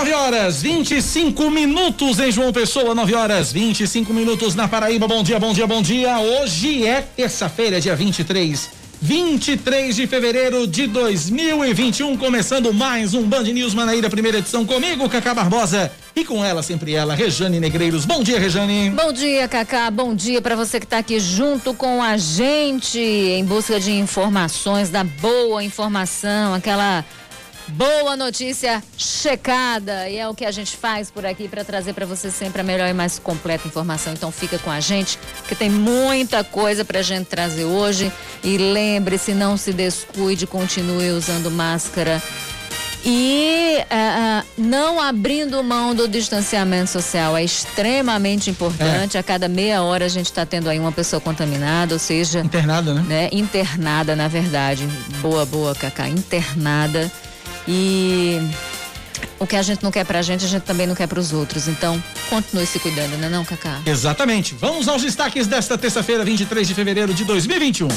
9 0.00 0.14
horas 0.14 0.62
25 0.62 1.50
minutos 1.50 2.18
em 2.20 2.32
João 2.32 2.54
Pessoa, 2.54 2.94
9 2.94 3.14
horas 3.14 3.52
25 3.52 4.14
minutos 4.14 4.54
na 4.54 4.66
Paraíba. 4.66 5.06
Bom 5.06 5.22
dia, 5.22 5.38
bom 5.38 5.52
dia, 5.52 5.66
bom 5.66 5.82
dia. 5.82 6.18
Hoje 6.18 6.86
é 6.86 7.02
terça-feira, 7.02 7.78
dia 7.78 7.94
23. 7.94 8.70
23 9.02 9.96
de 9.96 10.06
fevereiro 10.06 10.66
de 10.66 10.86
2021, 10.86 12.16
começando 12.16 12.72
mais 12.72 13.12
um 13.12 13.24
Band 13.24 13.42
News 13.42 13.74
Manaíra, 13.74 14.08
primeira 14.08 14.38
edição 14.38 14.64
comigo, 14.64 15.06
Cacá 15.06 15.34
Barbosa, 15.34 15.92
e 16.16 16.24
com 16.24 16.42
ela, 16.42 16.62
sempre 16.62 16.94
ela, 16.94 17.14
Rejane 17.14 17.60
Negreiros. 17.60 18.06
Bom 18.06 18.22
dia, 18.22 18.38
Rejane. 18.38 18.88
Bom 18.90 19.12
dia, 19.12 19.46
Cacá. 19.48 19.90
Bom 19.90 20.14
dia 20.14 20.40
para 20.40 20.56
você 20.56 20.80
que 20.80 20.86
está 20.86 20.98
aqui 20.98 21.20
junto 21.20 21.74
com 21.74 22.02
a 22.02 22.16
gente 22.16 22.98
em 22.98 23.44
busca 23.44 23.78
de 23.78 23.92
informações, 23.92 24.88
da 24.88 25.04
boa 25.04 25.62
informação, 25.62 26.54
aquela 26.54 27.04
Boa 27.72 28.16
notícia 28.16 28.82
checada 28.96 30.08
e 30.08 30.18
é 30.18 30.28
o 30.28 30.34
que 30.34 30.44
a 30.44 30.50
gente 30.50 30.76
faz 30.76 31.10
por 31.10 31.24
aqui 31.24 31.48
para 31.48 31.64
trazer 31.64 31.92
para 31.92 32.04
você 32.04 32.30
sempre 32.30 32.60
a 32.60 32.64
melhor 32.64 32.88
e 32.88 32.92
mais 32.92 33.18
completa 33.18 33.66
informação. 33.66 34.12
Então 34.12 34.30
fica 34.32 34.58
com 34.58 34.70
a 34.70 34.80
gente, 34.80 35.18
que 35.48 35.54
tem 35.54 35.70
muita 35.70 36.42
coisa 36.42 36.84
para 36.84 36.98
a 37.00 37.02
gente 37.02 37.26
trazer 37.26 37.64
hoje. 37.64 38.12
E 38.42 38.58
lembre-se, 38.58 39.32
não 39.32 39.56
se 39.56 39.72
descuide, 39.72 40.46
continue 40.46 41.10
usando 41.10 41.50
máscara 41.50 42.22
e 43.04 43.78
uh, 43.80 44.46
não 44.58 45.00
abrindo 45.00 45.62
mão 45.64 45.94
do 45.94 46.06
distanciamento 46.06 46.90
social 46.90 47.36
é 47.36 47.42
extremamente 47.42 48.50
importante. 48.50 49.16
É. 49.16 49.20
A 49.20 49.22
cada 49.22 49.48
meia 49.48 49.82
hora 49.82 50.04
a 50.04 50.08
gente 50.08 50.26
está 50.26 50.44
tendo 50.44 50.68
aí 50.68 50.78
uma 50.78 50.92
pessoa 50.92 51.20
contaminada, 51.20 51.94
ou 51.94 51.98
seja. 51.98 52.40
Internada, 52.40 52.92
né? 52.94 53.02
né? 53.08 53.28
Internada, 53.32 54.14
na 54.14 54.28
verdade. 54.28 54.86
Boa, 55.22 55.46
boa, 55.46 55.74
Cacá. 55.74 56.08
Internada. 56.08 57.10
E 57.66 58.40
o 59.38 59.46
que 59.46 59.56
a 59.56 59.62
gente 59.62 59.82
não 59.82 59.90
quer 59.90 60.04
pra 60.04 60.22
gente, 60.22 60.44
a 60.44 60.48
gente 60.48 60.62
também 60.62 60.86
não 60.86 60.94
quer 60.94 61.06
pros 61.06 61.32
outros. 61.32 61.68
Então, 61.68 62.02
continue 62.28 62.66
se 62.66 62.78
cuidando, 62.78 63.16
né 63.16 63.28
não, 63.28 63.44
Cacá? 63.44 63.80
Exatamente. 63.86 64.54
Vamos 64.54 64.88
aos 64.88 65.02
destaques 65.02 65.46
desta 65.46 65.78
terça-feira, 65.78 66.24
23 66.24 66.66
de 66.66 66.74
fevereiro 66.74 67.14
de 67.14 67.24
2021. 67.24 67.88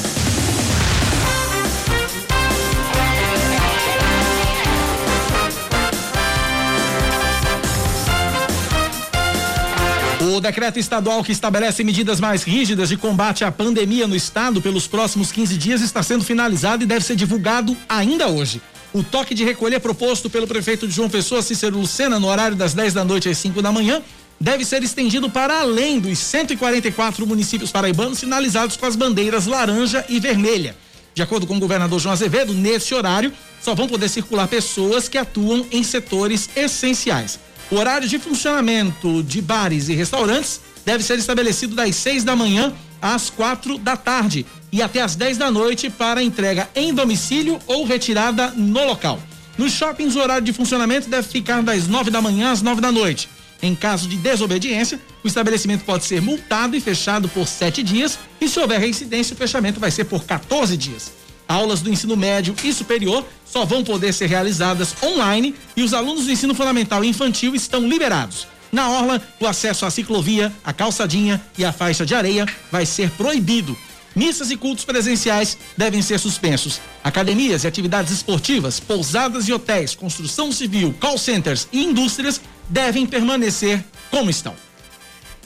O 10.34 10.40
decreto 10.40 10.78
estadual 10.78 11.22
que 11.22 11.30
estabelece 11.30 11.84
medidas 11.84 12.18
mais 12.18 12.42
rígidas 12.42 12.88
de 12.88 12.96
combate 12.96 13.44
à 13.44 13.52
pandemia 13.52 14.08
no 14.08 14.16
estado 14.16 14.60
pelos 14.60 14.86
próximos 14.86 15.30
15 15.30 15.56
dias 15.56 15.80
está 15.80 16.02
sendo 16.02 16.24
finalizado 16.24 16.82
e 16.82 16.86
deve 16.86 17.04
ser 17.04 17.14
divulgado 17.14 17.76
ainda 17.88 18.26
hoje. 18.28 18.60
O 18.94 19.02
toque 19.02 19.34
de 19.34 19.42
recolher 19.42 19.80
proposto 19.80 20.30
pelo 20.30 20.46
prefeito 20.46 20.86
de 20.86 20.94
João 20.94 21.10
Pessoa, 21.10 21.42
Cícero 21.42 21.76
Lucena, 21.76 22.20
no 22.20 22.28
horário 22.28 22.56
das 22.56 22.74
10 22.74 22.94
da 22.94 23.04
noite 23.04 23.28
às 23.28 23.36
5 23.38 23.60
da 23.60 23.72
manhã, 23.72 24.00
deve 24.40 24.64
ser 24.64 24.84
estendido 24.84 25.28
para 25.28 25.58
além 25.58 25.98
dos 25.98 26.16
144 26.20 27.26
municípios 27.26 27.72
paraibanos 27.72 28.20
sinalizados 28.20 28.76
com 28.76 28.86
as 28.86 28.94
bandeiras 28.94 29.46
laranja 29.46 30.04
e 30.08 30.20
vermelha. 30.20 30.76
De 31.12 31.22
acordo 31.22 31.44
com 31.44 31.56
o 31.56 31.58
governador 31.58 31.98
João 31.98 32.12
Azevedo, 32.12 32.54
nesse 32.54 32.94
horário 32.94 33.32
só 33.60 33.74
vão 33.74 33.88
poder 33.88 34.08
circular 34.08 34.46
pessoas 34.46 35.08
que 35.08 35.18
atuam 35.18 35.66
em 35.72 35.82
setores 35.82 36.48
essenciais. 36.54 37.40
O 37.72 37.74
horário 37.74 38.06
de 38.06 38.20
funcionamento 38.20 39.24
de 39.24 39.42
bares 39.42 39.88
e 39.88 39.94
restaurantes 39.94 40.60
deve 40.84 41.02
ser 41.02 41.18
estabelecido 41.18 41.74
das 41.74 41.96
6 41.96 42.22
da 42.22 42.36
manhã 42.36 42.72
às 43.04 43.28
quatro 43.28 43.76
da 43.76 43.98
tarde 43.98 44.46
e 44.72 44.80
até 44.80 45.02
às 45.02 45.14
10 45.14 45.36
da 45.36 45.50
noite 45.50 45.90
para 45.90 46.22
entrega 46.22 46.70
em 46.74 46.94
domicílio 46.94 47.58
ou 47.66 47.84
retirada 47.84 48.48
no 48.56 48.82
local. 48.86 49.20
Nos 49.58 49.72
shoppings, 49.72 50.16
o 50.16 50.20
horário 50.20 50.42
de 50.42 50.54
funcionamento 50.54 51.10
deve 51.10 51.28
ficar 51.28 51.62
das 51.62 51.86
9 51.86 52.10
da 52.10 52.22
manhã 52.22 52.50
às 52.50 52.62
9 52.62 52.80
da 52.80 52.90
noite. 52.90 53.28
Em 53.62 53.74
caso 53.74 54.08
de 54.08 54.16
desobediência, 54.16 54.98
o 55.22 55.28
estabelecimento 55.28 55.84
pode 55.84 56.04
ser 56.04 56.22
multado 56.22 56.74
e 56.74 56.80
fechado 56.80 57.28
por 57.28 57.46
sete 57.46 57.82
dias, 57.82 58.18
e 58.40 58.48
se 58.48 58.58
houver 58.58 58.80
reincidência, 58.80 59.34
o 59.34 59.36
fechamento 59.36 59.78
vai 59.78 59.90
ser 59.90 60.04
por 60.04 60.24
14 60.24 60.74
dias. 60.74 61.12
Aulas 61.46 61.82
do 61.82 61.90
ensino 61.90 62.16
médio 62.16 62.54
e 62.64 62.72
superior 62.72 63.24
só 63.44 63.66
vão 63.66 63.84
poder 63.84 64.14
ser 64.14 64.30
realizadas 64.30 64.94
online 65.02 65.54
e 65.76 65.82
os 65.82 65.92
alunos 65.92 66.24
do 66.24 66.32
ensino 66.32 66.54
fundamental 66.54 67.04
e 67.04 67.08
infantil 67.08 67.54
estão 67.54 67.86
liberados. 67.86 68.46
Na 68.74 68.90
orla, 68.90 69.22
o 69.38 69.46
acesso 69.46 69.86
à 69.86 69.90
ciclovia, 69.90 70.52
à 70.64 70.72
calçadinha 70.72 71.40
e 71.56 71.64
à 71.64 71.72
faixa 71.72 72.04
de 72.04 72.12
areia 72.12 72.44
vai 72.72 72.84
ser 72.84 73.08
proibido. 73.10 73.78
Missas 74.16 74.50
e 74.50 74.56
cultos 74.56 74.84
presenciais 74.84 75.56
devem 75.76 76.02
ser 76.02 76.18
suspensos. 76.18 76.80
Academias 77.04 77.62
e 77.62 77.68
atividades 77.68 78.12
esportivas, 78.12 78.80
pousadas 78.80 79.46
e 79.46 79.52
hotéis, 79.52 79.94
construção 79.94 80.50
civil, 80.50 80.92
call 80.98 81.16
centers 81.16 81.68
e 81.72 81.84
indústrias 81.84 82.40
devem 82.68 83.06
permanecer 83.06 83.80
como 84.10 84.28
estão. 84.28 84.56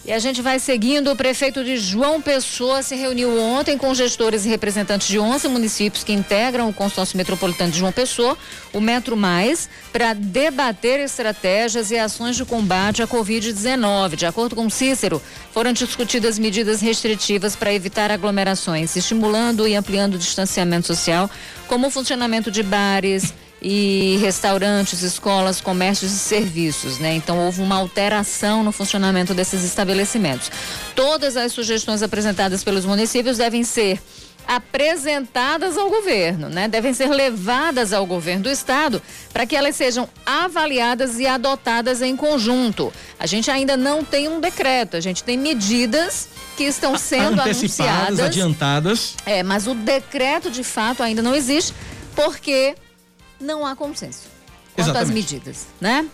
E 0.09 0.13
a 0.15 0.19
gente 0.19 0.41
vai 0.41 0.59
seguindo. 0.59 1.13
O 1.13 1.17
prefeito 1.17 1.63
de 1.63 1.77
João 1.77 2.19
Pessoa 2.19 2.83
se 2.83 2.97
reuniu 2.97 3.39
ontem 3.39 3.77
com 3.77 3.95
gestores 3.95 4.47
e 4.47 4.49
representantes 4.49 5.07
de 5.07 5.19
11 5.19 5.49
municípios 5.49 6.03
que 6.03 6.15
integram 6.15 6.71
o 6.71 6.73
consórcio 6.73 7.15
metropolitano 7.15 7.71
de 7.71 7.79
João 7.79 7.93
Pessoa, 7.93 8.35
o 8.73 8.81
Metro 8.81 9.19
Mais, 9.19 9.69
para 9.93 10.15
debater 10.15 10.99
estratégias 10.99 11.91
e 11.91 11.99
ações 11.99 12.37
de 12.37 12.47
combate 12.47 13.03
à 13.03 13.07
Covid-19. 13.07 14.17
De 14.17 14.25
acordo 14.25 14.57
com 14.57 14.71
Cícero, 14.71 15.21
foram 15.53 15.75
discutidas 15.75 16.39
medidas 16.39 16.81
restritivas 16.81 17.55
para 17.55 17.75
evitar 17.75 18.11
aglomerações, 18.11 18.97
estimulando 18.97 19.69
e 19.69 19.75
ampliando 19.75 20.15
o 20.15 20.19
distanciamento 20.19 20.87
social, 20.87 21.31
como 21.67 21.89
o 21.89 21.91
funcionamento 21.91 22.51
de 22.51 22.63
bares 22.63 23.35
e 23.61 24.19
restaurantes, 24.21 25.03
escolas, 25.03 25.61
comércios 25.61 26.13
e 26.13 26.19
serviços, 26.19 26.99
né? 26.99 27.15
Então 27.15 27.39
houve 27.39 27.61
uma 27.61 27.77
alteração 27.77 28.63
no 28.63 28.73
funcionamento 28.73 29.35
desses 29.35 29.65
estabelecimentos. 29.65 30.51
Todas 30.95 31.37
as 31.37 31.53
sugestões 31.53 32.03
apresentadas 32.03 32.63
pelos 32.63 32.85
municípios 32.85 33.39
devem 33.39 33.65
ser 33.65 34.01
apresentadas 34.49 35.77
ao 35.77 35.91
governo, 35.91 36.49
né? 36.49 36.69
Devem 36.69 36.95
ser 36.95 37.09
levadas 37.09 37.93
ao 37.93 38.07
governo 38.07 38.45
do 38.45 38.51
estado 38.51 39.03
para 39.31 39.45
que 39.45 39.55
elas 39.55 39.77
sejam 39.77 40.09
avaliadas 40.25 41.19
e 41.19 41.27
adotadas 41.27 42.01
em 42.01 42.17
conjunto. 42.17 42.91
A 43.21 43.27
gente 43.27 43.51
ainda 43.51 43.77
não 43.77 44.03
tem 44.03 44.27
um 44.27 44.41
decreto, 44.41 44.97
a 44.97 45.01
gente 45.01 45.23
tem 45.23 45.37
medidas 45.37 46.29
que 46.57 46.65
estão 46.65 46.97
sendo 46.97 47.43
anunciadas, 47.43 48.21
adiantadas. 48.21 49.15
É, 49.27 49.43
mas 49.43 49.67
o 49.67 49.75
decreto 49.75 50.51
de 50.51 50.65
fato 50.65 51.03
ainda 51.03 51.21
não 51.21 51.35
existe 51.35 51.75
porque 52.17 52.75
não 53.41 53.67
há 53.67 53.75
consenso 53.77 54.29
quanto 54.75 54.97
às 54.97 55.11
medidas, 55.11 55.67
né? 55.81 56.07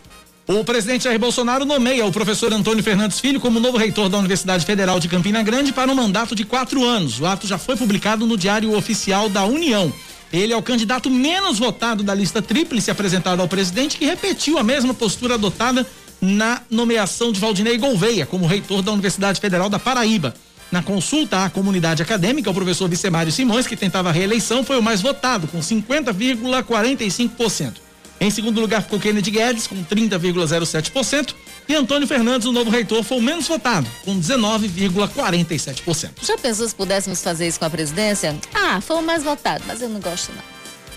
O 0.46 0.62
presidente 0.62 1.04
Jair 1.04 1.18
Bolsonaro 1.18 1.64
nomeia 1.64 2.04
o 2.04 2.12
professor 2.12 2.52
Antônio 2.52 2.84
Fernandes 2.84 3.18
Filho 3.18 3.40
como 3.40 3.58
novo 3.58 3.78
reitor 3.78 4.10
da 4.10 4.18
Universidade 4.18 4.66
Federal 4.66 5.00
de 5.00 5.08
Campina 5.08 5.42
Grande 5.42 5.72
para 5.72 5.90
um 5.90 5.94
mandato 5.94 6.34
de 6.34 6.44
quatro 6.44 6.84
anos. 6.84 7.18
O 7.18 7.26
ato 7.26 7.46
já 7.46 7.56
foi 7.56 7.76
publicado 7.76 8.26
no 8.26 8.36
Diário 8.36 8.76
Oficial 8.76 9.30
da 9.30 9.44
União. 9.46 9.90
Ele 10.30 10.52
é 10.52 10.56
o 10.56 10.62
candidato 10.62 11.08
menos 11.08 11.58
votado 11.58 12.02
da 12.02 12.14
lista 12.14 12.42
tríplice 12.42 12.90
apresentada 12.90 13.40
ao 13.40 13.48
presidente, 13.48 13.96
que 13.96 14.04
repetiu 14.04 14.58
a 14.58 14.62
mesma 14.62 14.92
postura 14.92 15.34
adotada 15.34 15.86
na 16.20 16.60
nomeação 16.70 17.32
de 17.32 17.40
Valdinei 17.40 17.78
Gouveia 17.78 18.26
como 18.26 18.46
reitor 18.46 18.82
da 18.82 18.92
Universidade 18.92 19.40
Federal 19.40 19.70
da 19.70 19.78
Paraíba. 19.78 20.34
Na 20.74 20.82
consulta 20.82 21.44
à 21.44 21.48
comunidade 21.48 22.02
acadêmica, 22.02 22.50
o 22.50 22.54
professor 22.54 22.88
Vicemário 22.88 23.30
Simões, 23.30 23.64
que 23.64 23.76
tentava 23.76 24.08
a 24.08 24.12
reeleição, 24.12 24.64
foi 24.64 24.76
o 24.76 24.82
mais 24.82 25.00
votado, 25.00 25.46
com 25.46 25.60
50,45%. 25.60 27.74
Em 28.20 28.28
segundo 28.28 28.60
lugar 28.60 28.82
ficou 28.82 28.98
Kennedy 28.98 29.30
Guedes, 29.30 29.68
com 29.68 29.76
30,07%. 29.84 31.32
E 31.68 31.76
Antônio 31.76 32.08
Fernandes, 32.08 32.48
o 32.48 32.52
novo 32.52 32.70
reitor, 32.70 33.04
foi 33.04 33.18
o 33.18 33.22
menos 33.22 33.46
votado, 33.46 33.88
com 34.04 34.18
19,47%. 34.18 36.10
Já 36.26 36.36
pensou 36.36 36.66
se 36.66 36.74
pudéssemos 36.74 37.22
fazer 37.22 37.46
isso 37.46 37.60
com 37.60 37.66
a 37.66 37.70
presidência? 37.70 38.36
Ah, 38.52 38.80
foi 38.80 38.96
o 38.96 39.02
mais 39.02 39.22
votado, 39.22 39.62
mas 39.68 39.80
eu 39.80 39.88
não 39.88 40.00
gosto 40.00 40.32
não. 40.32 40.53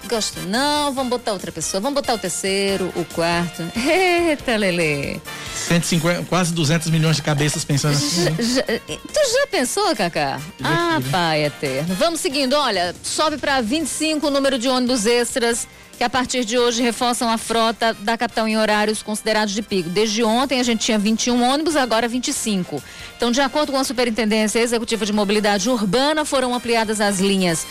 Gosto 0.08 0.40
não, 0.42 0.94
vamos 0.94 1.10
botar 1.10 1.34
outra 1.34 1.52
pessoa, 1.52 1.82
vamos 1.82 1.96
botar 1.96 2.14
o 2.14 2.18
terceiro, 2.18 2.94
o 2.96 3.04
quarto. 3.04 3.64
Eita, 3.76 4.56
Lele. 4.56 5.22
150, 5.68 6.24
quase 6.26 6.54
200 6.54 6.90
milhões 6.90 7.18
de 7.18 7.22
cabeças 7.22 7.66
pensando 7.66 7.96
assim. 7.96 8.24
Já, 8.38 8.62
já, 8.62 8.64
tu 8.64 9.20
já 9.34 9.48
pensou, 9.52 9.96
Cacá? 9.96 10.40
Ah, 10.64 11.00
pai 11.12 11.46
eterno. 11.46 11.94
Vamos 11.96 12.22
seguindo, 12.22 12.54
olha, 12.54 12.96
sobe 13.04 13.38
para 13.38 13.60
25 13.60 14.28
o 14.28 14.30
número 14.32 14.58
de 14.58 14.70
ônibus 14.70 15.06
extras 15.06 15.68
que 15.98 16.04
a 16.04 16.10
partir 16.10 16.46
de 16.46 16.58
hoje 16.60 16.82
reforçam 16.82 17.28
a 17.28 17.38
frota 17.38 17.94
da 17.94 18.16
capital 18.18 18.48
em 18.48 18.56
horários 18.56 19.02
considerados 19.02 19.54
de 19.54 19.64
pico. 19.64 19.90
Desde 19.90 20.24
ontem 20.24 20.60
a 20.60 20.64
gente 20.64 20.86
tinha 20.86 21.00
21 21.00 21.42
ônibus, 21.42 21.76
agora 21.76 22.08
25. 22.08 22.82
Então, 23.18 23.32
de 23.32 23.42
acordo 23.42 23.72
com 23.72 23.80
a 23.80 23.84
Superintendência 23.84 24.60
Executiva 24.60 25.06
de 25.06 25.12
Mobilidade 25.12 25.68
Urbana, 25.70 26.24
foram 26.24 26.54
ampliadas 26.54 27.02
as 27.02 27.20
linhas 27.20 27.66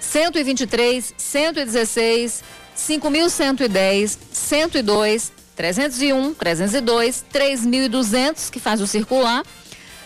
123, 0.00 1.14
116, 1.16 2.42
5110, 2.74 4.18
102, 4.32 5.32
301, 5.56 6.34
302, 6.34 7.24
3200, 7.32 8.50
que 8.50 8.60
faz 8.60 8.80
o 8.80 8.86
circular. 8.86 9.42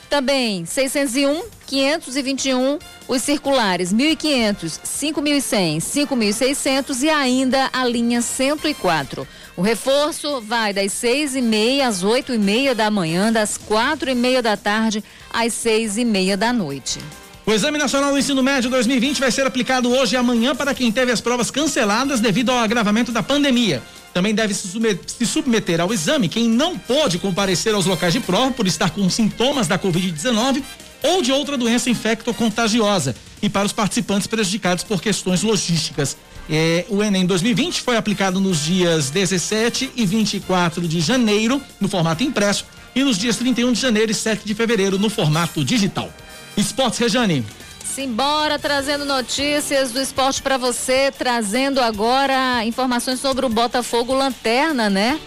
Também 0.08 0.66
601, 0.66 1.42
521, 1.66 2.78
os 3.08 3.22
circulares 3.22 3.94
1.500, 3.94 4.80
5.100, 4.84 5.78
5.600 5.78 7.02
e 7.02 7.08
ainda 7.08 7.70
a 7.72 7.84
linha 7.86 8.20
104. 8.20 9.26
O 9.56 9.62
reforço 9.62 10.40
vai 10.42 10.72
das 10.72 10.92
seis 10.92 11.34
e 11.34 11.40
meia 11.40 11.88
às 11.88 12.02
oito 12.02 12.34
e 12.34 12.38
meia 12.38 12.74
da 12.74 12.90
manhã, 12.90 13.32
das 13.32 13.56
quatro 13.56 14.10
e 14.10 14.14
meia 14.14 14.42
da 14.42 14.54
tarde 14.54 15.02
às 15.32 15.54
seis 15.54 15.96
e 15.96 16.04
meia 16.04 16.36
da 16.36 16.52
noite. 16.52 16.98
O 17.44 17.52
Exame 17.52 17.76
Nacional 17.76 18.12
do 18.12 18.18
Ensino 18.18 18.40
Médio 18.40 18.70
2020 18.70 19.18
vai 19.18 19.32
ser 19.32 19.44
aplicado 19.44 19.90
hoje 19.90 20.14
e 20.14 20.16
amanhã 20.16 20.54
para 20.54 20.72
quem 20.72 20.92
teve 20.92 21.10
as 21.10 21.20
provas 21.20 21.50
canceladas 21.50 22.20
devido 22.20 22.50
ao 22.50 22.58
agravamento 22.58 23.10
da 23.10 23.20
pandemia. 23.20 23.82
Também 24.14 24.32
deve 24.32 24.54
se 24.54 25.26
submeter 25.26 25.80
ao 25.80 25.92
exame 25.92 26.28
quem 26.28 26.48
não 26.48 26.78
pôde 26.78 27.18
comparecer 27.18 27.74
aos 27.74 27.84
locais 27.84 28.12
de 28.12 28.20
prova 28.20 28.52
por 28.52 28.68
estar 28.68 28.90
com 28.90 29.10
sintomas 29.10 29.66
da 29.66 29.76
Covid-19 29.76 30.62
ou 31.02 31.20
de 31.20 31.32
outra 31.32 31.56
doença 31.56 31.90
infecto-contagiosa 31.90 33.16
e 33.42 33.48
para 33.48 33.66
os 33.66 33.72
participantes 33.72 34.28
prejudicados 34.28 34.84
por 34.84 35.02
questões 35.02 35.42
logísticas. 35.42 36.16
É, 36.48 36.84
o 36.88 37.02
Enem 37.02 37.26
2020 37.26 37.80
foi 37.80 37.96
aplicado 37.96 38.38
nos 38.38 38.64
dias 38.64 39.10
17 39.10 39.90
e 39.96 40.06
24 40.06 40.86
de 40.86 41.00
janeiro, 41.00 41.60
no 41.80 41.88
formato 41.88 42.22
impresso, 42.22 42.64
e 42.94 43.02
nos 43.02 43.18
dias 43.18 43.36
31 43.36 43.72
de 43.72 43.80
janeiro 43.80 44.12
e 44.12 44.14
7 44.14 44.44
de 44.44 44.54
fevereiro, 44.54 44.96
no 44.96 45.10
formato 45.10 45.64
digital. 45.64 46.08
Esportes, 46.56 46.98
Rejane. 46.98 47.44
Simbora 47.84 48.58
trazendo 48.58 49.04
notícias 49.04 49.90
do 49.90 50.00
esporte 50.00 50.40
para 50.40 50.56
você, 50.56 51.12
trazendo 51.16 51.80
agora 51.80 52.64
informações 52.64 53.20
sobre 53.20 53.44
o 53.44 53.50
Botafogo 53.50 54.14
Lanterna, 54.14 54.88
né? 54.88 55.20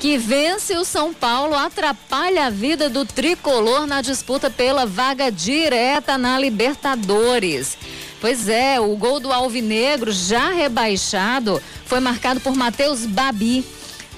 Que 0.00 0.16
vence 0.16 0.76
o 0.76 0.84
São 0.84 1.12
Paulo, 1.12 1.54
atrapalha 1.54 2.46
a 2.46 2.50
vida 2.50 2.88
do 2.88 3.04
tricolor 3.04 3.86
na 3.86 4.00
disputa 4.00 4.50
pela 4.50 4.86
vaga 4.86 5.30
direta 5.30 6.18
na 6.18 6.38
Libertadores. 6.38 7.76
Pois 8.20 8.48
é, 8.48 8.80
o 8.80 8.96
gol 8.96 9.20
do 9.20 9.32
Alvinegro, 9.32 10.10
já 10.10 10.50
rebaixado, 10.50 11.62
foi 11.84 12.00
marcado 12.00 12.40
por 12.40 12.54
Matheus 12.54 13.06
Babi 13.06 13.64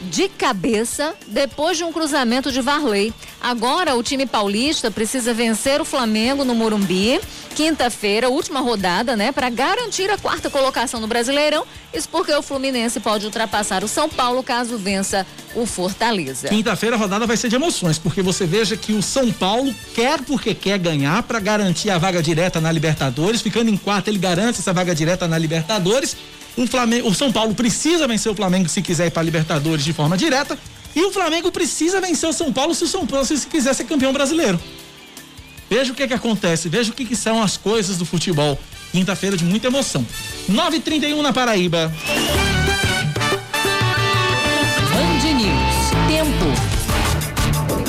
de 0.02 0.28
cabeça 0.28 1.14
depois 1.26 1.76
de 1.76 1.84
um 1.84 1.92
cruzamento 1.92 2.50
de 2.50 2.60
Varley. 2.60 3.12
Agora 3.40 3.94
o 3.94 4.02
time 4.02 4.26
paulista 4.26 4.90
precisa 4.90 5.32
vencer 5.32 5.80
o 5.80 5.84
Flamengo 5.84 6.44
no 6.44 6.54
Morumbi, 6.54 7.20
quinta-feira, 7.54 8.28
última 8.28 8.60
rodada, 8.60 9.16
né, 9.16 9.32
para 9.32 9.48
garantir 9.50 10.10
a 10.10 10.18
quarta 10.18 10.48
colocação 10.48 11.00
no 11.00 11.06
Brasileirão. 11.06 11.66
Isso 11.92 12.08
porque 12.08 12.32
o 12.32 12.42
Fluminense 12.42 13.00
pode 13.00 13.26
ultrapassar 13.26 13.82
o 13.82 13.88
São 13.88 14.08
Paulo 14.08 14.42
caso 14.42 14.78
vença 14.78 15.26
o 15.54 15.66
Fortaleza. 15.66 16.48
Quinta-feira 16.48 16.96
a 16.96 16.98
rodada 16.98 17.26
vai 17.26 17.36
ser 17.36 17.48
de 17.48 17.56
emoções, 17.56 17.98
porque 17.98 18.22
você 18.22 18.46
veja 18.46 18.76
que 18.76 18.92
o 18.92 19.02
São 19.02 19.32
Paulo 19.32 19.74
quer 19.94 20.20
porque 20.22 20.54
quer 20.54 20.78
ganhar 20.78 21.22
para 21.24 21.40
garantir 21.40 21.90
a 21.90 21.98
vaga 21.98 22.22
direta 22.22 22.60
na 22.60 22.70
Libertadores, 22.70 23.42
ficando 23.42 23.70
em 23.70 23.76
quarto 23.76 24.08
ele 24.08 24.18
garante 24.18 24.60
essa 24.60 24.72
vaga 24.72 24.94
direta 24.94 25.26
na 25.26 25.36
Libertadores 25.36 26.16
o, 26.56 26.66
Flamengo, 26.66 27.08
o 27.08 27.14
São 27.14 27.32
Paulo 27.32 27.54
precisa 27.54 28.06
vencer 28.06 28.30
o 28.30 28.34
Flamengo 28.34 28.68
se 28.68 28.82
quiser 28.82 29.06
ir 29.06 29.10
para 29.10 29.22
Libertadores 29.22 29.84
de 29.84 29.92
forma 29.92 30.16
direta. 30.16 30.58
E 30.94 31.04
o 31.04 31.12
Flamengo 31.12 31.52
precisa 31.52 32.00
vencer 32.00 32.28
o 32.28 32.32
São 32.32 32.52
Paulo 32.52 32.74
se 32.74 32.84
o 32.84 32.88
São 32.88 33.06
Paulo 33.06 33.24
se 33.24 33.46
quiser 33.46 33.74
ser 33.74 33.84
campeão 33.84 34.12
brasileiro. 34.12 34.60
Veja 35.68 35.92
o 35.92 35.94
que 35.94 36.08
que 36.08 36.14
acontece, 36.14 36.68
veja 36.68 36.90
o 36.90 36.94
que, 36.94 37.04
que 37.04 37.14
são 37.14 37.40
as 37.40 37.56
coisas 37.56 37.96
do 37.96 38.04
futebol. 38.04 38.58
Quinta-feira 38.90 39.36
de 39.36 39.44
muita 39.44 39.68
emoção. 39.68 40.04
9h31 40.50 41.22
na 41.22 41.32
Paraíba. 41.32 41.92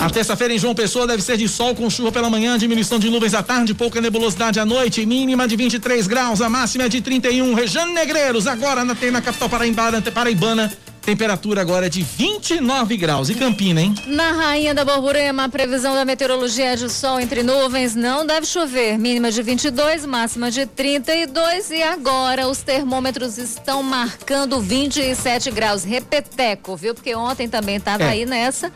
A 0.01 0.09
terça-feira 0.09 0.51
em 0.51 0.57
João 0.57 0.73
Pessoa 0.73 1.05
deve 1.05 1.21
ser 1.21 1.37
de 1.37 1.47
sol 1.47 1.75
com 1.75 1.87
chuva 1.87 2.11
pela 2.11 2.27
manhã, 2.27 2.57
diminuição 2.57 2.97
de 2.97 3.07
nuvens 3.07 3.35
à 3.35 3.43
tarde, 3.43 3.75
pouca 3.75 4.01
nebulosidade 4.01 4.59
à 4.59 4.65
noite, 4.65 5.05
mínima 5.05 5.47
de 5.47 5.55
23 5.55 6.07
graus, 6.07 6.41
a 6.41 6.49
máxima 6.49 6.85
é 6.85 6.89
de 6.89 7.01
31. 7.01 7.53
Rejane 7.53 7.93
Negreiros, 7.93 8.47
agora 8.47 8.83
na, 8.83 8.95
na 8.95 9.21
capital 9.21 9.47
paraibana, 9.47 10.01
paraibana 10.01 10.71
Temperatura 11.01 11.61
agora 11.61 11.87
é 11.87 11.89
de 11.89 12.03
29 12.03 12.95
graus. 12.95 13.29
E 13.29 13.35
Campina, 13.35 13.81
hein? 13.81 13.95
Na 14.05 14.33
Rainha 14.33 14.73
da 14.73 14.85
Borborema, 14.85 15.45
a 15.45 15.49
previsão 15.49 15.95
da 15.95 16.05
meteorologia 16.05 16.73
é 16.73 16.75
de 16.75 16.89
sol 16.89 17.19
entre 17.19 17.41
nuvens. 17.41 17.95
Não 17.95 18.23
deve 18.23 18.45
chover. 18.45 18.99
Mínima 18.99 19.31
de 19.31 19.41
22, 19.41 20.05
máxima 20.05 20.51
de 20.51 20.67
32. 20.67 21.71
E 21.71 21.81
agora 21.81 22.47
os 22.47 22.61
termômetros 22.61 23.39
estão 23.39 23.81
marcando 23.81 24.61
27 24.61 25.49
graus. 25.49 25.83
Repeteco, 25.83 26.75
viu? 26.75 26.93
Porque 26.93 27.15
ontem 27.15 27.49
também 27.49 27.77
estava 27.77 28.03
é. 28.03 28.09
aí 28.09 28.25
nessa. 28.27 28.71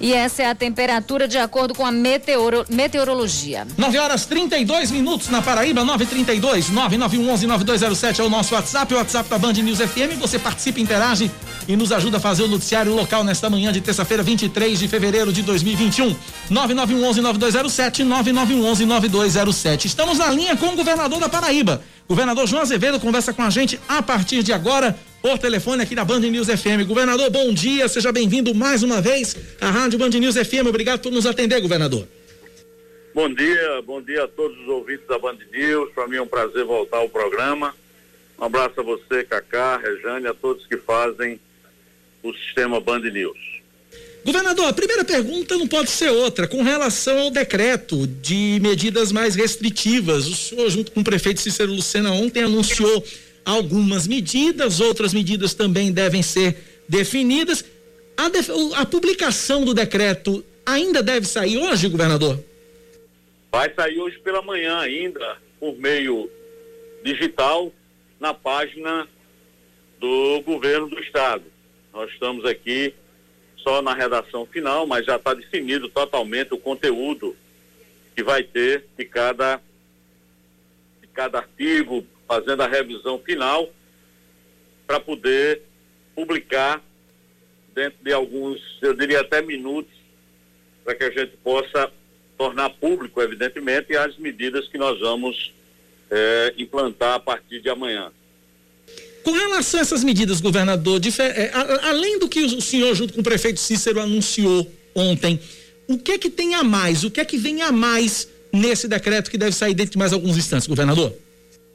E 0.00 0.14
essa 0.14 0.42
é 0.42 0.48
a 0.48 0.54
temperatura 0.54 1.28
de 1.28 1.36
acordo 1.36 1.74
com 1.74 1.84
a 1.84 1.92
meteoro, 1.92 2.64
meteorologia. 2.70 3.66
9 3.76 3.98
horas 3.98 4.24
32 4.24 4.90
minutos 4.90 5.28
na 5.28 5.42
Paraíba, 5.42 5.84
932 5.84 6.70
99111 6.70 7.46
9207 7.46 8.20
é 8.20 8.24
o 8.24 8.30
nosso 8.30 8.54
WhatsApp, 8.54 8.94
o 8.94 8.96
WhatsApp 8.96 9.28
da 9.28 9.38
Band 9.38 9.52
News 9.52 9.78
FM. 9.78 10.18
Você 10.18 10.38
participa, 10.38 10.80
interage 10.80 11.30
e 11.68 11.76
nos 11.76 11.92
ajuda 11.92 12.16
a 12.16 12.20
fazer 12.20 12.44
o 12.44 12.48
noticiário 12.48 12.94
local 12.94 13.22
nesta 13.22 13.50
manhã 13.50 13.70
de 13.70 13.82
terça-feira, 13.82 14.22
23 14.22 14.78
de 14.78 14.88
fevereiro 14.88 15.32
de 15.32 15.42
2021. 15.42 16.16
9911 16.48 17.20
9207 17.20 18.02
9911 18.04 18.86
9207. 18.86 19.86
Estamos 19.86 20.18
na 20.18 20.30
linha 20.30 20.56
com 20.56 20.68
o 20.68 20.76
governador 20.76 21.20
da 21.20 21.28
Paraíba. 21.28 21.82
Governador 22.10 22.48
João 22.48 22.62
Azevedo 22.62 22.98
conversa 22.98 23.32
com 23.32 23.40
a 23.40 23.50
gente 23.50 23.78
a 23.88 24.02
partir 24.02 24.42
de 24.42 24.52
agora 24.52 24.98
por 25.22 25.38
telefone 25.38 25.84
aqui 25.84 25.94
da 25.94 26.04
Band 26.04 26.18
News 26.18 26.48
FM. 26.48 26.84
Governador, 26.84 27.30
bom 27.30 27.54
dia, 27.54 27.86
seja 27.86 28.10
bem-vindo 28.10 28.52
mais 28.52 28.82
uma 28.82 29.00
vez 29.00 29.36
à 29.60 29.70
Rádio 29.70 29.96
Band 29.96 30.08
News 30.08 30.34
FM. 30.34 30.66
Obrigado 30.66 31.00
por 31.00 31.12
nos 31.12 31.24
atender, 31.24 31.60
governador. 31.60 32.08
Bom 33.14 33.32
dia, 33.32 33.80
bom 33.82 34.02
dia 34.02 34.24
a 34.24 34.26
todos 34.26 34.58
os 34.58 34.66
ouvintes 34.66 35.06
da 35.06 35.20
Band 35.20 35.38
News. 35.52 35.92
Para 35.94 36.08
mim 36.08 36.16
é 36.16 36.22
um 36.22 36.26
prazer 36.26 36.64
voltar 36.64 36.96
ao 36.96 37.08
programa. 37.08 37.72
Um 38.40 38.44
abraço 38.46 38.80
a 38.80 38.82
você, 38.82 39.22
Cacá, 39.22 39.76
Rejane, 39.76 40.26
a 40.26 40.34
todos 40.34 40.66
que 40.66 40.78
fazem 40.78 41.38
o 42.24 42.34
sistema 42.34 42.80
Band 42.80 43.02
News. 43.02 43.59
Governador, 44.24 44.66
a 44.66 44.72
primeira 44.72 45.04
pergunta 45.04 45.56
não 45.56 45.66
pode 45.66 45.90
ser 45.90 46.10
outra. 46.10 46.46
Com 46.46 46.62
relação 46.62 47.18
ao 47.18 47.30
decreto 47.30 48.06
de 48.06 48.58
medidas 48.60 49.10
mais 49.10 49.34
restritivas, 49.34 50.26
o 50.26 50.34
senhor, 50.34 50.68
junto 50.68 50.92
com 50.92 51.00
o 51.00 51.04
prefeito 51.04 51.40
Cícero 51.40 51.72
Lucena, 51.72 52.12
ontem 52.12 52.42
anunciou 52.42 53.02
algumas 53.44 54.06
medidas, 54.06 54.80
outras 54.80 55.14
medidas 55.14 55.54
também 55.54 55.90
devem 55.90 56.22
ser 56.22 56.56
definidas. 56.88 57.64
A, 58.16 58.28
def... 58.28 58.50
a 58.76 58.84
publicação 58.84 59.64
do 59.64 59.72
decreto 59.72 60.44
ainda 60.66 61.02
deve 61.02 61.26
sair 61.26 61.56
hoje, 61.56 61.88
governador? 61.88 62.38
Vai 63.50 63.72
sair 63.74 63.98
hoje 63.98 64.18
pela 64.18 64.42
manhã 64.42 64.78
ainda, 64.78 65.38
por 65.58 65.76
meio 65.78 66.30
digital, 67.02 67.72
na 68.20 68.34
página 68.34 69.08
do 69.98 70.42
governo 70.42 70.88
do 70.88 71.00
estado. 71.00 71.44
Nós 71.92 72.10
estamos 72.10 72.44
aqui 72.44 72.94
só 73.62 73.82
na 73.82 73.94
redação 73.94 74.46
final, 74.46 74.86
mas 74.86 75.06
já 75.06 75.16
está 75.16 75.34
definido 75.34 75.88
totalmente 75.88 76.54
o 76.54 76.58
conteúdo 76.58 77.36
que 78.14 78.22
vai 78.22 78.42
ter 78.42 78.84
de 78.96 79.04
cada, 79.04 79.60
de 81.00 81.06
cada 81.08 81.38
artigo, 81.38 82.04
fazendo 82.26 82.62
a 82.62 82.68
revisão 82.68 83.18
final 83.18 83.68
para 84.86 85.00
poder 85.00 85.62
publicar 86.14 86.82
dentro 87.74 87.98
de 88.02 88.12
alguns, 88.12 88.60
eu 88.82 88.94
diria 88.94 89.20
até 89.20 89.40
minutos, 89.40 89.92
para 90.84 90.94
que 90.94 91.04
a 91.04 91.10
gente 91.10 91.36
possa 91.38 91.90
tornar 92.36 92.70
público, 92.70 93.20
evidentemente, 93.20 93.96
as 93.96 94.16
medidas 94.16 94.66
que 94.68 94.78
nós 94.78 94.98
vamos 94.98 95.52
eh, 96.10 96.54
implantar 96.56 97.14
a 97.14 97.20
partir 97.20 97.60
de 97.60 97.68
amanhã. 97.68 98.10
Com 99.22 99.32
relação 99.32 99.80
a 99.80 99.82
essas 99.82 100.02
medidas, 100.02 100.40
governador, 100.40 101.00
é, 101.18 101.50
além 101.82 102.18
do 102.18 102.28
que 102.28 102.40
o 102.40 102.60
senhor, 102.60 102.94
junto 102.94 103.12
com 103.12 103.20
o 103.20 103.24
prefeito 103.24 103.60
Cícero, 103.60 104.00
anunciou 104.00 104.70
ontem, 104.94 105.38
o 105.86 105.98
que 105.98 106.12
é 106.12 106.18
que 106.18 106.30
tem 106.30 106.54
a 106.54 106.62
mais? 106.62 107.04
O 107.04 107.10
que 107.10 107.20
é 107.20 107.24
que 107.24 107.36
vem 107.36 107.62
a 107.62 107.70
mais 107.70 108.28
nesse 108.52 108.88
decreto 108.88 109.30
que 109.30 109.38
deve 109.38 109.52
sair 109.52 109.74
dentro 109.74 109.92
de 109.92 109.98
mais 109.98 110.12
alguns 110.12 110.36
instantes, 110.36 110.66
governador? 110.66 111.12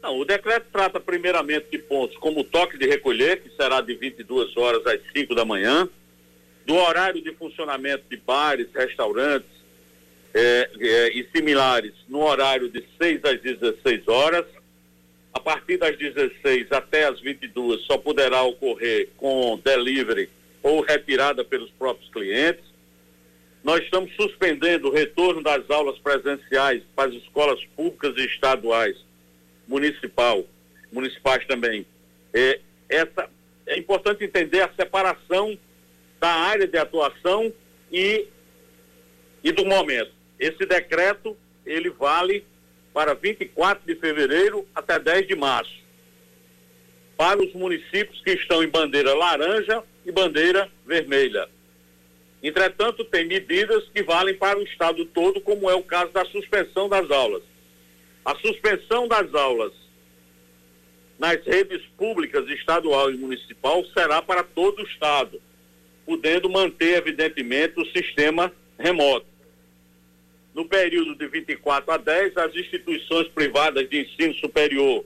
Não, 0.01 0.19
o 0.19 0.25
decreto 0.25 0.67
trata 0.71 0.99
primeiramente 0.99 1.65
de 1.71 1.79
pontos 1.79 2.15
como 2.17 2.41
o 2.41 2.43
toque 2.43 2.77
de 2.77 2.87
recolher, 2.87 3.41
que 3.41 3.49
será 3.55 3.81
de 3.81 3.95
22 3.95 4.55
horas 4.55 4.85
às 4.85 4.99
5 5.15 5.33
da 5.33 5.43
manhã, 5.43 5.89
do 6.65 6.75
horário 6.75 7.21
de 7.21 7.31
funcionamento 7.33 8.03
de 8.09 8.17
bares, 8.17 8.67
restaurantes 8.73 9.49
é, 10.33 10.69
é, 10.79 11.17
e 11.17 11.27
similares 11.35 11.93
no 12.07 12.21
horário 12.21 12.69
de 12.69 12.83
6 13.01 13.23
às 13.23 13.41
16 13.41 14.07
horas. 14.07 14.45
A 15.35 15.39
partir 15.41 15.75
das 15.75 15.97
16 15.97 16.71
até 16.71 17.03
as 17.03 17.19
22 17.19 17.81
só 17.81 17.97
poderá 17.97 18.41
ocorrer 18.43 19.09
com 19.17 19.59
delivery 19.63 20.29
ou 20.63 20.79
retirada 20.79 21.43
pelos 21.43 21.69
próprios 21.71 22.09
clientes. 22.09 22.63
Nós 23.61 23.83
estamos 23.83 24.15
suspendendo 24.15 24.87
o 24.87 24.91
retorno 24.91 25.43
das 25.43 25.69
aulas 25.69 25.99
presenciais 25.99 26.83
para 26.95 27.09
as 27.09 27.15
escolas 27.15 27.61
públicas 27.75 28.15
e 28.15 28.25
estaduais 28.25 28.95
municipal, 29.67 30.45
municipais 30.89 31.45
também. 31.45 31.85
É, 32.33 32.61
essa, 32.87 33.29
é 33.67 33.77
importante 33.77 34.23
entender 34.23 34.61
a 34.61 34.71
separação 34.73 35.57
da 36.17 36.29
área 36.29 36.65
de 36.65 36.77
atuação 36.77 37.51
e, 37.91 38.25
e 39.43 39.51
do 39.51 39.65
momento. 39.65 40.11
esse 40.39 40.65
decreto 40.65 41.35
ele 41.65 41.89
vale 41.89 42.45
para 42.95 43.13
24 43.13 43.85
de 43.85 43.93
fevereiro 43.99 44.65
até 44.73 44.97
10 44.97 45.27
de 45.27 45.35
março. 45.35 45.83
Para 47.17 47.43
os 47.43 47.53
municípios 47.53 48.21
que 48.21 48.31
estão 48.31 48.63
em 48.63 48.69
bandeira 48.69 49.13
laranja 49.13 49.83
e 50.05 50.13
bandeira 50.13 50.71
vermelha. 50.85 51.49
Entretanto, 52.41 53.03
tem 53.03 53.25
medidas 53.25 53.83
que 53.89 54.01
valem 54.01 54.35
para 54.35 54.57
o 54.57 54.63
estado 54.63 55.03
todo, 55.07 55.41
como 55.41 55.69
é 55.69 55.75
o 55.75 55.83
caso 55.83 56.13
da 56.13 56.23
suspensão 56.23 56.87
das 56.87 57.11
aulas. 57.11 57.43
A 58.23 58.33
suspensão 58.35 59.09
das 59.09 59.33
aulas 59.33 59.73
nas 61.19 61.43
redes 61.45 61.81
públicas 61.97 62.47
estadual 62.47 63.11
e 63.11 63.17
municipal 63.17 63.83
será 63.87 64.21
para 64.21 64.41
todo 64.41 64.79
o 64.81 64.87
estado, 64.87 65.41
podendo 66.05 66.49
manter, 66.49 66.95
evidentemente, 66.95 67.77
o 67.77 67.85
sistema 67.87 68.53
remoto. 68.79 69.34
No 70.55 70.63
período 70.63 71.15
de 71.15 71.27
24 71.27 71.91
a 71.91 71.97
10, 71.97 72.37
as 72.37 72.55
instituições 72.55 73.27
privadas 73.27 73.89
de 73.89 73.99
ensino 73.99 74.33
superior, 74.35 75.03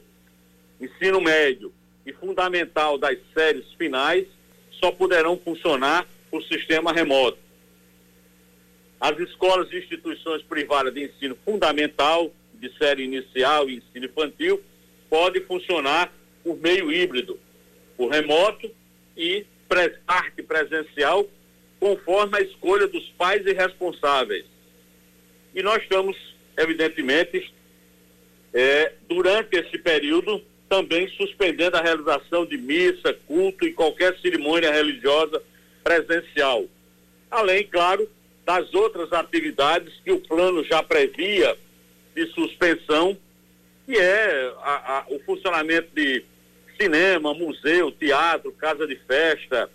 ensino 0.79 1.19
médio 1.19 1.73
e 2.05 2.13
fundamental 2.13 2.99
das 2.99 3.17
séries 3.33 3.65
finais 3.73 4.27
só 4.79 4.91
poderão 4.91 5.39
funcionar 5.43 6.07
por 6.29 6.43
sistema 6.43 6.93
remoto. 6.93 7.39
As 9.01 9.17
escolas 9.17 9.71
e 9.71 9.79
instituições 9.79 10.43
privadas 10.43 10.93
de 10.93 11.05
ensino 11.05 11.35
fundamental, 11.43 12.31
de 12.53 12.71
série 12.77 13.05
inicial 13.05 13.67
e 13.67 13.77
ensino 13.77 14.05
infantil, 14.05 14.61
podem 15.09 15.41
funcionar 15.41 16.13
por 16.43 16.57
meio 16.57 16.91
híbrido, 16.91 17.39
por 17.97 18.11
remoto 18.11 18.69
e 19.17 19.47
parte 20.05 20.43
presencial, 20.43 21.27
conforme 21.79 22.37
a 22.37 22.41
escolha 22.41 22.87
dos 22.87 23.09
pais 23.17 23.43
e 23.47 23.53
responsáveis. 23.53 24.45
E 25.53 25.61
nós 25.61 25.81
estamos, 25.81 26.15
evidentemente, 26.57 27.53
é, 28.53 28.93
durante 29.07 29.57
esse 29.57 29.77
período, 29.77 30.41
também 30.67 31.07
suspendendo 31.09 31.77
a 31.77 31.81
realização 31.81 32.45
de 32.45 32.57
missa, 32.57 33.13
culto 33.25 33.65
e 33.65 33.73
qualquer 33.73 34.17
cerimônia 34.19 34.71
religiosa 34.71 35.41
presencial. 35.83 36.65
Além, 37.29 37.65
claro, 37.65 38.09
das 38.45 38.73
outras 38.73 39.11
atividades 39.13 39.93
que 40.03 40.11
o 40.11 40.19
plano 40.19 40.63
já 40.63 40.81
previa 40.81 41.55
de 42.15 42.25
suspensão, 42.27 43.17
que 43.85 43.97
é 43.97 44.53
a, 44.61 44.97
a, 44.97 45.05
o 45.09 45.19
funcionamento 45.19 45.89
de 45.95 46.23
cinema, 46.79 47.33
museu, 47.33 47.91
teatro, 47.91 48.51
casa 48.53 48.87
de 48.87 48.95
festa, 48.95 49.69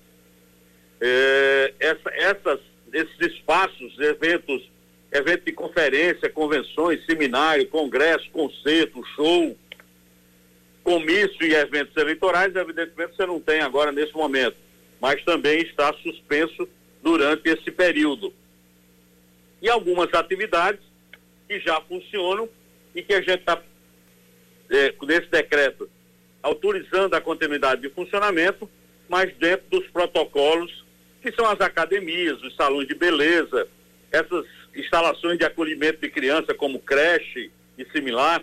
é, 1.00 1.74
essa, 1.78 2.10
essas, 2.14 2.60
esses 2.92 3.20
espaços, 3.20 3.98
eventos, 3.98 4.68
eventos 5.14 5.44
de 5.44 5.52
conferência, 5.52 6.28
convenções, 6.28 7.04
seminário, 7.06 7.66
congresso, 7.68 8.28
concerto, 8.30 9.02
show, 9.14 9.56
comício 10.82 11.46
e 11.46 11.54
eventos 11.54 11.96
eleitorais, 11.96 12.54
evidentemente 12.54 13.16
você 13.16 13.24
não 13.24 13.40
tem 13.40 13.60
agora 13.60 13.90
nesse 13.90 14.12
momento 14.12 14.56
mas 15.04 15.22
também 15.22 15.60
está 15.60 15.92
suspenso 16.02 16.66
durante 17.02 17.46
esse 17.46 17.70
período. 17.70 18.32
E 19.60 19.68
algumas 19.68 20.12
atividades 20.14 20.80
que 21.46 21.60
já 21.60 21.78
funcionam 21.82 22.48
e 22.94 23.02
que 23.02 23.12
a 23.12 23.20
gente 23.20 23.40
está, 23.40 23.62
é, 24.70 24.94
nesse 25.02 25.26
decreto, 25.26 25.90
autorizando 26.42 27.12
a 27.12 27.20
continuidade 27.20 27.82
de 27.82 27.90
funcionamento, 27.90 28.66
mas 29.06 29.30
dentro 29.36 29.66
dos 29.68 29.86
protocolos 29.88 30.84
que 31.20 31.30
são 31.32 31.44
as 31.50 31.60
academias, 31.60 32.42
os 32.42 32.56
salões 32.56 32.88
de 32.88 32.94
beleza, 32.94 33.68
essas 34.10 34.46
instalações 34.74 35.38
de 35.38 35.44
acolhimento 35.44 36.00
de 36.00 36.08
criança 36.08 36.54
como 36.54 36.78
creche 36.78 37.50
e 37.78 37.84
similar, 37.86 38.42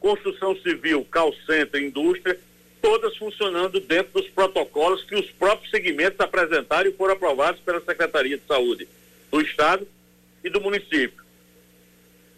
construção 0.00 0.56
civil, 0.56 1.06
call 1.10 1.34
center, 1.46 1.82
indústria, 1.82 2.38
todas 2.80 3.16
funcionando 3.16 3.80
dentro 3.80 4.20
dos 4.20 4.28
protocolos 4.28 5.04
que 5.04 5.14
os 5.14 5.30
próprios 5.30 5.70
segmentos 5.70 6.20
apresentaram 6.20 6.88
e 6.88 6.92
foram 6.92 7.14
aprovados 7.14 7.60
pela 7.60 7.80
Secretaria 7.80 8.36
de 8.36 8.46
Saúde 8.46 8.88
do 9.30 9.40
Estado 9.40 9.86
e 10.44 10.48
do 10.48 10.60
município. 10.60 11.24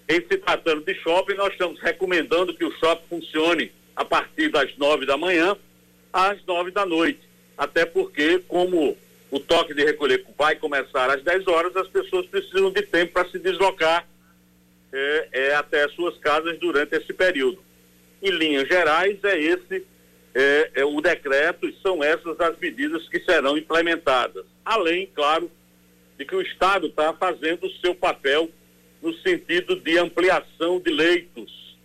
Em 0.08 0.20
se 0.20 0.38
tratando 0.38 0.82
de 0.82 0.94
shopping, 0.94 1.34
nós 1.34 1.52
estamos 1.52 1.78
recomendando 1.80 2.54
que 2.54 2.64
o 2.64 2.72
shopping 2.72 3.06
funcione 3.08 3.72
a 3.94 4.04
partir 4.04 4.48
das 4.50 4.76
nove 4.76 5.06
da 5.06 5.16
manhã 5.16 5.56
às 6.12 6.44
nove 6.44 6.70
da 6.70 6.84
noite. 6.84 7.20
Até 7.56 7.84
porque, 7.84 8.38
como 8.48 8.96
o 9.30 9.38
toque 9.38 9.74
de 9.74 9.84
recolher 9.84 10.24
vai 10.36 10.56
começar 10.56 11.10
às 11.10 11.22
10 11.22 11.46
horas, 11.46 11.76
as 11.76 11.88
pessoas 11.88 12.26
precisam 12.26 12.70
de 12.70 12.82
tempo 12.82 13.12
para 13.12 13.28
se 13.28 13.38
deslocar 13.38 14.06
é, 14.92 15.28
é, 15.32 15.54
até 15.54 15.84
as 15.84 15.92
suas 15.92 16.16
casas 16.18 16.58
durante 16.58 16.96
esse 16.96 17.12
período. 17.12 17.62
Em 18.22 18.30
linhas 18.30 18.66
gerais, 18.68 19.22
é 19.24 19.40
esse 19.40 19.86
é, 20.34 20.70
é, 20.74 20.84
o 20.84 21.00
decreto 21.00 21.68
e 21.68 21.76
são 21.80 22.02
essas 22.02 22.38
as 22.40 22.58
medidas 22.58 23.08
que 23.08 23.20
serão 23.20 23.56
implementadas. 23.56 24.44
Além, 24.64 25.08
claro, 25.14 25.50
de 26.18 26.24
que 26.24 26.34
o 26.34 26.42
Estado 26.42 26.88
está 26.88 27.12
fazendo 27.12 27.66
o 27.66 27.72
seu 27.80 27.94
papel 27.94 28.50
no 29.00 29.14
sentido 29.18 29.76
de 29.76 29.96
ampliação 29.98 30.80
de 30.80 30.90
leitos. 30.90 31.78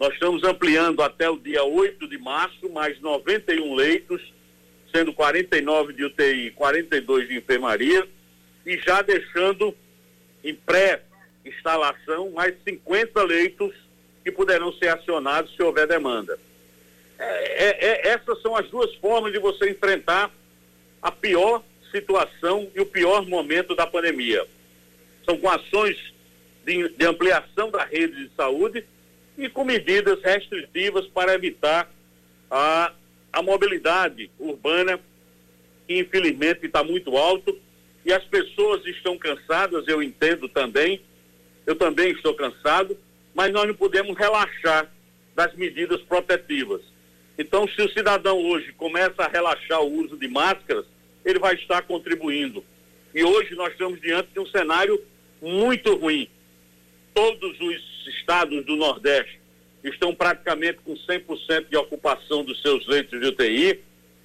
Nós 0.00 0.14
estamos 0.14 0.42
ampliando 0.44 1.02
até 1.02 1.28
o 1.28 1.36
dia 1.36 1.64
8 1.64 2.08
de 2.08 2.16
março 2.16 2.68
mais 2.70 3.00
91 3.00 3.74
leitos, 3.74 4.22
sendo 4.92 5.12
49 5.12 5.92
de 5.92 6.04
UTI 6.04 6.46
e 6.46 6.50
42 6.50 7.28
de 7.28 7.36
enfermaria, 7.36 8.06
e 8.64 8.78
já 8.78 9.02
deixando 9.02 9.74
em 10.42 10.54
pré-instalação 10.54 12.30
mais 12.30 12.54
50 12.64 13.22
leitos 13.22 13.74
que 14.24 14.30
poderão 14.30 14.72
ser 14.74 14.88
acionados 14.88 15.54
se 15.54 15.62
houver 15.62 15.86
demanda. 15.86 16.38
É, 17.18 17.24
é, 17.24 17.86
é, 17.86 18.08
essas 18.08 18.40
são 18.42 18.54
as 18.54 18.68
duas 18.68 18.94
formas 18.96 19.32
de 19.32 19.38
você 19.38 19.70
enfrentar 19.70 20.30
a 21.02 21.10
pior 21.10 21.62
situação 21.90 22.70
e 22.74 22.80
o 22.80 22.86
pior 22.86 23.26
momento 23.26 23.74
da 23.74 23.86
pandemia. 23.86 24.46
São 25.24 25.36
com 25.38 25.48
ações 25.48 25.96
de, 26.64 26.88
de 26.90 27.06
ampliação 27.06 27.70
da 27.70 27.84
rede 27.84 28.28
de 28.28 28.34
saúde 28.34 28.84
e 29.36 29.48
com 29.48 29.64
medidas 29.64 30.22
restritivas 30.22 31.06
para 31.06 31.34
evitar 31.34 31.90
a, 32.50 32.92
a 33.32 33.42
mobilidade 33.42 34.30
urbana, 34.38 34.98
que 35.86 35.98
infelizmente 35.98 36.66
está 36.66 36.82
muito 36.82 37.16
alto, 37.16 37.58
e 38.04 38.12
as 38.12 38.24
pessoas 38.24 38.84
estão 38.86 39.18
cansadas, 39.18 39.86
eu 39.86 40.02
entendo 40.02 40.48
também, 40.48 41.00
eu 41.66 41.76
também 41.76 42.12
estou 42.12 42.34
cansado, 42.34 42.96
mas 43.34 43.52
nós 43.52 43.66
não 43.66 43.74
podemos 43.74 44.16
relaxar 44.16 44.90
das 45.34 45.54
medidas 45.54 46.00
protetivas. 46.02 46.82
Então, 47.38 47.68
se 47.68 47.80
o 47.82 47.92
cidadão 47.92 48.38
hoje 48.38 48.72
começa 48.72 49.22
a 49.22 49.28
relaxar 49.28 49.80
o 49.80 49.92
uso 49.92 50.16
de 50.16 50.26
máscaras, 50.26 50.84
ele 51.24 51.38
vai 51.38 51.54
estar 51.54 51.82
contribuindo. 51.82 52.64
E 53.14 53.22
hoje 53.22 53.54
nós 53.54 53.72
estamos 53.72 54.00
diante 54.00 54.30
de 54.32 54.40
um 54.40 54.46
cenário 54.46 55.00
muito 55.40 55.94
ruim. 55.94 56.28
Todos 57.14 57.60
os 57.60 58.08
estados 58.08 58.64
do 58.64 58.74
Nordeste 58.76 59.38
estão 59.82 60.14
praticamente 60.14 60.78
com 60.84 60.94
100% 60.94 61.68
de 61.68 61.76
ocupação 61.76 62.44
dos 62.44 62.60
seus 62.60 62.86
leitos 62.86 63.20
de 63.20 63.26
UTI. 63.26 63.80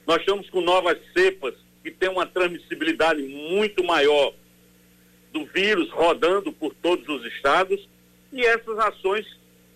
Nós 0.05 0.19
estamos 0.19 0.49
com 0.49 0.61
novas 0.61 0.97
cepas 1.13 1.53
que 1.83 1.91
têm 1.91 2.09
uma 2.09 2.25
transmissibilidade 2.25 3.21
muito 3.21 3.83
maior 3.83 4.33
do 5.31 5.45
vírus 5.45 5.89
rodando 5.89 6.51
por 6.51 6.73
todos 6.75 7.07
os 7.07 7.25
estados. 7.33 7.87
E 8.31 8.43
essas 8.45 8.77
ações 8.79 9.25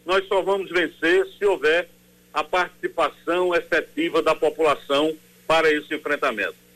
nós 0.05 0.25
só 0.27 0.41
vamos 0.41 0.69
vencer 0.69 1.27
se 1.38 1.46
houver 1.46 1.89
a 2.34 2.43
participação 2.43 3.53
efetiva 3.53 4.22
da 4.22 4.34
população 4.34 5.15
para 5.46 5.72
esse 5.72 5.93
enfrentamento. 5.93 6.67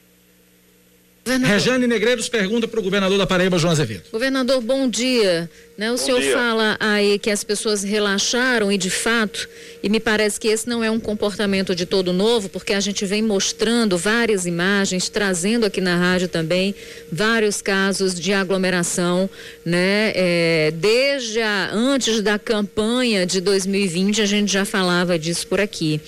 Governador. 1.24 1.54
Rejane 1.54 1.88
Negreiros 1.88 2.28
pergunta 2.28 2.68
para 2.68 2.80
o 2.80 2.84
governador 2.84 3.18
da 3.18 3.28
Paraíba, 3.28 3.60
João 3.60 3.72
Azevedo. 3.72 4.04
Governador, 4.12 4.60
bom 4.60 4.90
dia. 4.90 5.48
Né, 5.78 5.90
o 5.90 5.96
bom 5.96 5.98
senhor 5.98 6.22
dia. 6.22 6.34
fala 6.34 6.78
aí 6.80 7.18
que 7.18 7.30
as 7.32 7.44
pessoas 7.44 7.82
relaxaram 7.82 8.72
e 8.72 8.78
de 8.78 8.90
fato, 8.90 9.50
e 9.82 9.90
me 9.90 10.00
parece 10.00 10.40
que 10.40 10.48
esse 10.48 10.70
não 10.70 10.84
é 10.84 10.92
um 10.92 11.00
comportamento 11.00 11.74
de 11.74 11.88
todo 11.88 12.14
novo, 12.14 12.50
porque 12.50 12.74
a 12.74 12.80
gente 12.80 13.04
vem 13.06 13.22
mostrando 13.22 13.98
várias 13.98 14.46
imagens, 14.46 15.10
trazendo 15.10 15.66
aqui 15.66 15.82
na 15.82 15.96
rádio 15.96 16.28
também 16.28 16.76
vários 17.12 17.62
casos 17.64 18.20
de 18.20 18.32
aglomeração, 18.32 19.30
né? 19.66 20.12
É, 20.14 20.74
desde 20.76 21.42
a, 21.42 21.72
antes 21.72 22.22
da 22.22 22.38
campanha 22.38 23.26
de 23.26 23.42
2020 23.42 24.22
a 24.22 24.26
gente 24.26 24.52
já 24.52 24.66
falava 24.66 25.18
disso 25.18 25.48
por 25.48 25.60
aqui. 25.60 26.00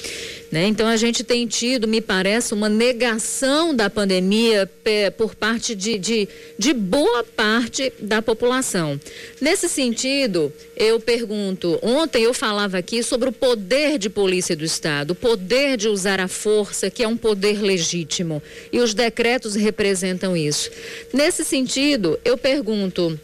Né? 0.54 0.68
Então 0.68 0.86
a 0.86 0.96
gente 0.98 1.24
tem 1.24 1.48
tido, 1.48 1.88
me 1.88 2.00
parece, 2.00 2.54
uma 2.54 2.70
negação 2.70 3.76
da 3.76 3.90
pandemia 3.90 4.70
por 5.18 5.34
parte 5.34 5.74
de, 5.74 5.98
de, 5.98 6.30
de 6.60 6.74
boa 6.74 7.24
parte 7.24 7.92
da 8.00 8.22
população. 8.22 9.02
Nesse 9.42 9.68
sentido, 9.68 10.54
eu 10.78 11.00
pergunto: 11.00 11.80
ontem 11.82 12.22
eu 12.22 12.36
falava 12.36 12.78
aqui 12.78 13.02
sobre 13.02 13.30
o 13.30 13.32
poder 13.32 13.98
de 13.98 14.12
polícia 14.12 14.56
do 14.56 14.64
Estado, 14.64 15.14
o 15.14 15.16
poder 15.16 15.76
de 15.76 15.88
usar 15.88 16.20
a 16.20 16.28
força, 16.28 16.92
que 16.92 17.02
é 17.02 17.08
um 17.08 17.18
poder 17.18 17.60
legítimo, 17.60 18.40
e 18.72 18.78
os 18.78 18.94
decretos 18.94 19.56
representam 19.56 20.38
isso. 20.38 20.70
Nesse 21.12 21.44
sentido, 21.44 22.20
eu 22.24 22.38
pergunto 22.38 23.20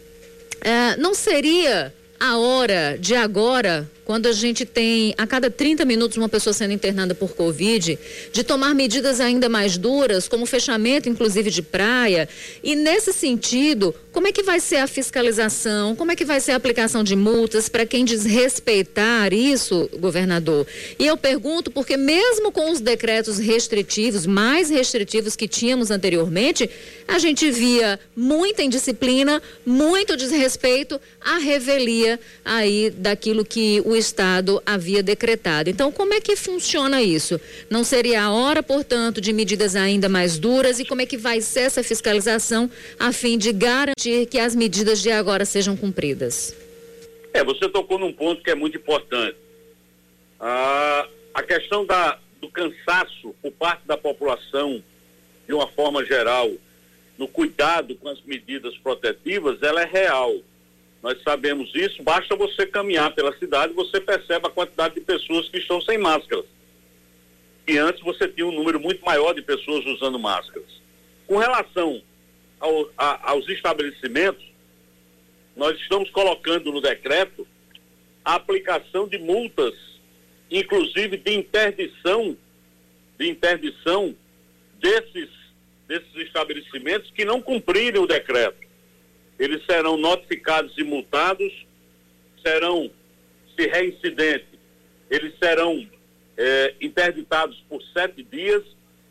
É, 0.62 0.96
não 0.96 1.14
seria 1.14 1.94
a 2.18 2.36
hora 2.36 2.98
de 3.00 3.14
agora 3.14 3.88
quando 4.10 4.26
a 4.26 4.32
gente 4.32 4.64
tem 4.64 5.14
a 5.16 5.24
cada 5.24 5.48
30 5.48 5.84
minutos 5.84 6.16
uma 6.16 6.28
pessoa 6.28 6.52
sendo 6.52 6.72
internada 6.72 7.14
por 7.14 7.30
Covid, 7.32 7.96
de 8.32 8.42
tomar 8.42 8.74
medidas 8.74 9.20
ainda 9.20 9.48
mais 9.48 9.78
duras, 9.78 10.26
como 10.26 10.46
fechamento, 10.46 11.08
inclusive, 11.08 11.48
de 11.48 11.62
praia. 11.62 12.28
E 12.60 12.74
nesse 12.74 13.12
sentido, 13.12 13.94
como 14.10 14.26
é 14.26 14.32
que 14.32 14.42
vai 14.42 14.58
ser 14.58 14.78
a 14.78 14.88
fiscalização? 14.88 15.94
Como 15.94 16.10
é 16.10 16.16
que 16.16 16.24
vai 16.24 16.40
ser 16.40 16.50
a 16.50 16.56
aplicação 16.56 17.04
de 17.04 17.14
multas 17.14 17.68
para 17.68 17.86
quem 17.86 18.04
desrespeitar 18.04 19.32
isso, 19.32 19.88
governador? 20.00 20.66
E 20.98 21.06
eu 21.06 21.16
pergunto 21.16 21.70
porque 21.70 21.96
mesmo 21.96 22.50
com 22.50 22.72
os 22.72 22.80
decretos 22.80 23.38
restritivos, 23.38 24.26
mais 24.26 24.70
restritivos 24.70 25.36
que 25.36 25.46
tínhamos 25.46 25.92
anteriormente, 25.92 26.68
a 27.06 27.20
gente 27.20 27.48
via 27.48 28.00
muita 28.16 28.60
indisciplina, 28.64 29.40
muito 29.64 30.16
desrespeito 30.16 31.00
à 31.20 31.38
revelia 31.38 32.18
aí 32.44 32.90
daquilo 32.90 33.44
que 33.44 33.80
o 33.84 33.99
Estado 34.00 34.60
havia 34.66 35.02
decretado. 35.02 35.70
Então, 35.70 35.92
como 35.92 36.14
é 36.14 36.20
que 36.20 36.34
funciona 36.34 37.02
isso? 37.02 37.40
Não 37.68 37.84
seria 37.84 38.22
a 38.22 38.32
hora, 38.32 38.62
portanto, 38.62 39.20
de 39.20 39.32
medidas 39.32 39.76
ainda 39.76 40.08
mais 40.08 40.38
duras 40.38 40.80
e 40.80 40.84
como 40.84 41.02
é 41.02 41.06
que 41.06 41.16
vai 41.16 41.40
ser 41.40 41.60
essa 41.60 41.82
fiscalização 41.82 42.70
a 42.98 43.12
fim 43.12 43.38
de 43.38 43.52
garantir 43.52 44.26
que 44.26 44.38
as 44.38 44.54
medidas 44.54 45.00
de 45.00 45.10
agora 45.10 45.44
sejam 45.44 45.76
cumpridas? 45.76 46.56
É, 47.32 47.44
você 47.44 47.68
tocou 47.68 47.98
num 47.98 48.12
ponto 48.12 48.42
que 48.42 48.50
é 48.50 48.54
muito 48.54 48.76
importante. 48.76 49.36
Ah, 50.40 51.06
a 51.34 51.42
questão 51.42 51.86
da, 51.86 52.18
do 52.40 52.48
cansaço 52.48 53.34
por 53.40 53.52
parte 53.52 53.86
da 53.86 53.96
população, 53.96 54.82
de 55.46 55.54
uma 55.54 55.68
forma 55.68 56.04
geral, 56.04 56.50
no 57.18 57.28
cuidado 57.28 57.94
com 57.96 58.08
as 58.08 58.20
medidas 58.22 58.76
protetivas, 58.78 59.62
ela 59.62 59.82
é 59.82 59.86
real. 59.86 60.34
Nós 61.02 61.20
sabemos 61.22 61.70
isso, 61.74 62.02
basta 62.02 62.36
você 62.36 62.66
caminhar 62.66 63.14
pela 63.14 63.36
cidade, 63.38 63.72
você 63.72 64.00
percebe 64.00 64.46
a 64.46 64.50
quantidade 64.50 64.94
de 64.94 65.00
pessoas 65.00 65.48
que 65.48 65.58
estão 65.58 65.80
sem 65.80 65.96
máscaras. 65.96 66.44
E 67.66 67.78
antes 67.78 68.02
você 68.02 68.28
tinha 68.28 68.46
um 68.46 68.52
número 68.52 68.78
muito 68.78 69.02
maior 69.04 69.32
de 69.32 69.40
pessoas 69.40 69.84
usando 69.86 70.18
máscaras. 70.18 70.68
Com 71.26 71.38
relação 71.38 72.02
ao, 72.58 72.90
a, 72.98 73.30
aos 73.30 73.48
estabelecimentos, 73.48 74.44
nós 75.56 75.78
estamos 75.80 76.10
colocando 76.10 76.70
no 76.70 76.80
decreto 76.80 77.46
a 78.22 78.34
aplicação 78.34 79.08
de 79.08 79.18
multas, 79.18 79.74
inclusive 80.50 81.16
de 81.16 81.32
interdição, 81.32 82.36
de 83.18 83.28
interdição 83.28 84.14
desses, 84.78 85.30
desses 85.88 86.14
estabelecimentos 86.16 87.10
que 87.10 87.24
não 87.24 87.40
cumprirem 87.40 88.00
o 88.00 88.06
decreto 88.06 88.69
eles 89.40 89.64
serão 89.64 89.96
notificados 89.96 90.76
e 90.76 90.84
multados, 90.84 91.50
serão, 92.44 92.90
se 93.56 93.66
reincidente, 93.66 94.44
eles 95.08 95.32
serão 95.42 95.88
é, 96.36 96.74
interditados 96.78 97.56
por 97.66 97.82
sete 97.94 98.22
dias 98.22 98.62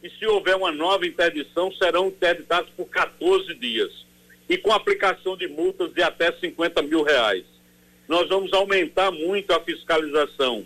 e 0.04 0.10
se 0.12 0.28
houver 0.28 0.56
uma 0.56 0.72
nova 0.72 1.08
interdição, 1.08 1.72
serão 1.74 2.10
interditados 2.10 2.70
por 2.78 2.86
14 2.86 3.56
dias 3.56 4.06
e 4.48 4.56
com 4.56 4.72
aplicação 4.72 5.36
de 5.36 5.48
multas 5.48 5.92
de 5.94 6.04
até 6.04 6.32
50 6.32 6.84
mil 6.84 7.02
reais. 7.02 7.44
Nós 8.08 8.30
vamos 8.30 8.54
aumentar 8.54 9.10
muito 9.10 9.52
a 9.52 9.60
fiscalização. 9.60 10.64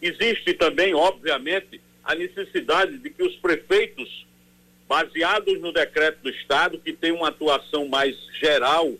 Existe 0.00 0.54
também, 0.54 0.94
obviamente, 0.94 1.78
a 2.02 2.14
necessidade 2.14 2.96
de 2.96 3.10
que 3.10 3.22
os 3.22 3.36
prefeitos 3.36 4.26
baseados 4.88 5.60
no 5.60 5.70
decreto 5.70 6.22
do 6.22 6.30
Estado, 6.30 6.78
que 6.78 6.92
tem 6.94 7.12
uma 7.12 7.28
atuação 7.28 7.86
mais 7.86 8.16
geral, 8.40 8.94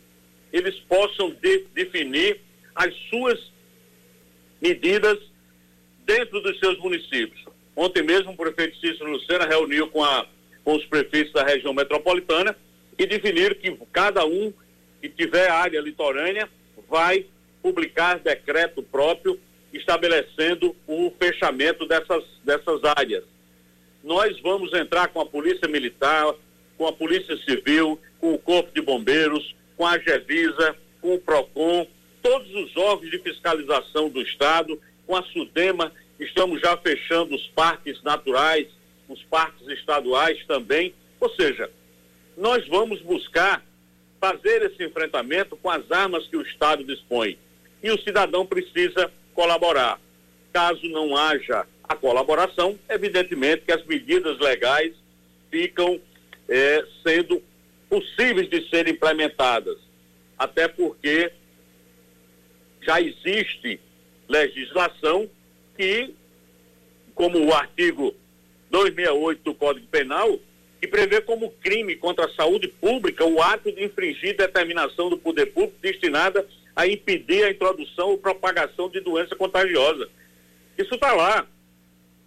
eles 0.53 0.79
possam 0.81 1.31
de, 1.31 1.65
definir 1.75 2.41
as 2.75 2.95
suas 3.09 3.51
medidas 4.61 5.19
dentro 6.05 6.41
dos 6.43 6.59
seus 6.59 6.79
municípios. 6.79 7.43
Ontem 7.75 8.03
mesmo 8.03 8.33
o 8.33 8.37
prefeito 8.37 8.79
Cícero 8.79 9.11
Lucena 9.11 9.47
reuniu 9.47 9.89
com, 9.89 10.05
a, 10.05 10.27
com 10.63 10.77
os 10.77 10.85
prefeitos 10.85 11.33
da 11.33 11.43
região 11.43 11.73
metropolitana 11.73 12.55
e 12.99 13.07
definiram 13.07 13.55
que 13.55 13.75
cada 13.91 14.27
um 14.27 14.53
que 15.01 15.09
tiver 15.09 15.49
área 15.49 15.81
litorânea 15.81 16.49
vai 16.89 17.25
publicar 17.63 18.19
decreto 18.19 18.83
próprio 18.83 19.39
estabelecendo 19.73 20.75
o 20.87 21.13
fechamento 21.19 21.87
dessas, 21.87 22.25
dessas 22.45 22.81
áreas 22.97 23.25
nós 24.03 24.39
vamos 24.41 24.73
entrar 24.73 25.09
com 25.09 25.21
a 25.21 25.27
Polícia 25.27 25.69
Militar, 25.69 26.35
com 26.77 26.87
a 26.87 26.93
Polícia 26.93 27.37
Civil, 27.39 28.01
com 28.21 28.35
o 28.35 28.39
Corpo 28.39 28.73
de 28.75 28.81
Bombeiros, 28.81 29.55
com 29.77 29.87
a 29.87 29.99
Gevisa, 29.99 30.77
com 31.01 31.15
o 31.15 31.21
PROCON, 31.21 31.87
todos 32.23 32.53
os 32.55 32.77
órgãos 32.77 33.11
de 33.11 33.19
fiscalização 33.19 34.09
do 34.09 34.21
Estado, 34.21 34.81
com 35.07 35.17
a 35.17 35.23
SUDEMA, 35.23 35.93
estamos 36.19 36.61
já 36.61 36.77
fechando 36.77 37.35
os 37.35 37.47
parques 37.49 38.03
naturais, 38.03 38.67
os 39.09 39.23
parques 39.25 39.67
estaduais 39.69 40.45
também. 40.47 40.95
Ou 41.21 41.31
seja, 41.31 41.71
nós 42.37 42.67
vamos 42.69 43.01
buscar 43.03 43.65
fazer 44.21 44.63
esse 44.63 44.85
enfrentamento 44.85 45.57
com 45.57 45.71
as 45.71 45.91
armas 45.91 46.27
que 46.27 46.37
o 46.37 46.43
Estado 46.43 46.85
dispõe. 46.85 47.39
E 47.83 47.91
o 47.91 48.03
cidadão 48.03 48.45
precisa 48.45 49.11
colaborar. 49.35 50.01
Caso 50.53 50.87
não 50.89 51.17
haja 51.17 51.67
a 51.89 51.97
colaboração, 51.97 52.79
evidentemente 52.89 53.65
que 53.65 53.73
as 53.73 53.85
medidas 53.87 54.39
legais 54.39 54.93
ficam 55.51 56.01
é, 56.49 56.85
sendo 57.03 57.43
possíveis 57.89 58.49
de 58.51 58.69
serem 58.69 58.93
implementadas, 58.93 59.79
até 60.39 60.69
porque 60.69 61.33
já 62.83 63.01
existe 63.01 63.81
legislação 64.29 65.29
que, 65.77 66.15
como 67.15 67.39
o 67.47 67.55
artigo 67.55 68.15
268 68.71 69.43
do 69.43 69.55
Código 69.55 69.87
Penal, 69.87 70.39
que 70.81 70.87
prevê 70.87 71.21
como 71.21 71.51
crime 71.51 71.97
contra 71.97 72.27
a 72.27 72.35
saúde 72.35 72.69
pública 72.69 73.25
o 73.25 73.43
ato 73.43 73.73
de 73.73 73.83
infringir 73.83 74.37
determinação 74.37 75.09
do 75.09 75.19
poder 75.19 75.47
público 75.47 75.79
destinada 75.81 76.47
a 76.77 76.87
impedir 76.87 77.45
a 77.45 77.51
introdução 77.51 78.11
ou 78.11 78.19
propagação 78.19 78.89
de 78.89 79.01
doença 79.01 79.35
contagiosa. 79.35 80.09
Isso 80.77 80.95
está 80.95 81.13
lá. 81.13 81.47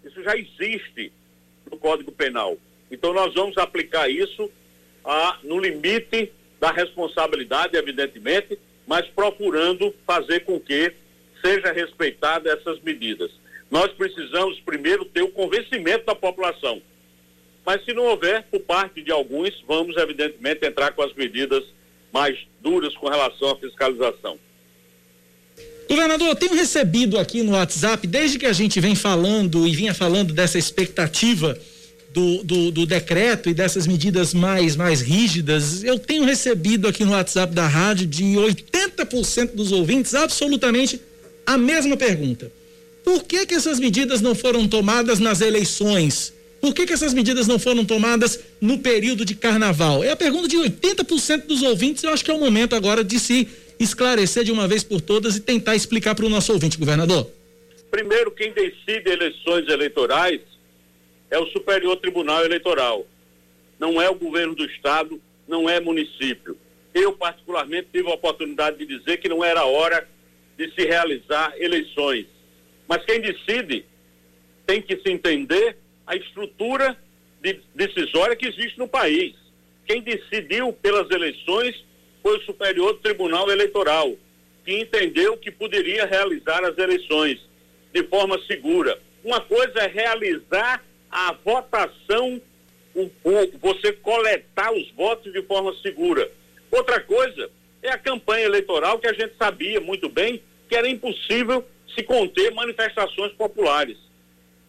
Isso 0.04 0.22
já 0.22 0.36
existe 0.36 1.12
no 1.70 1.76
Código 1.76 2.12
Penal. 2.12 2.56
Então 2.90 3.12
nós 3.12 3.34
vamos 3.34 3.56
aplicar 3.56 4.08
isso 4.08 4.50
a, 5.04 5.38
no 5.42 5.58
limite 5.58 6.30
da 6.60 6.70
responsabilidade, 6.70 7.76
evidentemente, 7.76 8.58
mas 8.86 9.06
procurando 9.08 9.94
fazer 10.06 10.40
com 10.40 10.60
que 10.60 10.92
seja 11.40 11.72
respeitada 11.72 12.52
essas 12.52 12.80
medidas. 12.80 13.30
Nós 13.70 13.88
precisamos 13.92 14.60
primeiro 14.60 15.04
ter 15.04 15.22
o 15.22 15.30
convencimento 15.30 16.04
da 16.04 16.14
população. 16.14 16.82
Mas 17.64 17.84
se 17.84 17.92
não 17.92 18.04
houver, 18.04 18.44
por 18.44 18.60
parte 18.60 19.02
de 19.02 19.10
alguns, 19.10 19.62
vamos 19.66 19.96
evidentemente 19.96 20.66
entrar 20.66 20.92
com 20.92 21.02
as 21.02 21.12
medidas 21.14 21.64
mais 22.12 22.38
duras 22.60 22.94
com 22.96 23.08
relação 23.08 23.50
à 23.50 23.56
fiscalização. 23.56 24.38
Governador, 25.92 26.28
eu 26.28 26.34
tenho 26.34 26.54
recebido 26.54 27.18
aqui 27.18 27.42
no 27.42 27.52
WhatsApp, 27.52 28.06
desde 28.06 28.38
que 28.38 28.46
a 28.46 28.52
gente 28.54 28.80
vem 28.80 28.94
falando 28.94 29.68
e 29.68 29.76
vinha 29.76 29.92
falando 29.92 30.32
dessa 30.32 30.58
expectativa 30.58 31.58
do, 32.14 32.42
do, 32.42 32.70
do, 32.70 32.86
decreto 32.86 33.50
e 33.50 33.54
dessas 33.54 33.86
medidas 33.86 34.32
mais, 34.32 34.74
mais 34.74 35.02
rígidas, 35.02 35.84
eu 35.84 35.98
tenho 35.98 36.24
recebido 36.24 36.88
aqui 36.88 37.04
no 37.04 37.12
WhatsApp 37.12 37.54
da 37.54 37.68
rádio 37.68 38.06
de 38.06 38.24
80% 38.24 39.50
dos 39.54 39.70
ouvintes 39.70 40.14
absolutamente 40.14 40.98
a 41.44 41.58
mesma 41.58 41.94
pergunta. 41.94 42.50
Por 43.04 43.24
que 43.24 43.44
que 43.44 43.54
essas 43.54 43.78
medidas 43.78 44.22
não 44.22 44.34
foram 44.34 44.66
tomadas 44.66 45.18
nas 45.18 45.42
eleições? 45.42 46.32
Por 46.62 46.72
que 46.72 46.86
que 46.86 46.92
essas 46.92 47.12
medidas 47.12 47.48
não 47.48 47.58
foram 47.58 47.84
tomadas 47.84 48.38
no 48.60 48.78
período 48.78 49.24
de 49.24 49.34
carnaval? 49.34 50.04
É 50.04 50.12
a 50.12 50.16
pergunta 50.16 50.46
de 50.46 50.56
80% 50.56 51.46
dos 51.46 51.60
ouvintes, 51.60 52.04
eu 52.04 52.10
acho 52.10 52.24
que 52.24 52.30
é 52.30 52.34
o 52.34 52.38
momento 52.38 52.76
agora 52.76 53.02
de 53.02 53.18
se 53.18 53.48
esclarecer 53.80 54.44
de 54.44 54.52
uma 54.52 54.68
vez 54.68 54.84
por 54.84 55.00
todas 55.00 55.34
e 55.34 55.40
tentar 55.40 55.74
explicar 55.74 56.14
para 56.14 56.24
o 56.24 56.28
nosso 56.28 56.52
ouvinte, 56.52 56.78
governador? 56.78 57.28
Primeiro, 57.90 58.30
quem 58.30 58.52
decide 58.52 59.10
eleições 59.10 59.68
eleitorais 59.68 60.40
é 61.32 61.36
o 61.36 61.46
Superior 61.46 61.96
Tribunal 61.96 62.44
Eleitoral. 62.44 63.04
Não 63.76 64.00
é 64.00 64.08
o 64.08 64.14
governo 64.14 64.54
do 64.54 64.64
Estado, 64.64 65.20
não 65.48 65.68
é 65.68 65.80
município. 65.80 66.56
Eu, 66.94 67.12
particularmente, 67.12 67.88
tive 67.92 68.08
a 68.08 68.14
oportunidade 68.14 68.78
de 68.78 68.86
dizer 68.86 69.16
que 69.16 69.28
não 69.28 69.44
era 69.44 69.64
hora 69.64 70.08
de 70.56 70.72
se 70.76 70.86
realizar 70.86 71.54
eleições. 71.58 72.26
Mas 72.86 73.04
quem 73.04 73.20
decide 73.20 73.84
tem 74.64 74.80
que 74.80 74.96
se 74.98 75.10
entender 75.10 75.81
a 76.06 76.16
estrutura 76.16 76.96
de 77.40 77.60
decisória 77.74 78.36
que 78.36 78.46
existe 78.46 78.78
no 78.78 78.88
país. 78.88 79.34
Quem 79.86 80.00
decidiu 80.00 80.72
pelas 80.72 81.10
eleições 81.10 81.84
foi 82.22 82.38
o 82.38 82.42
Superior 82.42 82.98
Tribunal 83.02 83.50
Eleitoral, 83.50 84.12
que 84.64 84.78
entendeu 84.78 85.36
que 85.36 85.50
poderia 85.50 86.06
realizar 86.06 86.64
as 86.64 86.78
eleições 86.78 87.40
de 87.92 88.02
forma 88.04 88.40
segura. 88.46 88.98
Uma 89.24 89.40
coisa 89.40 89.80
é 89.80 89.86
realizar 89.88 90.84
a 91.10 91.32
votação, 91.44 92.40
você 93.60 93.92
coletar 93.92 94.72
os 94.72 94.90
votos 94.92 95.32
de 95.32 95.42
forma 95.42 95.74
segura. 95.82 96.30
Outra 96.70 97.00
coisa 97.00 97.50
é 97.82 97.90
a 97.90 97.98
campanha 97.98 98.44
eleitoral 98.44 98.98
que 98.98 99.08
a 99.08 99.12
gente 99.12 99.34
sabia 99.36 99.80
muito 99.80 100.08
bem 100.08 100.42
que 100.68 100.76
era 100.76 100.88
impossível 100.88 101.64
se 101.94 102.02
conter 102.02 102.50
manifestações 102.52 103.32
populares. 103.32 103.98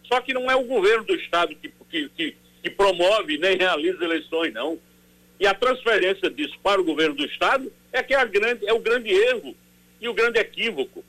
Só 0.06 0.22
que 0.22 0.34
não 0.34 0.50
é 0.50 0.56
o 0.56 0.64
governo 0.64 1.06
do 1.06 1.16
Estado 1.16 1.56
que, 1.56 1.72
que, 1.90 2.10
que, 2.10 2.36
que 2.62 2.70
promove 2.70 3.38
nem 3.38 3.58
realiza 3.58 4.04
eleições, 4.04 4.54
não. 4.54 4.80
E 5.40 5.48
a 5.48 5.54
transferência 5.54 6.30
disso 6.30 6.58
para 6.62 6.80
o 6.80 6.84
governo 6.84 7.16
do 7.16 7.26
Estado 7.26 7.72
é 7.92 8.02
que 8.02 8.14
é, 8.14 8.26
grande, 8.26 8.68
é 8.68 8.74
o 8.74 8.80
grande 8.80 9.10
erro 9.10 9.56
e 10.00 10.08
o 10.08 10.14
grande 10.14 10.40
equívoco. 10.40 11.04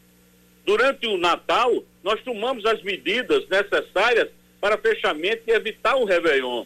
Durante 0.64 1.06
o 1.06 1.16
Natal, 1.16 1.84
nós 2.02 2.20
tomamos 2.22 2.64
as 2.64 2.82
medidas 2.82 3.46
necessárias 3.48 4.28
para 4.60 4.78
fechamento 4.78 5.42
e 5.46 5.52
evitar 5.52 5.96
o 5.96 6.04
Réveillon. 6.04 6.64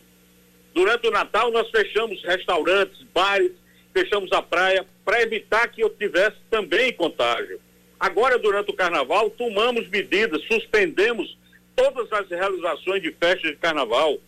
Durante 0.72 1.08
o 1.08 1.10
Natal, 1.10 1.50
nós 1.50 1.68
fechamos 1.70 2.22
restaurantes, 2.22 3.02
bares, 3.12 3.52
fechamos 3.92 4.30
a 4.32 4.40
praia 4.40 4.86
para 5.04 5.22
evitar 5.22 5.66
que 5.68 5.82
eu 5.82 5.90
tivesse 5.90 6.36
também 6.50 6.92
contágio. 6.92 7.60
Agora, 7.98 8.38
durante 8.38 8.70
o 8.70 8.74
Carnaval, 8.74 9.28
tomamos 9.30 9.88
medidas, 9.88 10.40
suspendemos 10.44 11.36
todas 11.78 12.12
as 12.12 12.28
realizações 12.28 13.00
de 13.00 13.12
festas 13.12 13.52
de 13.52 13.56
Carnaval, 13.56 14.18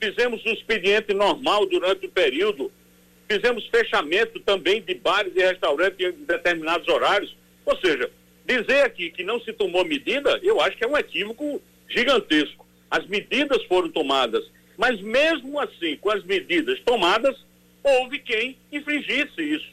fizemos 0.00 0.42
o 0.42 0.48
expediente 0.48 1.12
normal 1.12 1.66
durante 1.66 2.06
o 2.06 2.10
período, 2.10 2.72
fizemos 3.28 3.66
fechamento 3.66 4.40
também 4.40 4.80
de 4.80 4.94
bares 4.94 5.36
e 5.36 5.40
restaurantes 5.40 6.00
em 6.00 6.24
determinados 6.24 6.88
horários. 6.88 7.36
Ou 7.66 7.76
seja, 7.76 8.10
dizer 8.46 8.84
aqui 8.86 9.10
que 9.10 9.22
não 9.22 9.38
se 9.38 9.52
tomou 9.52 9.84
medida, 9.84 10.40
eu 10.42 10.62
acho 10.62 10.78
que 10.78 10.84
é 10.84 10.88
um 10.88 10.96
equívoco 10.96 11.60
gigantesco. 11.90 12.66
As 12.90 13.06
medidas 13.06 13.62
foram 13.64 13.90
tomadas, 13.90 14.50
mas 14.78 14.98
mesmo 15.02 15.60
assim, 15.60 15.98
com 15.98 16.10
as 16.10 16.24
medidas 16.24 16.80
tomadas, 16.86 17.36
houve 17.82 18.18
quem 18.18 18.56
infringisse 18.72 19.42
isso. 19.42 19.68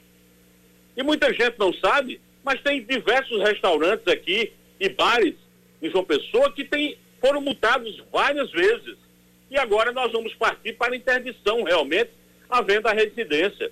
E 0.97 1.01
muita 1.01 1.33
gente 1.33 1.57
não 1.57 1.73
sabe, 1.75 2.19
mas 2.43 2.59
tem 2.61 2.83
diversos 2.83 3.41
restaurantes 3.41 4.05
aqui 4.09 4.51
e 4.77 4.89
bares 4.89 5.35
em 5.81 5.89
João 5.89 6.03
Pessoa 6.03 6.51
que 6.51 6.63
tem, 6.63 6.97
foram 7.21 7.39
multados 7.39 8.03
várias 8.11 8.51
vezes. 8.51 8.97
E 9.49 9.57
agora 9.57 9.91
nós 9.91 10.11
vamos 10.11 10.33
partir 10.33 10.73
para 10.73 10.95
interdição, 10.95 11.63
realmente, 11.63 12.09
havendo 12.49 12.87
a 12.87 12.93
residência. 12.93 13.71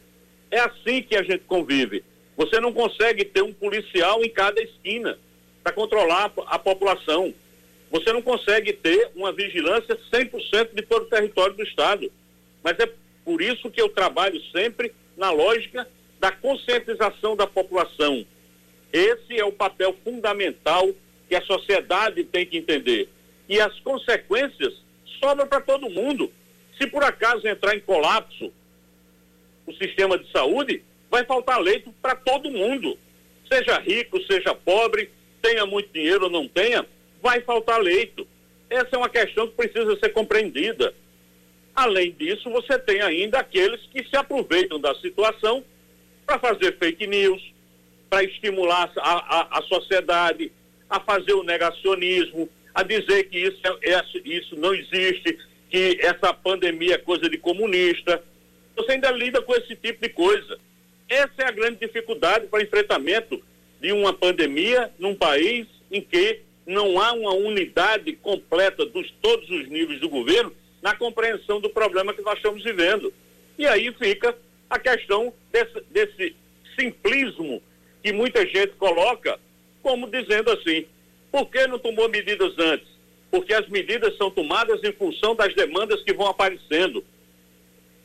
É 0.52 0.60
assim 0.60 1.02
que 1.02 1.16
a 1.16 1.24
gente 1.24 1.44
convive. 1.46 2.04
Você 2.38 2.60
não 2.60 2.72
consegue 2.72 3.26
ter 3.26 3.42
um 3.42 3.54
policial 3.54 4.24
em 4.24 4.30
cada 4.30 4.62
esquina 4.62 5.18
para 5.64 5.74
controlar 5.74 6.32
a, 6.46 6.60
população. 6.60 7.34
Você 7.92 8.14
não 8.14 8.22
consegue 8.22 8.72
ter 8.72 9.12
uma 9.16 9.34
vigilância 9.34 9.98
100% 10.14 10.74
de 10.74 10.82
todo 10.84 11.04
o 11.04 11.10
território 11.10 11.56
do 11.56 11.64
Estado. 11.64 12.10
Mas 12.64 12.80
é 12.80 12.90
por 13.26 13.42
isso 13.42 13.70
que 13.70 13.82
eu 13.82 13.90
trabalho 13.90 14.42
sempre 14.52 14.94
na 15.18 15.32
lógica 15.32 15.88
da 16.20 16.32
conscientização 16.32 17.36
da 17.36 17.48
população. 17.48 18.26
Esse 18.92 19.40
é 19.40 19.46
o 19.46 19.52
papel 19.52 19.96
fundamental 20.04 20.90
que 21.28 21.36
a 21.36 21.42
sociedade 21.42 22.24
tem 22.24 22.46
que 22.46 22.58
entender. 22.58 23.08
E 23.50 23.60
as 23.60 23.78
consequências 23.80 24.74
sobram 25.20 25.48
para 25.48 25.60
todo 25.60 25.90
mundo. 25.90 26.32
Se 26.80 26.88
por 26.88 27.04
acaso 27.04 27.46
entrar 27.48 27.76
em 27.76 27.82
colapso 27.82 28.54
o 29.66 29.74
sistema 29.74 30.18
de 30.18 30.32
saúde, 30.32 30.84
vai 31.10 31.26
faltar 31.26 31.60
leito 31.60 31.92
para 32.02 32.16
todo 32.16 32.52
mundo. 32.52 32.98
Seja 33.52 33.80
rico, 33.80 34.22
seja 34.24 34.54
pobre, 34.54 35.10
tenha 35.42 35.66
muito 35.66 35.92
dinheiro 35.92 36.26
ou 36.26 36.30
não 36.30 36.48
tenha, 36.48 36.86
vai 37.22 37.42
faltar 37.42 37.82
leito. 37.82 38.28
Essa 38.70 38.90
é 38.94 38.98
uma 38.98 39.10
questão 39.10 39.48
que 39.48 39.56
precisa 39.56 39.98
ser 40.00 40.10
compreendida. 40.10 40.94
Além 41.76 42.12
disso, 42.12 42.50
você 42.50 42.78
tem 42.78 43.02
ainda 43.02 43.40
aqueles 43.40 43.82
que 43.88 44.04
se 44.04 44.16
aproveitam 44.16 44.80
da 44.80 44.94
situação 44.96 45.64
para 46.26 46.38
fazer 46.38 46.78
fake 46.78 47.08
news, 47.08 47.42
para 48.10 48.24
estimular 48.24 48.92
a, 48.98 49.12
a, 49.40 49.60
a, 49.60 49.62
sociedade 49.64 50.52
a 50.90 51.00
fazer 51.00 51.34
o 51.34 51.44
negacionismo, 51.44 52.50
a 52.74 52.84
dizer 52.84 53.26
que 53.26 53.38
isso, 53.40 53.60
é, 53.64 53.92
é, 53.92 54.04
isso 54.26 54.56
não 54.56 54.74
existe, 54.74 55.38
que 55.70 56.00
essa 56.02 56.34
pandemia 56.34 56.96
é 56.96 56.98
coisa 56.98 57.30
de 57.30 57.38
comunista. 57.38 58.24
Você 58.76 58.94
ainda 58.94 59.12
lida 59.12 59.42
com 59.42 59.56
esse 59.56 59.76
tipo 59.76 60.02
de 60.02 60.10
coisa. 60.10 60.60
Essa 61.08 61.34
é 61.40 61.46
a 61.46 61.52
grande 61.52 61.80
dificuldade 61.80 62.48
para 62.48 62.64
enfrentamento 62.64 63.42
de 63.82 63.92
uma 63.92 64.14
pandemia 64.14 64.92
num 65.00 65.16
país 65.16 65.68
em 65.92 66.02
que 66.02 66.42
não 66.66 67.02
há 67.02 67.14
uma 67.14 67.34
unidade 67.34 68.14
completa 68.14 68.86
dos 68.86 69.10
todos 69.22 69.50
os 69.50 69.68
níveis 69.68 70.00
do 70.00 70.10
governo 70.10 70.54
na 70.82 70.96
compreensão 70.96 71.60
do 71.60 71.70
problema 71.70 72.14
que 72.14 72.22
nós 72.22 72.38
estamos 72.38 72.64
vivendo. 72.64 73.14
E 73.58 73.66
aí 73.66 73.92
fica 73.94 74.36
a 74.70 74.78
questão 74.78 75.34
desse, 75.52 75.82
desse 75.90 76.36
simplismo 76.80 77.62
que 78.04 78.14
muita 78.14 78.46
gente 78.46 78.74
coloca 78.74 79.40
como 79.82 80.08
dizendo 80.08 80.52
assim, 80.52 80.86
por 81.32 81.50
que 81.50 81.68
não 81.68 81.80
tomou 81.80 82.10
medidas 82.10 82.54
antes? 82.58 82.88
Porque 83.32 83.54
as 83.54 83.68
medidas 83.70 84.18
são 84.18 84.32
tomadas 84.32 84.84
em 84.84 84.92
função 84.92 85.36
das 85.36 85.54
demandas 85.54 86.02
que 86.04 86.14
vão 86.14 86.28
aparecendo. 86.28 87.04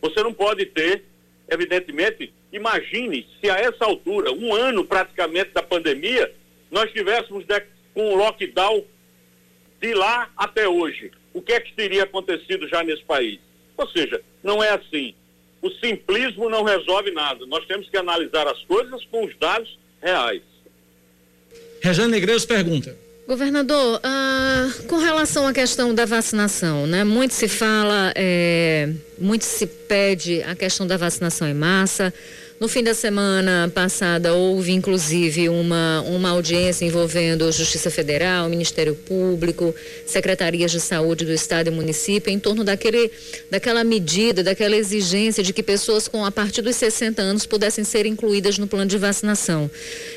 Você 0.02 0.22
não 0.22 0.34
pode 0.34 0.66
ter, 0.66 1.04
evidentemente, 1.48 2.32
imagine 2.52 3.26
se 3.40 3.48
a 3.48 3.56
essa 3.56 3.84
altura, 3.84 4.32
um 4.32 4.54
ano 4.54 4.84
praticamente 4.84 5.50
da 5.52 5.62
pandemia, 5.62 6.32
nós 6.70 6.92
tivéssemos 6.92 7.44
com 7.94 8.12
o 8.12 8.16
lockdown 8.16 8.84
de 9.80 9.94
lá 9.94 10.30
até 10.36 10.68
hoje. 10.68 11.10
O 11.32 11.40
que 11.40 11.52
é 11.52 11.60
que 11.60 11.72
teria 11.72 12.04
acontecido 12.04 12.68
já 12.68 12.82
nesse 12.82 13.02
país? 13.02 13.40
Ou 13.76 13.88
seja, 13.88 14.20
não 14.42 14.62
é 14.62 14.70
assim. 14.70 15.14
O 15.62 15.70
simplismo 15.70 16.50
não 16.50 16.62
resolve 16.62 17.10
nada. 17.10 17.46
Nós 17.46 17.66
temos 17.66 17.88
que 17.88 17.96
analisar 17.96 18.46
as 18.46 18.62
coisas 18.64 19.04
com 19.06 19.24
os 19.24 19.36
dados 19.38 19.78
reais. 20.02 20.42
Rejane 21.82 22.12
Negreiros 22.12 22.44
pergunta. 22.44 23.03
Governador, 23.26 24.00
ah, 24.02 24.68
com 24.86 24.98
relação 24.98 25.46
à 25.46 25.52
questão 25.54 25.94
da 25.94 26.04
vacinação, 26.04 26.86
né? 26.86 27.04
Muito 27.04 27.32
se 27.32 27.48
fala, 27.48 28.12
é, 28.14 28.90
muito 29.18 29.46
se 29.46 29.66
pede 29.66 30.42
a 30.42 30.54
questão 30.54 30.86
da 30.86 30.98
vacinação 30.98 31.48
em 31.48 31.54
massa. 31.54 32.12
No 32.60 32.68
fim 32.68 32.84
da 32.84 32.94
semana 32.94 33.70
passada, 33.74 34.32
houve 34.32 34.70
inclusive 34.70 35.48
uma, 35.48 36.02
uma 36.02 36.30
audiência 36.30 36.84
envolvendo 36.84 37.50
Justiça 37.50 37.90
Federal, 37.90 38.48
Ministério 38.48 38.94
Público, 38.94 39.74
Secretarias 40.06 40.70
de 40.70 40.78
Saúde 40.78 41.24
do 41.24 41.32
Estado 41.32 41.66
e 41.66 41.70
município, 41.72 42.32
em 42.32 42.38
torno 42.38 42.62
daquele, 42.62 43.10
daquela 43.50 43.82
medida, 43.82 44.44
daquela 44.44 44.76
exigência 44.76 45.42
de 45.42 45.52
que 45.52 45.64
pessoas 45.64 46.06
com 46.06 46.24
a 46.24 46.30
partir 46.30 46.62
dos 46.62 46.76
60 46.76 47.20
anos 47.20 47.44
pudessem 47.44 47.82
ser 47.82 48.06
incluídas 48.06 48.56
no 48.56 48.68
plano 48.68 48.86
de 48.86 48.98
vacinação. 48.98 49.68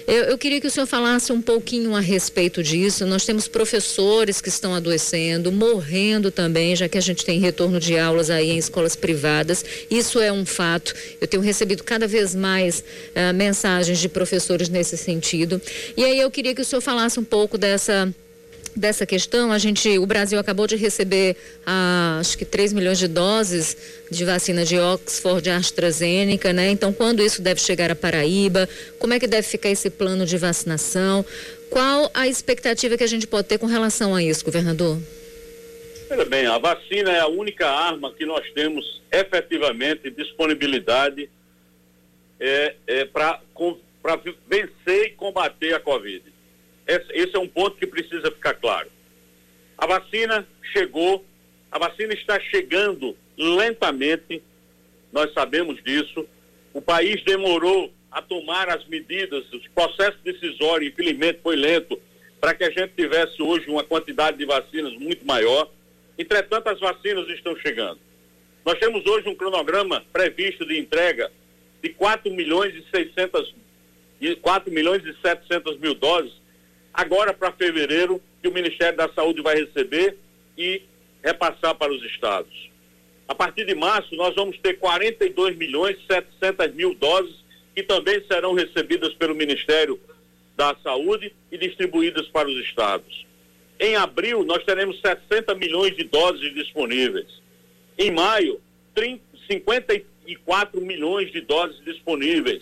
Eu, 0.07 0.25
eu 0.25 0.37
queria 0.37 0.61
que 0.61 0.67
o 0.67 0.71
senhor 0.71 0.85
falasse 0.85 1.33
um 1.33 1.41
pouquinho 1.41 1.95
a 1.95 1.99
respeito 1.99 2.61
disso. 2.61 3.03
Nós 3.07 3.25
temos 3.25 3.47
professores 3.47 4.39
que 4.41 4.49
estão 4.49 4.75
adoecendo, 4.75 5.51
morrendo 5.51 6.29
também, 6.29 6.75
já 6.75 6.87
que 6.87 6.99
a 6.99 7.01
gente 7.01 7.25
tem 7.25 7.39
retorno 7.39 7.79
de 7.79 7.97
aulas 7.97 8.29
aí 8.29 8.51
em 8.51 8.59
escolas 8.59 8.95
privadas. 8.95 9.65
Isso 9.89 10.19
é 10.21 10.31
um 10.31 10.45
fato. 10.45 10.93
Eu 11.19 11.27
tenho 11.27 11.41
recebido 11.41 11.83
cada 11.83 12.07
vez 12.07 12.26
mais 12.35 12.79
uh, 12.79 13.33
mensagens 13.33 13.99
de 13.99 14.09
professores 14.09 14.69
nesse 14.69 14.97
sentido. 14.97 15.61
E 15.95 16.03
aí 16.03 16.19
eu 16.19 16.31
queria 16.31 16.53
que 16.53 16.61
o 16.61 16.65
senhor 16.65 16.81
falasse 16.81 17.19
um 17.19 17.23
pouco 17.23 17.57
dessa 17.57 18.13
dessa 18.77 19.05
questão, 19.05 19.51
a 19.51 19.57
gente, 19.57 19.97
o 19.97 20.05
Brasil 20.05 20.37
acabou 20.39 20.67
de 20.67 20.75
receber 20.75 21.35
ah, 21.65 22.17
acho 22.19 22.37
que 22.37 22.45
3 22.45 22.73
milhões 22.73 22.99
de 22.99 23.07
doses 23.07 23.75
de 24.09 24.23
vacina 24.23 24.63
de 24.63 24.77
Oxford 24.77 25.49
e 25.49 25.51
AstraZeneca, 25.51 26.53
né? 26.53 26.69
Então, 26.69 26.93
quando 26.93 27.21
isso 27.21 27.41
deve 27.41 27.59
chegar 27.59 27.91
a 27.91 27.95
Paraíba? 27.95 28.69
Como 28.99 29.13
é 29.13 29.19
que 29.19 29.27
deve 29.27 29.47
ficar 29.47 29.69
esse 29.69 29.89
plano 29.89 30.25
de 30.25 30.37
vacinação? 30.37 31.25
Qual 31.69 32.09
a 32.13 32.27
expectativa 32.27 32.95
que 32.95 33.03
a 33.03 33.07
gente 33.07 33.27
pode 33.27 33.47
ter 33.47 33.57
com 33.57 33.65
relação 33.65 34.15
a 34.15 34.23
isso, 34.23 34.45
governador? 34.45 34.97
Olha 36.09 36.23
bem, 36.23 36.45
a 36.45 36.57
vacina 36.57 37.11
é 37.11 37.19
a 37.19 37.27
única 37.27 37.67
arma 37.67 38.13
que 38.13 38.25
nós 38.25 38.49
temos 38.53 39.01
efetivamente 39.11 40.09
disponibilidade 40.09 41.29
é, 42.39 42.75
é, 42.85 43.05
para 43.05 43.41
vencer 44.47 45.07
e 45.07 45.09
combater 45.11 45.73
a 45.73 45.79
Covid. 45.79 46.23
Esse, 46.85 47.11
esse 47.11 47.35
é 47.35 47.39
um 47.39 47.47
ponto 47.47 47.77
que 47.77 47.87
precisa 47.87 48.31
ficar 48.31 48.53
claro. 48.53 48.89
A 49.77 49.85
vacina 49.85 50.47
chegou, 50.71 51.25
a 51.71 51.77
vacina 51.77 52.13
está 52.13 52.39
chegando 52.39 53.15
lentamente, 53.37 54.41
nós 55.11 55.31
sabemos 55.33 55.83
disso. 55.83 56.27
O 56.73 56.81
país 56.81 57.23
demorou 57.23 57.91
a 58.11 58.21
tomar 58.21 58.69
as 58.69 58.85
medidas, 58.87 59.43
o 59.53 59.59
processo 59.75 60.17
decisório, 60.23 60.87
infelizmente, 60.87 61.39
foi 61.43 61.55
lento 61.55 61.99
para 62.39 62.53
que 62.53 62.63
a 62.63 62.69
gente 62.69 62.93
tivesse 62.95 63.41
hoje 63.41 63.69
uma 63.69 63.83
quantidade 63.83 64.37
de 64.37 64.45
vacinas 64.45 64.93
muito 64.93 65.25
maior. 65.25 65.69
Entretanto, 66.17 66.67
as 66.67 66.79
vacinas 66.79 67.27
estão 67.29 67.55
chegando. 67.57 67.99
Nós 68.65 68.79
temos 68.79 69.05
hoje 69.05 69.27
um 69.29 69.35
cronograma 69.35 70.03
previsto 70.11 70.65
de 70.65 70.77
entrega 70.79 71.31
de 71.81 71.89
4 71.89 72.31
milhões 72.33 72.73
e 72.75 72.83
600 72.89 73.55
e 74.19 74.35
4 74.35 74.71
milhões 74.71 75.05
e 75.05 75.13
700 75.21 75.77
mil 75.77 75.93
doses 75.93 76.33
agora 76.93 77.33
para 77.33 77.51
fevereiro 77.51 78.21
que 78.41 78.47
o 78.47 78.53
Ministério 78.53 78.97
da 78.97 79.07
Saúde 79.13 79.41
vai 79.41 79.55
receber 79.55 80.17
e 80.57 80.81
repassar 81.23 81.75
para 81.75 81.93
os 81.93 82.03
estados. 82.03 82.71
A 83.27 83.35
partir 83.35 83.65
de 83.65 83.75
março 83.75 84.15
nós 84.15 84.33
vamos 84.33 84.57
ter 84.57 84.73
42 84.79 85.55
milhões 85.55 85.97
e 85.97 86.13
700 86.13 86.73
mil 86.73 86.95
doses 86.95 87.35
que 87.75 87.83
também 87.83 88.23
serão 88.27 88.53
recebidas 88.53 89.13
pelo 89.13 89.35
Ministério 89.35 89.99
da 90.55 90.75
Saúde 90.81 91.31
e 91.51 91.57
distribuídas 91.57 92.27
para 92.29 92.49
os 92.49 92.57
estados. 92.65 93.27
Em 93.79 93.95
abril, 93.95 94.43
nós 94.43 94.63
teremos 94.63 94.99
60 94.99 95.53
milhões 95.53 95.95
de 95.95 96.03
doses 96.05 96.51
disponíveis. 96.55 97.27
Em 97.95 98.09
maio, 98.09 98.59
30, 98.95 99.21
54 100.27 100.81
milhões 100.81 101.31
de 101.31 101.41
doses 101.41 101.83
disponíveis. 101.85 102.61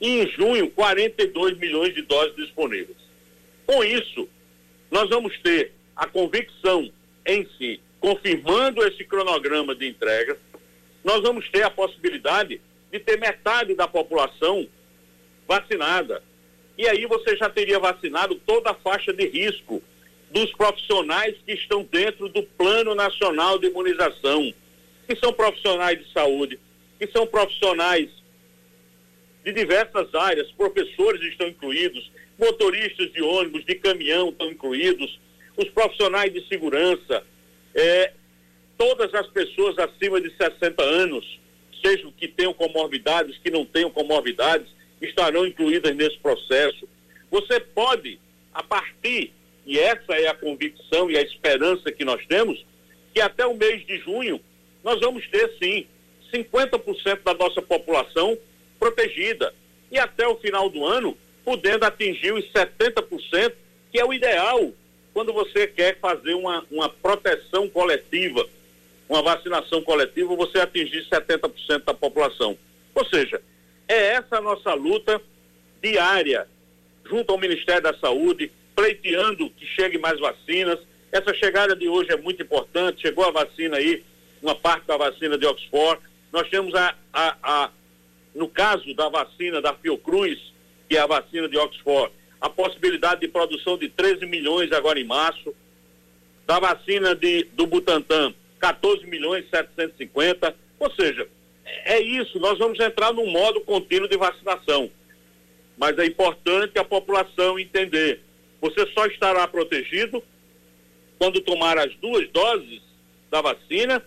E 0.00 0.20
em 0.20 0.28
junho, 0.28 0.70
42 0.70 1.56
milhões 1.58 1.94
de 1.94 2.02
doses 2.02 2.34
disponíveis. 2.34 2.96
Com 3.66 3.82
isso, 3.84 4.28
nós 4.90 5.08
vamos 5.08 5.38
ter 5.38 5.72
a 5.96 6.06
convicção 6.06 6.90
em 7.24 7.48
si, 7.56 7.80
confirmando 8.00 8.86
esse 8.86 9.04
cronograma 9.04 9.74
de 9.74 9.88
entrega, 9.88 10.36
nós 11.02 11.22
vamos 11.22 11.48
ter 11.50 11.62
a 11.62 11.70
possibilidade 11.70 12.60
de 12.90 12.98
ter 12.98 13.18
metade 13.18 13.74
da 13.74 13.86
população 13.86 14.66
vacinada. 15.46 16.22
E 16.76 16.88
aí 16.88 17.06
você 17.06 17.36
já 17.36 17.48
teria 17.48 17.78
vacinado 17.78 18.34
toda 18.46 18.70
a 18.70 18.74
faixa 18.74 19.12
de 19.12 19.26
risco 19.26 19.82
dos 20.30 20.52
profissionais 20.52 21.36
que 21.46 21.52
estão 21.52 21.84
dentro 21.84 22.28
do 22.28 22.42
Plano 22.42 22.94
Nacional 22.94 23.58
de 23.58 23.68
Imunização, 23.68 24.52
que 25.06 25.16
são 25.16 25.32
profissionais 25.32 25.98
de 25.98 26.12
saúde, 26.12 26.58
que 26.98 27.06
são 27.08 27.26
profissionais 27.26 28.08
de 29.44 29.52
diversas 29.52 30.14
áreas, 30.14 30.50
professores 30.52 31.22
estão 31.22 31.46
incluídos, 31.46 32.10
motoristas 32.38 33.12
de 33.12 33.22
ônibus, 33.22 33.64
de 33.64 33.74
caminhão 33.74 34.30
estão 34.30 34.50
incluídos, 34.50 35.20
os 35.56 35.68
profissionais 35.68 36.32
de 36.32 36.46
segurança, 36.48 37.24
é, 37.74 38.12
todas 38.76 39.12
as 39.14 39.26
pessoas 39.28 39.78
acima 39.78 40.20
de 40.20 40.34
60 40.36 40.82
anos, 40.82 41.40
sejam 41.84 42.10
que 42.12 42.26
tenham 42.26 42.54
comorbidades, 42.54 43.38
que 43.38 43.50
não 43.50 43.64
tenham 43.64 43.90
comorbidades, 43.90 44.68
estarão 45.00 45.46
incluídas 45.46 45.94
nesse 45.94 46.18
processo. 46.18 46.88
Você 47.30 47.60
pode, 47.60 48.18
a 48.52 48.62
partir, 48.62 49.32
e 49.66 49.78
essa 49.78 50.14
é 50.14 50.28
a 50.28 50.34
convicção 50.34 51.10
e 51.10 51.18
a 51.18 51.22
esperança 51.22 51.92
que 51.92 52.04
nós 52.04 52.24
temos, 52.26 52.64
que 53.12 53.20
até 53.20 53.46
o 53.46 53.54
mês 53.54 53.86
de 53.86 53.98
junho 53.98 54.40
nós 54.82 55.00
vamos 55.00 55.26
ter 55.28 55.54
sim 55.62 55.86
50% 56.34 57.22
da 57.22 57.34
nossa 57.34 57.62
população 57.62 58.36
protegida 58.78 59.54
e 59.90 59.98
até 59.98 60.26
o 60.26 60.36
final 60.36 60.68
do 60.68 60.84
ano 60.84 61.16
podendo 61.44 61.84
atingir 61.84 62.32
os 62.32 62.44
70%, 62.52 63.52
que 63.92 64.00
é 64.00 64.04
o 64.04 64.12
ideal 64.12 64.72
quando 65.12 65.32
você 65.32 65.68
quer 65.68 65.98
fazer 66.00 66.34
uma, 66.34 66.64
uma 66.70 66.88
proteção 66.88 67.68
coletiva, 67.68 68.44
uma 69.08 69.22
vacinação 69.22 69.80
coletiva, 69.82 70.34
você 70.34 70.58
atingir 70.58 71.06
70% 71.08 71.84
da 71.84 71.94
população. 71.94 72.58
Ou 72.94 73.04
seja, 73.06 73.40
é 73.86 74.14
essa 74.14 74.38
a 74.38 74.40
nossa 74.40 74.74
luta 74.74 75.22
diária, 75.80 76.48
junto 77.06 77.30
ao 77.30 77.38
Ministério 77.38 77.82
da 77.82 77.94
Saúde, 77.94 78.50
pleiteando 78.74 79.48
que 79.50 79.64
chegue 79.66 79.98
mais 79.98 80.18
vacinas. 80.18 80.80
Essa 81.12 81.32
chegada 81.34 81.76
de 81.76 81.88
hoje 81.88 82.10
é 82.10 82.16
muito 82.16 82.42
importante, 82.42 83.02
chegou 83.02 83.24
a 83.24 83.30
vacina 83.30 83.76
aí, 83.76 84.02
uma 84.42 84.56
parte 84.56 84.86
da 84.86 84.96
vacina 84.96 85.38
de 85.38 85.46
Oxford. 85.46 86.02
Nós 86.34 86.50
temos 86.50 86.74
a, 86.74 86.96
a, 87.12 87.36
a 87.44 87.70
no 88.34 88.48
caso 88.48 88.92
da 88.92 89.08
vacina 89.08 89.62
da 89.62 89.72
Fiocruz, 89.72 90.52
que 90.88 90.96
é 90.96 91.00
a 91.00 91.06
vacina 91.06 91.48
de 91.48 91.56
Oxford, 91.56 92.12
a 92.40 92.50
possibilidade 92.50 93.20
de 93.20 93.28
produção 93.28 93.78
de 93.78 93.88
13 93.88 94.26
milhões 94.26 94.72
agora 94.72 94.98
em 94.98 95.04
março, 95.04 95.54
da 96.44 96.58
vacina 96.58 97.14
de, 97.14 97.44
do 97.52 97.68
Butantan, 97.68 98.34
14 98.58 99.06
milhões 99.06 99.48
750, 99.48 100.56
ou 100.80 100.90
seja, 100.90 101.28
é 101.84 102.00
isso, 102.00 102.40
nós 102.40 102.58
vamos 102.58 102.80
entrar 102.80 103.12
num 103.12 103.30
modo 103.30 103.60
contínuo 103.60 104.08
de 104.08 104.16
vacinação. 104.16 104.90
Mas 105.78 105.96
é 106.00 106.04
importante 106.04 106.76
a 106.80 106.84
população 106.84 107.60
entender, 107.60 108.20
você 108.60 108.84
só 108.92 109.06
estará 109.06 109.46
protegido 109.46 110.20
quando 111.16 111.40
tomar 111.40 111.78
as 111.78 111.94
duas 111.98 112.28
doses 112.30 112.82
da 113.30 113.40
vacina 113.40 114.04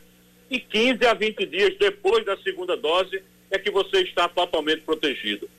e 0.49 0.59
15 0.59 1.05
a 1.05 1.13
20 1.13 1.45
dias 1.45 1.75
depois 1.77 2.25
da 2.25 2.37
segunda 2.37 2.75
dose 2.77 3.21
é 3.51 3.57
que 3.57 3.71
você 3.71 4.01
está 4.01 4.27
totalmente 4.27 4.81
protegido. 4.81 5.49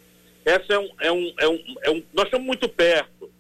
Essa 0.44 0.74
é 0.74 0.79
um, 0.79 0.90
é 1.01 1.12
um, 1.12 1.35
é 1.38 1.48
um, 1.48 1.74
é 1.83 1.90
um, 1.90 2.03
nós 2.12 2.24
estamos 2.27 2.46
muito 2.46 2.68
perto, 2.68 3.31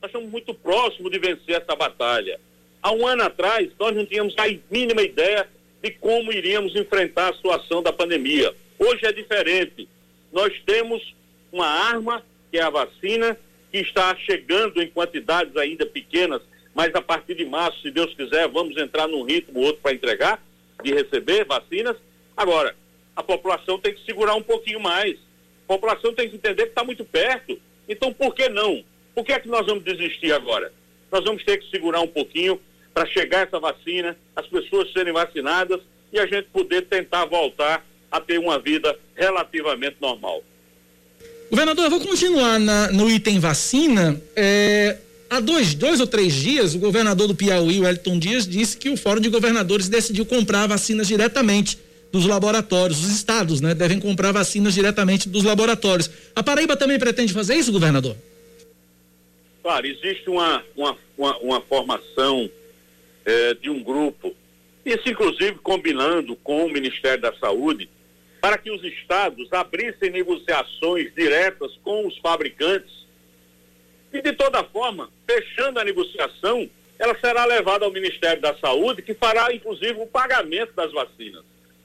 nós 0.00 0.10
estamos 0.10 0.30
muito 0.30 0.52
próximos 0.52 1.10
de 1.10 1.18
vencer 1.18 1.62
essa 1.62 1.74
batalha. 1.74 2.38
Há 2.82 2.92
um 2.92 3.06
ano 3.06 3.22
atrás, 3.22 3.70
nós 3.78 3.94
não 3.94 4.04
tínhamos 4.04 4.34
a 4.36 4.44
mínima 4.70 5.02
ideia 5.02 5.48
de 5.82 5.90
como 5.92 6.32
iríamos 6.32 6.74
enfrentar 6.76 7.30
a 7.30 7.34
situação 7.34 7.82
da 7.82 7.92
pandemia. 7.92 8.54
Hoje 8.78 9.06
é 9.06 9.12
diferente. 9.12 9.88
Nós 10.32 10.52
temos 10.64 11.14
uma 11.50 11.66
arma, 11.66 12.22
que 12.50 12.58
é 12.58 12.62
a 12.62 12.70
vacina, 12.70 13.36
que 13.70 13.78
está 13.78 14.14
chegando 14.16 14.82
em 14.82 14.88
quantidades 14.88 15.56
ainda 15.56 15.84
pequenas, 15.86 16.42
mas 16.74 16.94
a 16.94 17.02
partir 17.02 17.34
de 17.34 17.44
março, 17.44 17.80
se 17.82 17.90
Deus 17.90 18.14
quiser, 18.14 18.48
vamos 18.48 18.76
entrar 18.76 19.08
num 19.08 19.22
ritmo 19.22 19.60
outro 19.60 19.80
para 19.82 19.94
entregar, 19.94 20.42
de 20.82 20.92
receber 20.92 21.44
vacinas. 21.44 21.96
Agora, 22.36 22.74
a 23.14 23.22
população 23.22 23.78
tem 23.78 23.94
que 23.94 24.04
segurar 24.04 24.34
um 24.34 24.42
pouquinho 24.42 24.80
mais. 24.80 25.16
A 25.64 25.74
população 25.74 26.14
tem 26.14 26.28
que 26.28 26.36
entender 26.36 26.64
que 26.64 26.68
está 26.70 26.84
muito 26.84 27.04
perto. 27.04 27.58
Então, 27.88 28.12
por 28.12 28.34
que 28.34 28.48
não? 28.48 28.84
Por 29.14 29.24
que 29.24 29.32
é 29.32 29.40
que 29.40 29.48
nós 29.48 29.66
vamos 29.66 29.84
desistir 29.84 30.32
agora? 30.32 30.72
Nós 31.10 31.24
vamos 31.24 31.42
ter 31.44 31.58
que 31.58 31.70
segurar 31.70 32.00
um 32.00 32.06
pouquinho 32.06 32.60
para 32.94 33.06
chegar 33.06 33.46
essa 33.46 33.58
vacina, 33.58 34.16
as 34.34 34.46
pessoas 34.46 34.92
serem 34.92 35.12
vacinadas 35.12 35.80
e 36.12 36.18
a 36.18 36.26
gente 36.26 36.48
poder 36.48 36.82
tentar 36.82 37.24
voltar 37.24 37.84
a 38.10 38.20
ter 38.20 38.38
uma 38.38 38.58
vida 38.58 38.98
relativamente 39.14 39.96
normal. 40.00 40.42
Governador, 41.50 41.84
eu 41.84 41.90
vou 41.90 42.00
continuar 42.00 42.58
na, 42.58 42.92
no 42.92 43.08
item 43.10 43.40
vacina. 43.40 44.20
É, 44.36 44.98
há 45.28 45.40
dois, 45.40 45.74
dois 45.74 46.00
ou 46.00 46.06
três 46.06 46.32
dias, 46.34 46.74
o 46.74 46.78
governador 46.78 47.28
do 47.28 47.34
Piauí, 47.34 47.80
Wellington 47.80 48.18
Dias, 48.18 48.46
disse 48.46 48.76
que 48.76 48.90
o 48.90 48.96
Fórum 48.96 49.20
de 49.20 49.28
Governadores 49.28 49.88
decidiu 49.88 50.24
comprar 50.24 50.66
vacinas 50.66 51.06
diretamente 51.06 51.78
dos 52.12 52.26
laboratórios. 52.26 53.00
Os 53.00 53.10
estados, 53.10 53.60
né, 53.60 53.74
devem 53.74 54.00
comprar 54.00 54.32
vacinas 54.32 54.74
diretamente 54.74 55.28
dos 55.28 55.44
laboratórios. 55.44 56.10
A 56.34 56.42
Paraíba 56.42 56.76
também 56.76 56.98
pretende 56.98 57.32
fazer 57.32 57.54
isso, 57.54 57.72
governador? 57.72 58.16
Claro, 59.62 59.86
existe 59.86 60.30
uma, 60.30 60.62
uma, 60.76 60.96
uma, 61.16 61.38
uma 61.38 61.60
formação 61.60 62.48
eh, 63.26 63.54
de 63.60 63.68
um 63.68 63.82
grupo, 63.82 64.34
isso 64.86 65.08
inclusive 65.08 65.56
combinando 65.62 66.34
com 66.36 66.64
o 66.64 66.72
Ministério 66.72 67.20
da 67.20 67.34
Saúde, 67.34 67.88
para 68.40 68.56
que 68.56 68.70
os 68.70 68.82
estados 68.82 69.52
abrissem 69.52 70.10
negociações 70.10 71.12
diretas 71.14 71.72
com 71.82 72.06
os 72.06 72.16
fabricantes. 72.18 73.06
E 74.12 74.22
de 74.22 74.32
toda 74.32 74.64
forma, 74.64 75.10
fechando 75.26 75.78
a 75.78 75.84
negociação, 75.84 76.68
ela 76.98 77.16
será 77.20 77.44
levada 77.44 77.84
ao 77.84 77.92
Ministério 77.92 78.40
da 78.40 78.56
Saúde, 78.56 79.02
que 79.02 79.14
fará 79.14 79.52
inclusive 79.52 80.00
o 80.00 80.06
pagamento 80.06 80.72
das 80.74 80.92
vacinas. 80.92 81.44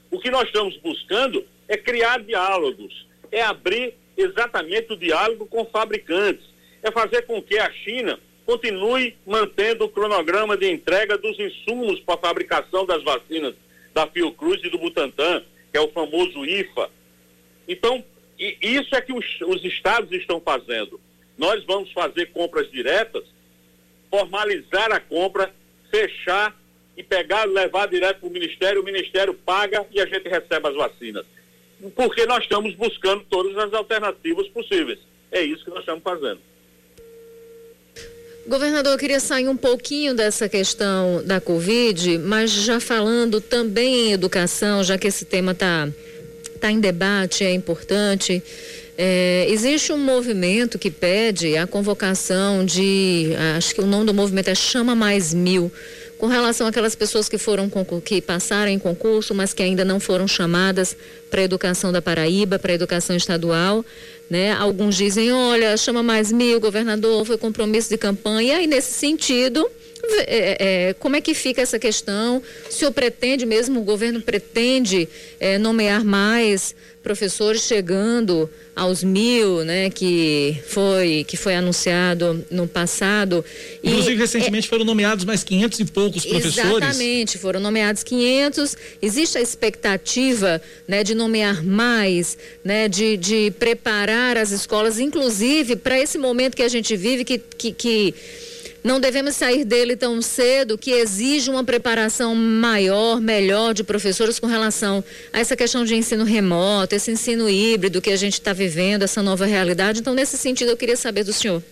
O 0.09 0.19
que 0.19 0.31
nós 0.31 0.45
estamos 0.45 0.77
buscando 0.77 1.45
é 1.67 1.77
criar 1.77 2.21
diálogos, 2.21 3.07
é 3.31 3.41
abrir 3.41 3.95
exatamente 4.15 4.93
o 4.93 4.97
diálogo 4.97 5.45
com 5.45 5.65
fabricantes, 5.65 6.45
é 6.81 6.91
fazer 6.91 7.23
com 7.23 7.41
que 7.41 7.57
a 7.57 7.71
China 7.71 8.19
continue 8.45 9.15
mantendo 9.25 9.85
o 9.85 9.89
cronograma 9.89 10.57
de 10.57 10.69
entrega 10.69 11.17
dos 11.17 11.39
insumos 11.39 11.99
para 12.01 12.15
a 12.15 12.19
fabricação 12.19 12.85
das 12.85 13.03
vacinas 13.03 13.55
da 13.93 14.07
Fiocruz 14.07 14.61
e 14.63 14.69
do 14.69 14.77
Butantan, 14.77 15.43
que 15.71 15.77
é 15.77 15.81
o 15.81 15.91
famoso 15.91 16.45
IFA. 16.45 16.89
Então, 17.67 18.03
isso 18.37 18.95
é 18.95 19.01
que 19.01 19.13
os, 19.13 19.25
os 19.41 19.63
estados 19.63 20.11
estão 20.11 20.41
fazendo. 20.41 20.99
Nós 21.37 21.63
vamos 21.65 21.91
fazer 21.91 22.27
compras 22.27 22.69
diretas, 22.71 23.23
formalizar 24.09 24.91
a 24.91 24.99
compra, 24.99 25.53
fechar 25.89 26.55
e 26.95 27.03
pegar, 27.03 27.45
levar 27.45 27.87
direto 27.87 28.19
para 28.19 28.29
o 28.29 28.31
Ministério, 28.31 28.81
o 28.81 28.85
Ministério 28.85 29.33
paga 29.33 29.85
e 29.91 29.99
a 29.99 30.05
gente 30.05 30.29
recebe 30.29 30.67
as 30.67 30.75
vacinas. 30.75 31.25
Porque 31.95 32.25
nós 32.25 32.43
estamos 32.43 32.75
buscando 32.75 33.23
todas 33.29 33.57
as 33.57 33.73
alternativas 33.73 34.47
possíveis. 34.49 34.99
É 35.31 35.41
isso 35.41 35.63
que 35.63 35.71
nós 35.71 35.79
estamos 35.79 36.03
fazendo. 36.03 36.39
Governador, 38.45 38.93
eu 38.93 38.99
queria 38.99 39.19
sair 39.19 39.47
um 39.47 39.55
pouquinho 39.55 40.13
dessa 40.13 40.49
questão 40.49 41.23
da 41.25 41.39
Covid, 41.39 42.17
mas 42.19 42.51
já 42.51 42.79
falando 42.79 43.39
também 43.39 44.09
em 44.09 44.11
educação, 44.11 44.83
já 44.83 44.97
que 44.97 45.07
esse 45.07 45.23
tema 45.23 45.53
está 45.53 45.87
tá 46.59 46.69
em 46.69 46.79
debate, 46.79 47.43
é 47.43 47.51
importante. 47.53 48.43
É, 48.97 49.47
existe 49.49 49.91
um 49.91 49.97
movimento 49.97 50.77
que 50.77 50.91
pede 50.91 51.57
a 51.57 51.65
convocação 51.65 52.63
de, 52.63 53.31
acho 53.57 53.73
que 53.73 53.81
o 53.81 53.87
nome 53.87 54.05
do 54.05 54.13
movimento 54.13 54.49
é 54.49 54.55
Chama 54.55 54.95
Mais 54.95 55.33
Mil, 55.33 55.71
com 56.17 56.27
relação 56.27 56.67
àquelas 56.67 56.95
pessoas 56.95 57.27
que 57.27 57.37
foram 57.37 57.69
que 58.05 58.21
passaram 58.21 58.71
em 58.71 58.79
concurso, 58.79 59.33
mas 59.33 59.51
que 59.51 59.61
ainda 59.63 59.83
não 59.83 59.99
foram 59.99 60.27
chamadas 60.27 60.95
para 61.29 61.41
a 61.41 61.43
educação 61.43 61.91
da 61.91 62.01
Paraíba, 62.01 62.59
para 62.59 62.71
a 62.71 62.75
educação 62.75 63.15
estadual, 63.15 63.83
Né? 64.29 64.51
Alguns 64.53 64.95
dizem, 64.95 65.31
olha, 65.31 65.75
chama 65.75 66.01
mais 66.01 66.31
mil, 66.31 66.59
governador, 66.59 67.25
foi 67.25 67.37
compromisso 67.37 67.89
de 67.89 67.97
campanha, 67.97 68.61
e 68.61 68.67
nesse 68.67 68.93
sentido, 68.93 69.69
é, 70.05 70.89
é, 70.89 70.93
como 70.95 71.15
é 71.15 71.21
que 71.21 71.33
fica 71.33 71.61
essa 71.61 71.79
questão? 71.79 72.41
O 72.69 72.73
senhor 72.73 72.91
pretende 72.91 73.45
mesmo, 73.45 73.79
o 73.79 73.83
governo 73.83 74.21
pretende 74.21 75.07
é, 75.39 75.57
nomear 75.57 76.03
mais 76.03 76.75
professores 77.01 77.61
chegando 77.63 78.49
aos 78.73 79.03
mil, 79.03 79.63
né, 79.63 79.89
que 79.89 80.57
foi 80.67 81.25
que 81.27 81.35
foi 81.35 81.55
anunciado 81.55 82.45
no 82.49 82.67
passado. 82.67 83.43
Inclusive, 83.83 84.15
e, 84.15 84.17
recentemente 84.17 84.67
é, 84.67 84.69
foram 84.69 84.85
nomeados 84.85 85.25
mais 85.25 85.43
500 85.43 85.79
e 85.79 85.85
poucos 85.85 86.25
professores. 86.25 86.57
Exatamente, 86.57 87.37
foram 87.37 87.59
nomeados 87.59 88.03
500. 88.03 88.77
Existe 89.01 89.37
a 89.37 89.41
expectativa, 89.41 90.61
né, 90.87 91.03
de 91.03 91.13
nomear 91.13 91.63
mais, 91.63 92.37
né, 92.63 92.87
de, 92.87 93.17
de 93.17 93.51
preparar 93.59 94.37
as 94.37 94.51
escolas, 94.51 94.97
inclusive 94.97 95.75
para 95.75 95.99
esse 95.99 96.17
momento 96.17 96.55
que 96.55 96.63
a 96.63 96.69
gente 96.69 96.95
vive, 96.95 97.25
que, 97.25 97.37
que, 97.37 97.71
que 97.73 98.15
não 98.83 98.99
devemos 98.99 99.35
sair 99.35 99.63
dele 99.63 99.95
tão 99.95 100.21
cedo, 100.21 100.77
que 100.77 100.91
exige 100.91 101.49
uma 101.49 101.63
preparação 101.63 102.35
maior, 102.35 103.21
melhor 103.21 103.73
de 103.73 103.83
professores 103.83 104.39
com 104.39 104.47
relação 104.47 105.03
a 105.31 105.39
essa 105.39 105.55
questão 105.55 105.85
de 105.85 105.95
ensino 105.95 106.25
remoto, 106.25 106.93
esse 106.93 107.09
ensino 107.09 107.49
híbrido 107.49 108.01
que 108.01 108.11
a 108.11 108.17
gente 108.17 108.33
está 108.33 108.51
vivendo, 108.51 109.03
essa 109.03 109.23
nova 109.23 109.45
realidade. 109.45 110.01
Então, 110.01 110.13
nesse 110.13 110.37
sentido, 110.37 110.71
eu 110.71 110.77
queria 110.77 110.97
saber 110.97 111.23
do 111.23 111.31
senhor. 111.31 111.63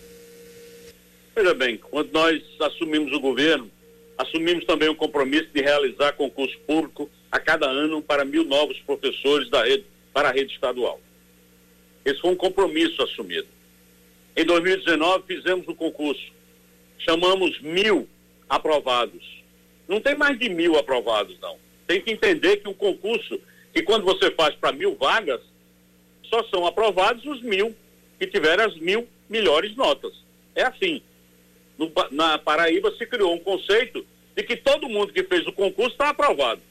Veja 1.36 1.54
bem, 1.54 1.78
quando 1.78 2.12
nós 2.14 2.42
assumimos 2.62 3.12
o 3.12 3.20
governo, 3.20 3.70
assumimos 4.18 4.64
também 4.66 4.88
o 4.88 4.96
compromisso 4.96 5.50
de 5.54 5.62
realizar 5.62 6.14
concurso 6.14 6.58
público 6.66 7.10
a 7.30 7.40
cada 7.40 7.68
ano 7.68 8.02
para 8.02 8.24
mil 8.24 8.46
novos 8.46 8.78
professores 8.80 9.50
da 9.50 9.66
rede, 9.66 9.84
para 10.14 10.30
a 10.30 10.32
rede 10.32 10.54
estadual. 10.54 11.02
Esse 12.06 12.22
foi 12.22 12.32
um 12.32 12.36
compromisso 12.36 13.02
assumido. 13.04 13.48
Em 14.36 14.46
2019, 14.46 15.24
fizemos 15.28 15.68
o 15.68 15.76
concurso 15.76 16.32
chamamos 17.04 17.60
mil 17.62 18.08
aprovados. 18.50 19.42
Não 19.88 20.00
tem 20.00 20.16
mais 20.16 20.38
de 20.40 20.50
mil 20.50 20.78
aprovados, 20.78 21.38
não. 21.40 21.58
Tem 21.88 22.02
que 22.02 22.12
entender 22.12 22.58
que 22.58 22.70
um 22.70 22.74
concurso, 22.74 23.40
que 23.74 23.82
quando 23.82 24.06
você 24.06 24.32
faz 24.32 24.56
para 24.56 24.72
mil 24.72 24.96
vagas, 24.96 25.42
só 26.24 26.44
são 26.46 26.66
aprovados 26.66 27.26
os 27.26 27.42
mil 27.42 27.76
que 28.18 28.28
tiveram 28.28 28.66
as 28.66 28.76
mil 28.78 29.08
melhores 29.30 29.76
notas. 29.76 30.14
É 30.56 30.64
assim. 30.64 31.02
No, 31.78 31.92
na 32.12 32.38
Paraíba 32.38 32.92
se 32.98 33.06
criou 33.06 33.34
um 33.34 33.40
conceito 33.40 34.06
de 34.36 34.44
que 34.44 34.56
todo 34.56 34.88
mundo 34.88 35.12
que 35.12 35.24
fez 35.24 35.46
o 35.48 35.52
concurso 35.52 35.92
está 35.92 36.10
aprovado, 36.10 36.62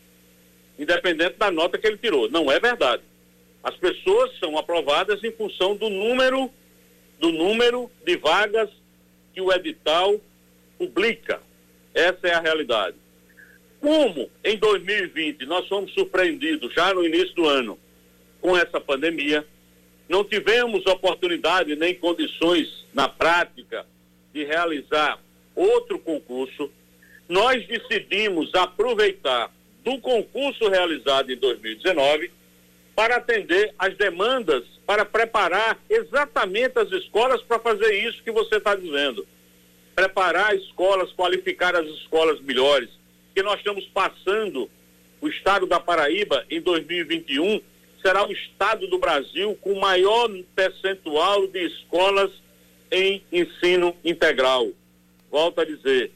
independente 0.79 1.37
da 1.37 1.51
nota 1.51 1.77
que 1.77 1.87
ele 1.87 1.99
tirou. 1.99 2.31
Não 2.31 2.51
é 2.51 2.59
verdade. 2.59 3.03
As 3.63 3.77
pessoas 3.77 4.39
são 4.39 4.57
aprovadas 4.57 5.23
em 5.23 5.33
função 5.33 5.77
do 5.77 5.91
número 5.91 6.51
do 7.19 7.31
número 7.31 7.91
de 8.03 8.17
vagas 8.17 8.71
que 9.33 9.41
o 9.41 9.53
edital 9.53 10.21
publica. 10.79 11.41
Essa 11.95 12.29
é 12.29 12.35
a 12.35 12.41
realidade. 12.41 12.97
Como 13.81 14.31
em 14.45 14.57
2020 14.57 15.47
nós 15.47 15.67
fomos 15.69 15.93
surpreendidos 15.95 16.73
já 16.75 16.93
no 16.93 17.05
início 17.05 17.35
do 17.35 17.47
ano 17.47 17.79
com 18.41 18.57
essa 18.57 18.81
pandemia, 18.81 19.47
não 20.09 20.25
tivemos 20.25 20.85
oportunidade 20.87 21.77
nem 21.77 21.95
condições 21.95 22.85
na 22.93 23.09
prática 23.09 23.87
de 24.33 24.45
realizar 24.45 25.19
outro 25.55 25.99
concurso, 25.99 26.71
nós 27.29 27.67
decidimos 27.67 28.55
aproveitar 28.55 29.53
do 29.85 29.99
concurso 29.99 30.69
realizado 30.69 31.33
em 31.33 31.37
2019 31.37 32.31
para 33.01 33.17
atender 33.17 33.75
as 33.79 33.97
demandas, 33.97 34.63
para 34.85 35.07
preparar 35.07 35.79
exatamente 35.89 36.79
as 36.79 36.93
escolas 36.93 37.41
para 37.41 37.59
fazer 37.59 37.95
isso 37.95 38.23
que 38.23 38.31
você 38.31 38.57
está 38.57 38.75
dizendo. 38.75 39.27
Preparar 39.95 40.55
escolas, 40.55 41.11
qualificar 41.13 41.75
as 41.75 41.87
escolas 41.87 42.39
melhores. 42.43 42.91
Que 43.35 43.43
nós 43.43 43.57
estamos 43.57 43.87
passando, 43.87 44.71
o 45.19 45.29
estado 45.29 45.67
da 45.67 45.81
Paraíba, 45.81 46.45
em 46.51 46.61
2021, 46.61 47.63
será 48.03 48.29
o 48.29 48.33
estado 48.33 48.87
do 48.87 48.99
Brasil 48.99 49.59
com 49.63 49.81
maior 49.81 50.29
percentual 50.55 51.47
de 51.47 51.69
escolas 51.69 52.31
em 52.93 53.25
ensino 53.33 53.97
integral. 54.05 54.69
Volto 55.31 55.63
a 55.63 55.65
dizer, 55.65 56.13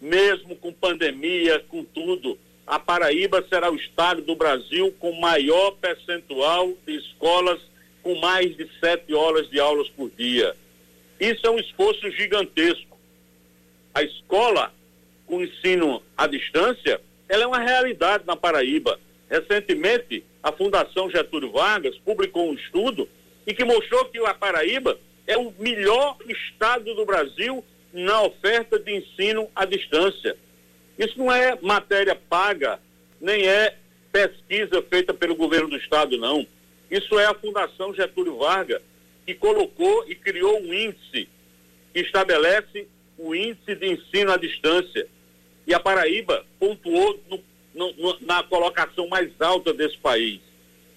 mesmo 0.00 0.56
com 0.56 0.72
pandemia, 0.72 1.62
com 1.68 1.84
tudo, 1.84 2.38
a 2.66 2.78
Paraíba 2.78 3.44
será 3.48 3.70
o 3.70 3.76
estado 3.76 4.22
do 4.22 4.36
Brasil 4.36 4.94
com 4.98 5.12
maior 5.20 5.72
percentual 5.72 6.72
de 6.86 6.96
escolas 6.96 7.60
com 8.02 8.14
mais 8.16 8.56
de 8.56 8.68
sete 8.80 9.14
horas 9.14 9.48
de 9.48 9.60
aulas 9.60 9.88
por 9.90 10.10
dia. 10.10 10.56
Isso 11.20 11.46
é 11.46 11.50
um 11.50 11.58
esforço 11.58 12.10
gigantesco. 12.10 12.98
A 13.94 14.02
escola 14.02 14.72
com 15.26 15.42
ensino 15.42 16.02
à 16.16 16.26
distância, 16.26 17.00
ela 17.28 17.44
é 17.44 17.46
uma 17.46 17.60
realidade 17.60 18.24
na 18.26 18.36
Paraíba. 18.36 18.98
Recentemente, 19.30 20.24
a 20.42 20.52
Fundação 20.52 21.08
Getúlio 21.08 21.52
Vargas 21.52 21.96
publicou 21.98 22.50
um 22.50 22.54
estudo 22.54 23.08
e 23.46 23.54
que 23.54 23.64
mostrou 23.64 24.04
que 24.06 24.18
a 24.18 24.34
Paraíba 24.34 24.98
é 25.26 25.36
o 25.36 25.52
melhor 25.58 26.16
estado 26.28 26.94
do 26.94 27.06
Brasil 27.06 27.64
na 27.92 28.22
oferta 28.22 28.78
de 28.78 28.94
ensino 28.96 29.48
à 29.54 29.64
distância. 29.64 30.36
Isso 30.98 31.18
não 31.18 31.32
é 31.32 31.58
matéria 31.60 32.14
paga, 32.14 32.80
nem 33.20 33.46
é 33.46 33.76
pesquisa 34.12 34.82
feita 34.82 35.14
pelo 35.14 35.34
governo 35.34 35.70
do 35.70 35.76
estado, 35.76 36.18
não. 36.18 36.46
Isso 36.90 37.18
é 37.18 37.24
a 37.24 37.34
Fundação 37.34 37.94
Getúlio 37.94 38.38
Vargas 38.38 38.82
que 39.24 39.34
colocou 39.34 40.04
e 40.08 40.14
criou 40.14 40.60
um 40.60 40.74
índice 40.74 41.28
que 41.92 42.00
estabelece 42.00 42.86
o 43.16 43.34
índice 43.34 43.74
de 43.74 43.88
ensino 43.88 44.32
à 44.32 44.36
distância. 44.36 45.06
E 45.66 45.72
a 45.72 45.80
Paraíba 45.80 46.44
pontuou 46.58 47.18
no, 47.30 47.40
no, 47.74 48.18
na 48.20 48.42
colocação 48.42 49.08
mais 49.08 49.30
alta 49.40 49.72
desse 49.72 49.96
país. 49.98 50.40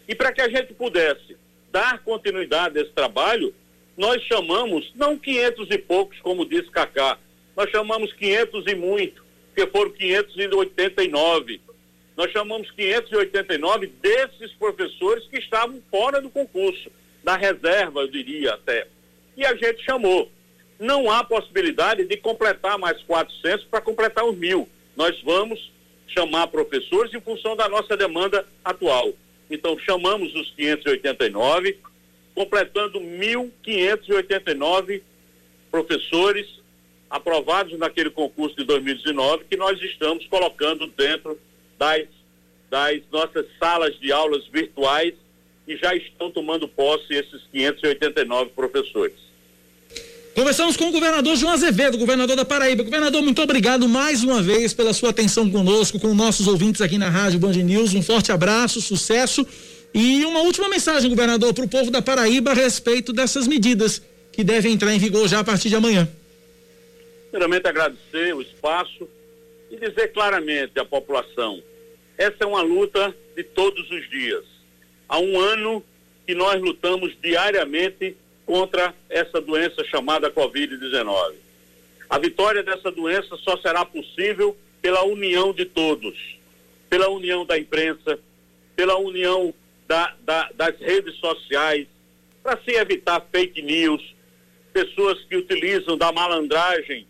E 0.08 0.16
para 0.16 0.32
que 0.32 0.42
a 0.42 0.50
gente 0.50 0.74
pudesse 0.74 1.38
dar 1.72 2.00
continuidade 2.00 2.78
a 2.78 2.82
esse 2.82 2.92
trabalho, 2.92 3.54
nós 3.96 4.22
chamamos, 4.24 4.92
não 4.96 5.18
500 5.18 5.70
e 5.72 5.78
poucos, 5.78 6.20
como 6.20 6.46
disse 6.46 6.70
Cacá, 6.70 7.18
nós 7.56 7.70
chamamos 7.70 8.12
500 8.14 8.66
e 8.68 8.76
muito 8.76 9.25
porque 9.56 9.72
foram 9.72 9.90
589. 9.92 11.62
Nós 12.18 12.30
chamamos 12.32 12.70
589 12.72 13.88
desses 14.02 14.52
professores 14.54 15.26
que 15.28 15.38
estavam 15.38 15.82
fora 15.90 16.22
do 16.22 16.30
concurso, 16.30 16.92
da 17.24 17.38
reserva, 17.38 18.02
eu 18.02 18.08
diria 18.08 18.54
até. 18.54 18.86
E 19.38 19.46
a 19.46 19.56
gente 19.56 19.84
chamou. 19.84 20.30
Não 20.78 21.10
há 21.10 21.24
possibilidade 21.24 22.04
de 22.04 22.18
completar 22.18 22.78
mais 22.78 23.02
400 23.04 23.66
para 23.68 23.80
completar 23.80 24.26
os 24.26 24.36
mil. 24.36 24.68
Nós 24.94 25.22
vamos 25.22 25.72
chamar 26.08 26.48
professores 26.48 27.14
em 27.14 27.22
função 27.22 27.56
da 27.56 27.70
nossa 27.70 27.96
demanda 27.96 28.46
atual. 28.64 29.14
Então, 29.50 29.80
chamamos 29.80 30.36
os 30.36 30.52
589, 30.52 31.78
completando 32.34 33.00
1.589 33.00 35.02
professores 35.72 36.46
aprovados 37.10 37.78
naquele 37.78 38.10
concurso 38.10 38.56
de 38.56 38.64
2019 38.64 39.46
que 39.50 39.56
nós 39.56 39.82
estamos 39.82 40.26
colocando 40.28 40.88
dentro 40.88 41.38
das, 41.78 42.06
das 42.70 43.02
nossas 43.12 43.46
salas 43.60 43.98
de 44.00 44.12
aulas 44.12 44.46
virtuais 44.48 45.14
e 45.68 45.78
já 45.78 45.96
estão 45.96 46.30
tomando 46.32 46.68
posse 46.68 47.14
esses 47.14 47.42
589 47.52 48.52
professores. 48.52 49.26
Conversamos 50.36 50.76
com 50.76 50.90
o 50.90 50.92
governador 50.92 51.38
João 51.38 51.54
Azevedo, 51.54 51.98
governador 51.98 52.36
da 52.36 52.44
Paraíba. 52.44 52.84
Governador, 52.84 53.22
muito 53.22 53.42
obrigado 53.42 53.88
mais 53.88 54.22
uma 54.22 54.42
vez 54.42 54.74
pela 54.74 54.94
sua 54.94 55.12
atenção 55.12 55.50
conosco, 55.50 55.98
com 55.98 56.14
nossos 56.14 56.46
ouvintes 56.46 56.82
aqui 56.82 56.98
na 56.98 57.10
Rádio 57.10 57.40
Band 57.40 57.54
News. 57.54 57.94
Um 57.94 58.04
forte 58.04 58.34
abraço, 58.34 58.82
sucesso. 58.82 59.48
E 59.94 60.26
uma 60.26 60.42
última 60.42 60.68
mensagem, 60.68 61.10
governador, 61.10 61.54
para 61.54 61.64
o 61.64 61.70
povo 61.70 61.90
da 61.90 62.02
Paraíba 62.02 62.52
a 62.52 62.54
respeito 62.54 63.14
dessas 63.14 63.48
medidas 63.48 64.02
que 64.34 64.44
devem 64.44 64.74
entrar 64.74 64.94
em 64.94 65.00
vigor 65.00 65.26
já 65.30 65.40
a 65.40 65.44
partir 65.44 65.70
de 65.70 65.76
amanhã. 65.78 66.06
Primeiramente, 67.36 67.68
agradecer 67.68 68.34
o 68.34 68.42
espaço 68.42 69.10
e 69.70 69.76
dizer 69.76 70.14
claramente 70.14 70.80
à 70.80 70.86
população: 70.86 71.62
essa 72.18 72.38
é 72.40 72.46
uma 72.46 72.62
luta 72.62 73.14
de 73.36 73.44
todos 73.44 73.92
os 73.92 74.10
dias. 74.10 74.46
Há 75.06 75.20
um 75.20 75.38
ano 75.38 75.84
que 76.26 76.34
nós 76.34 76.62
lutamos 76.62 77.14
diariamente 77.22 78.16
contra 78.46 78.96
essa 79.10 79.42
doença 79.42 79.84
chamada 79.84 80.32
Covid-19. 80.32 81.34
A 82.10 82.18
vitória 82.18 82.64
dessa 82.64 82.90
doença 82.90 83.36
só 83.36 83.58
será 83.58 83.84
possível 83.84 84.56
pela 84.82 85.04
união 85.04 85.52
de 85.52 85.66
todos, 85.66 86.18
pela 86.90 87.10
união 87.10 87.46
da 87.46 87.60
imprensa, 87.60 88.18
pela 88.78 88.96
união 88.96 89.54
da, 89.86 90.16
da, 90.22 90.52
das 90.54 90.80
redes 90.80 91.18
sociais, 91.18 91.86
para 92.42 92.58
se 92.64 92.72
evitar 92.72 93.28
fake 93.30 93.62
news, 93.62 94.16
pessoas 94.72 95.22
que 95.26 95.36
utilizam 95.36 95.98
da 95.98 96.14
malandragem 96.14 97.06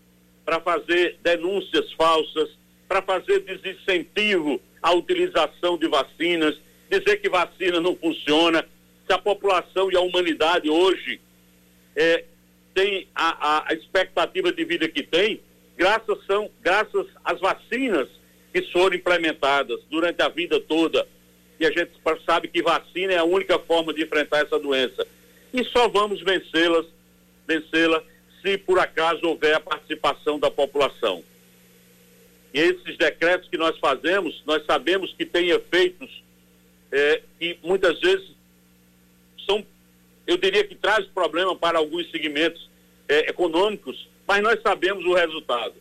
para 0.45 0.61
fazer 0.61 1.17
denúncias 1.23 1.91
falsas, 1.93 2.49
para 2.87 3.01
fazer 3.01 3.39
desincentivo 3.39 4.61
à 4.81 4.93
utilização 4.93 5.77
de 5.77 5.87
vacinas, 5.87 6.55
dizer 6.89 7.17
que 7.17 7.27
vacina 7.27 7.79
não 7.81 7.95
funciona. 7.95 8.63
Se 9.07 9.13
a 9.13 9.17
população 9.17 9.91
e 9.91 9.95
a 9.95 10.01
humanidade 10.01 10.69
hoje 10.69 11.19
é, 11.95 12.23
tem 12.73 13.07
a, 13.15 13.69
a, 13.69 13.73
expectativa 13.73 14.51
de 14.51 14.63
vida 14.63 14.87
que 14.87 15.01
tem, 15.01 15.41
graças, 15.75 16.17
são, 16.25 16.49
graças 16.61 17.07
às 17.23 17.39
vacinas 17.39 18.07
que 18.53 18.61
foram 18.71 18.95
implementadas 18.95 19.79
durante 19.89 20.21
a 20.21 20.29
vida 20.29 20.59
toda. 20.59 21.07
E 21.59 21.65
a 21.65 21.71
gente 21.71 21.91
sabe 22.25 22.47
que 22.47 22.61
vacina 22.61 23.13
é 23.13 23.17
a 23.17 23.23
única 23.23 23.57
forma 23.59 23.93
de 23.93 24.03
enfrentar 24.03 24.45
essa 24.45 24.59
doença. 24.59 25.07
E 25.53 25.63
só 25.65 25.87
vamos 25.87 26.21
vencê-las, 26.21 26.85
vencê-la 27.47 28.03
se 28.45 28.59
por 28.59 28.77
acaso 28.77 29.25
houver 29.25 29.55
a 29.55 29.59
participação 29.59 30.37
da 30.37 30.51
população. 30.51 31.23
E 32.53 32.59
esses 32.59 32.95
decretos 32.95 33.49
que 33.49 33.57
nós 33.57 33.75
fazemos, 33.79 34.43
nós 34.45 34.63
sabemos 34.65 35.11
que 35.13 35.25
têm 35.25 35.49
efeitos 35.49 36.23
é, 36.91 37.23
que 37.39 37.57
muitas 37.63 37.99
vezes 37.99 38.29
são, 39.47 39.65
eu 40.27 40.37
diria 40.37 40.63
que 40.63 40.75
traz 40.75 41.05
problema 41.07 41.55
para 41.55 41.79
alguns 41.79 42.09
segmentos 42.11 42.69
é, 43.09 43.31
econômicos, 43.31 44.07
mas 44.27 44.43
nós 44.43 44.61
sabemos 44.61 45.03
o 45.05 45.15
resultado. 45.15 45.73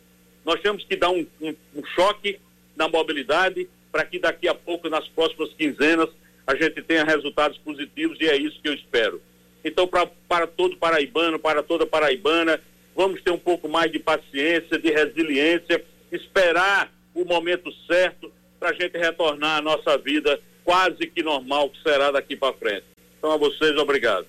Nós 0.43 0.59
temos 0.61 0.83
que 0.85 0.97
dar 0.97 1.11
um, 1.11 1.27
um, 1.43 1.55
um 1.77 1.85
choque 1.95 2.41
na 2.75 2.89
mobilidade 2.89 3.69
para 3.93 4.07
que 4.07 4.19
daqui 4.19 4.49
a 4.49 4.55
pouco, 4.55 4.89
nas 4.89 5.07
próximas 5.09 5.53
quinzenas, 5.53 6.09
a 6.47 6.55
gente 6.55 6.81
tenha 6.83 7.05
resultados 7.05 7.59
positivos 7.59 8.19
e 8.21 8.27
é 8.27 8.37
isso 8.37 8.59
que 8.61 8.69
eu 8.69 8.75
espero. 8.75 9.21
Então, 9.65 9.87
pra, 9.87 10.07
para 10.29 10.47
todo 10.47 10.77
paraibano, 10.77 11.39
para 11.39 11.63
toda 11.63 11.87
paraibana, 11.87 12.61
vamos 12.95 13.23
ter 13.23 13.31
um 13.31 13.39
pouco 13.39 13.69
mais 13.69 13.91
de 13.91 13.99
paciência, 13.99 14.79
de 14.79 14.91
resiliência, 14.91 15.83
esperar 16.13 16.93
o 17.15 17.25
momento 17.25 17.73
certo 17.87 18.31
para 18.61 18.71
a 18.71 18.73
gente 18.73 18.99
retornar 18.99 19.59
à 19.59 19.63
nossa 19.63 19.97
vida 19.97 20.39
quase 20.65 21.07
que 21.07 21.23
normal 21.23 21.71
que 21.71 21.83
será 21.83 22.11
daqui 22.11 22.37
para 22.37 22.53
frente. 22.55 22.85
Então, 23.19 23.33
a 23.33 23.37
vocês, 23.37 23.77
obrigado. 23.77 24.27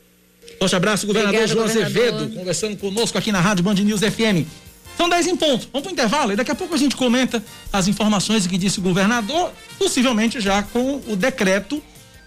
Forte 0.60 0.76
abraço, 0.76 1.08
governador 1.08 1.42
Obrigado, 1.42 1.56
João 1.56 1.68
governador. 1.68 2.04
Azevedo, 2.04 2.36
conversando 2.36 2.78
conosco 2.78 3.18
aqui 3.18 3.32
na 3.32 3.42
Rádio 3.42 3.64
Band 3.64 3.76
News 3.76 4.02
FM. 4.02 4.48
São 4.96 5.10
10 5.10 5.28
em 5.28 5.36
ponto. 5.36 5.68
Vamos 5.74 5.82
para 5.82 5.90
o 5.90 5.94
intervalo 5.94 6.32
e 6.32 6.36
daqui 6.36 6.52
a 6.52 6.56
pouco 6.56 6.74
a 6.74 6.78
gente 6.78 6.96
comenta 6.96 7.44
as 7.74 7.88
informações 7.88 8.48
que 8.48 8.58
disse 8.58 8.80
o 8.80 8.82
governador, 8.82 9.52
possivelmente 9.78 10.40
já 10.40 10.64
com 10.64 11.02
o 11.08 11.16
decreto 11.16 11.84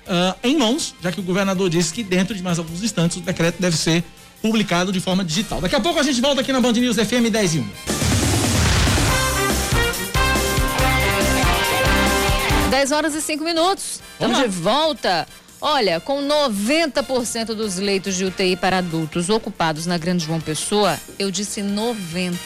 uh, 0.08 0.34
em 0.42 0.56
mãos, 0.56 0.94
já 1.02 1.12
que 1.12 1.20
o 1.20 1.22
governador 1.22 1.68
disse 1.70 1.92
que 1.92 2.02
dentro 2.02 2.34
de 2.34 2.42
mais 2.42 2.58
alguns 2.58 2.82
instantes 2.82 3.18
o 3.18 3.20
decreto 3.20 3.60
deve 3.60 3.76
ser 3.76 4.02
publicado 4.42 4.92
de 4.92 5.00
forma 5.00 5.24
digital. 5.24 5.60
Daqui 5.60 5.76
a 5.76 5.80
pouco 5.80 5.98
a 5.98 6.02
gente 6.02 6.20
volta 6.20 6.40
aqui 6.40 6.52
na 6.52 6.60
Band 6.60 6.72
News 6.72 6.96
FM 6.96 7.30
10 7.30 7.54
e 7.54 7.58
1. 7.58 7.68
10 12.70 12.92
horas 12.92 13.14
e 13.14 13.20
5 13.20 13.44
minutos. 13.44 14.00
Estamos 14.12 14.38
de 14.38 14.48
volta. 14.48 15.26
Olha, 15.60 15.98
com 15.98 16.22
90% 16.22 17.46
dos 17.46 17.76
leitos 17.76 18.14
de 18.14 18.24
UTI 18.24 18.54
para 18.56 18.78
adultos 18.78 19.28
ocupados 19.28 19.86
na 19.86 19.98
Grande 19.98 20.24
João 20.24 20.40
Pessoa, 20.40 20.96
eu 21.18 21.30
disse 21.32 21.62
90, 21.62 22.38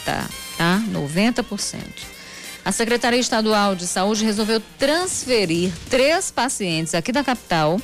tá? 0.57 0.81
90%. 0.91 2.12
A 2.65 2.71
Secretaria 2.71 3.19
Estadual 3.19 3.75
de 3.75 3.85
Saúde 3.85 4.23
resolveu 4.23 4.61
transferir 4.79 5.71
três 5.89 6.31
pacientes 6.31 6.95
aqui 6.95 7.11
da 7.11 7.23
capital, 7.23 7.79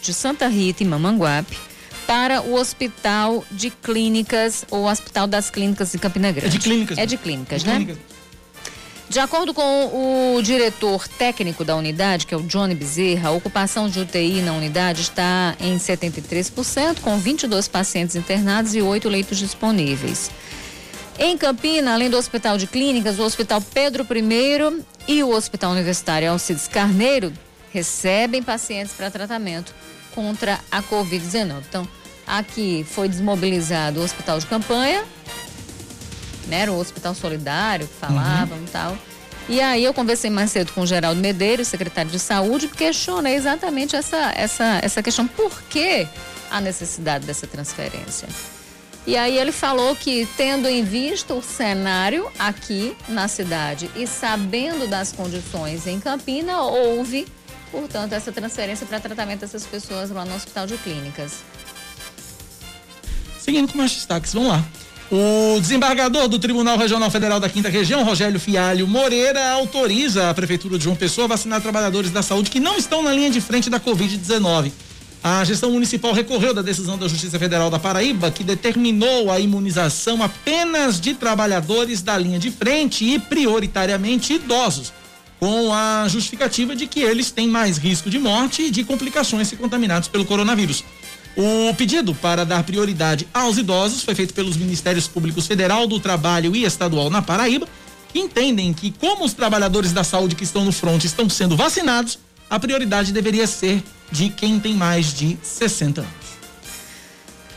de 0.00 0.14
Santa 0.14 0.46
Rita 0.46 0.84
e 0.84 0.86
Mamanguape, 0.86 1.58
para 2.06 2.40
o 2.40 2.54
Hospital 2.54 3.44
de 3.50 3.70
Clínicas, 3.70 4.64
ou 4.70 4.88
Hospital 4.88 5.26
das 5.26 5.50
Clínicas 5.50 5.92
de 5.92 5.98
Campina 5.98 6.30
Grande. 6.30 6.56
É 6.56 6.58
de 6.58 6.64
clínicas. 6.64 6.98
É 6.98 7.06
de 7.06 7.16
clínicas, 7.16 7.62
de 7.62 7.68
né? 7.68 7.76
Clínicas. 7.76 8.18
De 9.08 9.18
acordo 9.18 9.54
com 9.54 10.36
o 10.36 10.42
diretor 10.42 11.08
técnico 11.08 11.64
da 11.64 11.74
unidade, 11.74 12.26
que 12.26 12.34
é 12.34 12.36
o 12.36 12.42
Johnny 12.42 12.74
Bezerra, 12.74 13.30
a 13.30 13.32
ocupação 13.32 13.88
de 13.88 14.00
UTI 14.00 14.42
na 14.42 14.52
unidade 14.52 15.00
está 15.00 15.56
em 15.58 15.76
73%, 15.78 17.00
com 17.00 17.18
22 17.18 17.68
pacientes 17.68 18.14
internados 18.14 18.74
e 18.74 18.82
8 18.82 19.08
leitos 19.08 19.38
disponíveis. 19.38 20.30
Em 21.18 21.36
Campina, 21.36 21.94
além 21.94 22.08
do 22.08 22.16
Hospital 22.16 22.56
de 22.56 22.68
Clínicas, 22.68 23.18
o 23.18 23.24
Hospital 23.24 23.60
Pedro 23.60 24.06
I 24.14 24.84
e 25.08 25.22
o 25.24 25.30
Hospital 25.30 25.72
Universitário 25.72 26.30
Alcides 26.30 26.68
Carneiro 26.68 27.32
recebem 27.72 28.40
pacientes 28.40 28.94
para 28.94 29.10
tratamento 29.10 29.74
contra 30.14 30.60
a 30.70 30.80
Covid-19. 30.80 31.62
Então, 31.68 31.88
aqui 32.24 32.86
foi 32.88 33.08
desmobilizado 33.08 33.98
o 33.98 34.04
Hospital 34.04 34.38
de 34.38 34.46
Campanha, 34.46 35.04
né, 36.46 36.60
era 36.60 36.72
o 36.72 36.78
Hospital 36.78 37.14
Solidário 37.14 37.88
que 37.88 37.94
falavam 37.94 38.56
uhum. 38.56 38.64
e 38.64 38.68
tal. 38.68 38.98
E 39.48 39.60
aí 39.60 39.82
eu 39.82 39.92
conversei 39.92 40.30
mais 40.30 40.52
cedo 40.52 40.72
com 40.72 40.82
o 40.82 40.86
Geraldo 40.86 41.20
Medeiros, 41.20 41.66
secretário 41.66 42.10
de 42.10 42.18
Saúde, 42.18 42.68
questionei 42.68 43.34
exatamente 43.34 43.96
essa, 43.96 44.32
essa, 44.36 44.78
essa 44.82 45.02
questão. 45.02 45.26
Por 45.26 45.62
que 45.62 46.06
a 46.48 46.60
necessidade 46.60 47.26
dessa 47.26 47.46
transferência? 47.46 48.28
E 49.08 49.16
aí 49.16 49.38
ele 49.38 49.52
falou 49.52 49.96
que, 49.96 50.28
tendo 50.36 50.68
em 50.68 50.84
vista 50.84 51.32
o 51.32 51.42
cenário 51.42 52.30
aqui 52.38 52.94
na 53.08 53.26
cidade 53.26 53.90
e 53.96 54.06
sabendo 54.06 54.86
das 54.86 55.12
condições 55.12 55.86
em 55.86 55.98
Campina, 55.98 56.60
houve, 56.60 57.26
portanto, 57.72 58.12
essa 58.12 58.30
transferência 58.30 58.86
para 58.86 59.00
tratamento 59.00 59.40
dessas 59.40 59.64
pessoas 59.64 60.10
lá 60.10 60.26
no 60.26 60.34
Hospital 60.34 60.66
de 60.66 60.76
Clínicas. 60.76 61.38
Seguindo 63.40 63.72
com 63.72 63.78
mais 63.78 63.92
destaques, 63.92 64.34
vamos 64.34 64.50
lá. 64.50 64.62
O 65.10 65.58
desembargador 65.58 66.28
do 66.28 66.38
Tribunal 66.38 66.76
Regional 66.76 67.10
Federal 67.10 67.40
da 67.40 67.48
Quinta 67.48 67.70
Região, 67.70 68.04
Rogério 68.04 68.38
Fialho 68.38 68.86
Moreira, 68.86 69.52
autoriza 69.52 70.28
a 70.28 70.34
Prefeitura 70.34 70.76
de 70.76 70.84
João 70.84 70.94
Pessoa 70.94 71.24
a 71.24 71.28
vacinar 71.28 71.62
trabalhadores 71.62 72.10
da 72.10 72.22
saúde 72.22 72.50
que 72.50 72.60
não 72.60 72.76
estão 72.76 73.02
na 73.02 73.10
linha 73.10 73.30
de 73.30 73.40
frente 73.40 73.70
da 73.70 73.80
Covid-19. 73.80 74.70
A 75.22 75.44
gestão 75.44 75.72
municipal 75.72 76.12
recorreu 76.12 76.54
da 76.54 76.62
decisão 76.62 76.96
da 76.96 77.08
Justiça 77.08 77.38
Federal 77.38 77.68
da 77.70 77.78
Paraíba, 77.78 78.30
que 78.30 78.44
determinou 78.44 79.30
a 79.30 79.40
imunização 79.40 80.22
apenas 80.22 81.00
de 81.00 81.14
trabalhadores 81.14 82.02
da 82.02 82.16
linha 82.16 82.38
de 82.38 82.50
frente 82.50 83.04
e 83.04 83.18
prioritariamente 83.18 84.34
idosos, 84.34 84.92
com 85.40 85.72
a 85.72 86.06
justificativa 86.08 86.74
de 86.74 86.86
que 86.86 87.00
eles 87.00 87.32
têm 87.32 87.48
mais 87.48 87.78
risco 87.78 88.08
de 88.08 88.18
morte 88.18 88.62
e 88.62 88.70
de 88.70 88.84
complicações 88.84 89.48
se 89.48 89.56
contaminados 89.56 90.08
pelo 90.08 90.24
coronavírus. 90.24 90.84
O 91.36 91.74
pedido 91.74 92.14
para 92.14 92.44
dar 92.44 92.62
prioridade 92.62 93.26
aos 93.34 93.58
idosos 93.58 94.02
foi 94.02 94.14
feito 94.14 94.34
pelos 94.34 94.56
Ministérios 94.56 95.08
Públicos 95.08 95.46
Federal, 95.46 95.86
do 95.86 96.00
Trabalho 96.00 96.54
e 96.54 96.64
Estadual 96.64 97.10
na 97.10 97.22
Paraíba, 97.22 97.68
que 98.12 98.20
entendem 98.20 98.72
que, 98.72 98.90
como 98.92 99.24
os 99.24 99.32
trabalhadores 99.32 99.92
da 99.92 100.02
saúde 100.02 100.34
que 100.34 100.44
estão 100.44 100.64
no 100.64 100.72
front 100.72 101.04
estão 101.04 101.28
sendo 101.28 101.56
vacinados, 101.56 102.18
a 102.48 102.58
prioridade 102.58 103.12
deveria 103.12 103.46
ser 103.46 103.82
de 104.10 104.28
quem 104.28 104.58
tem 104.58 104.74
mais 104.74 105.14
de 105.14 105.38
60 105.42 106.00
anos. 106.00 106.28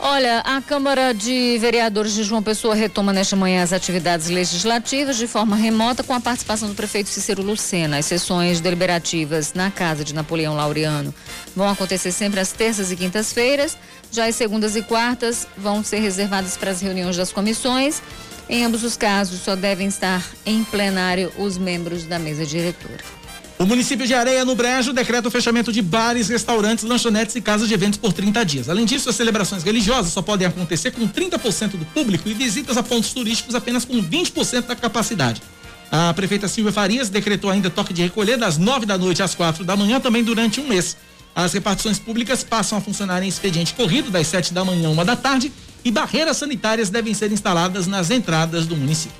Olha, 0.04 0.40
a 0.40 0.60
Câmara 0.60 1.14
de 1.14 1.56
Vereadores 1.60 2.12
de 2.12 2.24
João 2.24 2.42
Pessoa 2.42 2.74
retoma 2.74 3.12
nesta 3.12 3.36
manhã 3.36 3.62
as 3.62 3.72
atividades 3.72 4.28
legislativas 4.28 5.16
de 5.16 5.28
forma 5.28 5.54
remota 5.54 6.02
com 6.02 6.12
a 6.12 6.18
participação 6.18 6.68
do 6.68 6.74
prefeito 6.74 7.08
Cícero 7.08 7.40
Lucena. 7.40 7.98
As 7.98 8.06
sessões 8.06 8.60
deliberativas 8.60 9.54
na 9.54 9.70
casa 9.70 10.04
de 10.04 10.12
Napoleão 10.12 10.56
Laureano 10.56 11.14
vão 11.54 11.68
acontecer 11.68 12.10
sempre 12.10 12.40
às 12.40 12.50
terças 12.50 12.90
e 12.90 12.96
quintas-feiras. 12.96 13.78
Já 14.10 14.26
as 14.26 14.34
segundas 14.34 14.74
e 14.74 14.82
quartas 14.82 15.46
vão 15.56 15.84
ser 15.84 16.00
reservadas 16.00 16.56
para 16.56 16.72
as 16.72 16.80
reuniões 16.80 17.16
das 17.16 17.30
comissões. 17.30 18.02
Em 18.48 18.64
ambos 18.64 18.82
os 18.82 18.96
casos, 18.96 19.40
só 19.40 19.54
devem 19.54 19.86
estar 19.86 20.20
em 20.44 20.64
plenário 20.64 21.32
os 21.38 21.56
membros 21.56 22.06
da 22.06 22.18
mesa 22.18 22.44
diretora. 22.44 23.21
O 23.58 23.66
município 23.66 24.06
de 24.06 24.14
Areia, 24.14 24.44
no 24.44 24.56
Brejo, 24.56 24.92
decreta 24.92 25.28
o 25.28 25.30
fechamento 25.30 25.72
de 25.72 25.80
bares, 25.80 26.28
restaurantes, 26.28 26.84
lanchonetes 26.84 27.36
e 27.36 27.40
casas 27.40 27.68
de 27.68 27.74
eventos 27.74 27.98
por 27.98 28.12
30 28.12 28.44
dias. 28.44 28.68
Além 28.68 28.84
disso, 28.84 29.08
as 29.08 29.14
celebrações 29.14 29.62
religiosas 29.62 30.12
só 30.12 30.20
podem 30.20 30.46
acontecer 30.46 30.90
com 30.90 31.06
30% 31.06 31.76
do 31.76 31.84
público 31.86 32.28
e 32.28 32.34
visitas 32.34 32.76
a 32.76 32.82
pontos 32.82 33.12
turísticos 33.12 33.54
apenas 33.54 33.84
com 33.84 34.02
20% 34.02 34.66
da 34.66 34.74
capacidade. 34.74 35.42
A 35.90 36.12
prefeita 36.14 36.48
Silvia 36.48 36.72
Farias 36.72 37.08
decretou 37.08 37.50
ainda 37.50 37.70
toque 37.70 37.92
de 37.92 38.02
recolher 38.02 38.36
das 38.36 38.58
9 38.58 38.86
da 38.86 38.96
noite 38.98 39.22
às 39.22 39.34
4 39.34 39.62
da 39.62 39.76
manhã, 39.76 40.00
também 40.00 40.24
durante 40.24 40.58
um 40.58 40.66
mês. 40.66 40.96
As 41.34 41.52
repartições 41.52 41.98
públicas 41.98 42.42
passam 42.42 42.78
a 42.78 42.80
funcionar 42.80 43.22
em 43.22 43.28
expediente 43.28 43.74
corrido 43.74 44.10
das 44.10 44.26
7 44.26 44.52
da 44.52 44.64
manhã 44.64 44.88
a 44.88 44.90
1 44.90 45.04
da 45.04 45.16
tarde 45.16 45.52
e 45.84 45.90
barreiras 45.90 46.36
sanitárias 46.36 46.90
devem 46.90 47.14
ser 47.14 47.30
instaladas 47.30 47.86
nas 47.86 48.10
entradas 48.10 48.66
do 48.66 48.76
município. 48.76 49.16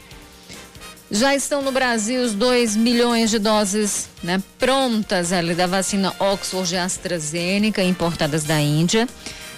Já 1.15 1.35
estão 1.35 1.61
no 1.61 1.71
Brasil 1.71 2.23
os 2.23 2.33
2 2.33 2.75
milhões 2.75 3.29
de 3.31 3.39
doses 3.39 4.09
né, 4.23 4.43
prontas 4.59 5.31
ali 5.31 5.55
da 5.55 5.67
vacina 5.67 6.15
Oxford 6.19 6.75
AstraZeneca, 6.75 7.83
importadas 7.83 8.45
da 8.45 8.59
Índia. 8.59 9.07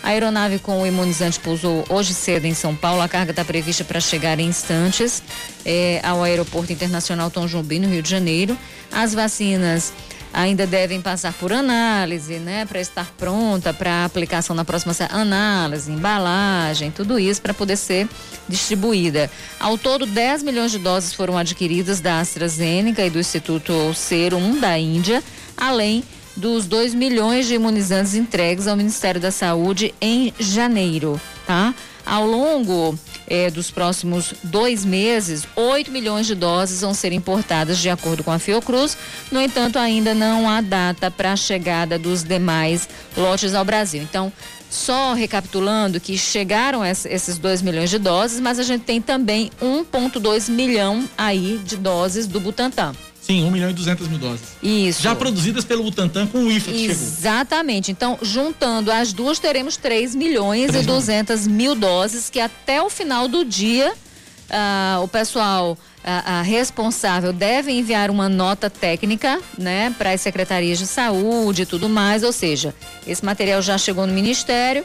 A 0.03 0.09
aeronave 0.09 0.59
com 0.59 0.83
o 0.83 0.87
imunizante 0.87 1.39
pousou 1.39 1.85
hoje 1.89 2.13
cedo 2.13 2.45
em 2.45 2.55
São 2.55 2.75
Paulo. 2.75 3.01
A 3.03 3.09
carga 3.09 3.31
está 3.31 3.45
prevista 3.45 3.85
para 3.85 4.01
chegar 4.01 4.41
em 4.41 4.49
instantes 4.49 5.23
é, 5.65 6.01
ao 6.03 6.25
Aeroporto 6.25 6.73
Internacional 6.73 7.31
Tom 7.31 7.47
Jobim, 7.47 7.79
no 7.79 7.89
Rio 7.89 8.03
de 8.03 8.11
Janeiro. 8.11 8.59
As 8.91 9.15
vacinas 9.15 9.93
ainda 10.35 10.67
devem 10.67 11.01
passar 11.01 11.33
por 11.33 11.53
análise, 11.53 12.39
né, 12.41 12.67
para 12.67 12.81
estar 12.81 13.11
pronta 13.17 13.73
para 13.73 14.05
aplicação 14.05 14.55
na 14.55 14.65
próxima 14.65 14.93
análise, 15.11 15.91
embalagem, 15.91 16.91
tudo 16.91 17.19
isso 17.19 17.41
para 17.41 17.55
poder 17.55 17.77
ser 17.77 18.09
distribuída. 18.49 19.31
Ao 19.61 19.79
todo, 19.79 20.05
10 20.05 20.43
milhões 20.43 20.73
de 20.73 20.79
doses 20.79 21.15
foram 21.15 21.39
adquiridas 21.39 22.01
da 22.01 22.19
AstraZeneca 22.19 23.07
e 23.07 23.11
do 23.11 23.21
Instituto 23.21 23.95
Serum 23.95 24.59
da 24.59 24.77
Índia, 24.77 25.23
além 25.57 26.03
dos 26.37 26.67
2 26.67 26.95
milhões 26.95 27.47
de 27.47 27.55
imunizantes 27.55 28.17
entregues 28.17 28.67
ao 28.67 28.77
Ministério 28.77 29.21
da 29.21 29.31
Saúde 29.31 29.95
em 30.01 30.35
janeiro, 30.39 31.21
tá? 31.47 31.73
Ao 32.05 32.27
longo 32.27 32.99
eh, 33.29 33.51
dos 33.51 33.71
próximos 33.71 34.35
dois 34.43 34.85
meses, 34.85 35.47
8 35.57 35.91
milhões 35.91 36.27
de 36.27 36.35
doses 36.35 36.81
vão 36.81 36.95
ser 36.95 37.13
importadas, 37.13 37.79
de 37.79 37.89
acordo 37.89 38.23
com 38.23 38.31
a 38.31 38.39
Fiocruz. 38.39 38.97
No 39.31 39.41
entanto, 39.41 39.79
ainda 39.79 40.15
não 40.15 40.49
há 40.49 40.61
data 40.61 41.11
para 41.11 41.33
a 41.33 41.37
chegada 41.37 41.99
dos 41.99 42.23
demais 42.23 42.89
lotes 43.17 43.55
ao 43.55 43.65
Brasil. 43.65 44.03
Então, 44.03 44.33
só 44.75 45.15
recapitulando 45.15 46.01
que 46.01 46.19
chegaram 46.19 46.85
esses 46.85 47.39
2 47.39 47.63
milhões 47.63 47.91
de 47.91 47.99
doses, 47.99 48.41
mas 48.41 48.59
a 48.59 48.63
gente 48.65 48.83
tem 48.83 49.01
também 49.01 49.51
1,2 49.63 50.51
milhão 50.51 51.09
aí 51.17 51.61
de 51.65 51.77
doses 51.77 52.27
do 52.27 52.41
Butantan. 52.41 52.93
Sim, 53.25 53.45
1 53.45 53.51
milhão 53.51 53.71
e 53.71 53.73
200 53.73 54.07
mil 54.09 54.19
doses. 54.19 54.49
Isso. 54.63 55.03
Já 55.03 55.15
produzidas 55.15 55.65
pelo 55.65 55.83
Butantan 55.83 56.27
com 56.27 56.45
o 56.45 56.53
IFA 56.53 56.73
que 56.73 56.85
Exatamente. 56.85 57.91
Então, 57.91 58.19
juntando 58.21 58.93
as 58.93 59.15
duas, 59.15 59.39
teremos 59.39 59.79
3 59.79 60.15
milhões 60.15 60.71
3 60.71 60.85
e 60.85 60.87
200 60.87 61.47
mil 61.47 61.75
doses, 61.75 62.29
que 62.29 62.39
até 62.39 62.83
o 62.83 62.91
final 62.91 63.27
do 63.27 63.43
dia, 63.43 63.95
ah, 64.51 65.01
o 65.03 65.09
pessoal 65.09 65.79
responsável 66.45 67.33
deve 67.33 67.73
enviar 67.73 68.11
uma 68.11 68.29
nota 68.29 68.69
técnica, 68.69 69.41
né, 69.57 69.95
para 69.97 70.11
as 70.11 70.21
secretarias 70.21 70.79
de 70.79 70.87
saúde 70.87 71.63
e 71.63 71.67
tudo 71.67 71.89
mais. 71.89 72.23
Ou 72.23 72.31
seja, 72.31 72.75
esse 73.07 73.25
material 73.25 73.63
já 73.63 73.79
chegou 73.79 74.07
no 74.07 74.13
Ministério 74.13 74.85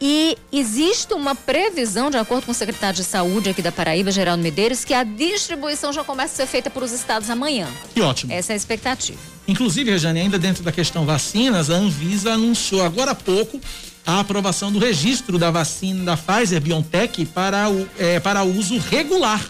e 0.00 0.38
existe 0.50 1.12
uma 1.12 1.34
previsão, 1.34 2.10
de 2.10 2.16
acordo 2.16 2.46
com 2.46 2.52
o 2.52 2.54
secretário 2.54 2.96
de 2.96 3.04
Saúde 3.04 3.50
aqui 3.50 3.60
da 3.60 3.70
Paraíba, 3.70 4.10
Geraldo 4.10 4.42
Medeiros, 4.42 4.84
que 4.84 4.94
a 4.94 5.04
distribuição 5.04 5.92
já 5.92 6.02
começa 6.02 6.32
a 6.32 6.36
ser 6.36 6.46
feita 6.46 6.70
por 6.70 6.82
os 6.82 6.90
estados 6.90 7.28
amanhã. 7.28 7.68
Que 7.94 8.00
ótimo. 8.00 8.32
Essa 8.32 8.52
é 8.52 8.54
a 8.54 8.56
expectativa. 8.56 9.18
Inclusive, 9.46 9.90
Rejane, 9.90 10.20
ainda 10.20 10.38
dentro 10.38 10.62
da 10.62 10.72
questão 10.72 11.04
vacinas, 11.04 11.68
a 11.68 11.74
Anvisa 11.74 12.32
anunciou 12.32 12.82
agora 12.82 13.10
há 13.10 13.14
pouco 13.14 13.60
a 14.06 14.20
aprovação 14.20 14.72
do 14.72 14.78
registro 14.78 15.38
da 15.38 15.50
vacina 15.50 16.04
da 16.04 16.16
Pfizer 16.16 16.60
BioNTech 16.60 17.26
para 17.26 17.68
o, 17.68 17.86
é, 17.98 18.18
para 18.18 18.42
uso 18.42 18.78
regular. 18.78 19.44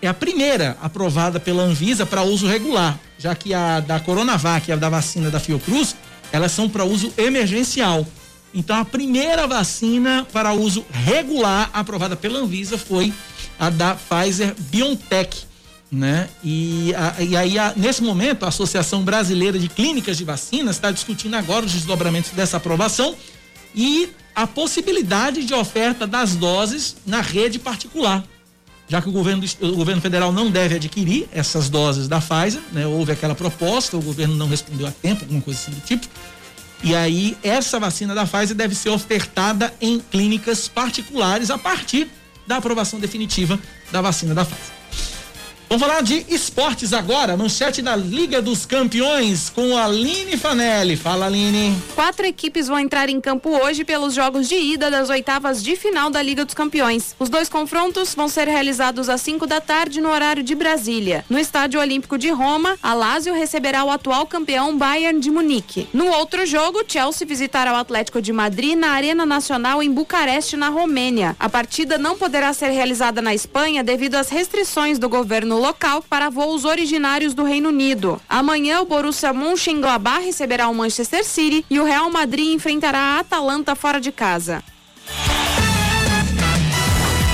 É 0.00 0.06
a 0.06 0.14
primeira 0.14 0.76
aprovada 0.80 1.40
pela 1.40 1.64
Anvisa 1.64 2.06
para 2.06 2.22
uso 2.22 2.46
regular, 2.46 2.98
já 3.18 3.34
que 3.34 3.52
a 3.52 3.80
da 3.80 3.98
Coronavac 3.98 4.68
e 4.68 4.72
a 4.72 4.76
da 4.76 4.88
vacina 4.88 5.28
da 5.30 5.40
Fiocruz, 5.40 5.96
elas 6.30 6.52
são 6.52 6.68
para 6.68 6.84
uso 6.84 7.12
emergencial. 7.18 8.06
Então, 8.54 8.76
a 8.76 8.84
primeira 8.84 9.46
vacina 9.46 10.26
para 10.32 10.52
uso 10.52 10.84
regular 10.90 11.70
aprovada 11.72 12.16
pela 12.16 12.38
Anvisa 12.38 12.78
foi 12.78 13.12
a 13.58 13.68
da 13.70 13.94
Pfizer 13.94 14.54
BioNTech, 14.70 15.44
né? 15.90 16.28
E, 16.42 16.94
a, 16.94 17.22
e 17.22 17.36
aí, 17.36 17.58
a, 17.58 17.72
nesse 17.76 18.02
momento, 18.02 18.44
a 18.44 18.48
Associação 18.48 19.02
Brasileira 19.02 19.58
de 19.58 19.68
Clínicas 19.68 20.16
de 20.16 20.24
Vacinas 20.24 20.76
está 20.76 20.90
discutindo 20.90 21.34
agora 21.34 21.66
os 21.66 21.72
desdobramentos 21.72 22.30
dessa 22.30 22.56
aprovação 22.56 23.14
e 23.74 24.10
a 24.34 24.46
possibilidade 24.46 25.44
de 25.44 25.52
oferta 25.52 26.06
das 26.06 26.34
doses 26.34 26.96
na 27.04 27.20
rede 27.20 27.58
particular. 27.58 28.24
Já 28.88 29.02
que 29.02 29.08
o 29.08 29.12
governo, 29.12 29.44
o 29.60 29.72
governo 29.72 30.00
federal 30.00 30.32
não 30.32 30.50
deve 30.50 30.76
adquirir 30.76 31.28
essas 31.30 31.68
doses 31.68 32.08
da 32.08 32.20
Pfizer, 32.20 32.62
né? 32.72 32.86
Houve 32.86 33.12
aquela 33.12 33.34
proposta, 33.34 33.96
o 33.96 34.00
governo 34.00 34.34
não 34.34 34.48
respondeu 34.48 34.86
a 34.86 34.90
tempo, 34.90 35.24
alguma 35.24 35.42
coisa 35.42 35.60
assim 35.60 35.72
do 35.72 35.80
tipo. 35.80 36.08
E 36.82 36.94
aí, 36.94 37.36
essa 37.42 37.80
vacina 37.80 38.14
da 38.14 38.24
Pfizer 38.24 38.56
deve 38.56 38.74
ser 38.74 38.90
ofertada 38.90 39.74
em 39.80 39.98
clínicas 39.98 40.68
particulares 40.68 41.50
a 41.50 41.58
partir 41.58 42.08
da 42.46 42.56
aprovação 42.56 43.00
definitiva 43.00 43.58
da 43.90 44.00
vacina 44.00 44.34
da 44.34 44.44
Pfizer. 44.44 44.77
Vamos 45.68 45.86
falar 45.86 46.02
de 46.02 46.24
esportes 46.30 46.94
agora. 46.94 47.36
Manchete 47.36 47.82
da 47.82 47.94
Liga 47.94 48.40
dos 48.40 48.64
Campeões 48.64 49.50
com 49.50 49.76
a 49.76 49.84
Aline 49.84 50.34
Fanelli. 50.34 50.96
Fala, 50.96 51.26
Aline. 51.26 51.76
Quatro 51.94 52.24
equipes 52.24 52.68
vão 52.68 52.78
entrar 52.78 53.10
em 53.10 53.20
campo 53.20 53.50
hoje 53.50 53.84
pelos 53.84 54.14
jogos 54.14 54.48
de 54.48 54.54
ida 54.54 54.90
das 54.90 55.10
oitavas 55.10 55.62
de 55.62 55.76
final 55.76 56.08
da 56.08 56.22
Liga 56.22 56.42
dos 56.42 56.54
Campeões. 56.54 57.14
Os 57.18 57.28
dois 57.28 57.50
confrontos 57.50 58.14
vão 58.14 58.28
ser 58.28 58.48
realizados 58.48 59.10
às 59.10 59.20
5 59.20 59.46
da 59.46 59.60
tarde 59.60 60.00
no 60.00 60.08
horário 60.08 60.42
de 60.42 60.54
Brasília. 60.54 61.22
No 61.28 61.38
Estádio 61.38 61.80
Olímpico 61.80 62.16
de 62.16 62.30
Roma, 62.30 62.78
a 62.82 62.94
Lazio 62.94 63.34
receberá 63.34 63.84
o 63.84 63.90
atual 63.90 64.24
campeão 64.26 64.76
Bayern 64.78 65.20
de 65.20 65.30
Munique. 65.30 65.86
No 65.92 66.06
outro 66.06 66.46
jogo, 66.46 66.82
Chelsea 66.88 67.26
visitará 67.26 67.74
o 67.74 67.76
Atlético 67.76 68.22
de 68.22 68.32
Madrid 68.32 68.74
na 68.74 68.92
Arena 68.92 69.26
Nacional 69.26 69.82
em 69.82 69.92
Bucareste, 69.92 70.56
na 70.56 70.70
Romênia. 70.70 71.36
A 71.38 71.50
partida 71.50 71.98
não 71.98 72.16
poderá 72.16 72.54
ser 72.54 72.70
realizada 72.70 73.20
na 73.20 73.34
Espanha 73.34 73.84
devido 73.84 74.14
às 74.14 74.30
restrições 74.30 74.98
do 74.98 75.10
governo 75.10 75.57
local 75.58 76.02
para 76.02 76.30
voos 76.30 76.64
originários 76.64 77.34
do 77.34 77.44
Reino 77.44 77.68
Unido. 77.68 78.20
Amanhã, 78.28 78.80
o 78.80 78.84
Borussia 78.84 79.32
Mönchengladbach 79.32 80.24
receberá 80.24 80.68
o 80.68 80.74
Manchester 80.74 81.24
City 81.24 81.64
e 81.68 81.78
o 81.78 81.84
Real 81.84 82.10
Madrid 82.10 82.54
enfrentará 82.54 82.98
a 82.98 83.18
Atalanta 83.20 83.74
fora 83.74 84.00
de 84.00 84.12
casa. 84.12 84.62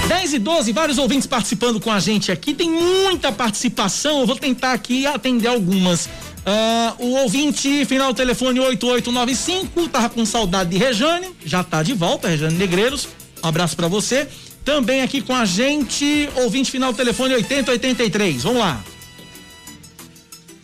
10 0.09 0.35
e 0.35 0.39
12, 0.39 0.73
vários 0.73 0.99
ouvintes 0.99 1.27
participando 1.27 1.81
com 1.81 1.91
a 1.91 1.99
gente 1.99 2.31
aqui. 2.31 2.55
Tem 2.55 2.71
muita 2.71 3.33
participação. 3.33 4.21
Eu 4.21 4.27
vou 4.27 4.37
tentar 4.37 4.73
aqui 4.73 5.07
atender 5.07 5.49
algumas. 5.49 6.07
Uh, 6.07 7.05
o 7.05 7.11
ouvinte, 7.23 7.87
final 7.87 8.13
do 8.13 8.17
telefone 8.17 8.61
8895, 8.61 9.89
tava 9.89 10.11
com 10.11 10.27
saudade 10.27 10.71
de 10.71 10.77
Rejane, 10.77 11.29
já 11.43 11.65
tá 11.65 11.83
de 11.83 11.95
volta, 11.95 12.29
Rejane 12.29 12.55
Negreiros. 12.57 13.09
Um 13.43 13.49
abraço 13.49 13.75
para 13.75 13.89
você. 13.89 14.29
Também 14.65 15.03
aqui 15.03 15.21
com 15.21 15.35
a 15.35 15.45
gente, 15.45 16.29
ouvinte 16.37 16.71
final 16.71 16.91
do 16.91 16.97
telefone 16.97 17.35
8083. 17.35 18.43
Vamos 18.43 18.61
lá. 18.61 18.83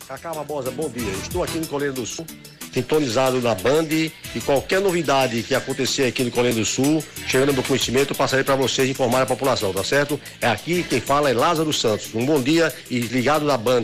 Cacá 0.08 0.32
Barbosa, 0.32 0.70
bom 0.70 0.88
dia. 0.88 1.12
Estou 1.22 1.42
aqui 1.42 1.58
no 1.58 1.66
Colheiro 1.66 1.94
do 1.94 2.06
Sul, 2.06 2.26
sintonizado 2.72 3.40
na 3.42 3.54
Band 3.54 3.88
e 3.90 4.40
qualquer 4.44 4.80
novidade 4.80 5.42
que 5.42 5.54
acontecer 5.54 6.04
aqui 6.04 6.24
no 6.24 6.30
Colheiro 6.30 6.56
do 6.58 6.64
Sul, 6.64 7.04
chegando 7.28 7.52
no 7.52 7.62
conhecimento, 7.62 8.14
passarei 8.14 8.42
para 8.42 8.56
vocês 8.56 8.88
informar 8.88 9.22
a 9.22 9.26
população, 9.26 9.72
tá 9.72 9.84
certo? 9.84 10.18
É 10.40 10.48
aqui 10.48 10.82
quem 10.82 11.00
fala 11.00 11.30
é 11.30 11.34
Lázaro 11.34 11.72
Santos. 11.72 12.14
Um 12.14 12.24
bom 12.24 12.42
dia 12.42 12.74
e 12.90 13.00
ligado 13.00 13.44
na 13.44 13.58
Band. 13.58 13.82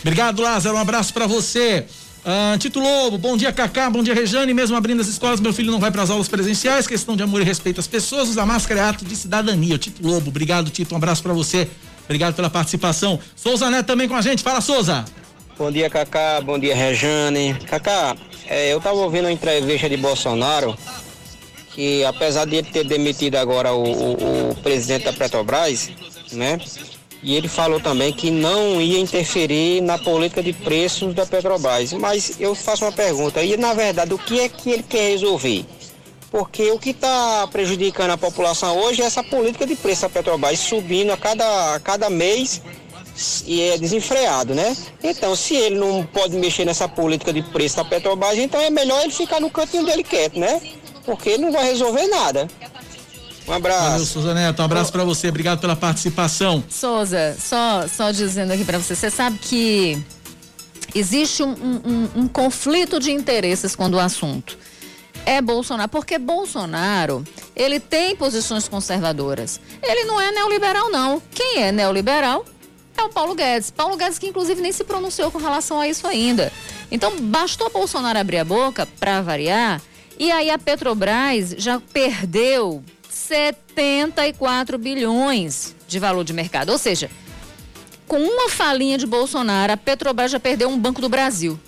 Obrigado, 0.00 0.42
Lázaro. 0.42 0.76
Um 0.76 0.80
abraço 0.80 1.14
para 1.14 1.26
você. 1.26 1.86
Ah, 2.28 2.56
Tito 2.58 2.80
Lobo, 2.80 3.16
bom 3.16 3.36
dia 3.36 3.52
Cacá, 3.52 3.88
bom 3.88 4.02
dia 4.02 4.12
Rejane, 4.12 4.52
mesmo 4.52 4.76
abrindo 4.76 5.00
as 5.00 5.06
escolas, 5.06 5.38
meu 5.38 5.52
filho 5.52 5.70
não 5.70 5.78
vai 5.78 5.92
para 5.92 6.02
as 6.02 6.10
aulas 6.10 6.26
presenciais, 6.26 6.84
questão 6.84 7.14
de 7.14 7.22
amor 7.22 7.40
e 7.40 7.44
respeito 7.44 7.78
às 7.78 7.86
pessoas, 7.86 8.28
usar 8.28 8.44
máscara 8.44 8.80
é 8.80 8.82
ato 8.82 9.04
de 9.04 9.14
cidadania. 9.14 9.78
Tito 9.78 10.04
Lobo, 10.04 10.30
obrigado 10.30 10.68
Tito, 10.68 10.92
um 10.92 10.96
abraço 10.96 11.22
para 11.22 11.32
você, 11.32 11.68
obrigado 12.02 12.34
pela 12.34 12.50
participação. 12.50 13.20
Souza 13.36 13.70
Neto 13.70 13.86
também 13.86 14.08
com 14.08 14.16
a 14.16 14.22
gente, 14.22 14.42
fala 14.42 14.60
Souza. 14.60 15.04
Bom 15.56 15.70
dia 15.70 15.88
Cacá, 15.88 16.40
bom 16.40 16.58
dia 16.58 16.74
Rejane. 16.74 17.54
Cacá, 17.64 18.16
é, 18.48 18.72
eu 18.72 18.78
estava 18.78 18.96
ouvindo 18.96 19.26
uma 19.26 19.32
entrevista 19.32 19.88
de 19.88 19.96
Bolsonaro, 19.96 20.76
que 21.76 22.04
apesar 22.04 22.44
de 22.44 22.56
ele 22.56 22.68
ter 22.68 22.82
demitido 22.82 23.36
agora 23.36 23.72
o, 23.72 23.84
o, 23.84 24.50
o 24.50 24.54
presidente 24.64 25.04
da 25.04 25.12
Petrobras, 25.12 25.92
né? 26.32 26.58
E 27.22 27.34
ele 27.34 27.48
falou 27.48 27.80
também 27.80 28.12
que 28.12 28.30
não 28.30 28.80
ia 28.80 28.98
interferir 28.98 29.80
na 29.80 29.98
política 29.98 30.42
de 30.42 30.52
preços 30.52 31.14
da 31.14 31.26
Petrobras. 31.26 31.92
Mas 31.94 32.40
eu 32.40 32.54
faço 32.54 32.84
uma 32.84 32.92
pergunta, 32.92 33.42
e 33.42 33.56
na 33.56 33.74
verdade 33.74 34.14
o 34.14 34.18
que 34.18 34.40
é 34.40 34.48
que 34.48 34.70
ele 34.70 34.82
quer 34.82 35.10
resolver? 35.10 35.64
Porque 36.30 36.70
o 36.70 36.78
que 36.78 36.90
está 36.90 37.46
prejudicando 37.50 38.10
a 38.10 38.18
população 38.18 38.76
hoje 38.78 39.02
é 39.02 39.06
essa 39.06 39.22
política 39.22 39.66
de 39.66 39.74
preço 39.76 40.02
da 40.02 40.08
Petrobras 40.08 40.58
subindo 40.58 41.12
a 41.12 41.16
cada, 41.16 41.74
a 41.74 41.80
cada 41.80 42.10
mês 42.10 42.60
e 43.46 43.62
é 43.62 43.78
desenfreado, 43.78 44.54
né? 44.54 44.76
Então, 45.02 45.34
se 45.34 45.54
ele 45.54 45.76
não 45.76 46.04
pode 46.04 46.36
mexer 46.36 46.64
nessa 46.64 46.86
política 46.86 47.32
de 47.32 47.42
preço 47.42 47.76
da 47.76 47.84
Petrobras, 47.84 48.36
então 48.38 48.60
é 48.60 48.68
melhor 48.70 49.02
ele 49.02 49.12
ficar 49.12 49.40
no 49.40 49.50
cantinho 49.50 49.84
dele 49.84 50.04
quieto, 50.04 50.38
né? 50.38 50.60
Porque 51.04 51.30
ele 51.30 51.44
não 51.44 51.52
vai 51.52 51.64
resolver 51.64 52.06
nada. 52.08 52.48
Um 53.46 53.52
abraço. 53.52 53.90
Valeu, 53.90 54.06
Souza 54.06 54.34
Neto. 54.34 54.60
Um 54.60 54.64
abraço 54.64 54.92
para 54.92 55.04
você. 55.04 55.28
Obrigado 55.28 55.60
pela 55.60 55.76
participação. 55.76 56.64
Souza, 56.68 57.36
só, 57.38 57.86
só 57.86 58.10
dizendo 58.10 58.52
aqui 58.52 58.64
para 58.64 58.78
você, 58.78 58.94
você 58.94 59.10
sabe 59.10 59.38
que 59.38 60.02
existe 60.94 61.42
um, 61.42 61.52
um, 61.52 62.08
um 62.22 62.28
conflito 62.28 62.98
de 62.98 63.12
interesses 63.12 63.76
quando 63.76 63.94
o 63.94 64.00
assunto 64.00 64.58
é 65.26 65.42
Bolsonaro, 65.42 65.88
porque 65.88 66.18
Bolsonaro, 66.18 67.24
ele 67.54 67.80
tem 67.80 68.14
posições 68.14 68.68
conservadoras. 68.68 69.60
Ele 69.82 70.04
não 70.04 70.20
é 70.20 70.30
neoliberal, 70.30 70.88
não. 70.90 71.20
Quem 71.32 71.64
é 71.64 71.72
neoliberal 71.72 72.44
é 72.96 73.02
o 73.02 73.08
Paulo 73.08 73.34
Guedes. 73.34 73.70
Paulo 73.70 73.96
Guedes, 73.96 74.18
que 74.18 74.28
inclusive 74.28 74.62
nem 74.62 74.70
se 74.70 74.84
pronunciou 74.84 75.30
com 75.30 75.38
relação 75.38 75.80
a 75.80 75.88
isso 75.88 76.06
ainda. 76.06 76.52
Então, 76.90 77.20
bastou 77.20 77.68
Bolsonaro 77.68 78.18
abrir 78.18 78.38
a 78.38 78.44
boca, 78.44 78.86
para 79.00 79.20
variar, 79.20 79.82
e 80.16 80.30
aí 80.30 80.48
a 80.48 80.56
Petrobras 80.56 81.54
já 81.58 81.80
perdeu 81.92 82.82
74 83.26 84.78
bilhões 84.78 85.74
de 85.88 85.98
valor 85.98 86.24
de 86.24 86.32
mercado. 86.32 86.70
Ou 86.70 86.78
seja, 86.78 87.10
com 88.06 88.18
uma 88.20 88.48
falinha 88.48 88.96
de 88.96 89.06
Bolsonaro, 89.06 89.72
a 89.72 89.76
Petrobras 89.76 90.30
já 90.30 90.38
perdeu 90.38 90.68
um 90.68 90.78
Banco 90.78 91.00
do 91.00 91.08
Brasil 91.08 91.58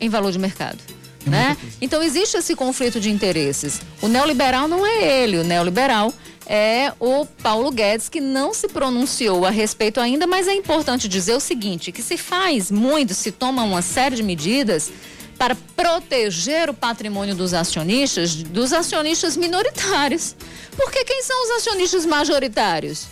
em 0.00 0.08
valor 0.08 0.30
de 0.30 0.38
mercado. 0.38 0.78
É 1.26 1.30
né? 1.30 1.56
Então 1.80 2.02
existe 2.02 2.36
esse 2.36 2.54
conflito 2.54 3.00
de 3.00 3.10
interesses. 3.10 3.80
O 4.00 4.08
neoliberal 4.08 4.66
não 4.66 4.86
é 4.86 5.22
ele, 5.22 5.38
o 5.38 5.44
neoliberal 5.44 6.12
é 6.46 6.92
o 6.98 7.24
Paulo 7.24 7.70
Guedes, 7.70 8.08
que 8.08 8.20
não 8.20 8.52
se 8.52 8.68
pronunciou 8.68 9.46
a 9.46 9.50
respeito 9.50 10.00
ainda, 10.00 10.26
mas 10.26 10.48
é 10.48 10.54
importante 10.54 11.08
dizer 11.08 11.34
o 11.34 11.40
seguinte: 11.40 11.92
que 11.92 12.02
se 12.02 12.16
faz 12.16 12.70
muito, 12.70 13.14
se 13.14 13.30
toma 13.30 13.62
uma 13.62 13.82
série 13.82 14.16
de 14.16 14.22
medidas 14.22 14.90
para 15.42 15.56
proteger 15.56 16.70
o 16.70 16.74
patrimônio 16.74 17.34
dos 17.34 17.52
acionistas, 17.52 18.32
dos 18.32 18.72
acionistas 18.72 19.36
minoritários. 19.36 20.36
Porque 20.76 21.04
quem 21.04 21.20
são 21.24 21.42
os 21.42 21.50
acionistas 21.56 22.06
majoritários? 22.06 23.08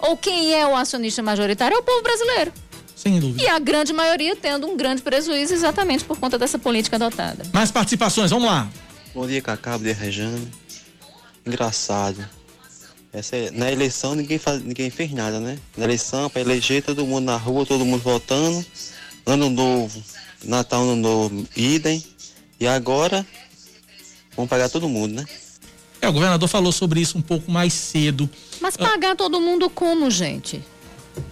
Ou 0.00 0.16
quem 0.16 0.52
é 0.52 0.66
o 0.66 0.74
acionista 0.74 1.22
majoritário? 1.22 1.76
É 1.76 1.78
o 1.78 1.82
povo 1.84 2.02
brasileiro. 2.02 2.52
Sem 2.96 3.20
dúvida. 3.20 3.40
E 3.40 3.46
a 3.46 3.56
grande 3.60 3.92
maioria 3.92 4.34
tendo 4.34 4.66
um 4.66 4.76
grande 4.76 5.00
prejuízo 5.00 5.54
exatamente 5.54 6.02
por 6.02 6.18
conta 6.18 6.36
dessa 6.36 6.58
política 6.58 6.96
adotada. 6.96 7.44
Mais 7.52 7.70
participações, 7.70 8.32
vamos 8.32 8.48
lá. 8.48 8.68
Bom 9.14 9.24
dia, 9.24 9.40
Cacá, 9.40 9.78
bom 9.78 9.84
dia, 9.84 9.94
Rejane. 9.94 10.50
Engraçado. 11.46 12.28
Essa 13.12 13.36
é, 13.36 13.50
na 13.52 13.70
eleição 13.70 14.16
ninguém, 14.16 14.38
faz, 14.38 14.60
ninguém 14.60 14.90
fez 14.90 15.12
nada, 15.12 15.38
né? 15.38 15.56
Na 15.76 15.84
eleição, 15.84 16.28
para 16.28 16.40
eleger 16.40 16.82
todo 16.82 17.06
mundo 17.06 17.26
na 17.26 17.36
rua, 17.36 17.64
todo 17.64 17.84
mundo 17.84 18.02
votando. 18.02 18.66
Ano 19.24 19.48
novo, 19.48 20.02
Natal, 20.44 20.82
ano 20.82 20.96
novo, 20.96 21.46
idem. 21.56 22.02
E 22.60 22.66
agora, 22.66 23.26
vamos 24.36 24.48
pagar 24.48 24.68
todo 24.68 24.88
mundo, 24.88 25.14
né? 25.14 25.24
É, 26.00 26.08
o 26.08 26.12
governador 26.12 26.48
falou 26.48 26.72
sobre 26.72 27.00
isso 27.00 27.18
um 27.18 27.22
pouco 27.22 27.50
mais 27.50 27.72
cedo. 27.72 28.28
Mas 28.60 28.76
pagar 28.76 29.16
todo 29.16 29.40
mundo 29.40 29.68
como, 29.68 30.10
gente? 30.10 30.62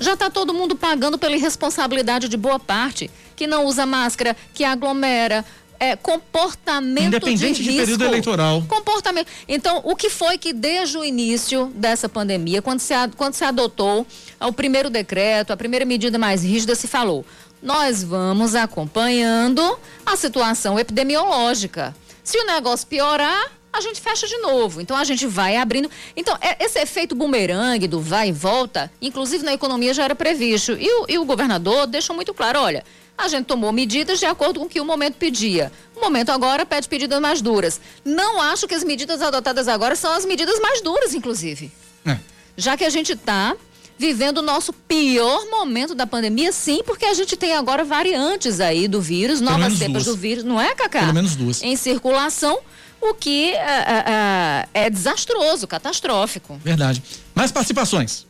Já 0.01 0.15
está 0.15 0.29
todo 0.29 0.53
mundo 0.53 0.75
pagando 0.75 1.17
pela 1.17 1.37
irresponsabilidade 1.37 2.29
de 2.29 2.37
boa 2.37 2.59
parte, 2.59 3.11
que 3.37 3.47
não 3.47 3.65
usa 3.67 3.87
máscara, 3.87 4.37
que 4.53 4.65
aglomera, 4.65 5.45
é, 5.79 5.95
comportamento 5.97 7.07
Independente 7.07 7.63
de, 7.63 7.71
de 7.71 7.77
período 7.77 8.05
eleitoral. 8.05 8.63
Comportamento. 8.67 9.29
Então, 9.47 9.81
o 9.85 9.95
que 9.95 10.11
foi 10.11 10.39
que 10.39 10.53
desde 10.53 10.97
o 10.97 11.05
início 11.05 11.71
dessa 11.75 12.09
pandemia, 12.09 12.63
quando 12.63 12.81
se, 12.81 12.95
quando 13.17 13.35
se 13.35 13.45
adotou 13.45 14.07
o 14.41 14.53
primeiro 14.53 14.91
decreto, 14.91 15.53
a 15.53 15.57
primeira 15.57 15.85
medida 15.85 16.19
mais 16.19 16.43
rígida, 16.43 16.75
se 16.75 16.87
falou? 16.89 17.25
Nós 17.67 18.05
vamos 18.05 18.55
acompanhando 18.55 19.77
a 20.07 20.15
situação 20.15 20.79
epidemiológica. 20.79 21.97
Se 22.23 22.39
o 22.39 22.47
negócio 22.47 22.87
piorar, 22.87 23.51
a 23.73 23.81
gente 23.81 24.01
fecha 24.01 24.25
de 24.25 24.39
novo. 24.39 24.81
Então 24.81 24.97
a 24.97 25.03
gente 25.03 25.27
vai 25.27 25.57
abrindo. 25.57 25.91
Então, 26.15 26.39
é, 26.41 26.65
esse 26.65 26.79
efeito 26.79 27.17
bumerangue 27.17 27.89
do 27.89 28.01
vai 28.01 28.29
e 28.29 28.33
volta, 28.33 28.89
inclusive 29.03 29.45
na 29.45 29.53
economia 29.53 29.93
já 29.93 30.05
era 30.05 30.15
previsto. 30.15 30.77
E 30.79 30.89
o, 30.89 31.07
e 31.09 31.19
o 31.19 31.25
governador 31.25 31.89
deixou 31.89 32.15
muito 32.15 32.33
claro: 32.33 32.61
olha, 32.61 32.85
a 33.19 33.27
gente 33.27 33.47
tomou 33.47 33.73
medidas 33.73 34.21
de 34.21 34.27
acordo 34.27 34.61
com 34.61 34.67
o 34.67 34.69
que 34.69 34.81
o 34.81 34.85
momento 34.85 35.17
pedia. 35.17 35.73
O 35.97 36.01
momento 36.01 36.31
agora 36.31 36.65
pede 36.65 36.87
medidas 36.89 37.21
mais 37.21 37.43
duras. 37.43 37.81
Não 38.05 38.41
acho 38.41 38.69
que 38.69 38.77
as 38.77 38.85
medidas 38.85 39.21
adotadas 39.21 39.67
agora 39.67 39.97
são 39.97 40.13
as 40.13 40.25
medidas 40.25 40.61
mais 40.61 40.81
duras, 40.83 41.15
inclusive. 41.15 41.73
É. 42.07 42.17
Já 42.57 42.77
que 42.77 42.85
a 42.85 42.91
gente 42.91 43.15
está 43.15 43.57
vivendo 43.99 44.39
o 44.39 44.43
nosso 44.43 44.73
pior 44.73 45.47
momento 45.51 45.95
da 45.95 46.07
pandemia, 46.07 46.53
sim, 46.53 46.83
porque 46.85 47.05
a 47.05 47.15
gente 47.15 47.37
tem 47.37 47.55
agora 47.55 47.85
variantes 47.85 48.61
aí 48.61 48.87
do 48.89 49.01
vírus, 49.01 49.41
Pelo 49.41 49.51
novas 49.53 49.79
cepas 49.79 50.05
duas. 50.05 50.05
do 50.05 50.17
vírus, 50.17 50.45
não 50.45 50.61
é, 50.61 50.75
Cacá? 50.75 51.01
Pelo 51.01 51.15
menos 51.15 51.35
duas. 51.35 51.63
Em 51.63 51.77
circulação, 51.77 52.59
o 53.01 53.15
que 53.15 53.53
é, 53.53 54.69
é, 54.75 54.87
é 54.87 54.91
desastroso, 54.91 55.67
catastrófico. 55.67 56.61
Verdade. 56.63 57.03
Mais 57.35 57.51
participações. 57.51 58.27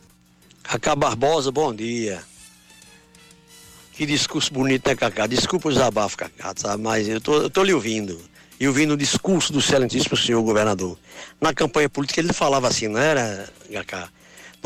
Cacá 0.62 0.94
Barbosa, 0.94 1.50
bom 1.50 1.74
dia. 1.74 2.22
Que 3.92 4.04
discurso 4.04 4.52
bonito, 4.52 4.86
né, 4.86 4.94
Cacá? 4.94 5.26
Desculpa 5.26 5.68
o 5.68 5.72
desabafo, 5.72 6.16
Cacá, 6.16 6.52
sabe? 6.56 6.82
Mas 6.82 7.08
eu 7.08 7.20
tô, 7.20 7.42
eu 7.42 7.50
tô 7.50 7.62
lhe 7.62 7.72
ouvindo. 7.72 8.20
E 8.58 8.66
ouvindo 8.66 8.94
o 8.94 8.96
discurso 8.96 9.52
do 9.52 9.58
excelentíssimo 9.58 10.16
senhor 10.16 10.42
governador. 10.42 10.98
Na 11.40 11.52
campanha 11.52 11.88
política 11.88 12.20
ele 12.20 12.32
falava 12.32 12.68
assim, 12.68 12.88
não 12.88 12.98
era, 12.98 13.48
Cacá? 13.72 14.08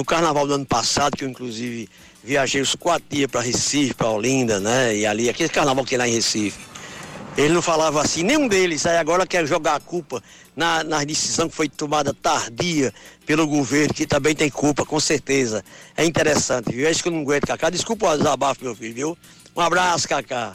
No 0.01 0.05
carnaval 0.07 0.47
do 0.47 0.55
ano 0.55 0.65
passado, 0.65 1.15
que 1.15 1.25
eu 1.25 1.29
inclusive 1.29 1.87
viajei 2.25 2.63
os 2.63 2.75
quatro 2.75 3.05
dias 3.11 3.31
para 3.31 3.43
Recife, 3.43 3.93
para 3.93 4.09
Olinda, 4.09 4.59
né? 4.59 4.97
E 4.97 5.05
ali, 5.05 5.29
aquele 5.29 5.51
carnaval 5.51 5.85
que 5.85 5.91
tem 5.91 5.99
lá 5.99 6.09
em 6.09 6.15
Recife. 6.15 6.59
Ele 7.37 7.53
não 7.53 7.61
falava 7.61 8.01
assim, 8.01 8.23
nenhum 8.23 8.49
deles, 8.49 8.87
aí 8.87 8.97
agora 8.97 9.27
quer 9.27 9.47
jogar 9.47 9.75
a 9.75 9.81
culpa 9.81 10.23
na, 10.57 10.83
na 10.83 11.05
decisão 11.05 11.51
que 11.51 11.55
foi 11.55 11.69
tomada 11.69 12.15
tardia 12.15 12.95
pelo 13.27 13.47
governo, 13.47 13.93
que 13.93 14.07
também 14.07 14.35
tem 14.35 14.49
culpa, 14.49 14.87
com 14.87 14.99
certeza. 14.99 15.63
É 15.95 16.03
interessante, 16.03 16.73
viu? 16.73 16.87
É 16.87 16.91
isso 16.91 17.03
que 17.03 17.11
eu 17.11 17.13
não 17.13 17.21
aguento, 17.21 17.47
Cacá. 17.49 17.69
Desculpa 17.69 18.09
o 18.09 18.17
desabafo, 18.17 18.65
meu 18.65 18.75
filho, 18.75 18.95
viu? 18.95 19.19
Um 19.55 19.61
abraço, 19.61 20.09
Cacá. 20.09 20.55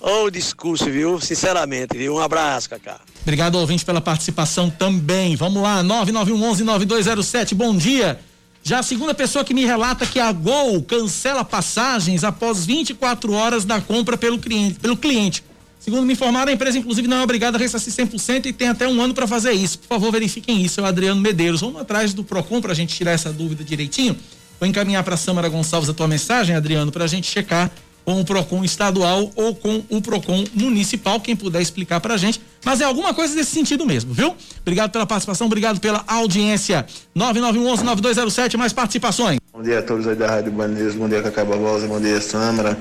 Ô 0.00 0.30
discurso, 0.30 0.86
viu? 0.86 1.20
Sinceramente, 1.20 1.98
viu? 1.98 2.14
Um 2.14 2.18
abraço, 2.18 2.70
Cacá. 2.70 2.98
Obrigado, 3.20 3.56
ouvinte, 3.56 3.84
pela 3.84 4.00
participação 4.00 4.70
também. 4.70 5.36
Vamos 5.36 5.62
lá, 5.62 5.84
9911-9207, 5.84 7.54
bom 7.54 7.76
dia. 7.76 8.18
Já 8.66 8.80
a 8.80 8.82
segunda 8.82 9.14
pessoa 9.14 9.44
que 9.44 9.54
me 9.54 9.64
relata 9.64 10.04
que 10.04 10.18
a 10.18 10.32
Gol 10.32 10.82
cancela 10.82 11.44
passagens 11.44 12.24
após 12.24 12.66
24 12.66 13.32
horas 13.32 13.64
da 13.64 13.80
compra 13.80 14.18
pelo 14.18 14.40
cliente. 14.40 14.80
Pelo 14.80 14.96
cliente. 14.96 15.44
Segundo 15.78 16.04
me 16.04 16.14
informaram, 16.14 16.50
a 16.50 16.52
empresa, 16.52 16.76
inclusive, 16.76 17.06
não 17.06 17.18
é 17.18 17.22
obrigada 17.22 17.56
a 17.56 17.60
ressarcir 17.60 17.92
100% 17.92 18.46
e 18.46 18.52
tem 18.52 18.66
até 18.66 18.88
um 18.88 19.00
ano 19.00 19.14
para 19.14 19.24
fazer 19.24 19.52
isso. 19.52 19.78
Por 19.78 19.86
favor, 19.86 20.10
verifiquem 20.10 20.64
isso. 20.64 20.80
É 20.80 20.82
o 20.82 20.86
Adriano 20.86 21.20
Medeiros. 21.20 21.60
Vamos 21.60 21.80
atrás 21.80 22.12
do 22.12 22.24
PROCON 22.24 22.60
para 22.60 22.72
a 22.72 22.74
gente 22.74 22.92
tirar 22.92 23.12
essa 23.12 23.32
dúvida 23.32 23.62
direitinho. 23.62 24.16
Vou 24.58 24.68
encaminhar 24.68 25.04
para 25.04 25.14
a 25.14 25.16
Samara 25.16 25.48
Gonçalves 25.48 25.88
a 25.88 25.94
tua 25.94 26.08
mensagem, 26.08 26.56
Adriano, 26.56 26.90
para 26.90 27.04
a 27.04 27.06
gente 27.06 27.30
checar 27.30 27.70
com 28.06 28.20
o 28.20 28.24
PROCON 28.24 28.64
estadual 28.64 29.32
ou 29.34 29.52
com 29.52 29.82
o 29.90 30.00
PROCON 30.00 30.44
municipal, 30.54 31.20
quem 31.20 31.34
puder 31.34 31.60
explicar 31.60 32.00
pra 32.00 32.16
gente. 32.16 32.40
Mas 32.64 32.80
é 32.80 32.84
alguma 32.84 33.12
coisa 33.12 33.34
desse 33.34 33.50
sentido 33.50 33.84
mesmo, 33.84 34.14
viu? 34.14 34.36
Obrigado 34.60 34.92
pela 34.92 35.04
participação, 35.04 35.48
obrigado 35.48 35.80
pela 35.80 36.04
audiência. 36.06 36.86
9911-9207, 37.16 38.56
mais 38.56 38.72
participações. 38.72 39.40
Bom 39.52 39.60
dia 39.60 39.80
a 39.80 39.82
todos 39.82 40.06
aí 40.06 40.14
da 40.14 40.28
Rádio 40.28 40.52
Baneiros, 40.52 40.94
bom 40.94 41.08
dia 41.08 41.20
Cacá 41.20 41.44
Barbosa, 41.44 41.88
bom 41.88 42.00
dia 42.00 42.20
Samara, 42.20 42.78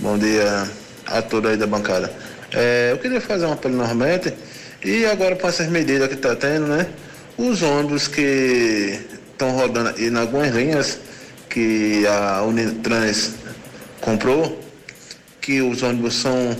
bom 0.00 0.18
dia 0.18 0.68
a 1.06 1.22
todos 1.22 1.48
aí 1.48 1.56
da 1.56 1.66
bancada. 1.68 2.12
É, 2.52 2.90
eu 2.90 2.98
queria 2.98 3.20
fazer 3.20 3.46
um 3.46 3.52
apelo 3.52 3.76
novamente, 3.76 4.34
e 4.84 5.06
agora 5.06 5.36
com 5.36 5.46
essas 5.46 5.68
medidas 5.68 6.08
que 6.08 6.14
está 6.14 6.34
tendo, 6.34 6.66
né? 6.66 6.88
Os 7.38 7.62
ônibus 7.62 8.08
que 8.08 8.98
estão 9.30 9.52
rodando 9.52 9.90
aí 9.90 10.08
em 10.08 10.16
algumas 10.16 10.52
linhas 10.52 10.98
que 11.48 12.04
a 12.06 12.42
Unitrans 12.42 13.45
comprou, 14.06 14.56
que 15.40 15.60
os 15.60 15.82
ônibus 15.82 16.14
são. 16.14 16.56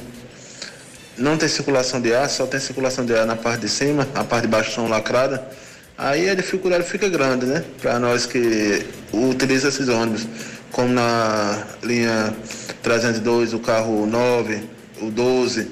não 1.16 1.38
tem 1.38 1.48
circulação 1.48 2.00
de 2.00 2.12
ar, 2.12 2.28
só 2.28 2.44
tem 2.44 2.58
circulação 2.58 3.06
de 3.06 3.14
ar 3.14 3.24
na 3.24 3.36
parte 3.36 3.60
de 3.60 3.68
cima, 3.68 4.06
a 4.16 4.24
parte 4.24 4.42
de 4.42 4.48
baixo 4.48 4.72
são 4.72 4.88
lacradas. 4.88 5.38
Aí 5.96 6.28
a 6.28 6.34
dificuldade 6.34 6.82
fica 6.82 7.08
grande, 7.08 7.46
né? 7.46 7.64
Para 7.80 8.00
nós 8.00 8.26
que 8.26 8.84
utilizam 9.12 9.70
esses 9.70 9.88
ônibus, 9.88 10.26
como 10.72 10.92
na 10.92 11.64
linha 11.84 12.34
302, 12.82 13.54
o 13.54 13.60
carro 13.60 14.06
9, 14.06 14.64
o 15.00 15.10
12, 15.10 15.70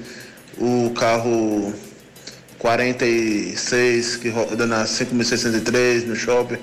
o 0.57 0.91
carro 0.91 1.73
46, 2.57 4.15
que 4.15 4.29
roda 4.29 4.65
na 4.65 4.85
5.603 4.85 6.05
no 6.05 6.15
shopping. 6.15 6.57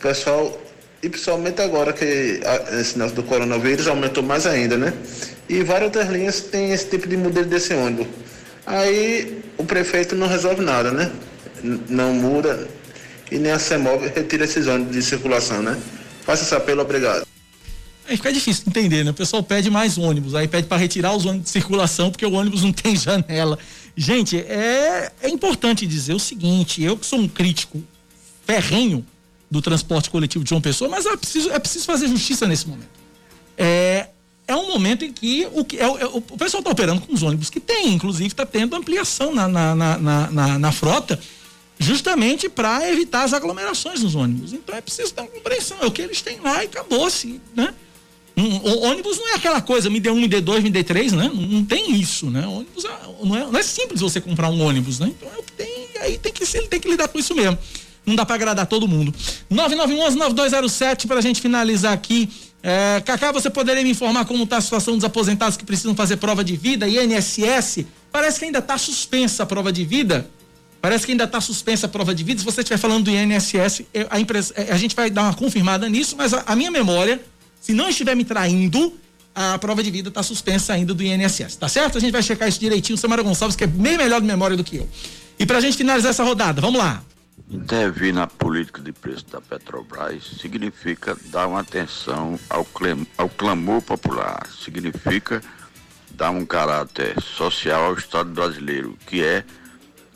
Pessoal, 0.00 0.56
e 1.04 1.08
principalmente 1.08 1.60
agora 1.60 1.92
que 1.92 2.40
a- 2.44 2.80
esse 2.80 2.96
negócio 2.96 3.16
do 3.16 3.22
coronavírus 3.22 3.86
aumentou 3.86 4.22
mais 4.22 4.46
ainda, 4.46 4.76
né? 4.78 4.92
E 5.48 5.62
várias 5.62 5.86
outras 5.88 6.08
linhas 6.10 6.40
têm 6.40 6.72
esse 6.72 6.86
tipo 6.88 7.06
de 7.06 7.16
modelo 7.16 7.46
desse 7.46 7.74
ônibus. 7.74 8.06
Aí 8.66 9.42
o 9.58 9.64
prefeito 9.64 10.14
não 10.16 10.26
resolve 10.26 10.62
nada, 10.62 10.90
né? 10.90 11.12
Não 11.88 12.14
muda 12.14 12.66
e 13.30 13.38
nem 13.38 13.52
a 13.52 13.58
CEMOV 13.58 14.08
retira 14.14 14.44
esses 14.44 14.66
ônibus 14.66 14.94
de 14.96 15.02
circulação, 15.02 15.62
né? 15.62 15.78
Faça 16.24 16.42
esse 16.44 16.54
apelo, 16.54 16.80
obrigado. 16.80 17.26
Aí 18.08 18.16
fica 18.16 18.32
difícil 18.32 18.64
de 18.64 18.70
entender, 18.70 19.04
né? 19.04 19.10
O 19.10 19.14
pessoal 19.14 19.42
pede 19.42 19.70
mais 19.70 19.98
ônibus, 19.98 20.34
aí 20.34 20.48
pede 20.48 20.66
para 20.66 20.76
retirar 20.78 21.14
os 21.14 21.24
ônibus 21.26 21.44
de 21.46 21.50
circulação 21.50 22.10
porque 22.10 22.24
o 22.24 22.32
ônibus 22.32 22.62
não 22.62 22.72
tem 22.72 22.96
janela. 22.96 23.58
Gente, 23.96 24.38
é, 24.38 25.10
é 25.22 25.28
importante 25.28 25.86
dizer 25.86 26.14
o 26.14 26.18
seguinte: 26.18 26.82
eu 26.82 26.96
que 26.96 27.04
sou 27.04 27.18
um 27.18 27.28
crítico 27.28 27.82
ferrenho 28.46 29.04
do 29.54 29.62
transporte 29.62 30.10
coletivo 30.10 30.42
de 30.44 30.50
João 30.50 30.60
Pessoa, 30.60 30.90
mas 30.90 31.06
é 31.06 31.16
preciso, 31.16 31.48
é 31.50 31.58
preciso 31.60 31.84
fazer 31.86 32.08
justiça 32.08 32.44
nesse 32.46 32.66
momento. 32.68 32.88
É, 33.56 34.08
é 34.48 34.56
um 34.56 34.66
momento 34.66 35.04
em 35.04 35.12
que 35.12 35.46
o, 35.52 35.64
que- 35.64 35.78
é, 35.78 35.86
o- 35.88 35.96
é, 35.96 36.36
pessoal 36.36 36.60
está 36.60 36.70
operando 36.72 37.00
com 37.00 37.14
os 37.14 37.22
ônibus 37.22 37.48
que 37.50 37.60
tem, 37.60 37.94
inclusive 37.94 38.26
está 38.26 38.44
tendo 38.44 38.74
ampliação 38.74 39.32
na, 39.32 39.46
na, 39.46 39.74
na, 39.74 39.98
na, 40.30 40.58
na- 40.58 40.72
frota, 40.72 41.18
justamente 41.78 42.48
para 42.48 42.90
evitar 42.90 43.22
as 43.22 43.32
aglomerações 43.32 44.02
nos 44.02 44.14
ônibus. 44.16 44.52
Então 44.52 44.74
é 44.76 44.80
preciso 44.80 45.14
ter 45.14 45.20
uma 45.22 45.30
compreensão, 45.30 45.76
é 45.80 45.86
o 45.86 45.90
que 45.90 46.02
eles 46.02 46.20
têm 46.20 46.40
lá 46.40 46.62
e 46.62 46.66
acabou-se, 46.66 47.40
né? 47.54 47.72
Um, 48.36 48.56
o 48.56 48.82
ônibus 48.86 49.16
não 49.16 49.28
é 49.28 49.34
aquela 49.36 49.60
coisa, 49.62 49.88
me 49.88 50.00
dê 50.00 50.10
um, 50.10 50.16
me 50.20 50.26
dê 50.26 50.40
dois, 50.40 50.60
me 50.64 50.68
dê 50.70 50.82
três, 50.82 51.12
né? 51.12 51.30
Não, 51.32 51.40
não 51.42 51.64
tem 51.64 51.94
isso, 51.94 52.28
né? 52.28 52.44
Ônibus 52.44 52.84
é- 52.84 53.24
não, 53.24 53.36
é, 53.36 53.44
não 53.46 53.56
é 53.56 53.62
simples 53.62 54.00
você 54.00 54.20
comprar 54.20 54.50
um 54.50 54.60
ônibus, 54.60 54.98
né? 54.98 55.06
Então 55.16 55.28
é 55.32 55.38
o 55.38 55.42
que 55.44 55.52
tem, 55.52 55.86
aí 56.00 56.18
tem 56.18 56.32
que, 56.32 56.42
ele 56.56 56.66
tem 56.66 56.80
que 56.80 56.88
lidar 56.88 57.06
com 57.06 57.16
isso 57.18 57.32
mesmo. 57.32 57.56
Não 58.06 58.14
dá 58.14 58.26
para 58.26 58.34
agradar 58.34 58.66
todo 58.66 58.86
mundo. 58.86 59.14
9911-9207 59.52 61.06
para 61.06 61.18
a 61.18 61.22
gente 61.22 61.40
finalizar 61.40 61.92
aqui. 61.92 62.28
É, 62.62 63.02
Cacá, 63.04 63.30
você 63.32 63.50
poderia 63.50 63.82
me 63.82 63.90
informar 63.90 64.24
como 64.24 64.44
está 64.44 64.56
a 64.56 64.60
situação 64.60 64.94
dos 64.94 65.04
aposentados 65.04 65.56
que 65.56 65.64
precisam 65.64 65.94
fazer 65.94 66.16
prova 66.16 66.42
de 66.42 66.56
vida, 66.56 66.88
INSS? 66.88 67.84
Parece 68.10 68.38
que 68.38 68.44
ainda 68.46 68.58
está 68.58 68.78
suspensa 68.78 69.42
a 69.42 69.46
prova 69.46 69.72
de 69.72 69.84
vida. 69.84 70.28
Parece 70.80 71.06
que 71.06 71.12
ainda 71.12 71.24
está 71.24 71.40
suspensa 71.40 71.86
a 71.86 71.88
prova 71.88 72.14
de 72.14 72.22
vida. 72.22 72.40
Se 72.40 72.44
você 72.44 72.60
estiver 72.60 72.78
falando 72.78 73.04
do 73.04 73.10
INSS, 73.10 73.82
a, 74.10 74.20
empresa, 74.20 74.52
eh, 74.56 74.68
a 74.70 74.76
gente 74.76 74.94
vai 74.94 75.10
dar 75.10 75.22
uma 75.22 75.34
confirmada 75.34 75.88
nisso, 75.88 76.14
mas 76.16 76.34
a, 76.34 76.42
a 76.46 76.54
minha 76.54 76.70
memória, 76.70 77.20
se 77.60 77.72
não 77.72 77.88
estiver 77.88 78.14
me 78.14 78.24
traindo, 78.24 78.92
a 79.34 79.58
prova 79.58 79.82
de 79.82 79.90
vida 79.90 80.10
está 80.10 80.22
suspensa 80.22 80.74
ainda 80.74 80.94
do 80.94 81.02
INSS, 81.02 81.56
tá 81.56 81.68
certo? 81.68 81.98
A 81.98 82.00
gente 82.00 82.12
vai 82.12 82.22
checar 82.22 82.48
isso 82.48 82.60
direitinho. 82.60 82.96
Samara 82.96 83.22
Gonçalves, 83.22 83.56
que 83.56 83.64
é 83.64 83.66
bem 83.66 83.96
melhor 83.96 84.20
de 84.20 84.26
memória 84.26 84.56
do 84.56 84.62
que 84.62 84.76
eu. 84.76 84.88
E 85.38 85.44
pra 85.44 85.60
gente 85.60 85.76
finalizar 85.76 86.10
essa 86.10 86.22
rodada, 86.22 86.60
vamos 86.60 86.78
lá. 86.78 87.02
Intervir 87.48 88.14
na 88.14 88.26
política 88.26 88.80
de 88.80 88.92
preço 88.92 89.26
da 89.26 89.40
Petrobras 89.40 90.24
significa 90.40 91.16
dar 91.26 91.46
uma 91.46 91.60
atenção 91.60 92.38
ao, 92.48 92.64
clam 92.64 93.06
ao 93.18 93.28
clamor 93.28 93.82
popular, 93.82 94.46
significa 94.46 95.42
dar 96.10 96.30
um 96.30 96.46
caráter 96.46 97.20
social 97.20 97.84
ao 97.84 97.94
Estado 97.94 98.30
brasileiro, 98.30 98.96
que 99.06 99.22
é 99.22 99.44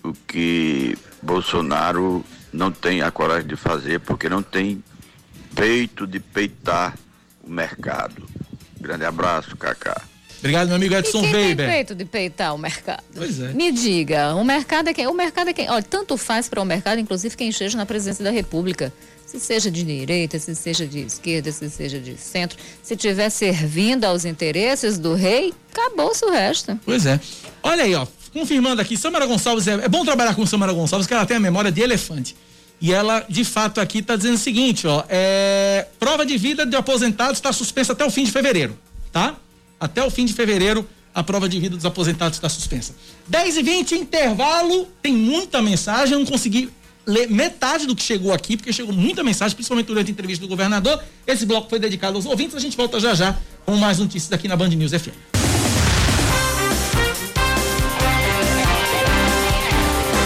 o 0.03 0.13
que 0.13 0.97
Bolsonaro 1.23 2.25
não 2.53 2.73
tem 2.73 3.03
a 3.03 3.11
coragem 3.11 3.47
de 3.47 3.57
fazer, 3.57 4.01
porque 4.01 4.29
não 4.29 4.43
tem 4.43 4.83
peito 5.55 6.07
de 6.07 6.19
peitar 6.21 6.97
o 7.43 7.51
mercado. 7.51 8.27
Grande 8.81 9.05
abraço, 9.05 9.57
Cacá. 9.57 10.01
Obrigado, 10.39 10.69
meu 10.69 10.77
amigo 10.77 10.95
Edson 10.95 11.19
e 11.19 11.23
quem 11.23 11.33
Weber. 11.33 11.67
tem 11.67 11.75
peito 11.75 11.95
de 11.95 12.05
peitar 12.05 12.55
o 12.55 12.59
mercado? 12.59 13.03
Pois 13.15 13.41
é. 13.41 13.53
Me 13.53 13.73
diga, 13.73 14.35
o 14.35 14.45
mercado 14.45 14.89
é 14.89 14.95
quem? 14.95 15.07
O 15.07 15.15
mercado 15.15 15.51
é 15.51 15.53
quem? 15.53 15.69
Olha, 15.69 15.83
tanto 15.83 16.17
faz 16.17 16.49
para 16.49 16.61
o 16.61 16.65
mercado, 16.65 17.01
inclusive 17.01 17.37
quem 17.37 17.49
esteja 17.49 17.77
na 17.77 17.85
presidência 17.85 18.25
da 18.25 18.31
República. 18.31 18.93
Se 19.27 19.39
seja 19.39 19.71
de 19.71 19.83
direita, 19.83 20.39
se 20.39 20.55
seja 20.55 20.87
de 20.87 21.01
esquerda, 21.01 21.53
se 21.53 21.69
seja 21.69 21.99
de 21.99 22.17
centro. 22.17 22.57
Se 22.83 22.95
estiver 22.95 23.29
servindo 23.29 24.05
aos 24.05 24.25
interesses 24.25 24.97
do 24.97 25.15
rei, 25.15 25.53
acabou-se 25.71 26.25
o 26.25 26.31
resto. 26.31 26.79
Pois 26.85 27.05
é. 27.05 27.21
Olha 27.63 27.85
aí, 27.85 27.95
ó. 27.95 28.07
Confirmando 28.33 28.81
aqui, 28.81 28.97
Samara 28.97 29.27
Gonçalves, 29.27 29.67
é, 29.67 29.73
é 29.73 29.89
bom 29.89 30.05
trabalhar 30.05 30.35
com 30.35 30.47
Samara 30.47 30.73
Gonçalves, 30.73 31.07
que 31.07 31.13
ela 31.13 31.27
tem 31.27 31.37
a 31.37 31.41
memória 31.41 31.71
de 31.71 31.81
elefante. 31.81 32.37
E 32.81 32.93
ela, 32.93 33.27
de 33.29 33.45
fato, 33.45 33.81
aqui 33.81 33.99
está 33.99 34.17
dizendo 34.17 34.37
o 34.37 34.39
seguinte, 34.39 34.87
ó. 34.87 35.05
É, 35.09 35.87
prova 35.99 36.25
de 36.25 36.39
vida 36.39 36.65
de 36.65 36.77
aposentados 36.77 37.39
está 37.39 37.53
suspensa 37.53 37.93
até 37.93 38.05
o 38.05 38.11
fim 38.11 38.25
de 38.25 38.31
fevereiro, 38.31 38.79
tá? 39.13 39.37
Até 39.81 40.05
o 40.05 40.11
fim 40.11 40.25
de 40.25 40.33
fevereiro, 40.33 40.87
a 41.15 41.23
prova 41.23 41.49
de 41.49 41.59
vida 41.61 41.77
dos 41.77 41.85
aposentados 41.85 42.37
está 42.37 42.49
suspensa. 42.49 42.95
10 43.29 43.59
e 43.59 43.63
20 43.63 43.95
intervalo, 43.95 44.89
tem 45.01 45.13
muita 45.13 45.63
mensagem, 45.63 46.15
eu 46.15 46.19
não 46.19 46.27
consegui 46.27 46.71
ler 47.07 47.31
metade 47.31 47.87
do 47.87 47.97
que 47.97 48.03
chegou 48.03 48.33
aqui, 48.33 48.57
porque 48.57 48.73
chegou 48.73 48.93
muita 48.93 49.23
mensagem, 49.23 49.55
principalmente 49.55 49.87
durante 49.87 50.09
a 50.09 50.13
entrevista 50.13 50.45
do 50.45 50.49
governador. 50.49 51.03
Esse 51.27 51.47
bloco 51.47 51.69
foi 51.71 51.79
dedicado 51.79 52.17
aos 52.17 52.27
ouvintes, 52.27 52.57
a 52.57 52.61
gente 52.61 52.77
volta 52.77 53.01
já 53.01 53.15
já 53.15 53.39
com 53.65 53.77
mais 53.77 53.99
notícias 53.99 54.33
aqui 54.33 54.49
na 54.49 54.57
Band 54.57 54.69
News 54.69 54.93
FM. 54.93 55.15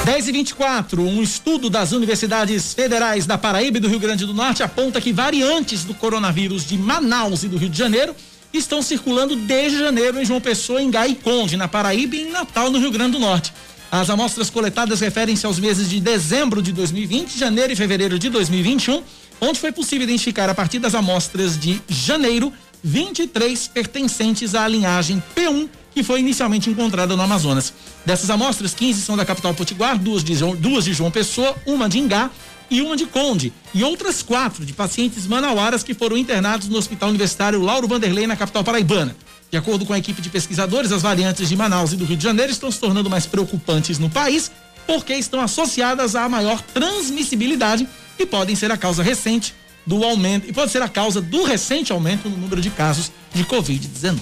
Dez 0.05 0.27
e 0.27 0.33
24 0.33 1.01
um 1.01 1.23
estudo 1.23 1.71
das 1.71 1.93
universidades 1.93 2.75
federais 2.75 3.25
da 3.25 3.39
Paraíba 3.39 3.79
e 3.79 3.81
do 3.81 3.89
Rio 3.89 4.01
Grande 4.01 4.27
do 4.27 4.35
Norte 4.35 4.63
aponta 4.63 5.01
que 5.01 5.13
variantes 5.13 5.85
do 5.85 5.95
coronavírus 5.95 6.67
de 6.67 6.77
Manaus 6.77 7.45
e 7.45 7.49
do 7.49 7.57
Rio 7.57 7.69
de 7.69 7.79
Janeiro 7.79 8.15
estão 8.59 8.83
circulando 8.83 9.37
desde 9.37 9.79
janeiro 9.79 10.21
em 10.21 10.25
João 10.25 10.41
Pessoa, 10.41 10.83
em 10.83 10.91
Gai 10.91 11.17
Conde, 11.23 11.57
na 11.57 11.69
Paraíba 11.69 12.17
e 12.17 12.23
em 12.23 12.31
Natal, 12.31 12.71
no 12.71 12.79
Rio 12.79 12.91
Grande 12.91 13.13
do 13.13 13.19
Norte. 13.19 13.53
As 13.91 14.09
amostras 14.09 14.49
coletadas 14.49 15.01
referem-se 15.01 15.45
aos 15.45 15.59
meses 15.59 15.89
de 15.89 16.01
dezembro 16.01 16.63
de 16.63 16.73
2020, 16.73 17.39
janeiro 17.39 17.73
e 17.73 17.77
fevereiro 17.77 18.19
de 18.19 18.31
2021, 18.31 19.03
onde 19.41 19.61
foi 19.61 19.73
possível 19.73 20.05
identificar 20.05 20.49
a 20.49 20.55
partir 20.55 20.79
das 20.79 20.95
amostras 20.95 21.59
de 21.59 21.81
janeiro 21.89 22.53
23 22.83 23.69
pertencentes 23.69 24.55
à 24.55 24.67
linhagem 24.67 25.23
P1 25.37 25.69
que 25.95 26.03
foi 26.03 26.21
inicialmente 26.21 26.71
encontrada 26.71 27.15
no 27.17 27.23
Amazonas. 27.23 27.73
Dessas 28.05 28.31
amostras, 28.31 28.75
15 28.75 29.03
são 29.03 29.17
da 29.17 29.25
capital 29.25 29.55
Potiguar, 29.55 29.99
duas 29.99 30.25
de, 30.25 30.35
João, 30.35 30.57
duas 30.57 30.85
de 30.85 30.93
João 30.93 31.11
Pessoa, 31.11 31.55
uma 31.67 31.89
de 31.89 31.99
Ingá 31.99 32.31
e 32.71 32.81
uma 32.81 32.97
de 32.97 33.07
Conde, 33.07 33.53
e 33.75 33.83
outras 33.85 34.23
quatro 34.23 34.65
de 34.65 34.73
pacientes 34.73 35.27
manauaras 35.27 35.83
que 35.83 35.95
foram 35.95 36.17
internados 36.17 36.69
no 36.69 36.79
Hospital 36.79 37.11
Universitário 37.11 37.61
Lauro 37.61 37.89
Vanderlei, 37.89 38.27
na 38.27 38.37
capital 38.37 38.65
paraibana. 38.65 39.17
De 39.51 39.57
acordo 39.59 39.85
com 39.85 39.93
a 39.93 39.99
equipe 39.99 40.23
de 40.23 40.31
pesquisadores, 40.31 40.93
as 40.93 41.03
variantes 41.03 41.49
de 41.49 41.57
Manaus 41.57 41.93
e 41.93 41.97
do 41.97 42.05
Rio 42.05 42.17
de 42.17 42.25
Janeiro 42.25 42.51
estão 42.51 42.71
se 42.71 42.81
tornando 42.81 43.11
mais 43.11 43.27
preocupantes 43.27 43.99
no 43.99 44.09
país 44.09 44.51
porque 44.87 45.15
estão 45.15 45.41
associadas 45.41 46.17
à 46.17 46.29
maior 46.29 46.61
transmissibilidade 46.61 47.87
e 48.19 48.27
podem 48.27 48.57
ser 48.57 48.71
a 48.71 48.77
causa 48.77 49.03
recente 49.03 49.55
do 49.87 50.05
aumento 50.05 50.49
e 50.49 50.53
pode 50.53 50.71
ser 50.71 50.83
a 50.83 50.89
causa 50.89 51.21
do 51.21 51.45
recente 51.45 51.93
aumento 51.93 52.29
no 52.29 52.37
número 52.37 52.61
de 52.61 52.71
casos 52.71 53.11
de 53.35 53.45
Covid-19. 53.45 54.19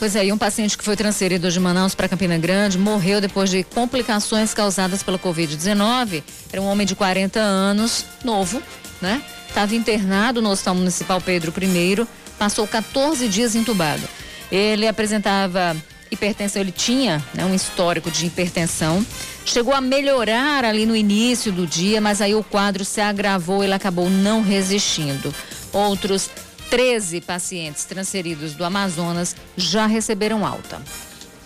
Pois 0.00 0.16
é, 0.16 0.24
e 0.24 0.32
um 0.32 0.38
paciente 0.38 0.78
que 0.78 0.82
foi 0.82 0.96
transferido 0.96 1.50
de 1.50 1.60
Manaus 1.60 1.94
para 1.94 2.08
Campina 2.08 2.38
Grande 2.38 2.78
morreu 2.78 3.20
depois 3.20 3.50
de 3.50 3.62
complicações 3.62 4.54
causadas 4.54 5.02
pela 5.02 5.18
Covid-19. 5.18 6.22
Era 6.50 6.62
um 6.62 6.64
homem 6.64 6.86
de 6.86 6.94
40 6.94 7.38
anos, 7.38 8.06
novo, 8.24 8.62
né? 9.02 9.22
Estava 9.46 9.74
internado 9.76 10.40
no 10.40 10.48
Hospital 10.48 10.74
Municipal 10.76 11.20
Pedro 11.20 11.52
I, 11.62 12.06
passou 12.38 12.66
14 12.66 13.28
dias 13.28 13.54
entubado. 13.54 14.02
Ele 14.50 14.88
apresentava 14.88 15.76
hipertensão, 16.10 16.62
ele 16.62 16.72
tinha 16.72 17.22
né, 17.34 17.44
um 17.44 17.54
histórico 17.54 18.10
de 18.10 18.24
hipertensão. 18.24 19.04
Chegou 19.44 19.74
a 19.74 19.82
melhorar 19.82 20.64
ali 20.64 20.86
no 20.86 20.96
início 20.96 21.52
do 21.52 21.66
dia, 21.66 22.00
mas 22.00 22.22
aí 22.22 22.34
o 22.34 22.42
quadro 22.42 22.86
se 22.86 23.02
agravou, 23.02 23.62
ele 23.62 23.74
acabou 23.74 24.08
não 24.08 24.40
resistindo. 24.40 25.34
Outros 25.74 26.30
13 26.70 27.20
pacientes 27.22 27.84
transferidos 27.84 28.54
do 28.54 28.64
Amazonas 28.64 29.34
já 29.56 29.86
receberam 29.86 30.46
alta. 30.46 30.80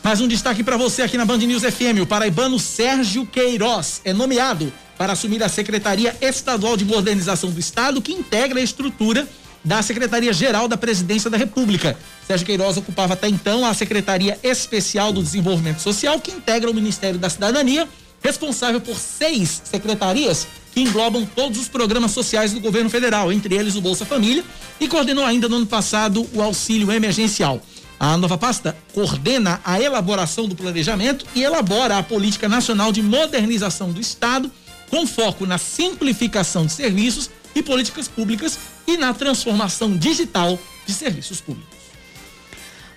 Mais 0.03 0.21
um 0.21 0.29
destaque 0.29 0.63
para 0.63 0.77
você 0.77 1.01
aqui 1.01 1.17
na 1.17 1.25
Band 1.25 1.39
News 1.39 1.63
FM. 1.63 2.03
O 2.03 2.07
paraibano 2.07 2.59
Sérgio 2.59 3.25
Queiroz 3.25 4.03
é 4.05 4.13
nomeado 4.13 4.71
para 4.99 5.15
assumir 5.15 5.43
a 5.43 5.49
Secretaria 5.49 6.15
Estadual 6.21 6.77
de 6.77 6.85
Modernização 6.85 7.51
do 7.51 7.59
Estado, 7.59 8.03
que 8.03 8.13
integra 8.13 8.61
a 8.61 8.63
estrutura 8.63 9.27
da 9.65 9.83
Secretaria-Geral 9.83 10.69
da 10.69 10.77
Presidência 10.77 11.31
da 11.31 11.39
República. 11.39 11.97
Sérgio 12.27 12.45
Queiroz 12.45 12.77
ocupava 12.77 13.15
até 13.15 13.27
então 13.27 13.65
a 13.65 13.73
Secretaria 13.73 14.39
Especial 14.43 15.11
do 15.11 15.23
Desenvolvimento 15.23 15.81
Social, 15.81 16.21
que 16.21 16.33
integra 16.33 16.71
o 16.71 16.75
Ministério 16.75 17.19
da 17.19 17.31
Cidadania, 17.31 17.89
responsável 18.25 18.81
por 18.81 18.99
seis 18.99 19.61
secretarias 19.65 20.47
que 20.73 20.81
englobam 20.81 21.25
todos 21.27 21.61
os 21.61 21.69
programas 21.69 22.11
sociais 22.11 22.53
do 22.53 22.59
governo 22.59 22.89
federal, 22.89 23.31
entre 23.31 23.55
eles 23.55 23.77
o 23.77 23.81
Bolsa 23.83 24.07
Família, 24.07 24.43
e 24.81 24.89
coordenou 24.89 25.25
ainda 25.25 25.49
no 25.49 25.57
ano 25.57 25.67
passado 25.67 26.27
o 26.33 26.43
auxílio 26.43 26.91
emergencial. 26.91 27.61
A 28.01 28.17
nova 28.17 28.37
pasta 28.37 28.77
coordena 28.93 29.61
a 29.65 29.81
elaboração 29.81 30.49
do 30.49 30.57
planejamento 30.57 31.25
e 31.35 31.45
elabora 31.45 31.99
a 31.99 32.03
política 32.03 32.49
nacional 32.49 32.91
de 32.91 33.03
modernização 33.03 33.93
do 33.93 34.01
Estado, 34.01 34.51
com 34.91 35.07
foco 35.07 35.47
na 35.47 35.59
simplificação 35.59 36.67
de 36.67 36.73
serviços 36.73 37.31
e 37.55 37.63
políticas 37.63 38.09
públicas 38.09 38.59
e 38.87 38.97
na 38.97 39.15
transformação 39.15 39.97
digital 39.97 40.59
de 40.87 40.93
serviços 40.93 41.41
públicos. 41.41 41.74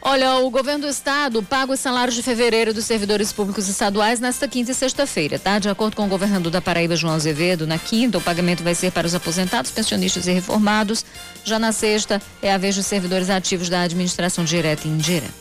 Olha, 0.09 0.35
o 0.35 0.49
governo 0.49 0.85
do 0.85 0.89
estado 0.89 1.43
paga 1.43 1.73
os 1.73 1.81
salários 1.81 2.15
de 2.15 2.23
fevereiro 2.23 2.73
dos 2.73 2.85
servidores 2.85 3.33
públicos 3.33 3.67
estaduais 3.67 4.21
nesta 4.21 4.47
quinta 4.47 4.71
e 4.71 4.73
sexta-feira, 4.73 5.37
tá? 5.37 5.59
De 5.59 5.67
acordo 5.67 5.97
com 5.97 6.05
o 6.05 6.07
governador 6.07 6.49
da 6.49 6.61
Paraíba, 6.61 6.95
João 6.95 7.13
Azevedo, 7.13 7.67
na 7.67 7.77
quinta 7.77 8.17
o 8.17 8.21
pagamento 8.21 8.63
vai 8.63 8.73
ser 8.73 8.89
para 8.93 9.05
os 9.05 9.13
aposentados, 9.13 9.69
pensionistas 9.69 10.25
e 10.25 10.31
reformados. 10.31 11.03
Já 11.43 11.59
na 11.59 11.73
sexta 11.73 12.21
é 12.41 12.53
a 12.53 12.57
vez 12.57 12.77
dos 12.77 12.85
servidores 12.85 13.29
ativos 13.29 13.67
da 13.67 13.81
administração 13.81 14.45
direta 14.45 14.87
e 14.87 14.91
indireta. 14.91 15.33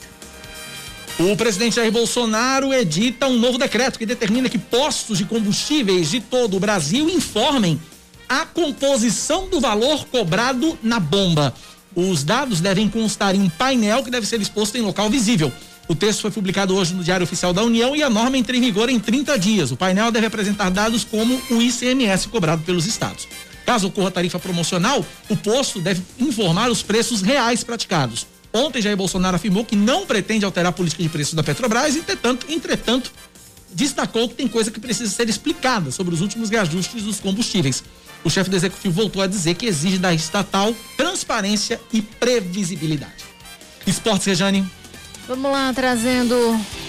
O 1.20 1.36
presidente 1.36 1.76
Jair 1.76 1.92
Bolsonaro 1.92 2.74
edita 2.74 3.28
um 3.28 3.38
novo 3.38 3.58
decreto 3.58 4.00
que 4.00 4.04
determina 4.04 4.48
que 4.48 4.58
postos 4.58 5.18
de 5.18 5.26
combustíveis 5.26 6.10
de 6.10 6.18
todo 6.18 6.56
o 6.56 6.60
Brasil 6.60 7.08
informem 7.08 7.80
a 8.28 8.44
composição 8.44 9.48
do 9.48 9.60
valor 9.60 10.06
cobrado 10.06 10.76
na 10.82 10.98
bomba. 10.98 11.54
Os 11.96 12.22
dados 12.22 12.60
devem 12.60 12.90
constar 12.90 13.34
em 13.34 13.40
um 13.40 13.48
painel 13.48 14.04
que 14.04 14.10
deve 14.10 14.26
ser 14.26 14.38
exposto 14.38 14.76
em 14.76 14.82
local 14.82 15.08
visível. 15.08 15.50
O 15.88 15.94
texto 15.94 16.20
foi 16.20 16.30
publicado 16.30 16.76
hoje 16.76 16.92
no 16.92 17.02
Diário 17.02 17.24
Oficial 17.24 17.54
da 17.54 17.62
União 17.62 17.96
e 17.96 18.02
a 18.02 18.10
norma 18.10 18.36
entra 18.36 18.54
em 18.54 18.60
vigor 18.60 18.90
em 18.90 19.00
30 19.00 19.38
dias. 19.38 19.70
O 19.70 19.78
painel 19.78 20.12
deve 20.12 20.26
apresentar 20.26 20.70
dados 20.70 21.04
como 21.04 21.40
o 21.50 21.62
ICMS 21.62 22.28
cobrado 22.28 22.62
pelos 22.64 22.84
estados. 22.84 23.26
Caso 23.64 23.86
ocorra 23.86 24.10
tarifa 24.10 24.38
promocional, 24.38 25.02
o 25.30 25.36
posto 25.38 25.80
deve 25.80 26.02
informar 26.20 26.70
os 26.70 26.82
preços 26.82 27.22
reais 27.22 27.64
praticados. 27.64 28.26
Ontem, 28.52 28.82
Jair 28.82 28.96
Bolsonaro 28.96 29.36
afirmou 29.36 29.64
que 29.64 29.74
não 29.74 30.04
pretende 30.04 30.44
alterar 30.44 30.70
a 30.70 30.72
política 30.72 31.02
de 31.02 31.08
preços 31.08 31.32
da 31.32 31.42
Petrobras, 31.42 31.96
entretanto, 31.96 32.46
entretanto, 32.50 33.10
destacou 33.72 34.28
que 34.28 34.34
tem 34.34 34.46
coisa 34.46 34.70
que 34.70 34.80
precisa 34.80 35.10
ser 35.10 35.28
explicada 35.30 35.90
sobre 35.90 36.14
os 36.14 36.20
últimos 36.20 36.50
reajustes 36.50 37.02
dos 37.02 37.20
combustíveis. 37.20 37.82
O 38.26 38.28
chefe 38.28 38.50
do 38.50 38.56
executivo 38.56 38.92
voltou 38.92 39.22
a 39.22 39.28
dizer 39.28 39.54
que 39.54 39.66
exige 39.66 39.98
da 39.98 40.12
estatal 40.12 40.74
transparência 40.96 41.80
e 41.92 42.02
previsibilidade. 42.02 43.24
Esportes, 43.86 44.26
Rejane. 44.26 44.68
Vamos 45.28 45.48
lá, 45.48 45.72
trazendo 45.72 46.34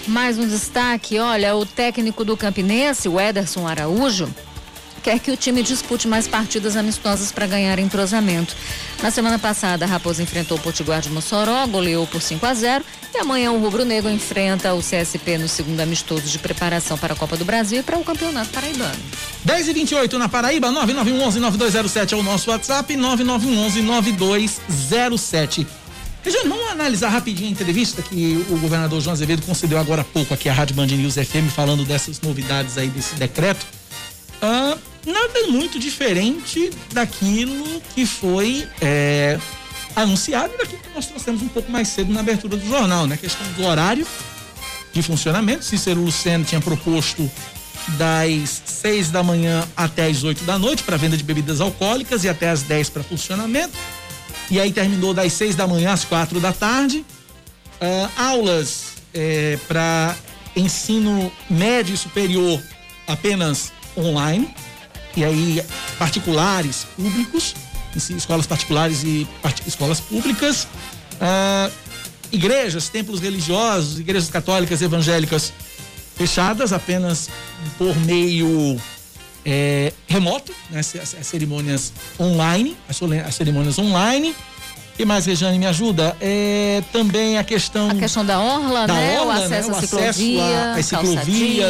mais 0.08 0.36
um 0.36 0.48
destaque. 0.48 1.16
Olha, 1.20 1.54
o 1.54 1.64
técnico 1.64 2.24
do 2.24 2.36
Campinense, 2.36 3.08
o 3.08 3.20
Ederson 3.20 3.68
Araújo, 3.68 4.28
quer 5.08 5.20
que 5.20 5.30
o 5.30 5.36
time 5.38 5.62
dispute 5.62 6.06
mais 6.06 6.28
partidas 6.28 6.76
amistosas 6.76 7.32
para 7.32 7.46
ganhar 7.46 7.78
entrosamento. 7.78 8.54
Na 9.02 9.10
semana 9.10 9.38
passada, 9.38 9.86
a 9.86 9.88
Raposa 9.88 10.22
enfrentou 10.22 10.58
o 10.58 10.60
Potiguar 10.60 11.00
de 11.00 11.08
Mossoró, 11.08 11.66
goleou 11.66 12.06
por 12.06 12.20
5 12.20 12.44
a 12.44 12.52
0 12.52 12.84
e 13.14 13.18
amanhã 13.18 13.50
o 13.50 13.58
Rubro 13.58 13.86
Negro 13.86 14.10
enfrenta 14.10 14.74
o 14.74 14.80
CSP 14.80 15.38
no 15.38 15.48
segundo 15.48 15.80
amistoso 15.80 16.24
de 16.24 16.38
preparação 16.38 16.98
para 16.98 17.14
a 17.14 17.16
Copa 17.16 17.38
do 17.38 17.44
Brasil 17.46 17.80
e 17.80 17.82
para 17.82 17.96
o 17.96 18.04
Campeonato 18.04 18.50
Paraibano. 18.50 18.98
10 19.46 19.68
e 19.68 19.72
28 19.72 20.18
na 20.18 20.28
Paraíba, 20.28 20.68
9911-9207 20.68 22.12
é 22.12 22.16
o 22.16 22.22
nosso 22.22 22.50
WhatsApp, 22.50 22.94
9911-9207 22.94 25.66
Regiane, 26.22 26.50
vamos 26.50 26.70
analisar 26.70 27.08
rapidinho 27.08 27.48
a 27.48 27.52
entrevista 27.52 28.02
que 28.02 28.44
o 28.50 28.58
governador 28.58 29.00
João 29.00 29.14
Azevedo 29.14 29.40
concedeu 29.40 29.78
agora 29.78 30.02
há 30.02 30.04
pouco 30.04 30.34
aqui 30.34 30.50
à 30.50 30.52
Rádio 30.52 30.76
Band 30.76 30.88
News 30.88 31.14
FM, 31.14 31.48
falando 31.50 31.86
dessas 31.86 32.20
novidades 32.20 32.76
aí 32.76 32.88
desse 32.88 33.14
decreto. 33.14 33.64
Ah, 34.42 34.76
nada 35.06 35.46
muito 35.48 35.78
diferente 35.78 36.70
daquilo 36.92 37.80
que 37.94 38.04
foi 38.06 38.66
é, 38.80 39.38
anunciado 39.94 40.52
e 40.54 40.58
daquilo 40.58 40.82
que 40.82 40.90
nós 40.94 41.06
trouxemos 41.06 41.42
um 41.42 41.48
pouco 41.48 41.70
mais 41.70 41.88
cedo 41.88 42.12
na 42.12 42.20
abertura 42.20 42.56
do 42.56 42.66
jornal, 42.66 43.06
né? 43.06 43.14
A 43.14 43.18
questão 43.18 43.46
do 43.52 43.64
horário 43.64 44.06
de 44.92 45.02
funcionamento. 45.02 45.64
Cícero 45.64 46.02
Luceno 46.02 46.44
tinha 46.44 46.60
proposto 46.60 47.30
das 47.96 48.62
6 48.66 49.10
da 49.10 49.22
manhã 49.22 49.66
até 49.76 50.06
as 50.06 50.22
8 50.22 50.44
da 50.44 50.58
noite 50.58 50.82
para 50.82 50.96
venda 50.96 51.16
de 51.16 51.24
bebidas 51.24 51.60
alcoólicas 51.60 52.24
e 52.24 52.28
até 52.28 52.50
as 52.50 52.62
10 52.62 52.90
para 52.90 53.02
funcionamento. 53.02 53.76
E 54.50 54.60
aí 54.60 54.72
terminou 54.72 55.14
das 55.14 55.32
6 55.34 55.54
da 55.54 55.66
manhã 55.66 55.92
às 55.92 56.04
4 56.04 56.40
da 56.40 56.52
tarde. 56.52 57.04
Uh, 57.80 58.10
aulas 58.16 58.94
é, 59.14 59.58
para 59.68 60.16
ensino 60.56 61.30
médio 61.48 61.94
e 61.94 61.96
superior 61.96 62.60
apenas 63.06 63.72
online. 63.96 64.52
E 65.18 65.24
aí, 65.24 65.64
particulares, 65.98 66.86
públicos, 66.94 67.56
escolas 67.96 68.46
particulares 68.46 69.02
e 69.02 69.26
part 69.42 69.60
escolas 69.66 69.98
públicas. 69.98 70.68
Uh, 71.14 71.72
igrejas, 72.30 72.88
templos 72.88 73.18
religiosos, 73.18 73.98
igrejas 73.98 74.30
católicas, 74.30 74.80
evangélicas 74.80 75.52
fechadas 76.14 76.72
apenas 76.72 77.28
por 77.76 77.96
meio 78.06 78.80
é, 79.44 79.92
remoto, 80.06 80.54
né, 80.70 80.78
as, 80.78 80.94
as, 80.94 81.26
cerimônias 81.26 81.92
online, 82.20 82.76
as, 82.88 83.02
as 83.02 83.34
cerimônias 83.34 83.76
online. 83.76 84.36
E 84.98 85.04
mais, 85.04 85.26
Rejane, 85.26 85.58
me 85.60 85.66
ajuda? 85.66 86.16
É, 86.20 86.82
também 86.92 87.38
a 87.38 87.44
questão. 87.44 87.88
A 87.88 87.94
questão 87.94 88.24
da 88.24 88.40
orla, 88.40 88.84
da 88.86 88.94
né? 88.94 89.20
Orla, 89.20 89.34
o 89.34 89.44
acesso 89.44 89.70
né? 89.70 89.76
à 89.76 89.80
ciclovia. 89.80 90.72
As 90.72 90.86
ciclovias, 90.86 91.20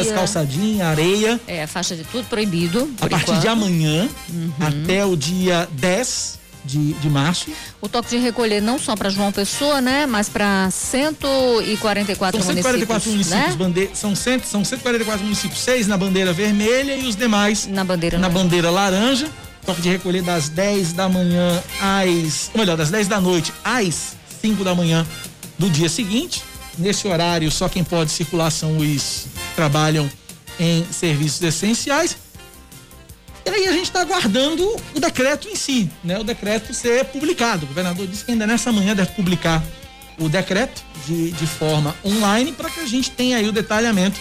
calçadinha, 0.07 0.13
calçadinha, 0.15 0.87
areia. 0.87 1.39
É, 1.47 1.67
faixa 1.67 1.95
de 1.95 2.03
tudo 2.05 2.25
proibido. 2.27 2.91
A 2.99 3.07
partir 3.07 3.25
enquanto. 3.29 3.41
de 3.41 3.47
amanhã 3.47 4.09
Uhum. 4.33 4.51
até 4.59 5.05
o 5.05 5.15
dia 5.15 5.67
10 5.73 6.39
de, 6.65 6.93
de 6.93 7.07
março. 7.09 7.51
O 7.79 7.87
toque 7.87 8.09
de 8.09 8.17
recolher 8.17 8.61
não 8.61 8.79
só 8.79 8.95
para 8.95 9.09
João 9.11 9.31
Pessoa, 9.31 9.79
né? 9.79 10.07
Mas 10.07 10.27
para 10.27 10.69
144 10.71 12.41
São 12.41 12.53
144 12.53 13.11
municípios. 13.11 13.39
municípios, 13.43 13.57
né? 13.59 13.63
bande- 13.85 13.89
são, 13.93 14.15
cento, 14.15 14.45
são 14.47 14.65
144 14.65 15.23
municípios, 15.23 15.59
seis 15.61 15.85
na 15.87 15.97
bandeira 15.97 16.33
vermelha 16.33 16.95
e 16.95 17.05
os 17.07 17.15
demais 17.15 17.67
na 17.67 17.83
bandeira 17.83 18.17
na 18.17 18.27
laranja. 18.27 18.43
bandeira 18.43 18.69
laranja. 18.71 19.27
Toque 19.69 19.81
de 19.83 19.89
recolher 19.89 20.23
das 20.23 20.49
10 20.49 20.93
da 20.93 21.07
manhã 21.07 21.61
às. 21.79 22.49
Ou 22.55 22.59
melhor, 22.59 22.75
das 22.75 22.89
10 22.89 23.07
da 23.07 23.21
noite 23.21 23.53
às 23.63 24.15
5 24.41 24.63
da 24.63 24.73
manhã 24.73 25.05
do 25.59 25.69
dia 25.69 25.87
seguinte. 25.87 26.41
Nesse 26.75 27.07
horário, 27.07 27.51
só 27.51 27.69
quem 27.69 27.83
pode 27.83 28.09
circular 28.09 28.49
são 28.49 28.77
os 28.77 29.27
trabalham 29.55 30.09
em 30.59 30.83
serviços 30.91 31.39
essenciais. 31.43 32.17
E 33.45 33.49
aí 33.51 33.67
a 33.67 33.71
gente 33.71 33.83
está 33.83 34.01
aguardando 34.01 34.75
o 34.95 34.99
decreto 34.99 35.47
em 35.47 35.55
si, 35.55 35.87
né? 36.03 36.17
O 36.17 36.23
decreto 36.23 36.73
ser 36.73 37.05
publicado. 37.05 37.65
O 37.65 37.67
governador 37.67 38.07
disse 38.07 38.25
que 38.25 38.31
ainda 38.31 38.47
nessa 38.47 38.71
manhã 38.71 38.95
deve 38.95 39.11
publicar 39.11 39.63
o 40.17 40.27
decreto 40.27 40.83
de, 41.05 41.29
de 41.29 41.45
forma 41.45 41.95
online 42.03 42.53
para 42.53 42.71
que 42.71 42.79
a 42.79 42.87
gente 42.87 43.11
tenha 43.11 43.37
aí 43.37 43.47
o 43.47 43.51
detalhamento 43.51 44.19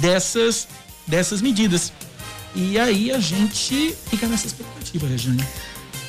dessas, 0.00 0.66
dessas 1.06 1.42
medidas. 1.42 1.92
E 2.56 2.78
aí 2.78 3.12
a 3.12 3.18
gente 3.20 3.94
fica 4.10 4.26
nessa 4.26 4.46
expectativa, 4.46 5.06
Regiane. 5.06 5.46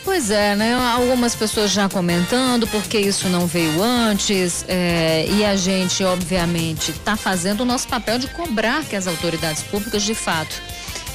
Pois 0.06 0.32
é, 0.32 0.56
né? 0.56 0.74
Algumas 0.74 1.36
pessoas 1.36 1.70
já 1.70 1.90
comentando 1.90 2.66
porque 2.68 2.98
isso 2.98 3.28
não 3.28 3.46
veio 3.46 3.84
antes 3.84 4.64
é, 4.70 5.28
e 5.30 5.44
a 5.44 5.58
gente, 5.58 6.02
obviamente, 6.06 6.92
está 6.92 7.18
fazendo 7.18 7.62
o 7.62 7.66
nosso 7.66 7.90
papel 7.90 8.18
de 8.18 8.28
cobrar 8.28 8.86
que 8.86 8.96
as 8.96 9.06
autoridades 9.06 9.64
públicas, 9.64 10.04
de 10.04 10.16
fato, 10.16 10.56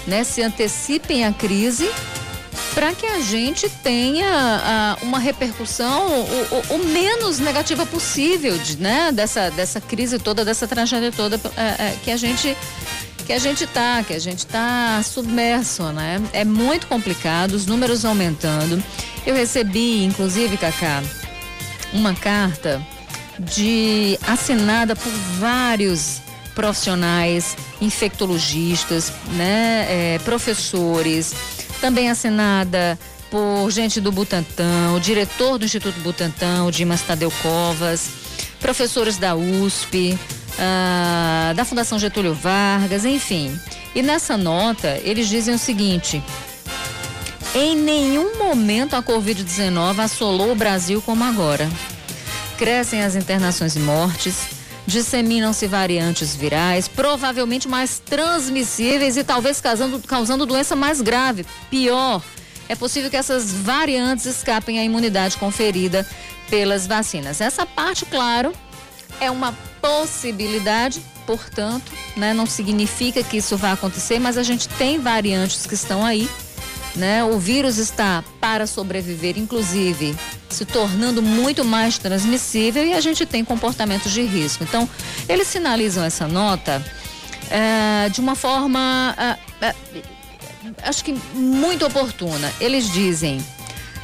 né, 0.07 0.22
se 0.24 0.43
antecipem 0.43 1.24
à 1.24 1.33
crise 1.33 1.91
para 2.74 2.93
que 2.93 3.07
a 3.07 3.20
gente 3.20 3.66
tenha 3.83 4.28
ah, 4.30 4.99
uma 5.03 5.18
repercussão 5.18 6.07
o, 6.09 6.74
o- 6.74 6.74
o 6.76 6.85
menos 6.85 7.39
negativa 7.39 7.87
possível 7.87 8.59
de, 8.59 8.76
né, 8.76 9.11
dessa, 9.12 9.51
dessa 9.51 9.80
crise 9.80 10.18
toda, 10.18 10.45
dessa 10.45 10.66
tragédia 10.68 11.11
toda 11.12 11.37
eh, 11.57 11.76
eh, 11.78 11.97
que 12.05 12.11
a 12.11 12.16
gente 12.16 12.55
que 13.27 13.33
a 13.33 13.39
gente 13.39 13.66
tá, 13.66 14.03
que 14.07 14.12
a 14.12 14.18
gente 14.18 14.47
tá 14.47 15.03
submerso, 15.05 15.85
né? 15.93 16.20
É 16.33 16.45
muito 16.45 16.87
complicado, 16.87 17.53
os 17.53 17.66
números 17.66 18.05
aumentando. 18.05 18.83
Eu 19.25 19.35
recebi, 19.35 20.05
inclusive, 20.05 20.57
Cacá, 20.57 21.03
uma 21.93 22.14
carta 22.14 22.85
de 23.39 24.18
assinada 24.27 24.95
por 24.97 25.12
vários 25.39 26.20
profissionais, 26.55 27.57
infectologistas, 27.81 29.12
né, 29.33 29.87
eh, 29.89 30.20
professores, 30.25 31.35
também 31.81 32.11
assinada 32.11 32.99
por 33.31 33.70
gente 33.70 34.01
do 34.01 34.12
Butantan, 34.12 34.93
o 34.95 35.01
diretor 35.01 35.59
do 35.59 35.64
Instituto 35.64 35.99
Butantan, 36.01 36.64
o 36.64 36.70
Dimas 36.70 37.01
Tadeu 37.01 37.33
Covas, 37.43 38.11
professores 38.61 39.16
da 39.16 39.35
USP, 39.35 40.18
ah, 40.59 41.53
da 41.55 41.64
Fundação 41.64 41.98
Getúlio 41.98 42.34
Vargas, 42.34 43.05
enfim. 43.05 43.59
E 43.94 44.03
nessa 44.03 44.36
nota, 44.36 45.00
eles 45.05 45.28
dizem 45.28 45.55
o 45.55 45.59
seguinte: 45.59 46.22
em 47.55 47.76
nenhum 47.76 48.38
momento 48.38 48.94
a 48.94 49.03
Covid-19 49.03 49.98
assolou 49.98 50.53
o 50.53 50.57
Brasil 50.57 51.03
como 51.03 51.22
agora. 51.22 51.68
Crescem 52.57 53.03
as 53.03 53.14
internações 53.16 53.76
e 53.76 53.80
mortes, 53.80 54.36
disseminam-se 54.86 55.66
variantes 55.66 56.34
virais, 56.34 56.88
provavelmente 56.88 57.68
mais 57.68 57.98
transmissíveis 57.98 59.16
e 59.16 59.24
talvez 59.24 59.61
causando, 59.61 59.98
causando 60.00 60.46
doença 60.46 60.74
mais 60.74 61.00
grave. 61.00 61.44
Pior, 61.68 62.22
é 62.68 62.74
possível 62.74 63.11
que 63.11 63.16
essas 63.16 63.53
variantes 63.53 64.24
escapem 64.24 64.78
à 64.78 64.84
imunidade 64.84 65.36
conferida 65.36 66.07
pelas 66.48 66.86
vacinas. 66.86 67.40
Essa 67.40 67.66
parte, 67.66 68.07
claro, 68.07 68.53
é 69.20 69.30
uma 69.30 69.52
possibilidade, 69.80 71.00
portanto, 71.26 71.92
né, 72.16 72.32
não 72.32 72.46
significa 72.46 73.22
que 73.22 73.36
isso 73.36 73.56
vai 73.56 73.72
acontecer, 73.72 74.18
mas 74.18 74.38
a 74.38 74.42
gente 74.42 74.68
tem 74.68 74.98
variantes 74.98 75.66
que 75.66 75.74
estão 75.74 76.04
aí. 76.04 76.28
Né? 76.94 77.24
O 77.24 77.38
vírus 77.38 77.78
está 77.78 78.22
para 78.38 78.66
sobreviver, 78.66 79.38
inclusive, 79.38 80.14
se 80.50 80.66
tornando 80.66 81.22
muito 81.22 81.64
mais 81.64 81.96
transmissível 81.96 82.84
e 82.84 82.92
a 82.92 83.00
gente 83.00 83.24
tem 83.24 83.42
comportamentos 83.42 84.12
de 84.12 84.22
risco. 84.22 84.62
Então, 84.62 84.86
eles 85.26 85.48
sinalizam 85.48 86.04
essa 86.04 86.28
nota 86.28 86.84
eh, 87.50 88.08
de 88.10 88.20
uma 88.20 88.34
forma, 88.34 89.14
ah, 89.16 89.38
ah, 89.62 89.74
acho 90.84 91.04
que 91.04 91.12
muito 91.34 91.84
oportuna. 91.86 92.52
Eles 92.60 92.90
dizem: 92.90 93.44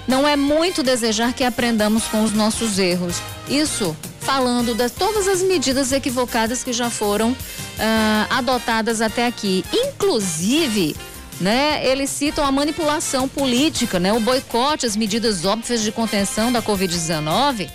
não 0.09 0.26
é 0.26 0.34
muito 0.34 0.82
desejar 0.82 1.34
que 1.34 1.44
aprendamos 1.44 2.04
com 2.04 2.24
os 2.24 2.32
nossos 2.32 2.78
erros. 2.78 3.16
Isso 3.46 3.94
falando 4.20 4.74
de 4.74 4.88
todas 4.88 5.28
as 5.28 5.42
medidas 5.42 5.92
equivocadas 5.92 6.64
que 6.64 6.72
já 6.72 6.90
foram 6.90 7.36
ah, 7.78 8.26
adotadas 8.30 9.02
até 9.02 9.26
aqui. 9.26 9.64
Inclusive, 9.72 10.96
né, 11.38 11.86
eles 11.86 12.09
citam 12.11 12.44
a 12.44 12.50
manipulação 12.50 13.28
política, 13.28 14.00
né, 14.00 14.12
o 14.12 14.18
boicote, 14.18 14.86
as 14.86 14.96
medidas 14.96 15.44
óbvias 15.44 15.82
de 15.82 15.92
contenção 15.92 16.50
da 16.50 16.62
Covid-19. 16.62 17.68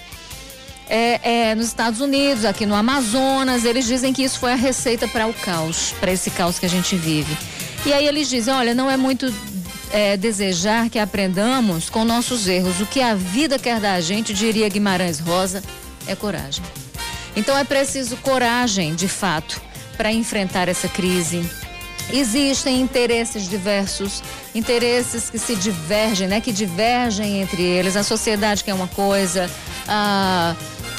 É, 0.90 1.50
é, 1.52 1.56
nos 1.56 1.68
Estados 1.68 2.02
Unidos, 2.02 2.46
aqui 2.46 2.66
no 2.66 2.76
Amazonas, 2.76 3.64
eles 3.64 3.86
dizem 3.86 4.12
que 4.12 4.24
isso 4.24 4.40
foi 4.40 4.52
a 4.52 4.56
receita 4.56 5.08
para 5.08 5.28
o 5.28 5.34
caos, 5.34 5.94
para 6.00 6.12
esse 6.12 6.30
caos 6.30 6.60
que 6.60 6.66
a 6.66 6.70
gente 6.70 6.96
vive. 6.96 7.36
E 7.86 7.94
aí 7.94 8.08
eles 8.08 8.30
dizem, 8.30 8.54
olha, 8.54 8.74
não 8.74 8.90
é 8.90 8.98
muito 8.98 9.34
é, 9.94 10.18
desejar 10.18 10.90
que 10.90 10.98
aprendamos 10.98 11.88
com 11.88 12.04
nossos 12.04 12.48
erros. 12.48 12.82
O 12.82 12.86
que 12.88 13.00
a 13.00 13.14
vida 13.14 13.60
quer 13.60 13.80
da 13.80 14.02
gente, 14.02 14.34
diria 14.34 14.68
Guimarães 14.68 15.20
Rosa, 15.20 15.64
é 16.08 16.16
coragem. 16.16 16.64
Então 17.36 17.56
é 17.56 17.64
preciso 17.64 18.18
coragem, 18.18 18.96
de 18.96 19.08
fato, 19.08 19.62
para 19.96 20.12
enfrentar 20.12 20.68
essa 20.68 20.88
crise. 20.88 21.48
Existem 22.12 22.82
interesses 22.82 23.48
diversos, 23.48 24.24
interesses 24.54 25.30
que 25.30 25.38
se 25.38 25.56
divergem, 25.56 26.28
né? 26.28 26.42
Que 26.42 26.52
divergem 26.52 27.42
entre 27.42 27.62
eles. 27.62 27.96
A 27.96 28.04
sociedade 28.04 28.64
quer 28.64 28.74
uma 28.74 28.88
coisa, 28.88 29.50
ah, 29.88 30.56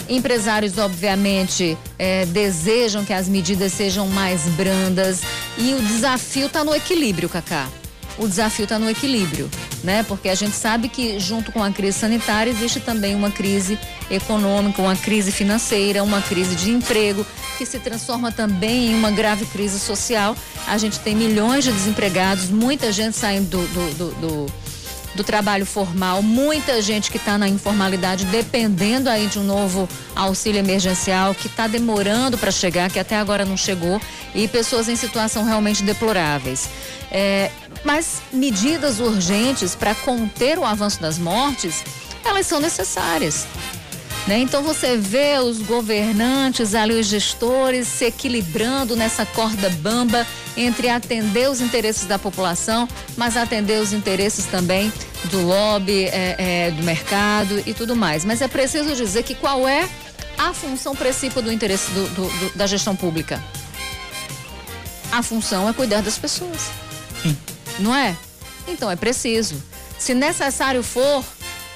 empresários, 0.08 0.78
obviamente, 0.78 1.76
eh, 1.98 2.26
desejam 2.26 3.04
que 3.04 3.12
as 3.12 3.28
medidas 3.28 3.72
sejam 3.72 4.06
mais 4.08 4.42
brandas. 4.50 5.20
E 5.58 5.74
o 5.74 5.82
desafio 5.82 6.46
está 6.46 6.64
no 6.64 6.74
equilíbrio, 6.74 7.28
Cacá. 7.28 7.68
O 8.16 8.28
desafio 8.28 8.62
está 8.64 8.78
no 8.78 8.88
equilíbrio, 8.88 9.50
né? 9.82 10.04
Porque 10.04 10.28
a 10.28 10.34
gente 10.34 10.54
sabe 10.54 10.88
que 10.88 11.18
junto 11.18 11.50
com 11.50 11.62
a 11.62 11.70
crise 11.70 11.98
sanitária 11.98 12.50
existe 12.50 12.78
também 12.78 13.14
uma 13.14 13.30
crise 13.30 13.76
econômica, 14.10 14.80
uma 14.80 14.94
crise 14.94 15.32
financeira, 15.32 16.02
uma 16.04 16.20
crise 16.22 16.54
de 16.54 16.70
emprego 16.70 17.26
que 17.58 17.66
se 17.66 17.78
transforma 17.80 18.30
também 18.30 18.90
em 18.90 18.94
uma 18.94 19.10
grave 19.10 19.44
crise 19.46 19.80
social. 19.80 20.36
A 20.66 20.78
gente 20.78 21.00
tem 21.00 21.14
milhões 21.16 21.64
de 21.64 21.72
desempregados, 21.72 22.50
muita 22.50 22.92
gente 22.92 23.16
saindo 23.16 23.48
do, 23.48 23.66
do, 23.66 23.94
do- 23.94 24.14
do- 24.20 24.46
do 25.14 25.22
trabalho 25.22 25.64
formal, 25.64 26.20
muita 26.22 26.82
gente 26.82 27.08
que 27.08 27.18
está 27.18 27.38
na 27.38 27.48
informalidade 27.48 28.24
dependendo 28.24 29.08
aí 29.08 29.28
de 29.28 29.38
um 29.38 29.44
novo 29.44 29.88
auxílio 30.16 30.58
emergencial 30.58 31.32
que 31.36 31.46
está 31.46 31.68
demorando 31.68 32.36
para 32.36 32.50
chegar, 32.50 32.90
que 32.90 32.98
até 32.98 33.16
agora 33.16 33.44
não 33.44 33.56
chegou, 33.56 34.00
e 34.34 34.48
pessoas 34.48 34.88
em 34.88 34.96
situação 34.96 35.44
realmente 35.44 35.84
deploráveis. 35.84 36.68
É, 37.12 37.48
mas 37.84 38.22
medidas 38.32 38.98
urgentes 38.98 39.74
para 39.74 39.94
conter 39.94 40.58
o 40.58 40.64
avanço 40.64 41.00
das 41.00 41.18
mortes, 41.18 41.84
elas 42.24 42.46
são 42.46 42.58
necessárias. 42.58 43.46
Né? 44.26 44.38
Então 44.38 44.62
você 44.62 44.96
vê 44.96 45.38
os 45.38 45.58
governantes 45.60 46.74
ali, 46.74 46.98
os 46.98 47.06
gestores 47.06 47.86
se 47.86 48.06
equilibrando 48.06 48.96
nessa 48.96 49.26
corda 49.26 49.68
bamba 49.68 50.26
entre 50.56 50.88
atender 50.88 51.50
os 51.50 51.60
interesses 51.60 52.06
da 52.06 52.18
população, 52.18 52.88
mas 53.16 53.36
atender 53.36 53.80
os 53.82 53.92
interesses 53.92 54.46
também 54.46 54.90
do 55.24 55.42
lobby, 55.42 56.04
é, 56.04 56.36
é, 56.38 56.70
do 56.70 56.82
mercado 56.82 57.62
e 57.66 57.74
tudo 57.74 57.94
mais. 57.94 58.24
Mas 58.24 58.40
é 58.40 58.48
preciso 58.48 58.94
dizer 58.96 59.24
que 59.24 59.34
qual 59.34 59.68
é 59.68 59.86
a 60.38 60.54
função 60.54 60.96
principal 60.96 61.42
do 61.42 61.52
interesse 61.52 61.90
do, 61.90 62.08
do, 62.08 62.28
do, 62.28 62.56
da 62.56 62.66
gestão 62.66 62.96
pública? 62.96 63.42
A 65.12 65.22
função 65.22 65.68
é 65.68 65.72
cuidar 65.74 66.00
das 66.00 66.16
pessoas. 66.16 66.70
Sim. 67.22 67.36
Não 67.78 67.94
é? 67.94 68.16
Então 68.66 68.90
é 68.90 68.96
preciso. 68.96 69.62
Se 69.98 70.14
necessário 70.14 70.82
for, 70.82 71.24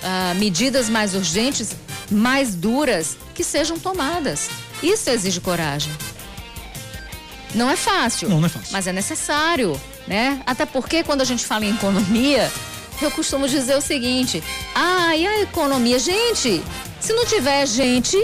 ah, 0.03 0.35
medidas 0.37 0.89
mais 0.89 1.15
urgentes, 1.15 1.75
mais 2.11 2.55
duras 2.55 3.17
que 3.35 3.45
sejam 3.45 3.79
tomadas. 3.79 4.49
Isso 4.83 5.11
exige 5.11 5.41
coragem. 5.41 5.93
Não 7.55 7.71
é 7.71 7.77
fácil. 7.77 8.29
Não, 8.29 8.41
não 8.41 8.47
é 8.47 8.51
fácil. 8.51 8.69
Mas 8.73 8.87
é 8.87 8.93
necessário, 8.93 9.81
né? 10.07 10.41
Até 10.47 10.67
porque 10.67 11.03
quando 11.03 11.23
a 11.23 11.25
gente 11.25 11.45
fala 11.45 11.65
em 11.65 11.75
economia, 11.75 12.51
eu 13.01 13.11
costumo 13.11 13.49
dizer 13.49 13.77
o 13.77 13.81
seguinte: 13.81 14.43
ah, 14.75 15.17
e 15.17 15.27
a 15.27 15.41
economia? 15.41 15.99
Gente, 15.99 16.63
se 17.01 17.13
não 17.13 17.25
tiver 17.25 17.67
gente, 17.67 18.17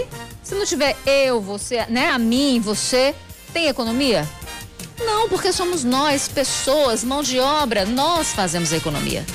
se 0.43 0.55
não 0.55 0.65
tiver 0.65 0.95
eu, 1.05 1.41
você, 1.41 1.85
né? 1.87 2.09
A 2.09 2.19
mim, 2.19 2.59
você, 2.59 3.15
tem 3.51 3.67
economia? 3.67 4.27
Não, 4.99 5.27
porque 5.27 5.51
somos 5.51 5.83
nós, 5.83 6.27
pessoas, 6.27 7.03
mão 7.03 7.21
de 7.21 7.39
obra, 7.39 7.85
nós 7.85 8.31
fazemos 8.33 8.71
a 8.71 8.77
economia. 8.77 9.25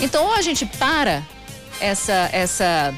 Então, 0.00 0.24
ou 0.24 0.34
a 0.34 0.40
gente 0.40 0.64
para 0.64 1.22
essa, 1.80 2.30
essa 2.32 2.94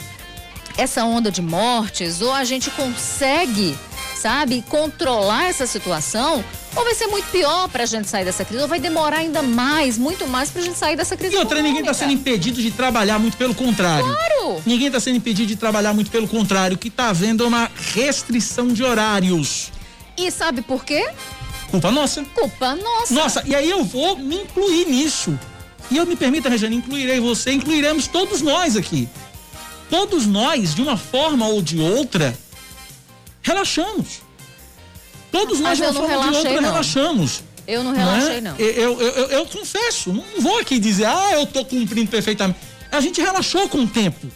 essa 0.77 1.05
onda 1.05 1.31
de 1.31 1.43
mortes 1.43 2.21
ou 2.21 2.33
a 2.33 2.45
gente 2.45 2.71
consegue, 2.71 3.77
sabe, 4.17 4.63
controlar 4.69 5.47
essa 5.47 5.67
situação, 5.67 6.45
ou 6.75 6.85
vai 6.85 6.95
ser 6.95 7.07
muito 7.07 7.27
pior 7.31 7.69
para 7.69 7.85
a 7.85 7.87
gente 7.87 8.09
sair 8.09 8.25
dessa 8.25 8.45
crise, 8.45 8.63
ou 8.63 8.69
vai 8.69 8.81
demorar 8.81 9.19
ainda 9.19 9.43
mais, 9.43 9.97
muito 9.97 10.27
mais 10.27 10.51
para 10.51 10.63
a 10.63 10.65
gente 10.65 10.77
sair 10.77 10.97
dessa 10.97 11.17
crise. 11.17 11.35
E 11.35 11.39
outra, 11.39 11.63
ninguém 11.63 11.81
está 11.81 11.95
sendo 11.95 12.13
impedido 12.13 12.61
de 12.61 12.71
trabalhar, 12.71 13.19
muito 13.19 13.37
pelo 13.37 13.55
contrário. 13.55 14.05
Claro! 14.05 14.63
Ninguém 14.67 14.89
está 14.89 14.99
sendo 14.99 15.17
impedido 15.17 15.49
de 15.49 15.57
trabalhar, 15.57 15.93
muito 15.95 16.11
pelo 16.11 16.27
contrário. 16.27 16.75
O 16.77 16.79
que 16.79 16.89
está 16.89 17.09
havendo 17.09 17.45
é 17.45 17.47
uma 17.47 17.71
restrição 17.95 18.69
de 18.69 18.83
horários. 18.83 19.71
E 20.17 20.31
sabe 20.31 20.63
por 20.63 20.85
quê? 20.85 21.09
Culpa 21.81 21.91
nossa. 21.91 22.25
Culpa 22.25 22.77
nossa. 22.77 23.15
Nossa, 23.15 23.43
e 23.47 23.55
aí 23.55 23.71
eu 23.71 23.85
vou 23.85 24.17
me 24.17 24.37
incluir 24.37 24.87
nisso. 24.87 25.39
E 25.91 25.97
eu 25.97 26.07
me 26.07 26.17
permita, 26.17 26.49
Regiane, 26.49 26.77
incluirei 26.77 27.21
você, 27.21 27.53
incluiremos 27.53 28.07
todos 28.07 28.41
nós 28.41 28.77
aqui 28.77 29.09
todos 29.95 30.27
nós, 30.27 30.75
de 30.75 30.83
uma 30.83 30.97
forma 30.97 31.47
ou 31.47 31.63
de 31.63 31.79
outra, 31.79 32.37
relaxamos. 33.43 34.23
Todos 35.31 35.61
nós, 35.61 35.79
Mas 35.79 35.93
de 35.93 35.99
uma 35.99 36.09
forma 36.09 36.17
ou 36.17 36.31
de 36.31 36.37
outra, 36.37 36.61
não. 36.61 36.71
relaxamos. 36.71 37.43
Eu 37.67 37.85
não 37.85 37.93
relaxei, 37.93 38.41
não. 38.41 38.51
É? 38.51 38.55
não. 38.55 38.59
Eu, 38.59 39.01
eu, 39.01 39.01
eu, 39.01 39.27
eu, 39.31 39.47
confesso, 39.47 40.13
não 40.13 40.25
vou 40.41 40.59
aqui 40.59 40.81
dizer, 40.81 41.07
ah, 41.07 41.31
eu 41.35 41.47
tô 41.47 41.65
cumprindo 41.65 42.11
perfeitamente. 42.11 42.59
A 42.91 43.01
gente 43.01 43.21
relaxou 43.21 43.69
com 43.69 43.79
o 43.79 43.87
tempo. 43.87 44.27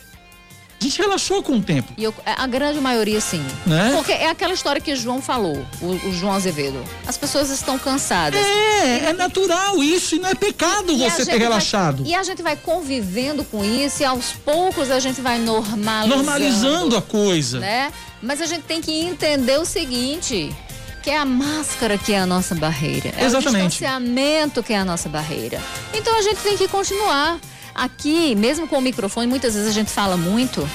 A 0.81 0.85
gente 0.85 0.99
relaxou 0.99 1.43
com 1.43 1.57
o 1.57 1.63
tempo. 1.63 1.93
E 1.97 2.05
eu, 2.05 2.15
a 2.25 2.47
grande 2.47 2.81
maioria, 2.81 3.21
sim. 3.21 3.45
Né? 3.67 3.93
Porque 3.97 4.13
é 4.13 4.31
aquela 4.31 4.53
história 4.53 4.81
que 4.81 4.93
o 4.93 4.97
João 4.97 5.21
falou, 5.21 5.67
o, 5.81 6.09
o, 6.09 6.13
João 6.13 6.33
Azevedo. 6.33 6.83
As 7.07 7.17
pessoas 7.17 7.51
estão 7.51 7.79
cansadas. 7.79 8.41
É, 8.41 9.07
é 9.07 9.13
natural 9.13 9.83
isso 9.83 10.15
e 10.15 10.21
não 10.21 10.29
é 10.29 10.37
pecado 10.37 10.93
e 10.93 10.99
você 10.99 11.27
ter 11.27 11.39
relaxado. 11.39 12.05
Vai, 12.05 12.13
e 12.13 12.15
a 12.15 12.23
gente 12.23 12.43
vai 12.43 12.57
convivendo 12.57 13.45
com 13.45 13.65
isso 13.65 14.03
e 14.03 14.05
aos 14.05 14.33
poucos 14.33 14.91
a 14.91 15.01
gente 15.01 15.21
vai 15.21 15.39
normalizando. 15.39 16.17
Normalizando 16.17 16.97
a 16.97 17.03
coisa. 17.03 17.59
Né? 17.59 17.93
Mas 18.23 18.41
a 18.41 18.47
gente 18.47 18.63
tem 18.63 18.81
que 18.81 18.93
entender 18.93 19.59
o 19.59 19.65
seguinte 19.65 20.55
que 21.03 21.11
é 21.11 21.17
a 21.17 21.25
máscara 21.25 21.97
que 21.97 22.13
é 22.13 22.19
a 22.21 22.27
nossa 22.27 22.55
barreira. 22.55 23.13
É 23.17 23.25
Exatamente. 23.25 23.65
o 23.65 23.69
distanciamento 23.69 24.63
que 24.63 24.73
é 24.73 24.79
a 24.79 24.85
nossa 24.85 25.09
barreira. 25.09 25.61
Então 25.93 26.17
a 26.17 26.23
gente 26.23 26.39
tem 26.41 26.57
que 26.57 26.69
continuar. 26.69 27.39
Aqui, 27.79 28.35
mesmo 28.35 28.67
com 28.67 28.79
o 28.79 28.81
microfone, 28.81 29.29
muitas 29.29 29.55
vezes 29.55 29.69
a 29.69 29.73
gente 29.73 29.91
fala 29.91 30.17
muito. 30.17 30.69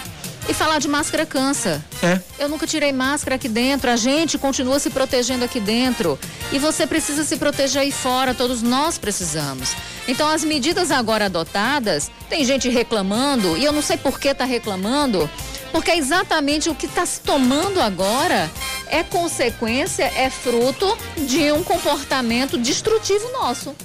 E 0.47 0.53
falar 0.53 0.79
de 0.79 0.87
máscara 0.87 1.25
cansa. 1.25 1.83
É. 2.01 2.19
Eu 2.39 2.49
nunca 2.49 2.65
tirei 2.65 2.91
máscara 2.91 3.35
aqui 3.35 3.49
dentro. 3.49 3.89
A 3.89 3.95
gente 3.97 4.37
continua 4.37 4.79
se 4.79 4.89
protegendo 4.89 5.43
aqui 5.43 5.59
dentro. 5.59 6.17
E 6.51 6.59
você 6.59 6.87
precisa 6.87 7.23
se 7.23 7.35
proteger 7.37 7.81
aí 7.81 7.91
fora. 7.91 8.33
Todos 8.33 8.61
nós 8.61 8.97
precisamos. 8.97 9.73
Então, 10.07 10.29
as 10.29 10.43
medidas 10.45 10.91
agora 10.91 11.25
adotadas, 11.25 12.09
tem 12.29 12.43
gente 12.45 12.69
reclamando, 12.69 13.57
e 13.57 13.63
eu 13.63 13.71
não 13.71 13.81
sei 13.81 13.95
por 13.95 14.19
que 14.19 14.29
está 14.29 14.43
reclamando, 14.43 15.29
porque 15.71 15.91
é 15.91 15.97
exatamente 15.97 16.69
o 16.69 16.75
que 16.75 16.85
está 16.85 17.05
se 17.05 17.21
tomando 17.21 17.81
agora 17.81 18.51
é 18.87 19.01
consequência, 19.01 20.03
é 20.15 20.29
fruto 20.29 20.97
de 21.17 21.51
um 21.51 21.63
comportamento 21.63 22.57
destrutivo 22.57 23.29
nosso. 23.31 23.75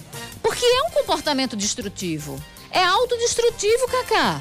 Porque 0.43 0.65
é 0.65 0.83
um 0.89 0.91
comportamento 0.91 1.57
destrutivo. 1.57 2.41
É 2.71 2.85
autodestrutivo, 2.85 3.89
Cacá. 3.89 4.41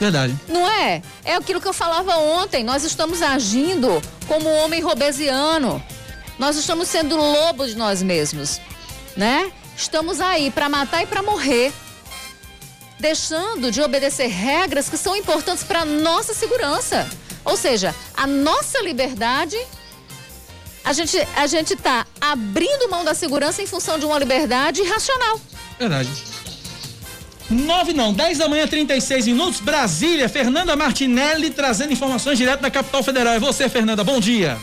Verdade. 0.00 0.34
Não 0.48 0.66
é? 0.66 1.02
É 1.24 1.34
aquilo 1.34 1.60
que 1.60 1.68
eu 1.68 1.72
falava 1.72 2.16
ontem. 2.16 2.64
Nós 2.64 2.84
estamos 2.84 3.20
agindo 3.20 4.00
como 4.26 4.48
um 4.48 4.64
homem 4.64 4.80
robesiano. 4.80 5.82
Nós 6.38 6.56
estamos 6.56 6.88
sendo 6.88 7.16
lobo 7.16 7.66
de 7.66 7.76
nós 7.76 8.02
mesmos, 8.02 8.58
né? 9.14 9.52
Estamos 9.76 10.20
aí 10.20 10.50
para 10.50 10.70
matar 10.70 11.02
e 11.02 11.06
para 11.06 11.22
morrer. 11.22 11.70
Deixando 12.98 13.70
de 13.70 13.82
obedecer 13.82 14.28
regras 14.28 14.88
que 14.88 14.96
são 14.96 15.14
importantes 15.14 15.64
para 15.64 15.84
nossa 15.84 16.32
segurança. 16.32 17.08
Ou 17.44 17.56
seja, 17.56 17.94
a 18.14 18.26
nossa 18.26 18.80
liberdade 18.82 19.56
a 20.84 20.92
gente 20.92 21.16
a 21.36 21.46
gente 21.46 21.76
tá 21.76 22.06
abrindo 22.20 22.88
mão 22.88 23.04
da 23.04 23.14
segurança 23.14 23.62
em 23.62 23.66
função 23.66 23.98
de 23.98 24.06
uma 24.06 24.18
liberdade 24.18 24.80
irracional. 24.80 25.40
Verdade. 25.78 26.10
9 27.50 27.92
não, 27.92 28.12
10 28.12 28.38
da 28.38 28.48
manhã, 28.48 28.66
36 28.66 29.26
minutos, 29.26 29.60
Brasília, 29.60 30.28
Fernanda 30.28 30.76
Martinelli 30.76 31.50
trazendo 31.50 31.92
informações 31.92 32.38
direto 32.38 32.60
da 32.60 32.70
capital 32.70 33.02
federal. 33.02 33.34
É 33.34 33.40
você, 33.40 33.68
Fernanda, 33.68 34.04
bom 34.04 34.20
dia. 34.20 34.56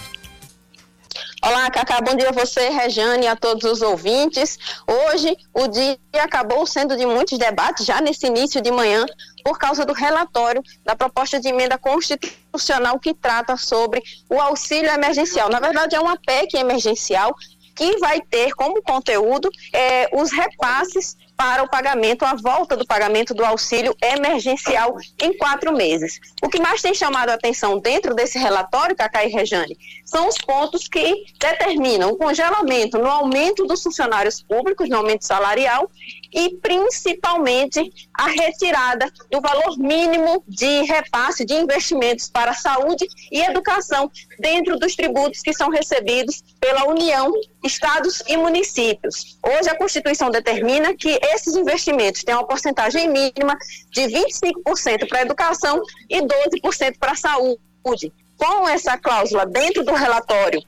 Olá, 1.43 1.69
Cacá, 1.69 1.99
bom 2.01 2.15
dia 2.15 2.29
a 2.29 2.31
você, 2.31 2.69
Rejane, 2.69 3.27
a 3.27 3.35
todos 3.35 3.69
os 3.69 3.81
ouvintes. 3.81 4.57
Hoje, 4.87 5.37
o 5.53 5.67
dia 5.67 5.97
acabou 6.15 6.65
sendo 6.65 6.95
de 6.95 7.05
muitos 7.05 7.37
debates, 7.37 7.85
já 7.85 7.99
nesse 7.99 8.25
início 8.25 8.61
de 8.61 8.71
manhã, 8.71 9.05
por 9.43 9.59
causa 9.59 9.85
do 9.85 9.93
relatório 9.93 10.63
da 10.85 10.95
proposta 10.95 11.39
de 11.39 11.49
emenda 11.49 11.77
constitucional 11.77 12.99
que 12.99 13.13
trata 13.13 13.57
sobre 13.57 14.01
o 14.29 14.39
auxílio 14.39 14.89
emergencial. 14.89 15.49
Na 15.49 15.59
verdade, 15.59 15.95
é 15.95 15.99
uma 15.99 16.17
PEC 16.17 16.55
emergencial 16.55 17.35
que 17.75 17.97
vai 17.99 18.19
ter 18.21 18.53
como 18.53 18.81
conteúdo 18.81 19.49
é, 19.71 20.09
os 20.13 20.31
repasses 20.31 21.15
para 21.37 21.63
o 21.63 21.69
pagamento, 21.69 22.25
a 22.25 22.33
volta 22.33 22.75
do 22.75 22.85
pagamento 22.85 23.33
do 23.35 23.45
auxílio 23.45 23.95
emergencial 24.01 24.97
em 25.21 25.37
quatro 25.37 25.71
meses. 25.71 26.19
O 26.41 26.49
que 26.49 26.59
mais 26.59 26.81
tem 26.81 26.95
chamado 26.95 27.29
a 27.29 27.35
atenção 27.35 27.79
dentro 27.79 28.15
desse 28.15 28.39
relatório, 28.39 28.95
Cacá 28.95 29.23
e 29.23 29.29
Rejane, 29.29 29.77
são 30.03 30.27
os 30.27 30.37
pontos 30.39 30.87
que 30.87 31.25
determinam 31.39 32.09
o 32.09 32.17
congelamento 32.17 32.97
no 32.97 33.09
aumento 33.09 33.67
dos 33.67 33.83
funcionários 33.83 34.41
públicos, 34.41 34.89
no 34.89 34.97
aumento 34.97 35.25
salarial, 35.25 35.89
e 36.37 36.55
principalmente 36.57 37.91
a 38.13 38.27
retirada 38.27 39.11
do 39.31 39.41
valor 39.41 39.75
mínimo 39.79 40.43
de 40.47 40.83
repasse 40.83 41.43
de 41.43 41.55
investimentos 41.55 42.29
para 42.29 42.53
saúde 42.53 43.07
e 43.31 43.41
educação 43.41 44.11
dentro 44.39 44.77
dos 44.77 44.95
tributos 44.95 45.41
que 45.41 45.51
são 45.51 45.71
recebidos 45.71 46.43
pela 46.59 46.87
União, 46.87 47.31
estados 47.63 48.21
e 48.27 48.37
municípios. 48.37 49.39
Hoje 49.43 49.67
a 49.67 49.75
Constituição 49.75 50.29
determina 50.29 50.95
que 50.95 51.19
esses 51.33 51.55
investimentos 51.55 52.23
têm 52.23 52.35
uma 52.35 52.45
porcentagem 52.45 53.09
mínima 53.09 53.57
de 53.89 54.01
25% 54.01 55.07
para 55.09 55.19
a 55.19 55.23
educação 55.23 55.81
e 56.07 56.21
12% 56.21 56.99
para 56.99 57.13
a 57.13 57.15
saúde. 57.15 58.13
Com 58.37 58.69
essa 58.69 58.95
cláusula 58.95 59.47
dentro 59.47 59.83
do 59.83 59.93
relatório 59.93 60.61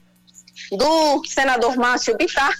do 0.72 1.24
senador 1.26 1.76
Márcio 1.76 2.16
Bittar, 2.16 2.52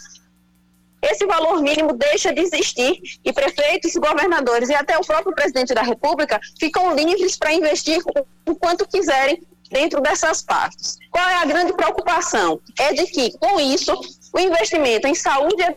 esse 1.03 1.27
valor 1.27 1.63
mínimo 1.63 1.93
deixa 1.95 2.33
de 2.33 2.41
existir 2.41 3.01
e 3.25 3.33
prefeitos, 3.33 3.95
governadores 3.95 4.69
e 4.69 4.75
até 4.75 4.99
o 4.99 5.05
próprio 5.05 5.35
presidente 5.35 5.75
da 5.75 5.83
República 5.83 6.41
ficam 6.59 6.95
livres 6.95 7.37
para 7.37 7.53
investir 7.53 8.03
o 8.47 8.55
quanto 8.55 8.87
quiserem 8.87 9.43
dentro 9.71 10.01
dessas 10.01 10.43
partes. 10.43 10.99
Qual 11.11 11.27
é 11.27 11.37
a 11.37 11.45
grande 11.45 11.73
preocupação? 11.73 12.61
É 12.79 12.93
de 12.93 13.07
que, 13.07 13.37
com 13.39 13.59
isso, 13.61 13.93
o 14.33 14.39
investimento 14.39 15.07
em 15.07 15.15
saúde 15.15 15.63
e 15.63 15.77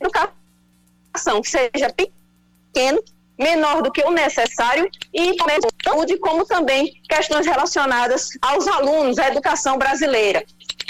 educação 0.00 1.42
seja 1.42 1.92
pequeno, 1.94 3.02
menor 3.38 3.82
do 3.82 3.92
que 3.92 4.02
o 4.02 4.10
necessário 4.10 4.90
e 5.12 5.36
saúde, 5.84 6.18
como 6.18 6.44
também 6.44 7.00
questões 7.08 7.46
relacionadas 7.46 8.30
aos 8.40 8.66
alunos, 8.66 9.18
à 9.18 9.28
educação 9.28 9.78
brasileira. 9.78 10.44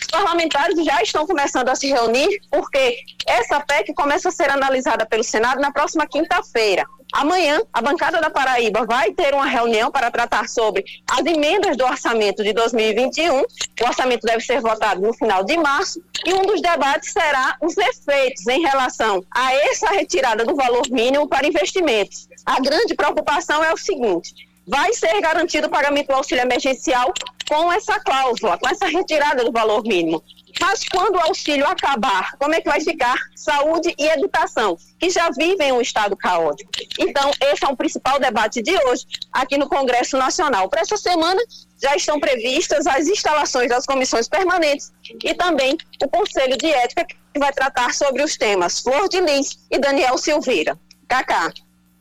Os 0.07 0.11
parlamentares 0.13 0.85
já 0.85 1.03
estão 1.03 1.27
começando 1.27 1.69
a 1.69 1.75
se 1.75 1.89
reunir 1.89 2.41
porque 2.49 2.97
essa 3.27 3.59
PEC 3.61 3.93
começa 3.93 4.29
a 4.29 4.33
ser 4.33 4.49
analisada 4.49 5.05
pelo 5.05 5.25
Senado 5.25 5.61
na 5.61 5.73
próxima 5.73 6.07
quinta-feira. 6.07 6.87
Amanhã, 7.13 7.61
a 7.73 7.83
bancada 7.83 8.21
da 8.21 8.31
Paraíba 8.31 8.85
vai 8.87 9.11
ter 9.13 9.35
uma 9.35 9.47
reunião 9.47 9.91
para 9.91 10.11
tratar 10.11 10.49
sobre 10.49 10.85
as 11.11 11.27
emendas 11.27 11.77
do 11.77 11.85
orçamento 11.85 12.45
de 12.45 12.53
2021. 12.53 13.41
O 13.41 13.45
orçamento 13.85 14.23
deve 14.23 14.45
ser 14.45 14.61
votado 14.61 15.01
no 15.01 15.13
final 15.13 15.43
de 15.43 15.57
março 15.57 16.01
e 16.25 16.33
um 16.35 16.43
dos 16.43 16.61
debates 16.61 17.13
será 17.13 17.57
os 17.61 17.77
efeitos 17.77 18.47
em 18.47 18.61
relação 18.61 19.25
a 19.35 19.55
essa 19.55 19.89
retirada 19.91 20.45
do 20.45 20.55
valor 20.55 20.89
mínimo 20.89 21.29
para 21.29 21.49
investimentos. 21.49 22.29
A 22.45 22.61
grande 22.61 22.95
preocupação 22.95 23.63
é 23.65 23.73
o 23.73 23.77
seguinte: 23.77 24.46
vai 24.67 24.93
ser 24.93 25.21
garantido 25.21 25.67
o 25.67 25.71
pagamento 25.71 26.09
do 26.09 26.14
auxílio 26.14 26.43
emergencial 26.43 27.12
com 27.49 27.73
essa 27.73 28.01
cláusula, 28.01 28.59
com 28.59 28.69
essa 28.69 28.87
retirada 28.87 29.45
do 29.45 29.53
valor 29.53 29.83
mínimo. 29.85 30.23
Mas 30.61 30.85
quando 30.89 31.17
o 31.17 31.21
auxílio 31.21 31.67
acabar, 31.67 32.35
como 32.39 32.55
é 32.55 32.61
que 32.61 32.69
vai 32.69 32.81
ficar 32.81 33.17
saúde 33.35 33.95
e 33.99 34.07
educação, 34.07 34.77
que 34.99 35.11
já 35.11 35.31
vivem 35.31 35.71
um 35.71 35.81
estado 35.81 36.17
caótico? 36.17 36.71
Então, 36.99 37.31
esse 37.43 37.64
é 37.64 37.69
o 37.69 37.77
principal 37.77 38.19
debate 38.19 38.62
de 38.62 38.75
hoje 38.85 39.07
aqui 39.33 39.59
no 39.59 39.69
Congresso 39.69 40.17
Nacional. 40.17 40.69
Para 40.69 40.81
essa 40.81 40.97
semana, 40.97 41.41
já 41.81 41.95
estão 41.95 42.19
previstas 42.19 42.87
as 42.87 43.07
instalações 43.07 43.69
das 43.69 43.85
comissões 43.85 44.29
permanentes 44.29 44.93
e 45.23 45.35
também 45.35 45.77
o 46.03 46.09
Conselho 46.09 46.57
de 46.57 46.67
Ética, 46.67 47.05
que 47.05 47.39
vai 47.39 47.53
tratar 47.53 47.93
sobre 47.93 48.23
os 48.23 48.37
temas 48.37 48.81
Flor 48.81 49.09
de 49.09 49.21
Lis 49.21 49.59
e 49.71 49.79
Daniel 49.79 50.17
Silveira. 50.17 50.79
Cacá. 51.07 51.53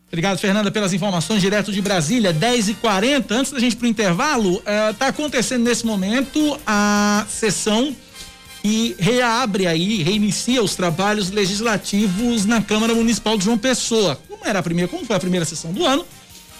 Obrigado, 0.08 0.38
Fernanda, 0.38 0.72
pelas 0.72 0.93
informações 0.93 1.41
direto 1.41 1.72
de 1.72 1.82
Brasília, 1.82 2.32
10 2.32 2.70
e 2.70 2.74
40 2.76 3.34
Antes 3.36 3.51
da 3.51 3.60
gente 3.60 3.74
ir 3.74 3.76
para 3.76 3.86
o 3.86 3.89
intervalo, 3.89 4.62
está 4.91 5.08
uh, 5.08 5.10
acontecendo 5.10 5.64
nesse 5.64 5.86
momento 5.86 6.60
a 6.66 7.26
sessão 7.28 7.95
e 8.64 8.95
reabre 8.97 9.68
aí, 9.68 10.01
reinicia 10.01 10.64
os 10.64 10.74
trabalhos 10.74 11.30
legislativos 11.30 12.45
na 12.45 12.64
Câmara 12.64 12.95
Municipal 12.95 13.38
de 13.38 13.45
João 13.45 13.60
Pessoa. 13.60 14.20
Como 14.28 14.43
era 14.43 14.58
a 14.58 14.64
primeira, 14.64 14.89
como 14.89 15.06
foi 15.06 15.16
a 15.16 15.20
primeira 15.20 15.45
sessão 15.45 15.72
do 15.72 15.86
ano, 15.86 16.03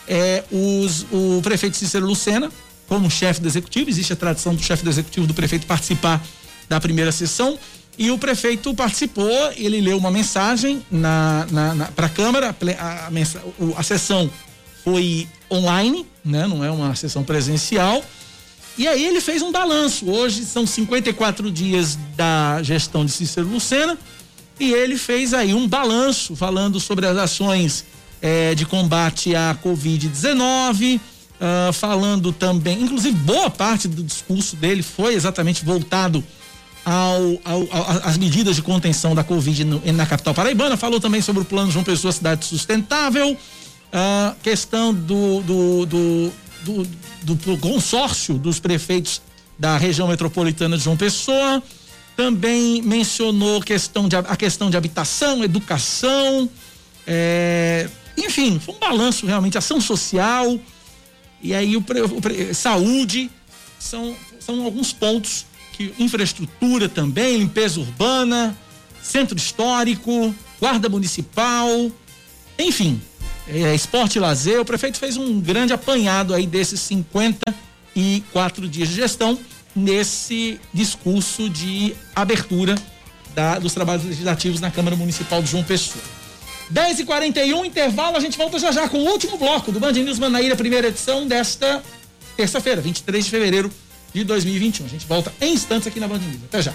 é, 0.08 0.44
os, 0.52 1.04
o 1.12 1.42
prefeito 1.42 1.76
Cícero 1.76 2.06
Lucena, 2.06 2.52
como 2.88 3.10
chefe 3.10 3.42
do 3.42 3.48
executivo, 3.48 3.90
existe 3.90 4.14
a 4.14 4.16
tradição 4.16 4.54
do 4.54 4.62
chefe 4.62 4.84
do 4.84 4.90
executivo 4.92 5.26
do 5.26 5.34
prefeito 5.34 5.66
participar 5.66 6.24
da 6.70 6.80
primeira 6.80 7.12
sessão. 7.12 7.58
E 7.98 8.12
o 8.12 8.18
prefeito 8.18 8.74
participou, 8.74 9.32
ele 9.56 9.80
leu 9.80 9.98
uma 9.98 10.12
mensagem 10.12 10.86
na, 10.92 11.48
na, 11.50 11.76
na 11.76 11.86
para 11.86 12.08
a 12.08 12.10
Câmara, 12.10 12.56
a, 13.78 13.84
sessão 13.84 14.30
foi 14.84 15.28
online, 15.50 16.06
né? 16.24 16.46
não 16.46 16.64
é 16.64 16.70
uma 16.70 16.94
sessão 16.96 17.24
presencial. 17.24 18.04
E 18.78 18.88
aí 18.88 19.06
ele 19.06 19.22
fez 19.22 19.42
um 19.42 19.52
balanço. 19.52 20.10
Hoje 20.10 20.44
são 20.44 20.68
54 20.68 21.50
dias 21.50 21.98
da 22.18 22.62
gestão 22.62 23.06
de 23.06 23.12
Cícero 23.12 23.48
Lucena 23.48 23.98
e 24.60 24.74
ele 24.74 24.98
fez 24.98 25.34
aí 25.34 25.54
um 25.54 25.68
balanço 25.68 26.36
falando 26.36 26.80
sobre 26.80 27.08
as 27.08 27.18
ações 27.18 27.86
eh, 28.22 28.56
de 28.56 28.66
combate 28.66 29.36
à 29.36 29.58
Covid-19, 29.64 30.98
uh, 30.98 31.02
ah, 31.40 31.72
falando 31.74 32.32
também, 32.32 32.82
inclusive 32.82 33.16
boa 33.18 33.50
parte 33.50 33.88
do 33.88 34.02
discurso 34.02 34.56
dele 34.56 34.82
foi 34.82 35.14
exatamente 35.14 35.64
voltado 35.66 36.24
ao, 36.86 37.22
ao, 37.44 37.62
ao, 37.72 38.20
medidas 38.20 38.56
de 38.56 38.62
contenção 38.62 39.16
da 39.16 39.24
Covid 39.24 39.66
no, 39.66 39.82
na 39.94 40.06
capital 40.06 40.34
paraibana. 40.34 40.78
Falou 40.78 41.00
também 41.00 41.22
sobre 41.22 41.42
o 41.42 41.46
plano 41.46 41.72
João 41.72 41.84
Pessoa 41.84 42.14
Cidade 42.14 42.46
Sustentável, 42.46 43.32
uh, 43.34 44.36
questão 44.44 44.94
do, 44.94 45.42
do, 45.42 45.86
do, 45.86 46.32
do 46.64 46.88
do, 47.26 47.34
do 47.34 47.58
consórcio 47.58 48.36
dos 48.36 48.60
prefeitos 48.60 49.22
da 49.58 49.78
região 49.78 50.08
metropolitana 50.08 50.78
de 50.78 50.84
João 50.84 50.96
Pessoa. 50.96 51.62
Também 52.16 52.82
mencionou 52.82 53.60
questão 53.62 54.08
de, 54.08 54.16
a 54.16 54.36
questão 54.38 54.70
de 54.70 54.78
habitação, 54.78 55.44
educação, 55.44 56.50
é, 57.06 57.90
enfim, 58.18 58.58
foi 58.60 58.76
um 58.76 58.80
balanço 58.80 59.26
realmente, 59.26 59.58
ação 59.58 59.82
social 59.82 60.58
e 61.42 61.54
aí 61.54 61.76
o, 61.76 61.82
o, 61.82 62.56
saúde 62.56 63.30
são, 63.78 64.16
são 64.40 64.64
alguns 64.64 64.94
pontos 64.94 65.46
que 65.76 65.94
infraestrutura 66.00 66.88
também, 66.88 67.38
limpeza 67.38 67.80
urbana, 67.80 68.58
centro 69.02 69.38
histórico, 69.38 70.34
guarda 70.60 70.88
municipal, 70.88 71.92
enfim, 72.58 73.02
é, 73.48 73.76
esporte 73.76 74.16
e 74.16 74.20
lazer, 74.20 74.60
o 74.60 74.66
prefeito 74.66 74.98
fez 74.98 75.18
um 75.18 75.40
grande 75.42 75.74
apanhado 75.74 76.34
aí 76.34 76.48
desses 76.48 76.80
54 76.80 78.68
dias 78.70 78.88
de 78.88 78.96
gestão 78.96 79.38
nesse 79.76 80.60
discurso 80.74 81.50
de 81.50 81.94
abertura 82.16 82.76
da, 83.34 83.60
dos 83.60 83.74
trabalhos 83.74 84.06
legislativos 84.06 84.62
na 84.62 84.72
Câmara 84.72 84.96
Municipal 84.96 85.42
de 85.42 85.52
João 85.52 85.64
Pessoa. 85.64 86.04
10 86.70 87.02
e 87.02 87.06
41 87.06 87.66
intervalo, 87.66 88.16
a 88.16 88.20
gente 88.20 88.38
volta 88.38 88.58
já 88.58 88.72
já 88.72 88.88
com 88.88 88.98
o 88.98 89.12
último 89.12 89.38
bloco 89.38 89.72
do 89.72 89.80
Band 89.80 89.92
News 89.92 90.18
Manaíra, 90.18 90.56
primeira 90.56 90.88
edição 90.88 91.28
desta 91.28 91.84
terça-feira, 92.38 92.82
23 92.82 93.26
de 93.26 93.30
fevereiro 93.30 93.72
de 94.16 94.24
2021. 94.24 94.86
A 94.86 94.90
gente 94.90 95.06
volta 95.06 95.34
em 95.42 95.54
instantes 95.54 95.88
aqui 95.88 96.00
na 96.00 96.08
Band 96.08 96.20
News. 96.20 96.44
Até 96.48 96.62
já. 96.62 96.74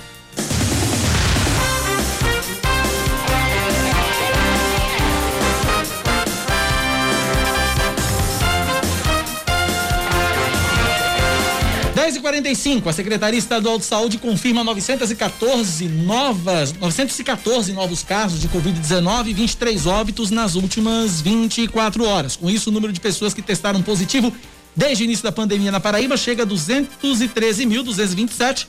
10h45, 11.94 12.86
a 12.86 12.92
Secretaria 12.92 13.38
Estadual 13.38 13.78
de 13.78 13.84
Saúde 13.84 14.18
confirma 14.18 14.62
914 14.62 15.86
novas, 15.88 16.72
914 16.74 17.72
novos 17.72 18.02
casos 18.02 18.40
de 18.40 18.48
Covid-19 18.48 19.28
e 19.28 19.34
23 19.34 19.86
óbitos 19.86 20.30
nas 20.30 20.54
últimas 20.56 21.20
24 21.20 22.04
horas. 22.04 22.36
Com 22.36 22.50
isso, 22.50 22.70
o 22.70 22.72
número 22.72 22.92
de 22.92 23.00
pessoas 23.00 23.32
que 23.32 23.42
testaram 23.42 23.82
positivo 23.82 24.32
desde 24.74 25.02
o 25.02 25.04
início 25.04 25.22
da 25.22 25.32
pandemia 25.32 25.72
na 25.72 25.80
Paraíba 25.80 26.16
chega 26.16 26.44
a 26.44 26.46
213.227, 26.46 28.66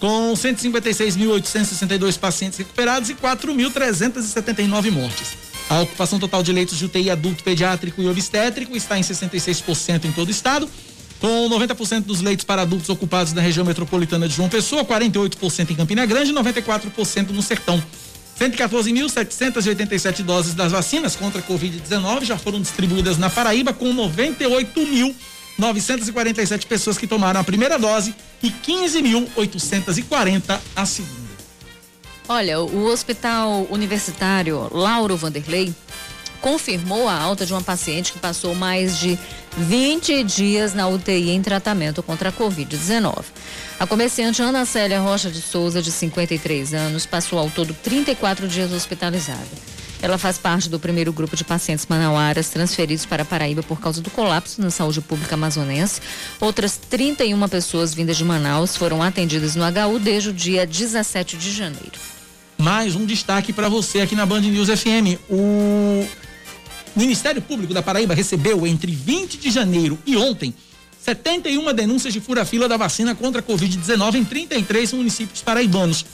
com 0.00 0.34
156.862 0.34 2.18
pacientes 2.18 2.58
recuperados 2.58 3.08
e 3.10 3.14
4.379 3.14 4.90
mortes. 4.90 5.28
A 5.68 5.80
ocupação 5.80 6.18
total 6.18 6.42
de 6.42 6.52
leitos 6.52 6.78
de 6.78 6.84
UTI 6.84 7.10
adulto, 7.10 7.42
pediátrico 7.42 8.02
e 8.02 8.08
obstétrico 8.08 8.76
está 8.76 8.98
em 8.98 9.02
66% 9.02 10.04
em 10.04 10.12
todo 10.12 10.28
o 10.28 10.30
estado 10.30 10.68
com 11.24 11.48
90% 11.48 12.02
dos 12.02 12.20
leitos 12.20 12.44
para 12.44 12.60
adultos 12.60 12.90
ocupados 12.90 13.32
na 13.32 13.40
região 13.40 13.64
metropolitana 13.64 14.28
de 14.28 14.34
João 14.34 14.50
Pessoa, 14.50 14.84
48% 14.84 15.70
em 15.70 15.74
Campina 15.74 16.04
Grande 16.04 16.30
e 16.30 16.34
94% 16.34 17.30
no 17.30 17.40
Sertão. 17.40 17.82
114.787 18.38 20.22
doses 20.22 20.52
das 20.52 20.72
vacinas 20.72 21.16
contra 21.16 21.40
a 21.40 21.42
Covid-19 21.42 22.24
já 22.24 22.36
foram 22.36 22.60
distribuídas 22.60 23.16
na 23.16 23.30
Paraíba, 23.30 23.72
com 23.72 23.88
98.947 25.60 26.66
pessoas 26.66 26.98
que 26.98 27.06
tomaram 27.06 27.40
a 27.40 27.44
primeira 27.44 27.78
dose 27.78 28.14
e 28.42 28.50
15.840 28.50 30.60
a 30.74 30.86
segunda. 30.86 31.24
Olha, 32.28 32.60
o 32.60 32.86
Hospital 32.86 33.66
Universitário 33.70 34.68
Lauro 34.72 35.16
Vanderlei 35.16 35.74
confirmou 36.40 37.08
a 37.08 37.14
alta 37.14 37.46
de 37.46 37.52
uma 37.52 37.62
paciente 37.62 38.12
que 38.12 38.18
passou 38.18 38.54
mais 38.54 38.98
de 38.98 39.18
20 39.56 40.24
dias 40.24 40.74
na 40.74 40.86
UTI 40.86 41.30
em 41.30 41.40
tratamento 41.40 42.02
contra 42.02 42.28
a 42.28 42.32
Covid-19. 42.32 43.24
A 43.80 43.86
comerciante 43.86 44.42
Ana 44.42 44.66
Célia 44.66 45.00
Rocha 45.00 45.30
de 45.30 45.40
Souza, 45.40 45.80
de 45.80 45.90
53 45.90 46.74
anos, 46.74 47.06
passou 47.06 47.38
ao 47.38 47.48
todo 47.48 47.74
34 47.82 48.46
dias 48.46 48.72
hospitalizada. 48.72 49.40
Ela 50.04 50.18
faz 50.18 50.36
parte 50.36 50.68
do 50.68 50.78
primeiro 50.78 51.14
grupo 51.14 51.34
de 51.34 51.42
pacientes 51.42 51.86
manauaras 51.88 52.50
transferidos 52.50 53.06
para 53.06 53.24
Paraíba 53.24 53.62
por 53.62 53.80
causa 53.80 54.02
do 54.02 54.10
colapso 54.10 54.60
na 54.60 54.68
saúde 54.68 55.00
pública 55.00 55.34
amazonense. 55.34 55.98
Outras 56.38 56.76
31 56.76 57.48
pessoas 57.48 57.94
vindas 57.94 58.18
de 58.18 58.22
Manaus 58.22 58.76
foram 58.76 59.02
atendidas 59.02 59.56
no 59.56 59.64
HU 59.64 59.98
desde 59.98 60.28
o 60.28 60.32
dia 60.34 60.66
17 60.66 61.38
de 61.38 61.50
janeiro. 61.50 61.98
Mais 62.58 62.94
um 62.94 63.06
destaque 63.06 63.50
para 63.50 63.70
você 63.70 64.02
aqui 64.02 64.14
na 64.14 64.26
Band 64.26 64.42
News 64.42 64.68
FM. 64.68 65.18
O 65.30 66.06
Ministério 66.94 67.40
Público 67.40 67.72
da 67.72 67.80
Paraíba 67.80 68.12
recebeu 68.12 68.66
entre 68.66 68.92
20 68.92 69.38
de 69.38 69.50
janeiro 69.50 69.98
e 70.04 70.18
ontem 70.18 70.52
71 71.00 71.72
denúncias 71.72 72.12
de 72.12 72.20
fura-fila 72.20 72.68
da 72.68 72.76
vacina 72.76 73.14
contra 73.14 73.40
a 73.40 73.42
Covid-19 73.42 74.16
em 74.16 74.24
33 74.26 74.92
municípios 74.92 75.40
paraibanos. 75.40 76.04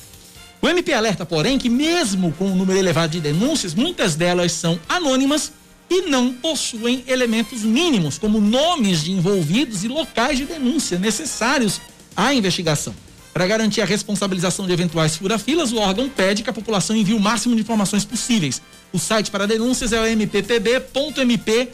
O 0.62 0.68
MP 0.68 0.92
alerta, 0.92 1.24
porém, 1.24 1.58
que 1.58 1.70
mesmo 1.70 2.32
com 2.32 2.44
o 2.44 2.52
um 2.52 2.56
número 2.56 2.78
elevado 2.78 3.12
de 3.12 3.20
denúncias, 3.20 3.74
muitas 3.74 4.14
delas 4.14 4.52
são 4.52 4.78
anônimas 4.88 5.52
e 5.88 6.02
não 6.02 6.32
possuem 6.32 7.02
elementos 7.08 7.62
mínimos, 7.62 8.18
como 8.18 8.40
nomes 8.40 9.02
de 9.02 9.10
envolvidos 9.10 9.82
e 9.82 9.88
locais 9.88 10.38
de 10.38 10.44
denúncia 10.44 10.98
necessários 10.98 11.80
à 12.14 12.34
investigação. 12.34 12.94
Para 13.32 13.46
garantir 13.46 13.80
a 13.80 13.84
responsabilização 13.84 14.66
de 14.66 14.72
eventuais 14.72 15.16
fura-filas, 15.16 15.72
o 15.72 15.78
órgão 15.78 16.08
pede 16.08 16.42
que 16.42 16.50
a 16.50 16.52
população 16.52 16.94
envie 16.94 17.14
o 17.14 17.20
máximo 17.20 17.54
de 17.54 17.62
informações 17.62 18.04
possíveis. 18.04 18.60
O 18.92 18.98
site 18.98 19.30
para 19.30 19.46
denúncias 19.46 19.92
é 19.92 20.00
o 20.00 20.06
mppb.mp.br, 20.06 21.70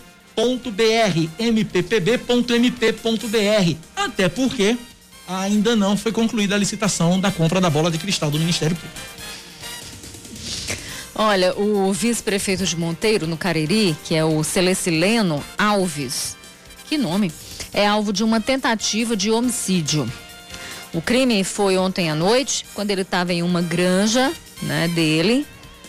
mppb.mp.br. 1.39 2.17
Até 3.97 4.29
porque 4.29 4.77
ainda 5.29 5.75
não 5.75 5.97
foi 5.97 6.13
concluída 6.13 6.55
a 6.55 6.59
licitação 6.59 7.19
da 7.19 7.31
compra 7.31 7.61
da 7.61 7.71
bola 7.71 7.91
de 7.91 7.99
cristal 7.99 8.31
do 8.31 8.39
Ministério 8.39 8.77
Público. 8.77 9.17
Olha, 11.15 11.55
o 11.59 11.93
vice-prefeito 11.93 12.67
de 12.67 12.77
Monteiro, 12.77 13.27
no 13.27 13.39
Cariri, 13.39 13.97
que 14.05 14.15
é 14.15 14.23
o 14.23 14.45
Celecileno 14.45 15.43
Alves, 15.57 16.37
que 16.87 16.99
nome, 16.99 17.33
é 17.73 17.87
alvo 17.87 18.13
de 18.13 18.23
uma 18.23 18.39
tentativa 18.39 19.17
de 19.17 19.31
homicídio. 19.31 20.11
O 20.93 21.01
crime 21.01 21.43
foi 21.43 21.79
ontem 21.79 22.11
à 22.11 22.15
noite, 22.15 22.67
quando 22.75 22.91
ele 22.91 23.01
estava 23.01 23.33
em 23.33 23.43
uma 23.43 23.63
granja 23.63 24.31
né, 24.63 24.89
dele, 24.89 25.47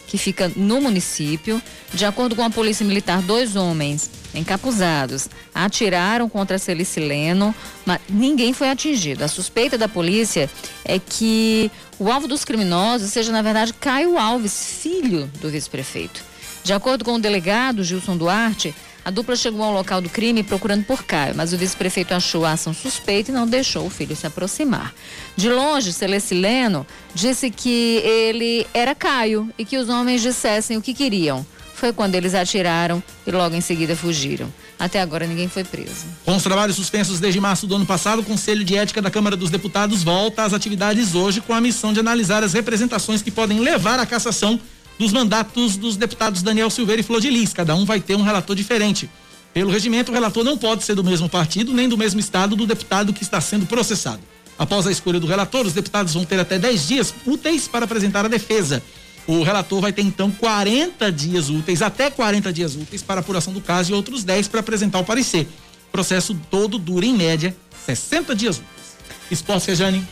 que 0.08 0.18
fica 0.18 0.52
no 0.56 0.82
município. 0.82 1.62
De 1.94 2.06
acordo 2.06 2.36
com 2.36 2.44
a 2.44 2.50
Polícia 2.50 2.86
Militar, 2.86 3.22
dois 3.22 3.56
homens 3.56 4.10
encapuzados 4.34 5.30
atiraram 5.54 6.30
contra 6.30 6.58
Celicileno, 6.58 7.54
mas 7.86 8.00
ninguém 8.10 8.54
foi 8.54 8.70
atingido. 8.70 9.24
A 9.24 9.28
suspeita 9.28 9.78
da 9.78 9.88
polícia 9.88 10.50
é 10.84 10.98
que 10.98 11.70
o 12.00 12.12
alvo 12.12 12.28
dos 12.28 12.46
criminosos 12.46 13.12
seja, 13.12 13.32
na 13.32 13.42
verdade, 13.42 13.74
Caio 13.74 14.18
Alves, 14.18 14.80
filho 14.82 15.30
do 15.42 15.50
vice-prefeito. 15.50 16.24
De 16.64 16.74
acordo 16.74 17.06
com 17.06 17.16
o 17.16 17.20
delegado 17.20 17.84
Gilson 17.84 18.18
Duarte, 18.18 18.74
a 19.08 19.10
dupla 19.10 19.38
chegou 19.38 19.64
ao 19.64 19.72
local 19.72 20.02
do 20.02 20.10
crime 20.10 20.44
procurando 20.44 20.84
por 20.84 21.02
Caio, 21.02 21.34
mas 21.34 21.54
o 21.54 21.58
vice-prefeito 21.58 22.14
achou 22.14 22.44
a 22.44 22.52
ação 22.52 22.74
suspeita 22.74 23.32
e 23.32 23.34
não 23.34 23.48
deixou 23.48 23.86
o 23.86 23.90
filho 23.90 24.14
se 24.18 24.28
aproximar. 24.28 24.94
De 25.34 25.50
longe, 25.50 25.94
Celecileno 25.94 26.86
disse 27.16 27.50
que 27.50 28.02
ele 28.04 28.68
era 28.74 28.94
Caio 28.94 29.50
e 29.58 29.64
que 29.64 29.78
os 29.78 29.88
homens 29.88 30.22
dissessem 30.22 30.76
o 30.76 30.82
que 30.82 30.94
queriam. 30.94 31.46
Foi 31.74 31.94
quando 31.94 32.16
eles 32.16 32.36
atiraram 32.36 33.02
e 33.26 33.32
logo 33.32 33.56
em 33.56 33.62
seguida 33.62 33.96
fugiram. 33.96 34.52
Até 34.78 35.00
agora 35.00 35.26
ninguém 35.26 35.48
foi 35.48 35.64
preso. 35.64 36.06
Com 36.26 36.36
os 36.36 36.44
trabalhos 36.44 36.76
suspensos 36.76 37.22
desde 37.22 37.40
março 37.40 37.66
do 37.66 37.76
ano 37.76 37.86
passado, 37.86 38.20
o 38.20 38.26
Conselho 38.26 38.66
de 38.66 38.76
Ética 38.76 39.02
da 39.02 39.10
Câmara 39.10 39.38
dos 39.38 39.50
Deputados 39.50 40.04
volta 40.04 40.44
às 40.44 40.52
atividades 40.52 41.16
hoje 41.16 41.40
com 41.40 41.54
a 41.54 41.62
missão 41.62 41.94
de 41.94 42.02
analisar 42.02 42.44
as 42.44 42.52
representações 42.52 43.22
que 43.22 43.32
podem 43.32 43.62
levar 43.62 44.02
à 44.02 44.06
cassação 44.06 44.60
dos 44.98 45.12
mandatos 45.12 45.78
dos 45.78 45.96
deputados 45.96 46.42
Daniel 46.42 46.70
Silveira 46.70 47.02
e 47.02 47.04
Flor 47.04 47.22
de 47.22 47.30
Lis. 47.30 47.54
Cada 47.54 47.76
um 47.76 47.86
vai 47.86 48.00
ter 48.00 48.16
um 48.16 48.24
relator 48.24 48.56
diferente. 48.56 49.10
Pelo 49.54 49.72
regimento, 49.72 50.12
o 50.12 50.14
relator 50.14 50.44
não 50.44 50.58
pode 50.58 50.84
ser 50.84 50.96
do 50.96 51.04
mesmo 51.04 51.28
partido 51.28 51.74
nem 51.74 51.90
do 51.90 51.98
mesmo 51.98 52.20
estado 52.20 52.56
do 52.56 52.66
deputado 52.66 53.14
que 53.14 53.24
está 53.24 53.42
sendo 53.42 53.66
processado. 53.66 54.22
Após 54.58 54.88
a 54.88 54.92
escolha 54.92 55.20
do 55.20 55.28
relator, 55.28 55.66
os 55.66 55.74
deputados 55.74 56.14
vão 56.14 56.26
ter 56.26 56.40
até 56.40 56.58
10 56.58 56.88
dias 56.88 57.14
úteis 57.26 57.68
para 57.68 57.86
apresentar 57.86 58.26
a 58.26 58.28
defesa. 58.28 58.82
O 59.28 59.44
relator 59.44 59.82
vai 59.82 59.92
ter 59.92 60.04
então 60.04 60.32
40 60.32 61.12
dias 61.12 61.50
úteis, 61.50 61.82
até 61.82 62.10
40 62.10 62.52
dias 62.54 62.76
úteis 62.76 63.04
para 63.04 63.20
apuração 63.20 63.54
do 63.54 63.62
caso 63.62 63.92
e 63.92 63.94
outros 63.94 64.24
10 64.24 64.48
para 64.48 64.62
apresentar 64.62 65.00
o 65.00 65.04
parecer. 65.04 65.48
O 65.90 65.92
processo 65.92 66.36
todo 66.50 66.80
dura 66.80 67.06
em 67.06 67.14
média 67.14 67.56
60 67.86 68.36
dias 68.36 68.58
úteis. 68.58 68.98
Esporte, 69.30 69.68
Rejane. 69.68 70.08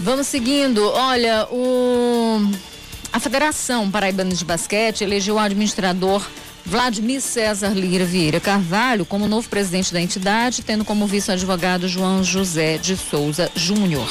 Vamos 0.00 0.26
seguindo. 0.26 0.84
Olha, 0.88 1.46
o 1.50 2.40
a 3.12 3.20
Federação 3.20 3.90
Paraibana 3.90 4.34
de 4.34 4.44
Basquete 4.44 5.02
elegeu 5.02 5.34
o 5.34 5.38
administrador 5.38 6.26
Vladimir 6.64 7.20
César 7.20 7.70
Lira 7.70 8.04
Vieira 8.04 8.40
Carvalho 8.40 9.04
como 9.04 9.28
novo 9.28 9.48
presidente 9.48 9.92
da 9.92 10.00
entidade, 10.00 10.62
tendo 10.62 10.84
como 10.84 11.06
vice-advogado 11.06 11.88
João 11.88 12.24
José 12.24 12.78
de 12.78 12.96
Souza 12.96 13.50
Júnior. 13.54 14.08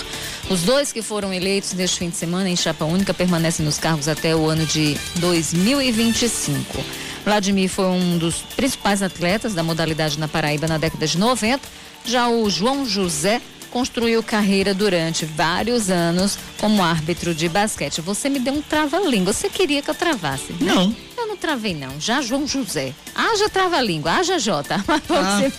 Os 0.50 0.62
dois 0.62 0.92
que 0.92 1.02
foram 1.02 1.34
eleitos 1.34 1.74
neste 1.74 1.98
fim 1.98 2.10
de 2.10 2.16
semana 2.18 2.50
em 2.50 2.56
chapa 2.56 2.86
única 2.86 3.14
permanecem 3.14 3.66
nos 3.66 3.80
cargos 3.80 4.08
até 4.08 4.36
o 4.36 4.48
ano 4.48 4.66
de 4.66 4.96
2025. 5.16 6.84
Vladimir 7.24 7.70
foi 7.70 7.86
um 7.86 8.18
dos 8.18 8.42
principais 8.56 9.02
atletas 9.02 9.54
da 9.54 9.64
modalidade 9.64 10.20
na 10.20 10.28
Paraíba 10.28 10.68
na 10.68 10.78
década 10.78 11.08
de 11.08 11.18
90. 11.18 11.68
Já 12.06 12.28
o 12.28 12.50
João 12.50 12.86
José 12.86 13.42
construiu 13.72 14.22
carreira 14.22 14.74
durante 14.74 15.26
vários 15.26 15.90
anos 15.90 16.38
como 16.60 16.84
árbitro 16.84 17.34
de 17.34 17.50
basquete. 17.50 18.02
Você 18.02 18.30
me 18.30 18.38
deu 18.38 18.54
um 18.54 18.62
trava-língua. 18.62 19.34
Você 19.34 19.50
queria 19.50 19.82
que 19.82 19.90
eu 19.90 19.96
travasse? 19.96 20.54
Né? 20.54 20.74
Não. 20.74 20.96
Eu 21.18 21.28
não 21.28 21.38
travei, 21.38 21.74
não. 21.74 22.00
Já 22.00 22.22
João 22.22 22.46
José. 22.46 22.94
Haja 23.16 23.50
trava-língua, 23.50 24.12
haja 24.12 24.38
Jota. 24.38 24.84
Mas 24.88 25.02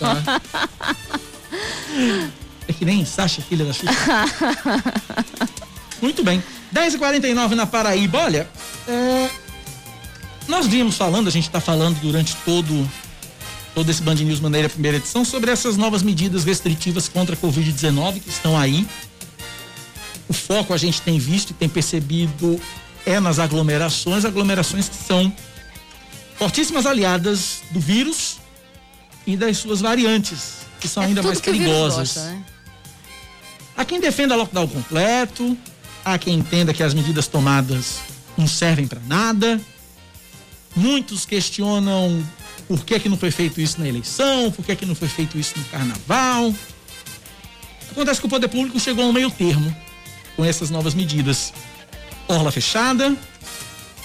ah, 0.01 0.21
tá. 0.23 0.41
É 2.67 2.73
que 2.73 2.85
nem 2.85 3.03
Sasha, 3.03 3.41
filha 3.41 3.65
da 3.65 3.73
Xuxa. 3.73 3.91
Muito 6.01 6.23
bem. 6.23 6.43
10h49 6.73 7.51
na 7.51 7.65
Paraíba. 7.65 8.19
Olha, 8.19 8.49
é... 8.87 9.29
nós 10.47 10.67
vimos 10.67 10.95
falando, 10.95 11.27
a 11.27 11.31
gente 11.31 11.47
está 11.47 11.59
falando 11.59 11.99
durante 11.99 12.35
todo 12.37 12.89
todo 13.73 13.89
esse 13.89 14.01
Band 14.01 14.15
News 14.15 14.39
Maneira 14.39 14.69
primeira 14.69 14.97
edição 14.97 15.25
sobre 15.25 15.51
essas 15.51 15.77
novas 15.77 16.03
medidas 16.03 16.43
restritivas 16.43 17.07
contra 17.07 17.35
a 17.35 17.37
Covid-19 17.37 18.21
que 18.21 18.29
estão 18.29 18.57
aí. 18.57 18.87
O 20.27 20.33
foco 20.33 20.73
a 20.73 20.77
gente 20.77 21.01
tem 21.01 21.19
visto 21.19 21.51
e 21.51 21.53
tem 21.53 21.67
percebido 21.67 22.59
é 23.05 23.19
nas 23.19 23.39
aglomerações, 23.39 24.23
aglomerações 24.23 24.87
que 24.87 24.95
são 24.95 25.33
fortíssimas 26.35 26.85
aliadas 26.85 27.61
do 27.71 27.79
vírus 27.79 28.37
e 29.25 29.35
das 29.35 29.57
suas 29.57 29.81
variantes, 29.81 30.59
que 30.79 30.87
são 30.87 31.03
é 31.03 31.07
ainda 31.07 31.21
mais 31.21 31.41
perigosas. 31.41 32.13
Gosta, 32.13 32.25
né? 32.25 32.43
Há 33.75 33.83
quem 33.83 33.99
defenda 33.99 34.35
lockdown 34.35 34.67
completo, 34.67 35.57
há 36.05 36.17
quem 36.17 36.35
entenda 36.35 36.73
que 36.73 36.83
as 36.83 36.93
medidas 36.93 37.27
tomadas 37.27 37.99
não 38.37 38.47
servem 38.47 38.87
para 38.87 39.01
nada. 39.07 39.59
Muitos 40.75 41.25
questionam 41.25 42.23
por 42.67 42.85
que, 42.85 42.99
que 42.99 43.09
não 43.09 43.17
foi 43.17 43.31
feito 43.31 43.59
isso 43.59 43.79
na 43.79 43.87
eleição? 43.87 44.51
Por 44.51 44.65
que, 44.65 44.75
que 44.75 44.85
não 44.85 44.95
foi 44.95 45.07
feito 45.07 45.37
isso 45.37 45.53
no 45.57 45.65
carnaval? 45.65 46.53
Acontece 47.91 48.19
que 48.19 48.25
o 48.25 48.29
poder 48.29 48.47
público 48.47 48.79
chegou 48.79 49.03
a 49.03 49.07
um 49.07 49.13
meio 49.13 49.29
termo 49.29 49.75
com 50.35 50.43
essas 50.43 50.69
novas 50.69 50.93
medidas. 50.93 51.53
Orla 52.27 52.51
fechada, 52.51 53.15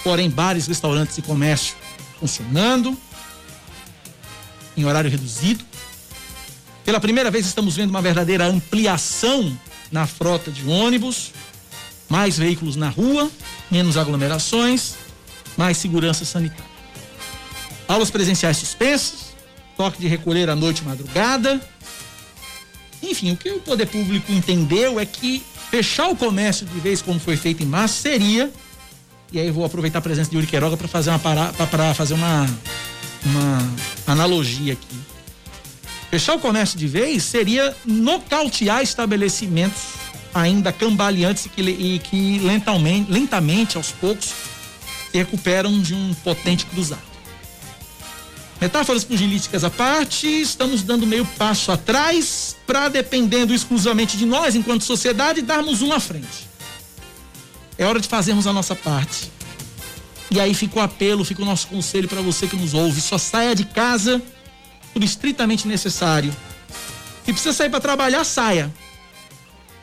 porém 0.03 0.29
bares, 0.29 0.67
restaurantes 0.67 1.17
e 1.17 1.21
comércio 1.21 1.75
funcionando 2.19 2.97
em 4.75 4.85
horário 4.85 5.09
reduzido. 5.09 5.63
Pela 6.85 6.99
primeira 6.99 7.31
vez 7.31 7.45
estamos 7.45 7.75
vendo 7.75 7.89
uma 7.89 8.01
verdadeira 8.01 8.45
ampliação 8.45 9.57
na 9.91 10.05
frota 10.05 10.51
de 10.51 10.67
ônibus, 10.67 11.31
mais 12.07 12.37
veículos 12.37 12.75
na 12.75 12.89
rua, 12.89 13.29
menos 13.69 13.97
aglomerações, 13.97 14.95
mais 15.57 15.77
segurança 15.77 16.25
sanitária. 16.25 16.68
Aulas 17.89 18.09
presenciais 18.09 18.55
suspensas, 18.55 19.35
toque 19.75 19.99
de 19.99 20.07
recolher 20.07 20.49
à 20.49 20.55
noite 20.55 20.81
e 20.81 20.85
madrugada. 20.85 21.59
Enfim, 23.03 23.31
o 23.31 23.35
que 23.35 23.51
o 23.51 23.59
poder 23.59 23.87
público 23.87 24.31
entendeu 24.31 24.97
é 24.97 25.05
que 25.05 25.43
fechar 25.69 26.07
o 26.07 26.15
comércio 26.15 26.65
de 26.65 26.79
vez 26.79 27.01
como 27.01 27.19
foi 27.19 27.35
feito 27.35 27.61
em 27.61 27.65
março 27.65 27.95
seria 28.01 28.49
e 29.31 29.39
aí 29.39 29.47
eu 29.47 29.53
vou 29.53 29.63
aproveitar 29.63 29.99
a 29.99 30.01
presença 30.01 30.29
de 30.29 30.35
Yuri 30.35 30.47
Queiroga 30.47 30.75
para 30.75 30.87
fazer 30.87 31.11
uma 31.11 31.19
para 31.19 31.93
fazer 31.93 32.15
uma 32.15 32.47
uma 33.25 33.73
analogia 34.07 34.73
aqui. 34.73 34.99
Fechar 36.09 36.35
o 36.35 36.39
comércio 36.39 36.79
de 36.79 36.87
vez 36.87 37.23
seria 37.23 37.75
nocautear 37.85 38.81
estabelecimentos 38.81 39.81
ainda 40.33 40.71
cambaleantes 40.71 41.45
e 41.45 41.49
que, 41.49 41.61
e 41.61 41.99
que 41.99 42.39
lentamente, 42.39 43.11
lentamente, 43.11 43.77
aos 43.77 43.91
poucos, 43.91 44.33
se 45.11 45.17
recuperam 45.17 45.79
de 45.79 45.93
um 45.93 46.13
potente 46.23 46.65
cruzado. 46.65 47.08
Metáforas 48.59 49.05
pugilísticas 49.05 49.63
à 49.63 49.69
parte, 49.69 50.27
estamos 50.27 50.83
dando 50.83 51.07
meio 51.07 51.25
passo 51.37 51.71
atrás 51.71 52.57
para, 52.67 52.89
dependendo 52.89 53.53
exclusivamente 53.53 54.17
de 54.17 54.25
nós, 54.25 54.53
enquanto 54.53 54.83
sociedade, 54.83 55.41
darmos 55.41 55.81
uma 55.81 55.95
à 55.95 55.99
frente. 55.99 56.49
É 57.77 57.85
hora 57.85 58.01
de 58.01 58.07
fazermos 58.09 58.45
a 58.47 58.51
nossa 58.51 58.75
parte. 58.75 59.31
E 60.29 60.41
aí 60.41 60.53
fica 60.53 60.79
o 60.79 60.81
apelo, 60.81 61.23
fica 61.23 61.41
o 61.41 61.45
nosso 61.45 61.67
conselho 61.67 62.09
para 62.09 62.21
você 62.21 62.47
que 62.47 62.55
nos 62.57 62.73
ouve. 62.73 62.99
Só 62.99 63.17
saia 63.17 63.55
de 63.55 63.63
casa 63.63 64.21
por 64.93 65.01
estritamente 65.01 65.65
necessário. 65.65 66.35
Se 67.25 67.31
precisa 67.31 67.53
sair 67.53 67.69
para 67.69 67.79
trabalhar, 67.79 68.25
saia. 68.25 68.71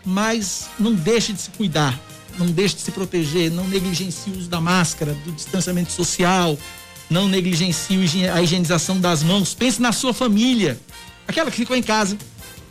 Mas 0.05 0.69
não 0.78 0.93
deixe 0.93 1.32
de 1.32 1.40
se 1.40 1.51
cuidar. 1.51 1.98
Não 2.39 2.47
deixe 2.47 2.77
de 2.77 2.82
se 2.82 2.93
proteger. 2.93 3.51
Não 3.51 3.66
negligencie 3.66 4.32
o 4.32 4.39
uso 4.39 4.48
da 4.48 4.61
máscara, 4.61 5.15
do 5.24 5.32
distanciamento 5.32 5.90
social 5.90 6.59
não 7.08 7.28
negligencie 7.28 8.28
a 8.28 8.42
higienização 8.42 9.00
das 9.00 9.22
mãos. 9.22 9.54
Pense 9.54 9.80
na 9.80 9.92
sua 9.92 10.12
família, 10.12 10.78
aquela 11.26 11.50
que 11.50 11.56
ficou 11.56 11.76
em 11.76 11.82
casa, 11.82 12.16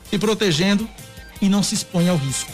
se 0.09 0.17
protegendo 0.17 0.89
e 1.41 1.49
não 1.49 1.63
se 1.63 1.75
expõe 1.75 2.09
ao 2.09 2.17
risco. 2.17 2.51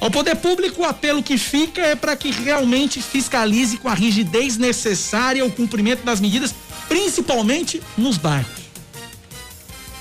Ao 0.00 0.10
poder 0.10 0.34
público, 0.36 0.82
o 0.82 0.84
apelo 0.84 1.22
que 1.22 1.38
fica 1.38 1.80
é 1.80 1.94
para 1.94 2.16
que 2.16 2.32
realmente 2.32 3.00
fiscalize 3.00 3.76
com 3.78 3.88
a 3.88 3.94
rigidez 3.94 4.56
necessária 4.56 5.44
o 5.44 5.50
cumprimento 5.50 6.04
das 6.04 6.20
medidas, 6.20 6.52
principalmente 6.88 7.80
nos 7.96 8.18
bairros. 8.18 8.62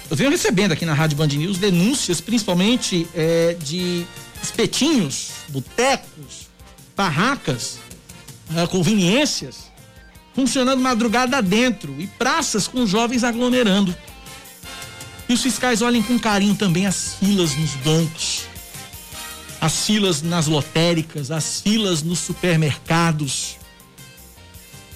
Eu 0.09 0.17
venho 0.17 0.31
recebendo 0.31 0.71
aqui 0.71 0.85
na 0.85 0.93
Rádio 0.93 1.17
Band 1.17 1.27
News 1.27 1.57
denúncias, 1.57 2.19
principalmente 2.19 3.07
é, 3.13 3.55
de 3.61 4.05
espetinhos, 4.41 5.29
botecos, 5.49 6.49
barracas, 6.97 7.77
é, 8.55 8.67
conveniências, 8.67 9.70
funcionando 10.33 10.81
madrugada 10.81 11.41
dentro 11.41 11.95
e 11.99 12.07
praças 12.07 12.67
com 12.67 12.85
jovens 12.85 13.23
aglomerando. 13.23 13.95
E 15.27 15.33
os 15.33 15.41
fiscais 15.41 15.81
olhem 15.81 16.01
com 16.03 16.19
carinho 16.19 16.55
também 16.55 16.85
as 16.85 17.15
filas 17.15 17.55
nos 17.55 17.71
bancos, 17.75 18.43
as 19.59 19.85
filas 19.85 20.21
nas 20.21 20.47
lotéricas, 20.47 21.31
as 21.31 21.61
filas 21.61 22.03
nos 22.03 22.19
supermercados. 22.19 23.57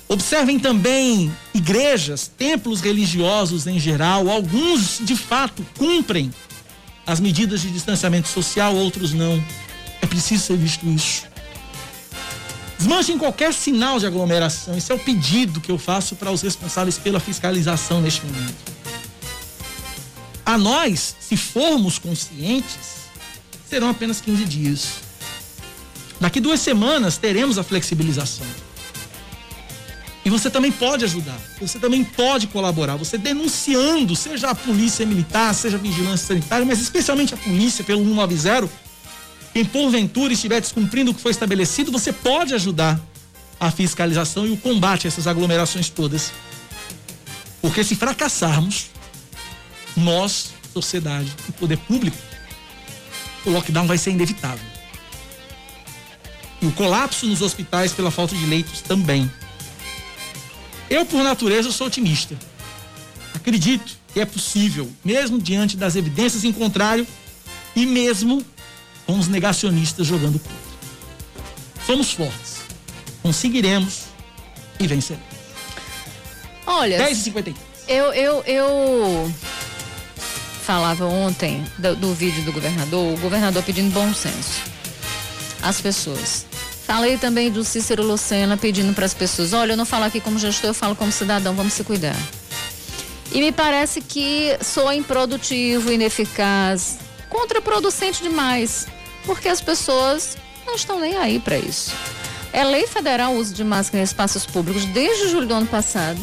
Observem 0.08 0.60
também 0.60 1.32
igrejas, 1.54 2.28
templos 2.28 2.82
religiosos 2.82 3.66
em 3.66 3.80
geral, 3.80 4.30
alguns 4.30 5.00
de 5.02 5.16
fato 5.16 5.66
cumprem 5.78 6.32
as 7.08 7.20
medidas 7.20 7.62
de 7.62 7.72
distanciamento 7.72 8.28
social, 8.28 8.76
outros 8.76 9.14
não. 9.14 9.44
É 10.02 10.06
preciso 10.06 10.44
ser 10.44 10.58
visto 10.58 10.86
isso. 10.88 11.35
Desmanchem 12.86 13.18
qualquer 13.18 13.52
sinal 13.52 13.98
de 13.98 14.06
aglomeração. 14.06 14.78
Esse 14.78 14.92
é 14.92 14.96
o 14.96 15.00
pedido 15.00 15.60
que 15.60 15.72
eu 15.72 15.78
faço 15.80 16.16
para 16.16 16.32
os 16.32 16.44
responsáveis 16.44 17.00
pela 17.00 17.20
fiscalização 17.20 18.00
neste 18.00 18.24
momento. 18.24 18.72
A 20.46 20.56
nós, 20.56 21.16
se 21.20 21.36
formos 21.36 21.98
conscientes, 21.98 23.10
serão 23.68 23.90
apenas 23.90 24.22
15 24.22 24.46
dias. 24.46 24.88
Daqui 26.22 26.40
duas 26.40 26.60
semanas 26.60 27.18
teremos 27.18 27.58
a 27.58 27.64
flexibilização. 27.64 28.46
E 30.24 30.30
você 30.30 30.52
também 30.52 30.72
pode 30.72 31.06
ajudar, 31.06 31.40
você 31.60 31.80
também 31.80 32.04
pode 32.04 32.46
colaborar, 32.46 32.98
você 32.98 33.18
denunciando, 33.18 34.16
seja 34.16 34.52
a 34.52 34.56
polícia 34.56 35.08
militar, 35.08 35.56
seja 35.56 35.78
a 35.78 35.80
vigilância 35.80 36.28
sanitária, 36.28 36.64
mas 36.64 36.80
especialmente 36.80 37.34
a 37.34 37.38
polícia 37.38 37.84
pelo 37.84 38.04
190, 38.04 38.70
quem 39.56 39.64
porventura 39.64 40.34
estiver 40.34 40.60
descumprindo 40.60 41.12
o 41.12 41.14
que 41.14 41.22
foi 41.22 41.32
estabelecido, 41.32 41.90
você 41.90 42.12
pode 42.12 42.54
ajudar 42.54 43.00
a 43.58 43.72
fiscalização 43.72 44.46
e 44.46 44.52
o 44.52 44.58
combate 44.58 45.08
a 45.08 45.08
essas 45.08 45.28
aglomerações 45.28 45.90
todas. 45.90 46.34
Porque 47.62 47.82
se 47.82 47.96
fracassarmos, 47.96 48.88
nós, 49.96 50.50
sociedade 50.74 51.34
e 51.48 51.54
poder 51.54 51.78
público, 51.78 52.18
o 53.46 53.50
lockdown 53.50 53.88
vai 53.88 53.98
ser 53.98 54.12
inevitável. 54.12 54.66
E 56.62 56.66
o 56.66 56.72
colapso 56.74 57.26
nos 57.26 57.42
hospitais 57.42 57.94
pela 57.94 58.12
falta 58.12 58.36
de 58.36 58.46
leitos 58.46 58.82
também. 58.82 59.32
Eu, 60.90 61.06
por 61.06 61.24
natureza, 61.24 61.72
sou 61.72 61.88
otimista. 61.88 62.38
Acredito 63.34 63.98
que 64.14 64.20
é 64.20 64.26
possível, 64.26 64.92
mesmo 65.02 65.40
diante 65.40 65.78
das 65.78 65.96
evidências 65.96 66.44
em 66.44 66.52
contrário 66.52 67.08
e 67.74 67.86
mesmo 67.86 68.46
com 69.06 69.18
os 69.18 69.28
negacionistas 69.28 70.06
jogando 70.08 70.40
contra. 70.40 70.66
Somos 71.86 72.12
fortes. 72.12 72.58
Conseguiremos 73.22 74.04
e 74.80 74.88
venceremos. 74.88 75.26
Olha. 76.66 76.98
10 76.98 77.18
e 77.18 77.22
53. 77.22 77.66
Eu, 77.88 78.14
eu, 78.14 78.44
eu 78.46 79.34
falava 80.64 81.06
ontem 81.06 81.64
do, 81.78 81.96
do 81.96 82.14
vídeo 82.14 82.44
do 82.44 82.52
governador, 82.52 83.14
o 83.14 83.18
governador 83.18 83.62
pedindo 83.64 83.94
bom 83.94 84.12
senso 84.14 84.62
às 85.62 85.80
pessoas. 85.80 86.46
Falei 86.86 87.18
também 87.18 87.52
do 87.52 87.64
Cícero 87.64 88.04
Lucena 88.04 88.58
pedindo 88.58 88.94
para 88.94 89.06
as 89.06 89.14
pessoas: 89.14 89.54
olha, 89.54 89.74
eu 89.74 89.78
não 89.78 89.86
falo 89.86 90.06
aqui 90.06 90.20
como 90.20 90.38
gestor, 90.38 90.72
eu 90.72 90.74
falo 90.74 90.96
como 90.96 91.12
cidadão, 91.12 91.54
vamos 91.56 91.74
se 91.74 91.84
cuidar. 91.84 92.16
E 93.32 93.40
me 93.40 93.52
parece 93.52 94.02
que 94.02 94.58
sou 94.62 94.92
improdutivo, 94.94 95.92
ineficaz, 95.92 96.98
contraproducente 97.30 98.24
demais, 98.24 98.88
porque 99.26 99.50
as 99.50 99.62
pessoas 99.62 100.38
não 100.66 100.76
estão 100.76 101.00
nem 101.00 101.16
aí 101.18 101.40
para 101.40 101.58
isso. 101.58 101.92
É 102.54 102.64
lei 102.64 102.88
federal 102.88 103.34
o 103.34 103.38
uso 103.38 103.54
de 103.54 103.64
máscara 103.64 104.00
em 104.00 104.04
espaços 104.04 104.46
públicos 104.46 104.86
desde 104.86 105.30
julho 105.30 105.46
do 105.46 105.54
ano 105.54 105.68
passado. 105.68 106.20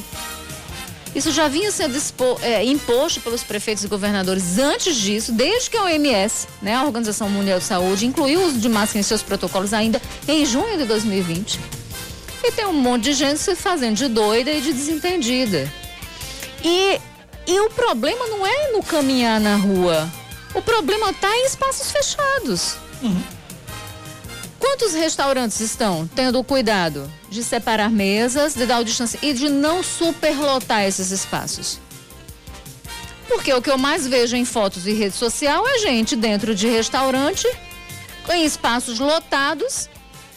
Isso 1.14 1.30
já 1.30 1.46
vinha 1.46 1.70
sendo 1.70 1.94
expo, 1.94 2.38
é, 2.40 2.64
imposto 2.64 3.20
pelos 3.20 3.42
prefeitos 3.42 3.84
e 3.84 3.88
governadores 3.88 4.58
antes 4.58 4.96
disso, 4.96 5.30
desde 5.30 5.68
que 5.68 5.76
a 5.76 5.82
OMS, 5.82 6.48
né, 6.62 6.74
a 6.74 6.84
Organização 6.84 7.28
Mundial 7.28 7.58
de 7.58 7.66
Saúde, 7.66 8.06
incluiu 8.06 8.40
o 8.40 8.46
uso 8.46 8.58
de 8.58 8.68
máscara 8.68 9.00
em 9.00 9.02
seus 9.02 9.22
protocolos 9.22 9.74
ainda 9.74 10.00
em 10.26 10.46
junho 10.46 10.78
de 10.78 10.84
2020. 10.84 11.60
E 12.44 12.52
tem 12.52 12.66
um 12.66 12.72
monte 12.72 13.04
de 13.04 13.12
gente 13.12 13.38
se 13.38 13.54
fazendo 13.54 13.96
de 13.96 14.08
doida 14.08 14.50
e 14.50 14.60
de 14.62 14.72
desentendida. 14.72 15.70
E, 16.64 16.98
e 17.46 17.60
o 17.60 17.68
problema 17.70 18.26
não 18.28 18.46
é 18.46 18.72
no 18.72 18.82
caminhar 18.82 19.38
na 19.38 19.56
rua. 19.56 20.10
O 20.54 20.62
problema 20.62 21.10
está 21.10 21.28
em 21.36 21.44
espaços 21.44 21.92
fechados. 21.92 22.76
Uhum. 23.02 23.22
Quantos 24.58 24.94
restaurantes 24.94 25.60
estão 25.60 26.08
tendo 26.14 26.38
o 26.38 26.44
cuidado 26.44 27.10
de 27.28 27.42
separar 27.42 27.90
mesas, 27.90 28.54
de 28.54 28.64
dar 28.64 28.80
o 28.80 28.84
distanciamento 28.84 29.26
e 29.26 29.34
de 29.34 29.48
não 29.48 29.82
superlotar 29.82 30.84
esses 30.84 31.10
espaços? 31.10 31.78
Porque 33.28 33.52
o 33.52 33.62
que 33.62 33.70
eu 33.70 33.78
mais 33.78 34.06
vejo 34.06 34.36
em 34.36 34.44
fotos 34.44 34.86
e 34.86 34.92
rede 34.92 35.16
social 35.16 35.66
é 35.66 35.78
gente 35.78 36.14
dentro 36.14 36.54
de 36.54 36.68
restaurante, 36.68 37.48
em 38.30 38.44
espaços 38.44 38.98
lotados, 38.98 39.88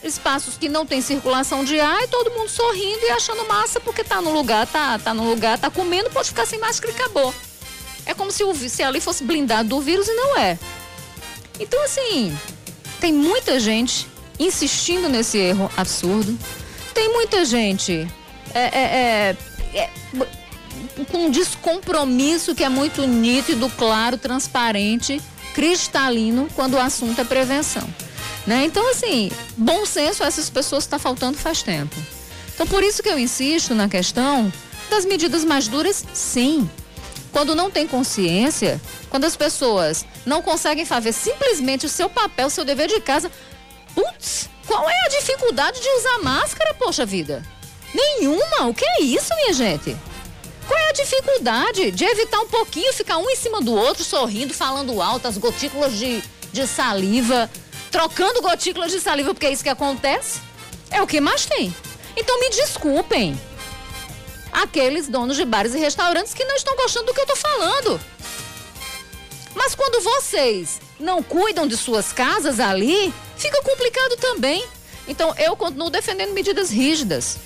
espaços 0.04 0.58
que 0.58 0.70
não 0.70 0.86
tem 0.86 1.02
circulação 1.02 1.64
de 1.64 1.80
ar 1.80 2.04
e 2.04 2.08
todo 2.08 2.32
mundo 2.32 2.50
sorrindo 2.50 3.06
e 3.06 3.10
achando 3.12 3.48
massa 3.48 3.80
porque 3.80 4.04
tá 4.04 4.22
no 4.22 4.32
lugar, 4.32 4.66
tá, 4.68 4.98
tá 4.98 5.14
no 5.14 5.30
lugar, 5.30 5.60
tá 5.60 5.70
comendo, 5.70 6.10
pode 6.10 6.30
ficar 6.30 6.46
sem 6.46 6.60
máscara 6.60 6.92
e 6.92 6.96
acabou. 6.96 7.34
É 8.06 8.14
como 8.14 8.32
se, 8.32 8.44
o, 8.44 8.54
se 8.56 8.84
ali 8.84 9.02
fosse 9.02 9.24
blindado 9.24 9.70
do 9.70 9.82
vírus 9.82 10.08
e 10.08 10.14
não 10.14 10.38
é. 10.38 10.58
Então, 11.60 11.84
assim, 11.84 12.38
tem 13.00 13.14
muita 13.14 13.60
gente 13.60 14.08
insistindo 14.40 15.10
nesse 15.10 15.38
erro 15.38 15.70
absurdo. 15.76 16.38
Tem 16.94 17.12
muita 17.12 17.44
gente 17.46 18.08
é, 18.54 18.60
é, 18.60 19.36
é, 19.74 19.80
é 19.80 19.90
com 21.12 21.26
um 21.26 21.30
descompromisso 21.30 22.56
que 22.56 22.64
é 22.64 22.70
muito 22.70 23.06
nítido, 23.06 23.70
claro, 23.78 24.18
transparente, 24.18 25.22
cristalino, 25.54 26.48
quando 26.56 26.76
o 26.76 26.80
assunto 26.80 27.20
é 27.20 27.24
prevenção. 27.24 27.88
Né? 28.48 28.66
Então, 28.66 28.90
assim, 28.92 29.32
bom 29.58 29.86
senso 29.86 30.24
a 30.24 30.28
essas 30.28 30.50
pessoas 30.50 30.84
está 30.84 31.00
faltando 31.00 31.38
faz 31.38 31.62
tempo. 31.62 31.96
Então, 32.54 32.66
por 32.68 32.84
isso 32.84 33.04
que 33.04 33.10
eu 33.10 33.20
insisto 33.20 33.76
na 33.76 33.90
questão 33.90 34.52
das 34.90 35.04
medidas 35.06 35.44
mais 35.44 35.68
duras, 35.68 36.06
sim. 36.14 36.70
Quando 37.36 37.54
não 37.54 37.70
tem 37.70 37.86
consciência, 37.86 38.80
quando 39.10 39.26
as 39.26 39.36
pessoas 39.36 40.06
não 40.26 40.42
conseguem 40.42 40.86
fazer 40.86 41.12
simplesmente 41.12 41.86
o 41.86 41.90
seu 41.90 42.10
papel, 42.10 42.48
o 42.48 42.50
seu 42.50 42.64
dever 42.64 42.88
de 42.88 43.02
casa, 43.02 43.30
Putz, 43.94 44.50
qual 44.66 44.90
é 44.90 45.06
a 45.06 45.10
dificuldade 45.10 45.82
de 45.82 45.90
usar 45.90 46.20
máscara, 46.20 46.74
poxa 46.76 47.06
vida? 47.06 47.44
Nenhuma. 47.94 48.68
O 48.68 48.74
que 48.74 48.86
é 48.86 49.02
isso, 49.02 49.36
minha 49.36 49.52
gente? 49.52 49.98
Qual 50.66 50.80
é 50.80 50.90
a 50.92 50.94
dificuldade 50.94 51.92
de 51.92 52.06
evitar 52.06 52.40
um 52.40 52.48
pouquinho, 52.48 52.94
ficar 52.94 53.18
um 53.18 53.30
em 53.30 53.36
cima 53.36 53.62
do 53.62 53.74
outro, 53.76 54.06
sorrindo, 54.06 54.54
falando 54.54 55.02
alto, 55.02 55.28
as 55.28 55.38
gotículas 55.38 55.92
de, 55.92 56.24
de 56.54 56.66
saliva, 56.66 57.52
trocando 57.92 58.42
gotículas 58.42 58.94
de 58.94 59.02
saliva, 59.02 59.34
porque 59.34 59.48
é 59.48 59.52
isso 59.52 59.62
que 59.62 59.68
acontece? 59.68 60.40
É 60.90 61.02
o 61.02 61.08
que 61.08 61.20
mais 61.20 61.46
tem. 61.46 61.76
Então 62.16 62.40
me 62.40 62.50
desculpem. 62.50 63.38
Aqueles 64.62 65.10
donos 65.10 65.36
de 65.36 65.44
bares 65.44 65.76
e 65.76 65.80
restaurantes 65.80 66.34
que 66.34 66.46
não 66.46 66.56
estão 66.56 66.76
gostando 66.78 67.08
do 67.08 67.14
que 67.14 67.20
eu 67.20 67.26
estou 67.26 67.38
falando. 67.38 68.00
Mas 69.54 69.76
quando 69.76 70.02
vocês 70.02 70.80
não 70.98 71.22
cuidam 71.22 71.68
de 71.68 71.76
suas 71.76 72.14
casas 72.14 72.60
ali, 72.60 73.14
fica 73.36 73.62
complicado 73.62 74.16
também. 74.18 74.66
Então 75.08 75.34
eu 75.38 75.58
continuo 75.58 75.90
defendendo 75.90 76.34
medidas 76.34 76.70
rígidas. 76.70 77.38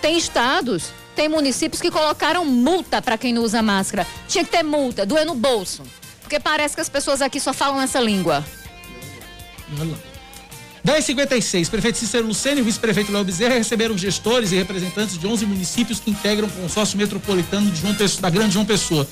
Tem 0.00 0.16
estados, 0.16 0.92
tem 1.16 1.28
municípios 1.28 1.82
que 1.82 1.90
colocaram 1.90 2.44
multa 2.44 3.02
para 3.02 3.18
quem 3.18 3.32
não 3.32 3.42
usa 3.42 3.60
máscara. 3.60 4.06
Tinha 4.28 4.44
que 4.44 4.50
ter 4.50 4.62
multa, 4.62 5.04
doer 5.04 5.26
no 5.26 5.34
bolso. 5.34 5.82
Porque 6.20 6.38
parece 6.38 6.76
que 6.76 6.80
as 6.80 6.88
pessoas 6.88 7.20
aqui 7.20 7.40
só 7.40 7.52
falam 7.52 7.80
essa 7.80 8.00
língua. 8.00 8.44
1056, 10.82 11.68
prefeito 11.68 11.98
Cícero 11.98 12.26
Luceno 12.26 12.60
e 12.60 12.62
vice-prefeito 12.62 13.12
Léo 13.12 13.22
Bezerra 13.22 13.54
receberam 13.54 13.98
gestores 13.98 14.50
e 14.50 14.56
representantes 14.56 15.18
de 15.18 15.26
11 15.26 15.44
municípios 15.44 16.00
que 16.00 16.10
integram 16.10 16.48
o 16.48 16.50
consórcio 16.50 16.96
metropolitano 16.96 17.70
Pessoa, 17.94 18.22
da 18.22 18.30
Grande 18.30 18.54
João 18.54 18.64
Pessoa. 18.64 19.06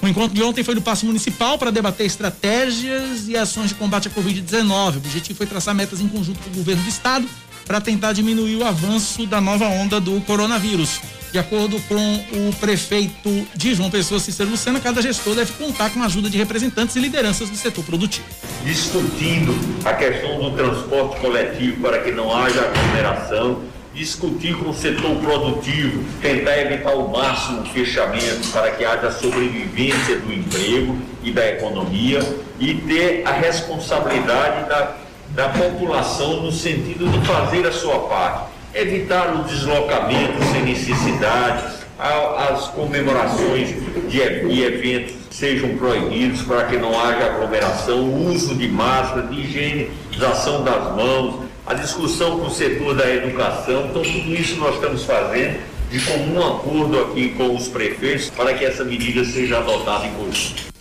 O 0.00 0.08
encontro 0.08 0.34
de 0.34 0.42
ontem 0.42 0.64
foi 0.64 0.74
no 0.74 0.82
Paço 0.82 1.06
Municipal 1.06 1.58
para 1.58 1.70
debater 1.70 2.06
estratégias 2.06 3.28
e 3.28 3.36
ações 3.36 3.68
de 3.68 3.74
combate 3.74 4.08
à 4.08 4.10
Covid-19. 4.10 4.94
O 4.94 4.96
objetivo 4.96 5.36
foi 5.36 5.46
traçar 5.46 5.74
metas 5.74 6.00
em 6.00 6.08
conjunto 6.08 6.40
com 6.40 6.50
o 6.50 6.54
governo 6.54 6.82
do 6.82 6.88
estado 6.88 7.28
para 7.66 7.80
tentar 7.80 8.12
diminuir 8.12 8.56
o 8.56 8.64
avanço 8.64 9.26
da 9.26 9.40
nova 9.40 9.66
onda 9.66 10.00
do 10.00 10.20
coronavírus. 10.22 11.00
De 11.32 11.38
acordo 11.38 11.80
com 11.88 11.96
o 11.96 12.52
prefeito 12.60 13.48
de 13.54 13.74
João 13.74 13.90
Pessoa, 13.90 14.20
Cícero 14.20 14.50
Lucena, 14.50 14.78
cada 14.78 15.00
gestor 15.00 15.34
deve 15.34 15.52
contar 15.52 15.88
com 15.88 16.02
a 16.02 16.04
ajuda 16.04 16.28
de 16.28 16.36
representantes 16.36 16.94
e 16.94 17.00
lideranças 17.00 17.48
do 17.48 17.56
setor 17.56 17.82
produtivo. 17.84 18.26
Discutindo 18.62 19.54
a 19.82 19.94
questão 19.94 20.38
do 20.38 20.50
transporte 20.50 21.20
coletivo 21.20 21.80
para 21.80 22.00
que 22.00 22.10
não 22.10 22.36
haja 22.36 22.60
aglomeração, 22.60 23.62
discutir 23.94 24.54
com 24.56 24.70
o 24.70 24.74
setor 24.74 25.16
produtivo, 25.16 26.04
tentar 26.20 26.58
evitar 26.58 26.90
ao 26.90 27.08
máximo 27.08 27.62
o 27.62 27.64
fechamento 27.66 28.48
para 28.52 28.70
que 28.72 28.84
haja 28.84 29.10
sobrevivência 29.10 30.18
do 30.18 30.32
emprego 30.32 30.98
e 31.22 31.30
da 31.30 31.46
economia 31.48 32.20
e 32.60 32.74
ter 32.74 33.22
a 33.26 33.32
responsabilidade 33.32 34.68
da, 34.68 34.96
da 35.34 35.48
população 35.48 36.42
no 36.42 36.52
sentido 36.52 37.08
de 37.08 37.26
fazer 37.26 37.66
a 37.66 37.72
sua 37.72 37.98
parte. 38.00 38.52
Evitar 38.74 39.34
o 39.34 39.44
deslocamento 39.44 40.42
sem 40.50 40.62
necessidade, 40.62 41.82
as 41.98 42.68
comemorações 42.68 43.68
de, 44.08 44.20
eventos 44.20 45.14
sejam 45.30 45.76
proibidos 45.76 46.42
para 46.42 46.64
que 46.64 46.76
não 46.76 46.98
haja 46.98 47.26
aglomeração, 47.26 48.00
o 48.00 48.32
uso 48.32 48.54
de 48.54 48.68
máscara, 48.68 49.26
de 49.26 49.40
higienização 49.40 50.64
das 50.64 50.96
mãos, 50.96 51.44
a 51.66 51.74
discussão 51.74 52.40
com 52.40 52.46
o 52.46 52.50
setor 52.50 52.94
da 52.94 53.08
educação. 53.08 53.86
Então, 53.90 54.02
tudo 54.02 54.34
isso 54.34 54.56
nós 54.56 54.74
estamos 54.74 55.04
fazendo 55.04 55.60
de 55.90 56.00
comum 56.00 56.40
acordo 56.40 56.98
aqui 57.00 57.30
com 57.30 57.54
os 57.54 57.68
prefeitos 57.68 58.30
para 58.30 58.54
que 58.54 58.64
essa 58.64 58.84
medida 58.84 59.24
seja 59.24 59.58
adotada 59.58 60.06
em 60.06 60.12
conjunto. 60.14 60.71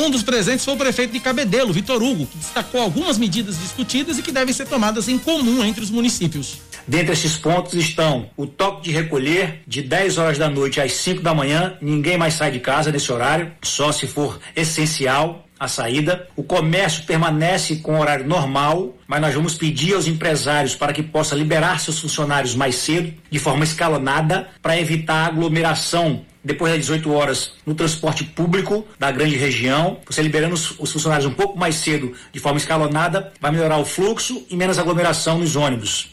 Um 0.00 0.08
dos 0.08 0.22
presentes 0.22 0.64
foi 0.64 0.74
o 0.74 0.76
prefeito 0.76 1.12
de 1.12 1.18
Cabedelo, 1.18 1.72
Vitor 1.72 2.00
Hugo, 2.00 2.24
que 2.24 2.38
destacou 2.38 2.80
algumas 2.80 3.18
medidas 3.18 3.58
discutidas 3.58 4.16
e 4.16 4.22
que 4.22 4.30
devem 4.30 4.54
ser 4.54 4.68
tomadas 4.68 5.08
em 5.08 5.18
comum 5.18 5.64
entre 5.64 5.82
os 5.82 5.90
municípios. 5.90 6.60
Dentre 6.86 7.14
esses 7.14 7.36
pontos 7.36 7.74
estão 7.74 8.30
o 8.36 8.46
toque 8.46 8.84
de 8.84 8.92
recolher 8.92 9.60
de 9.66 9.82
10 9.82 10.16
horas 10.18 10.38
da 10.38 10.48
noite 10.48 10.80
às 10.80 10.92
5 10.92 11.20
da 11.20 11.34
manhã, 11.34 11.76
ninguém 11.82 12.16
mais 12.16 12.34
sai 12.34 12.52
de 12.52 12.60
casa 12.60 12.92
nesse 12.92 13.10
horário, 13.10 13.50
só 13.60 13.90
se 13.90 14.06
for 14.06 14.38
essencial 14.54 15.47
a 15.58 15.68
saída. 15.68 16.28
O 16.36 16.42
comércio 16.42 17.04
permanece 17.04 17.76
com 17.76 17.98
horário 17.98 18.26
normal, 18.26 18.94
mas 19.06 19.20
nós 19.20 19.34
vamos 19.34 19.54
pedir 19.54 19.94
aos 19.94 20.06
empresários 20.06 20.74
para 20.74 20.92
que 20.92 21.02
possa 21.02 21.34
liberar 21.34 21.80
seus 21.80 21.98
funcionários 21.98 22.54
mais 22.54 22.76
cedo, 22.76 23.12
de 23.30 23.38
forma 23.38 23.64
escalonada, 23.64 24.48
para 24.62 24.78
evitar 24.78 25.26
aglomeração 25.26 26.24
depois 26.42 26.72
das 26.72 26.80
18 26.80 27.12
horas 27.12 27.52
no 27.66 27.74
transporte 27.74 28.24
público 28.24 28.86
da 28.98 29.10
grande 29.10 29.36
região. 29.36 29.98
Você 30.06 30.22
liberando 30.22 30.54
os, 30.54 30.78
os, 30.78 30.92
funcionários 30.92 31.26
um 31.26 31.34
pouco 31.34 31.58
mais 31.58 31.74
cedo, 31.76 32.14
de 32.32 32.40
forma 32.40 32.58
escalonada, 32.58 33.32
vai 33.40 33.50
melhorar 33.50 33.78
o 33.78 33.84
fluxo 33.84 34.46
e 34.48 34.56
menos 34.56 34.78
aglomeração 34.78 35.38
nos 35.38 35.56
ônibus. 35.56 36.10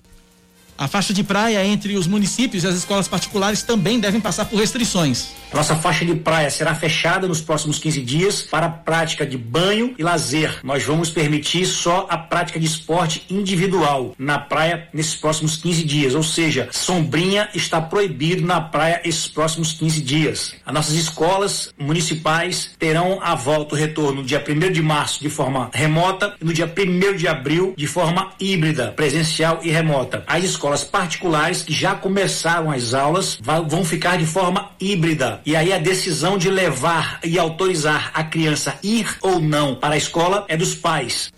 A 0.77 0.89
faixa 0.89 1.13
de 1.13 1.23
praia 1.23 1.65
entre 1.65 1.95
os 1.95 2.05
municípios 2.05 2.65
e 2.65 2.67
as 2.67 2.75
escolas 2.75 3.07
particulares 3.07 3.63
também 3.63 3.97
devem 3.97 4.19
passar 4.19 4.43
por 4.43 4.59
restrições. 4.59 5.29
Nossa 5.53 5.73
faixa 5.73 6.03
de 6.03 6.13
praia 6.15 6.49
será 6.49 6.75
fechada 6.75 7.29
nos 7.29 7.39
próximos 7.39 7.79
15 7.79 8.01
dias 8.01 8.41
para 8.41 8.65
a 8.65 8.69
prática 8.69 9.25
de 9.25 9.37
banho 9.37 9.95
e 9.97 10.03
lazer. 10.03 10.59
Nós 10.65 10.83
vamos 10.83 11.09
permitir 11.09 11.65
só 11.65 12.07
a 12.09 12.17
prática 12.17 12.59
de 12.59 12.65
esporte 12.65 13.25
individual 13.29 14.13
na 14.19 14.37
praia 14.37 14.89
nesses 14.93 15.15
próximos 15.15 15.55
15 15.55 15.83
dias, 15.85 16.13
ou 16.13 16.23
seja, 16.23 16.67
sombrinha 16.71 17.47
está 17.53 17.79
proibido 17.79 18.45
na 18.45 18.59
praia 18.59 18.99
esses 19.05 19.27
próximos 19.27 19.71
15 19.71 20.01
dias. 20.01 20.55
As 20.65 20.73
nossas 20.73 20.95
escolas 20.95 21.73
municipais 21.79 22.71
terão 22.77 23.19
a 23.21 23.33
volta, 23.33 23.75
o 23.75 23.77
retorno 23.77 24.21
no 24.21 24.27
dia 24.27 24.43
1 24.45 24.73
de 24.73 24.81
março 24.81 25.21
de 25.21 25.29
forma 25.29 25.69
remota 25.73 26.35
e 26.41 26.43
no 26.43 26.51
dia 26.51 26.65
1 26.65 27.15
de 27.15 27.29
abril 27.29 27.73
de 27.77 27.87
forma 27.87 28.33
híbrida, 28.37 28.91
presencial 28.91 29.61
e 29.63 29.69
remota. 29.69 30.25
As 30.27 30.43
escolas 30.43 30.64
particulares 30.83 31.61
que 31.61 31.73
já 31.73 31.95
começaram 31.95 32.71
as 32.71 32.93
aulas 32.93 33.37
vão 33.67 33.83
ficar 33.83 34.17
de 34.17 34.25
forma 34.25 34.71
híbrida 34.79 35.41
e 35.45 35.55
aí 35.55 35.71
a 35.71 35.77
decisão 35.77 36.37
de 36.37 36.49
levar 36.49 37.19
e 37.23 37.37
autorizar 37.37 38.11
a 38.13 38.23
criança 38.23 38.77
ir 38.83 39.17
ou 39.21 39.39
não 39.39 39.75
para 39.75 39.95
a 39.95 39.97
escola 39.97 40.45
é 40.47 40.57
dos 40.57 40.73
pais. 40.73 41.34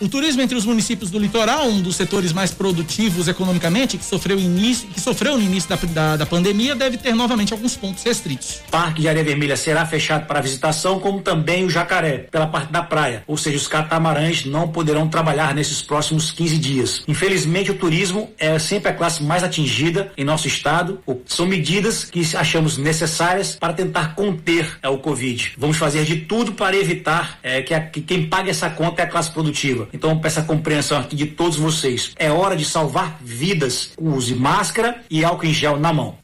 O 0.00 0.08
turismo 0.08 0.42
entre 0.42 0.56
os 0.56 0.66
municípios 0.66 1.10
do 1.10 1.18
litoral, 1.18 1.68
um 1.68 1.80
dos 1.80 1.94
setores 1.94 2.32
mais 2.32 2.50
produtivos 2.50 3.28
economicamente, 3.28 3.96
que 3.96 4.04
sofreu, 4.04 4.38
início, 4.38 4.88
que 4.88 5.00
sofreu 5.00 5.38
no 5.38 5.42
início 5.42 5.70
da, 5.70 5.76
da, 5.76 6.16
da, 6.16 6.26
pandemia, 6.26 6.74
deve 6.74 6.96
ter 6.96 7.14
novamente 7.14 7.52
alguns 7.52 7.76
pontos 7.76 8.02
restritos. 8.02 8.60
Parque 8.70 9.02
de 9.02 9.08
Areia 9.08 9.24
Vermelha 9.24 9.56
será 9.56 9.86
fechado 9.86 10.26
para 10.26 10.40
visitação, 10.40 10.98
como 10.98 11.22
também 11.22 11.64
o 11.64 11.70
Jacaré, 11.70 12.26
pela 12.30 12.48
parte 12.48 12.72
da 12.72 12.82
praia. 12.82 13.22
Ou 13.26 13.36
seja, 13.36 13.56
os 13.56 13.68
catamarãs 13.68 14.44
não 14.44 14.68
poderão 14.68 15.08
trabalhar 15.08 15.54
nesses 15.54 15.80
próximos 15.80 16.32
15 16.32 16.58
dias. 16.58 17.04
Infelizmente, 17.06 17.70
o 17.70 17.74
turismo 17.74 18.30
é 18.36 18.58
sempre 18.58 18.90
a 18.90 18.94
classe 18.94 19.22
mais 19.22 19.44
atingida 19.44 20.12
em 20.16 20.24
nosso 20.24 20.48
estado. 20.48 20.98
São 21.24 21.46
medidas 21.46 22.04
que 22.04 22.20
achamos 22.36 22.76
necessárias 22.76 23.54
para 23.54 23.72
tentar 23.72 24.16
conter 24.16 24.76
é, 24.82 24.88
o 24.88 24.98
Covid. 24.98 25.52
Vamos 25.56 25.76
fazer 25.76 26.04
de 26.04 26.16
tudo 26.16 26.52
para 26.52 26.76
evitar 26.76 27.38
é, 27.42 27.62
que, 27.62 27.72
a, 27.72 27.80
que 27.80 28.00
quem 28.00 28.26
pague 28.26 28.50
essa 28.50 28.68
conta 28.68 29.02
é 29.02 29.04
a 29.04 29.08
classe 29.08 29.30
produtiva. 29.30 29.83
Então, 29.92 30.18
peço 30.18 30.40
a 30.40 30.42
compreensão 30.42 30.98
aqui 30.98 31.16
de 31.16 31.26
todos 31.26 31.56
vocês. 31.56 32.12
É 32.16 32.30
hora 32.30 32.56
de 32.56 32.64
salvar 32.64 33.18
vidas. 33.20 33.90
Use 33.98 34.34
máscara 34.34 35.02
e 35.10 35.24
álcool 35.24 35.46
em 35.46 35.52
gel 35.52 35.78
na 35.78 35.92
mão. 35.92 36.16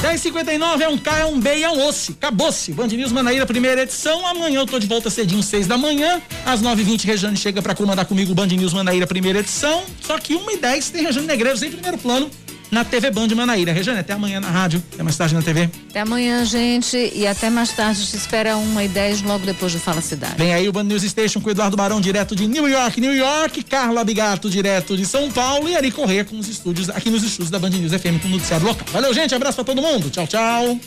1059 0.00 0.84
é 0.84 0.88
um 0.88 0.96
K, 0.96 1.18
é 1.18 1.26
um 1.26 1.40
B 1.40 1.56
e 1.56 1.62
é 1.64 1.68
um 1.68 1.86
osso. 1.86 2.12
Acabou-se. 2.12 2.72
Band 2.72 2.86
News 2.86 3.10
Manaíra, 3.10 3.44
primeira 3.44 3.82
edição. 3.82 4.24
Amanhã 4.26 4.60
eu 4.60 4.66
tô 4.66 4.78
de 4.78 4.86
volta 4.86 5.10
cedinho, 5.10 5.42
seis 5.42 5.66
da 5.66 5.76
manhã. 5.76 6.22
Às 6.46 6.62
9h20, 6.62 7.04
Rejane 7.04 7.36
chega 7.36 7.60
para 7.60 7.74
comandar 7.74 8.06
comigo 8.06 8.30
o 8.30 8.34
Band 8.34 8.46
News 8.46 8.72
Manaíra, 8.72 9.06
primeira 9.06 9.40
edição. 9.40 9.82
Só 10.00 10.18
que 10.18 10.36
1 10.36 10.50
e 10.52 10.56
10 10.56 10.90
tem 10.90 11.02
Rejane 11.02 11.26
Negreiros 11.26 11.62
em 11.62 11.70
primeiro 11.70 11.98
plano 11.98 12.30
na 12.70 12.84
TV 12.84 13.10
Band 13.10 13.28
Manaíra. 13.34 13.72
Rejane, 13.72 14.00
até 14.00 14.12
amanhã 14.12 14.40
na 14.40 14.50
rádio, 14.50 14.82
até 14.92 15.02
mais 15.02 15.16
tarde 15.16 15.34
na 15.34 15.42
TV. 15.42 15.70
Até 15.90 16.00
amanhã, 16.00 16.44
gente, 16.44 17.12
e 17.14 17.26
até 17.26 17.50
mais 17.50 17.72
tarde 17.72 18.06
te 18.06 18.16
espera 18.16 18.56
uma 18.56 18.84
e 18.84 18.88
dez 18.88 19.22
logo 19.22 19.44
depois 19.44 19.72
do 19.72 19.78
Fala 19.78 20.00
Cidade. 20.00 20.34
Vem 20.36 20.52
aí 20.52 20.68
o 20.68 20.72
Band 20.72 20.84
News 20.84 21.02
Station 21.02 21.40
com 21.40 21.50
Eduardo 21.50 21.76
Barão, 21.76 22.00
direto 22.00 22.34
de 22.34 22.46
New 22.46 22.68
York, 22.68 23.00
New 23.00 23.14
York, 23.14 23.62
Carla 23.64 24.04
Bigato, 24.04 24.50
direto 24.50 24.96
de 24.96 25.06
São 25.06 25.30
Paulo 25.30 25.68
e 25.68 25.76
Ari 25.76 25.90
Corrêa 25.90 26.24
com 26.24 26.38
os 26.38 26.48
estúdios, 26.48 26.90
aqui 26.90 27.10
nos 27.10 27.22
estúdios 27.22 27.50
da 27.50 27.58
Band 27.58 27.70
News 27.70 27.92
FM 27.92 28.20
com 28.20 28.28
o 28.28 28.30
noticiário 28.32 28.66
local. 28.66 28.86
Valeu, 28.92 29.12
gente, 29.12 29.34
abraço 29.34 29.56
pra 29.56 29.64
todo 29.64 29.82
mundo, 29.82 30.10
tchau, 30.10 30.26
tchau. 30.26 30.78